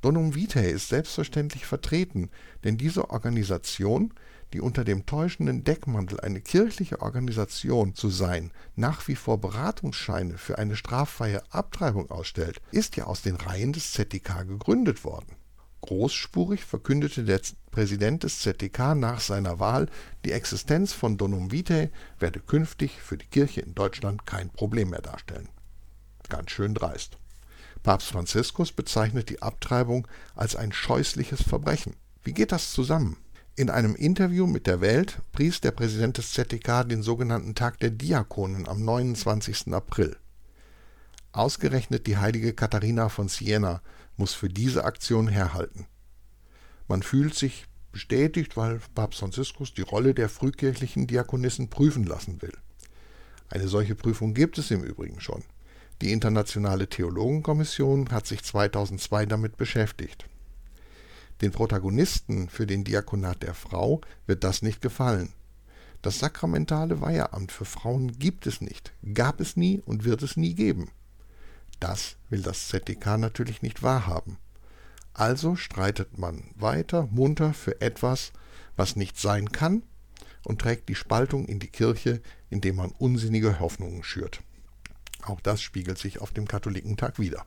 Donum 0.00 0.34
Vitae 0.34 0.70
ist 0.70 0.88
selbstverständlich 0.88 1.66
vertreten, 1.66 2.30
denn 2.64 2.78
diese 2.78 3.10
Organisation, 3.10 4.14
die 4.52 4.60
unter 4.60 4.84
dem 4.84 5.04
täuschenden 5.04 5.64
Deckmantel 5.64 6.20
eine 6.20 6.40
kirchliche 6.40 7.02
Organisation 7.02 7.94
zu 7.94 8.08
sein 8.08 8.52
nach 8.74 9.06
wie 9.08 9.16
vor 9.16 9.38
Beratungsscheine 9.38 10.38
für 10.38 10.58
eine 10.58 10.76
straffreie 10.76 11.42
Abtreibung 11.50 12.10
ausstellt, 12.10 12.62
ist 12.70 12.96
ja 12.96 13.04
aus 13.04 13.22
den 13.22 13.36
Reihen 13.36 13.72
des 13.72 13.92
ZDK 13.92 14.46
gegründet 14.46 15.04
worden 15.04 15.36
Großspurig 15.82 16.64
verkündete 16.64 17.24
der 17.24 17.40
Präsident 17.70 18.22
des 18.22 18.40
ZDK 18.40 18.94
nach 18.94 19.20
seiner 19.20 19.60
Wahl, 19.60 19.88
die 20.24 20.32
Existenz 20.32 20.92
von 20.92 21.16
Donum 21.16 21.52
Vitae 21.52 21.90
werde 22.18 22.40
künftig 22.40 23.00
für 23.00 23.16
die 23.16 23.26
Kirche 23.26 23.60
in 23.60 23.74
Deutschland 23.74 24.26
kein 24.26 24.50
Problem 24.50 24.90
mehr 24.90 25.02
darstellen. 25.02 25.48
Ganz 26.28 26.50
schön 26.50 26.74
dreist. 26.74 27.18
Papst 27.82 28.08
Franziskus 28.08 28.72
bezeichnet 28.72 29.28
die 29.30 29.42
Abtreibung 29.42 30.08
als 30.34 30.56
ein 30.56 30.72
scheußliches 30.72 31.42
Verbrechen. 31.42 31.94
Wie 32.24 32.32
geht 32.32 32.50
das 32.50 32.72
zusammen? 32.72 33.16
In 33.54 33.70
einem 33.70 33.94
Interview 33.94 34.46
mit 34.46 34.66
der 34.66 34.80
Welt 34.80 35.18
pries 35.32 35.60
der 35.60 35.70
Präsident 35.70 36.18
des 36.18 36.32
ZDK 36.32 36.82
den 36.82 37.02
sogenannten 37.02 37.54
Tag 37.54 37.78
der 37.78 37.90
Diakonen 37.90 38.66
am 38.66 38.84
29. 38.84 39.72
April. 39.72 40.16
Ausgerechnet 41.32 42.06
die 42.06 42.16
heilige 42.16 42.54
Katharina 42.54 43.08
von 43.08 43.28
Siena 43.28 43.80
muss 44.16 44.34
für 44.34 44.48
diese 44.48 44.84
Aktion 44.84 45.28
herhalten. 45.28 45.86
Man 46.88 47.02
fühlt 47.02 47.34
sich 47.34 47.66
bestätigt, 47.92 48.56
weil 48.56 48.80
Papst 48.94 49.20
Franziskus 49.20 49.74
die 49.74 49.82
Rolle 49.82 50.14
der 50.14 50.28
frühkirchlichen 50.28 51.06
Diakonissen 51.06 51.68
prüfen 51.70 52.04
lassen 52.04 52.42
will. 52.42 52.52
Eine 53.48 53.68
solche 53.68 53.94
Prüfung 53.94 54.34
gibt 54.34 54.58
es 54.58 54.70
im 54.70 54.82
Übrigen 54.82 55.20
schon. 55.20 55.44
Die 56.02 56.12
Internationale 56.12 56.88
Theologenkommission 56.88 58.10
hat 58.10 58.26
sich 58.26 58.42
2002 58.42 59.26
damit 59.26 59.56
beschäftigt. 59.56 60.26
Den 61.40 61.52
Protagonisten 61.52 62.48
für 62.48 62.66
den 62.66 62.84
Diakonat 62.84 63.42
der 63.42 63.54
Frau 63.54 64.00
wird 64.26 64.44
das 64.44 64.62
nicht 64.62 64.80
gefallen. 64.80 65.32
Das 66.02 66.18
sakramentale 66.18 67.00
Weiheamt 67.00 67.50
für 67.50 67.64
Frauen 67.64 68.18
gibt 68.18 68.46
es 68.46 68.60
nicht, 68.60 68.92
gab 69.14 69.40
es 69.40 69.56
nie 69.56 69.80
und 69.84 70.04
wird 70.04 70.22
es 70.22 70.36
nie 70.36 70.54
geben. 70.54 70.90
Das 71.80 72.16
will 72.30 72.42
das 72.42 72.68
ZDK 72.68 73.18
natürlich 73.18 73.62
nicht 73.62 73.82
wahrhaben. 73.82 74.38
Also 75.14 75.56
streitet 75.56 76.18
man 76.18 76.50
weiter 76.54 77.08
munter 77.10 77.54
für 77.54 77.80
etwas, 77.80 78.32
was 78.76 78.96
nicht 78.96 79.18
sein 79.18 79.52
kann, 79.52 79.82
und 80.44 80.60
trägt 80.60 80.88
die 80.88 80.94
Spaltung 80.94 81.46
in 81.46 81.58
die 81.58 81.70
Kirche, 81.70 82.20
indem 82.50 82.76
man 82.76 82.90
unsinnige 82.90 83.58
Hoffnungen 83.58 84.04
schürt. 84.04 84.42
Auch 85.22 85.40
das 85.40 85.60
spiegelt 85.60 85.98
sich 85.98 86.20
auf 86.20 86.32
dem 86.32 86.46
Katholikentag 86.46 87.18
wider. 87.18 87.44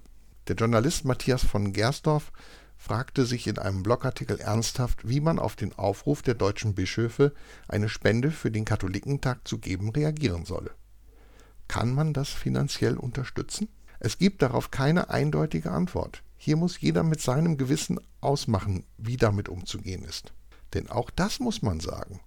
Der 0.47 0.55
Journalist 0.55 1.05
Matthias 1.05 1.43
von 1.45 1.71
Gersdorf 1.71 2.31
fragte 2.75 3.25
sich 3.25 3.47
in 3.47 3.57
einem 3.57 3.83
Blogartikel 3.83 4.39
ernsthaft, 4.39 5.07
wie 5.07 5.19
man 5.19 5.37
auf 5.37 5.55
den 5.55 5.77
Aufruf 5.77 6.21
der 6.21 6.33
deutschen 6.33 6.73
Bischöfe, 6.73 7.33
eine 7.67 7.87
Spende 7.87 8.31
für 8.31 8.51
den 8.51 8.65
Katholikentag 8.65 9.47
zu 9.47 9.59
geben, 9.59 9.89
reagieren 9.89 10.45
solle. 10.45 10.71
Kann 11.67 11.93
man 11.93 12.13
das 12.13 12.29
finanziell 12.29 12.97
unterstützen? 12.97 13.69
Es 13.99 14.17
gibt 14.17 14.41
darauf 14.41 14.71
keine 14.71 15.09
eindeutige 15.09 15.71
Antwort. 15.71 16.23
Hier 16.37 16.55
muss 16.55 16.79
jeder 16.79 17.03
mit 17.03 17.19
seinem 17.19 17.57
Gewissen 17.57 17.99
ausmachen, 18.21 18.85
wie 18.97 19.17
damit 19.17 19.49
umzugehen 19.49 20.03
ist. 20.03 20.33
Denn 20.73 20.89
auch 20.89 21.09
das 21.09 21.39
muss 21.39 21.61
man 21.61 21.79
sagen. 21.79 22.21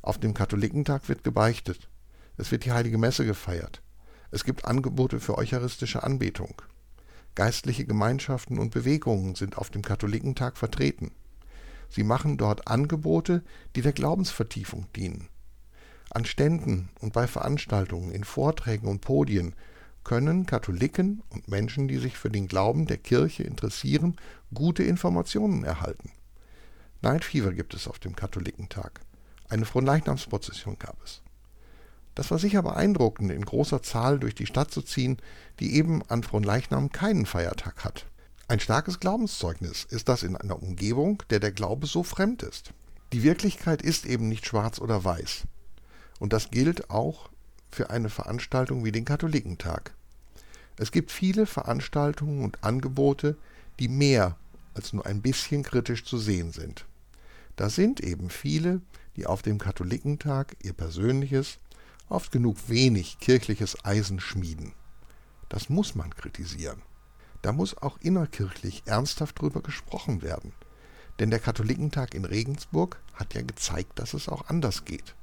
Auf 0.00 0.18
dem 0.18 0.32
Katholikentag 0.32 1.08
wird 1.08 1.24
gebeichtet. 1.24 1.88
Es 2.38 2.50
wird 2.50 2.64
die 2.64 2.72
heilige 2.72 2.98
Messe 2.98 3.26
gefeiert. 3.26 3.82
Es 4.30 4.44
gibt 4.44 4.64
Angebote 4.64 5.20
für 5.20 5.36
eucharistische 5.36 6.02
Anbetung. 6.02 6.54
Geistliche 7.34 7.84
Gemeinschaften 7.84 8.58
und 8.58 8.70
Bewegungen 8.70 9.34
sind 9.34 9.58
auf 9.58 9.70
dem 9.70 9.82
Katholikentag 9.82 10.56
vertreten. 10.56 11.12
Sie 11.90 12.04
machen 12.04 12.36
dort 12.36 12.68
Angebote, 12.68 13.42
die 13.76 13.82
der 13.82 13.92
Glaubensvertiefung 13.92 14.86
dienen. 14.94 15.28
An 16.10 16.24
Ständen 16.24 16.88
und 17.00 17.12
bei 17.12 17.26
Veranstaltungen, 17.26 18.12
in 18.12 18.24
Vorträgen 18.24 18.88
und 18.88 19.00
Podien 19.00 19.54
können 20.04 20.46
Katholiken 20.46 21.22
und 21.30 21.48
Menschen, 21.48 21.88
die 21.88 21.98
sich 21.98 22.16
für 22.16 22.30
den 22.30 22.48
Glauben 22.48 22.86
der 22.86 22.98
Kirche 22.98 23.42
interessieren, 23.42 24.16
gute 24.54 24.82
Informationen 24.82 25.64
erhalten. 25.64 26.10
Night 27.02 27.24
Fever 27.24 27.52
gibt 27.52 27.74
es 27.74 27.86
auf 27.86 27.98
dem 27.98 28.16
Katholikentag. 28.16 29.00
Eine 29.48 29.64
Fronleichnamsprozession 29.64 30.78
gab 30.78 30.96
es. 31.04 31.22
Das 32.14 32.30
war 32.32 32.38
sicher 32.40 32.62
beeindruckend, 32.62 33.30
in 33.30 33.44
großer 33.44 33.82
Zahl 33.82 34.18
durch 34.18 34.34
die 34.34 34.46
Stadt 34.46 34.72
zu 34.72 34.82
ziehen, 34.82 35.18
die 35.60 35.76
eben 35.76 36.02
an 36.08 36.24
Fronleichnam 36.24 36.90
keinen 36.90 37.26
Feiertag 37.26 37.84
hat. 37.84 38.06
Ein 38.48 38.60
starkes 38.60 38.98
Glaubenszeugnis 38.98 39.84
ist 39.84 40.08
das 40.08 40.22
in 40.22 40.34
einer 40.34 40.60
Umgebung, 40.60 41.22
der 41.30 41.38
der 41.38 41.52
Glaube 41.52 41.86
so 41.86 42.02
fremd 42.02 42.42
ist. 42.42 42.72
Die 43.12 43.22
Wirklichkeit 43.22 43.82
ist 43.82 44.04
eben 44.04 44.28
nicht 44.28 44.46
schwarz 44.46 44.80
oder 44.80 45.04
weiß. 45.04 45.44
Und 46.18 46.32
das 46.32 46.50
gilt 46.50 46.90
auch 46.90 47.30
für 47.70 47.90
eine 47.90 48.10
Veranstaltung 48.10 48.84
wie 48.84 48.92
den 48.92 49.04
Katholikentag. 49.04 49.92
Es 50.76 50.92
gibt 50.92 51.10
viele 51.10 51.46
Veranstaltungen 51.46 52.44
und 52.44 52.62
Angebote, 52.62 53.36
die 53.78 53.88
mehr 53.88 54.36
als 54.74 54.92
nur 54.92 55.06
ein 55.06 55.22
bisschen 55.22 55.62
kritisch 55.62 56.04
zu 56.04 56.18
sehen 56.18 56.52
sind. 56.52 56.86
Da 57.56 57.68
sind 57.68 58.00
eben 58.00 58.30
viele, 58.30 58.80
die 59.16 59.26
auf 59.26 59.42
dem 59.42 59.58
Katholikentag 59.58 60.56
ihr 60.62 60.72
persönliches, 60.72 61.58
oft 62.08 62.30
genug 62.30 62.56
wenig 62.68 63.18
kirchliches 63.18 63.84
Eisen 63.84 64.20
schmieden. 64.20 64.72
Das 65.48 65.68
muss 65.68 65.94
man 65.94 66.14
kritisieren. 66.14 66.82
Da 67.42 67.52
muss 67.52 67.76
auch 67.76 67.98
innerkirchlich 67.98 68.82
ernsthaft 68.86 69.40
drüber 69.40 69.62
gesprochen 69.62 70.22
werden. 70.22 70.52
Denn 71.18 71.30
der 71.30 71.40
Katholikentag 71.40 72.14
in 72.14 72.24
Regensburg 72.24 73.00
hat 73.14 73.34
ja 73.34 73.42
gezeigt, 73.42 73.98
dass 73.98 74.14
es 74.14 74.28
auch 74.28 74.48
anders 74.48 74.84
geht. 74.84 75.14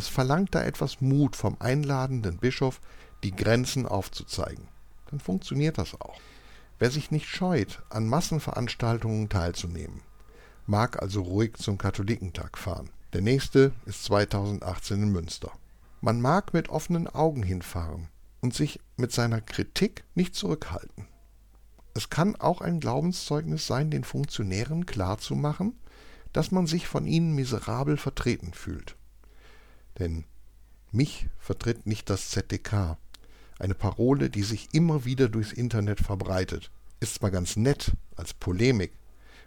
Es 0.00 0.08
verlangt 0.08 0.54
da 0.54 0.62
etwas 0.62 1.02
Mut 1.02 1.36
vom 1.36 1.58
einladenden 1.60 2.38
Bischof, 2.38 2.80
die 3.22 3.36
Grenzen 3.36 3.84
aufzuzeigen. 3.84 4.66
Dann 5.10 5.20
funktioniert 5.20 5.76
das 5.76 5.92
auch. 6.00 6.18
Wer 6.78 6.90
sich 6.90 7.10
nicht 7.10 7.26
scheut, 7.28 7.82
an 7.90 8.08
Massenveranstaltungen 8.08 9.28
teilzunehmen, 9.28 10.00
mag 10.64 11.02
also 11.02 11.20
ruhig 11.20 11.58
zum 11.58 11.76
Katholikentag 11.76 12.56
fahren. 12.56 12.88
Der 13.12 13.20
nächste 13.20 13.72
ist 13.84 14.04
2018 14.04 15.02
in 15.02 15.12
Münster. 15.12 15.52
Man 16.00 16.22
mag 16.22 16.54
mit 16.54 16.70
offenen 16.70 17.06
Augen 17.06 17.42
hinfahren 17.42 18.08
und 18.40 18.54
sich 18.54 18.80
mit 18.96 19.12
seiner 19.12 19.42
Kritik 19.42 20.04
nicht 20.14 20.34
zurückhalten. 20.34 21.08
Es 21.92 22.08
kann 22.08 22.36
auch 22.36 22.62
ein 22.62 22.80
Glaubenszeugnis 22.80 23.66
sein, 23.66 23.90
den 23.90 24.04
Funktionären 24.04 24.86
klarzumachen, 24.86 25.78
dass 26.32 26.52
man 26.52 26.66
sich 26.66 26.88
von 26.88 27.06
ihnen 27.06 27.34
miserabel 27.34 27.98
vertreten 27.98 28.54
fühlt. 28.54 28.96
Denn 29.98 30.24
mich 30.92 31.28
vertritt 31.38 31.86
nicht 31.86 32.10
das 32.10 32.30
ZDK, 32.30 32.96
eine 33.58 33.74
Parole, 33.74 34.30
die 34.30 34.42
sich 34.42 34.68
immer 34.72 35.04
wieder 35.04 35.28
durchs 35.28 35.52
Internet 35.52 36.00
verbreitet. 36.00 36.70
Ist 37.00 37.16
zwar 37.16 37.30
ganz 37.30 37.56
nett 37.56 37.92
als 38.16 38.34
Polemik, 38.34 38.92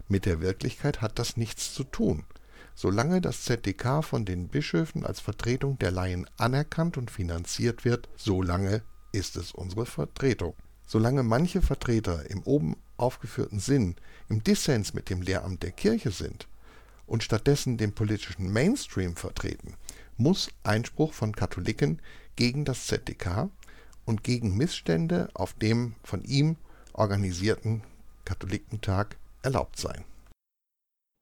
mit 0.07 0.26
der 0.26 0.41
Wirklichkeit 0.41 1.02
hat 1.02 1.18
das 1.20 1.38
nichts 1.38 1.74
zu 1.74 1.84
tun. 1.84 2.26
Solange 2.76 3.22
das 3.22 3.44
ZDK 3.44 4.03
von 4.03 4.26
den 4.26 4.48
Bischöfen 4.48 5.06
als 5.06 5.20
Vertretung 5.20 5.78
der 5.80 5.91
Laien 5.91 6.30
anerkannt 6.38 6.98
und 6.98 7.11
finanziert 7.11 7.86
wird, 7.86 8.10
solange 8.18 8.84
ist 9.11 9.38
es 9.38 9.52
unsere 9.52 9.86
Vertretung. 9.86 10.56
Solange 10.86 11.24
manche 11.24 11.61
Vertreter 11.61 12.30
im 12.30 12.44
oben 12.44 12.76
aufgeführten 12.98 13.60
Sinn 13.60 13.95
im 14.30 14.44
Dissens 14.44 14.94
mit 14.94 15.10
dem 15.10 15.22
Lehramt 15.22 15.64
der 15.64 15.72
Kirche 15.72 16.11
sind 16.11 16.48
und 17.06 17.24
stattdessen 17.24 17.78
den 17.78 17.94
politischen 17.94 18.52
Mainstream 18.52 19.15
vertreten, 19.15 19.76
muss 20.18 20.49
Einspruch 20.64 21.14
von 21.14 21.35
Katholiken 21.35 22.02
gegen 22.35 22.65
das 22.65 22.88
ZDK 22.88 23.49
und 24.06 24.23
gegen 24.23 24.57
Missstände 24.57 25.30
auf 25.34 25.53
dem 25.53 25.95
von 26.03 26.23
ihm 26.23 26.57
organisierten 26.94 27.84
Katholikentag 28.26 29.18
erlaubt 29.41 29.80
sein. 29.80 30.03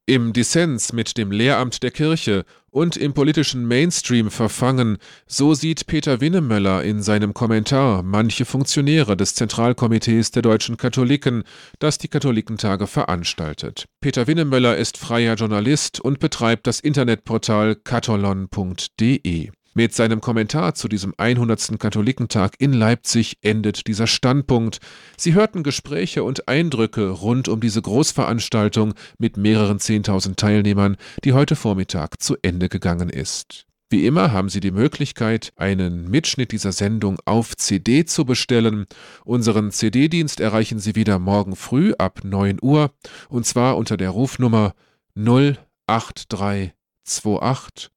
Im 0.04 0.32
Dissens 0.32 0.92
mit 0.92 1.16
dem 1.16 1.30
Lehramt 1.30 1.84
der 1.84 1.92
Kirche 1.92 2.44
und 2.70 2.96
im 2.96 3.14
politischen 3.14 3.68
Mainstream 3.68 4.32
verfangen, 4.32 4.98
so 5.28 5.54
sieht 5.54 5.86
Peter 5.86 6.20
Winnemöller 6.20 6.82
in 6.82 7.02
seinem 7.02 7.34
Kommentar 7.34 8.02
manche 8.02 8.44
Funktionäre 8.44 9.16
des 9.16 9.36
Zentralkomitees 9.36 10.32
der 10.32 10.42
deutschen 10.42 10.76
Katholiken, 10.76 11.44
das 11.78 11.98
die 11.98 12.08
Katholikentage 12.08 12.88
veranstaltet. 12.88 13.84
Peter 14.00 14.26
Winnemöller 14.26 14.76
ist 14.76 14.98
freier 14.98 15.36
Journalist 15.36 16.00
und 16.00 16.18
betreibt 16.18 16.66
das 16.66 16.80
Internetportal 16.80 17.76
katholon.de. 17.76 19.50
Mit 19.74 19.94
seinem 19.94 20.20
Kommentar 20.20 20.74
zu 20.74 20.86
diesem 20.86 21.14
100. 21.16 21.78
Katholikentag 21.78 22.56
in 22.58 22.74
Leipzig 22.74 23.38
endet 23.40 23.86
dieser 23.86 24.06
Standpunkt. 24.06 24.80
Sie 25.16 25.32
hörten 25.32 25.62
Gespräche 25.62 26.24
und 26.24 26.46
Eindrücke 26.46 27.08
rund 27.08 27.48
um 27.48 27.60
diese 27.60 27.80
Großveranstaltung 27.80 28.92
mit 29.16 29.38
mehreren 29.38 29.78
10.000 29.78 30.36
Teilnehmern, 30.36 30.98
die 31.24 31.32
heute 31.32 31.56
Vormittag 31.56 32.20
zu 32.20 32.36
Ende 32.42 32.68
gegangen 32.68 33.08
ist. 33.08 33.64
Wie 33.88 34.04
immer 34.04 34.32
haben 34.32 34.50
Sie 34.50 34.60
die 34.60 34.72
Möglichkeit, 34.72 35.54
einen 35.56 36.10
Mitschnitt 36.10 36.52
dieser 36.52 36.72
Sendung 36.72 37.16
auf 37.24 37.56
CD 37.56 38.04
zu 38.04 38.26
bestellen. 38.26 38.84
Unseren 39.24 39.70
CD-Dienst 39.70 40.40
erreichen 40.40 40.80
Sie 40.80 40.96
wieder 40.96 41.18
morgen 41.18 41.56
früh 41.56 41.94
ab 41.96 42.20
9 42.24 42.58
Uhr 42.60 42.90
und 43.30 43.46
zwar 43.46 43.78
unter 43.78 43.96
der 43.96 44.10
Rufnummer 44.10 44.74
08328 45.16 47.91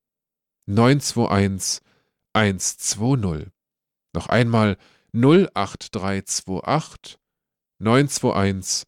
921 0.67 1.81
120. 2.33 3.47
Noch 4.13 4.27
einmal 4.27 4.77
08328 5.13 7.17
921 7.79 8.85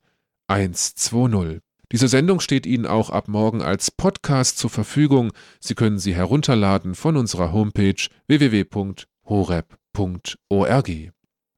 120. 0.48 1.62
Diese 1.92 2.08
Sendung 2.08 2.40
steht 2.42 2.66
Ihnen 2.66 2.86
auch 2.86 3.10
ab 3.10 3.28
morgen 3.30 3.62
als 3.62 3.92
Podcast 3.92 4.58
zur 4.58 4.70
Verfügung. 4.70 5.32
Sie 5.60 5.76
können 5.76 6.00
sie 6.00 6.16
herunterladen 6.16 6.96
von 6.96 7.16
unserer 7.16 7.54
Homepage 7.54 8.10
www.horeb.org. 8.28 9.08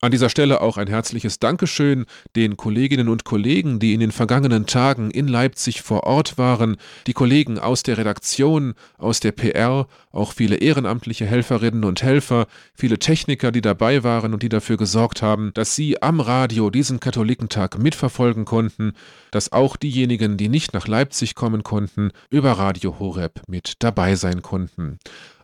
An 0.02 0.12
dieser 0.12 0.30
Stelle 0.30 0.62
auch 0.62 0.78
ein 0.78 0.88
herzliches 0.88 1.40
Dankeschön 1.40 2.06
den 2.38 2.56
Kolleginnen 2.56 3.10
und 3.10 3.26
Kollegen, 3.26 3.80
die 3.80 3.94
in 3.94 4.00
den 4.00 4.14
vergangenen 4.14 4.66
Tagen 4.66 5.12
in 5.12 5.28
Leipzig 5.28 5.82
vor 5.82 6.04
Ort 6.06 6.38
waren, 6.38 6.78
die 7.06 7.12
Kollegen 7.12 7.60
aus 7.60 7.84
der 7.84 7.98
Redaktion, 7.98 8.76
aus 8.98 9.20
der 9.20 9.34
PR, 9.34 9.88
auch 10.14 10.32
viele 10.32 10.56
ehrenamtliche 10.56 11.26
Helferinnen 11.26 11.84
und 11.84 12.02
Helfer, 12.02 12.48
viele 12.74 12.98
Techniker, 12.98 13.52
die 13.52 13.60
dabei 13.60 14.06
waren 14.06 14.34
und 14.34 14.42
die 14.42 14.48
dafür 14.48 14.78
gesorgt 14.78 15.22
haben, 15.22 15.52
dass 15.54 15.76
Sie 15.76 16.02
am 16.02 16.22
Radio 16.22 16.70
diesen 16.70 17.02
Katholikentag 17.02 17.78
mitverfolgen 17.78 18.46
konnten, 18.46 18.94
dass 19.32 19.52
auch 19.52 19.76
diejenigen, 19.76 20.38
die 20.38 20.48
nicht 20.48 20.74
nach 20.74 20.88
Leipzig 20.88 21.36
kommen 21.36 21.64
konnten, 21.64 22.12
über 22.30 22.54
Radio 22.54 23.00
Horeb 23.00 23.42
mit 23.48 23.74
dabei 23.80 24.16
sein 24.16 24.42
konnten. 24.44 24.98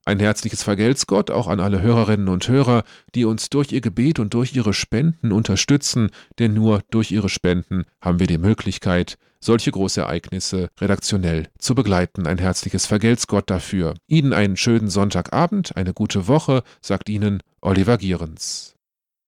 Ein 0.08 0.20
herzliches 0.20 0.62
Vergelt's 0.62 1.08
Gott 1.08 1.32
auch 1.32 1.48
an 1.48 1.60
alle 1.60 1.82
Hörerinnen 1.82 2.28
und 2.28 2.48
Hörer, 2.48 2.84
die 3.16 3.26
uns 3.26 3.50
durch 3.50 3.72
ihr 3.72 3.82
Gebet 3.82 4.20
und 4.20 4.36
durch 4.36 4.56
ihre 4.56 4.72
Spenden 4.72 5.32
unterstützen, 5.32 6.12
denn 6.38 6.54
nur 6.54 6.84
durch 6.92 7.12
ihre 7.12 7.28
Spenden 7.28 7.86
haben 8.02 8.20
wir 8.20 8.28
die 8.28 8.38
Möglichkeit, 8.38 9.18
solche 9.40 9.72
Großereignisse 9.72 10.70
redaktionell 10.80 11.48
zu 11.58 11.74
begleiten. 11.74 12.28
Ein 12.28 12.38
herzliches 12.38 12.86
Vergelt's 12.86 13.26
Gott 13.26 13.50
dafür. 13.50 13.96
Ihnen 14.06 14.34
einen 14.34 14.58
schönen 14.58 14.90
Sonntagabend, 14.90 15.76
eine 15.76 15.96
gute 15.96 16.28
Woche, 16.28 16.62
sagt 16.82 17.10
Ihnen 17.10 17.42
Oliver 17.62 17.98
Gierens. 17.98 18.75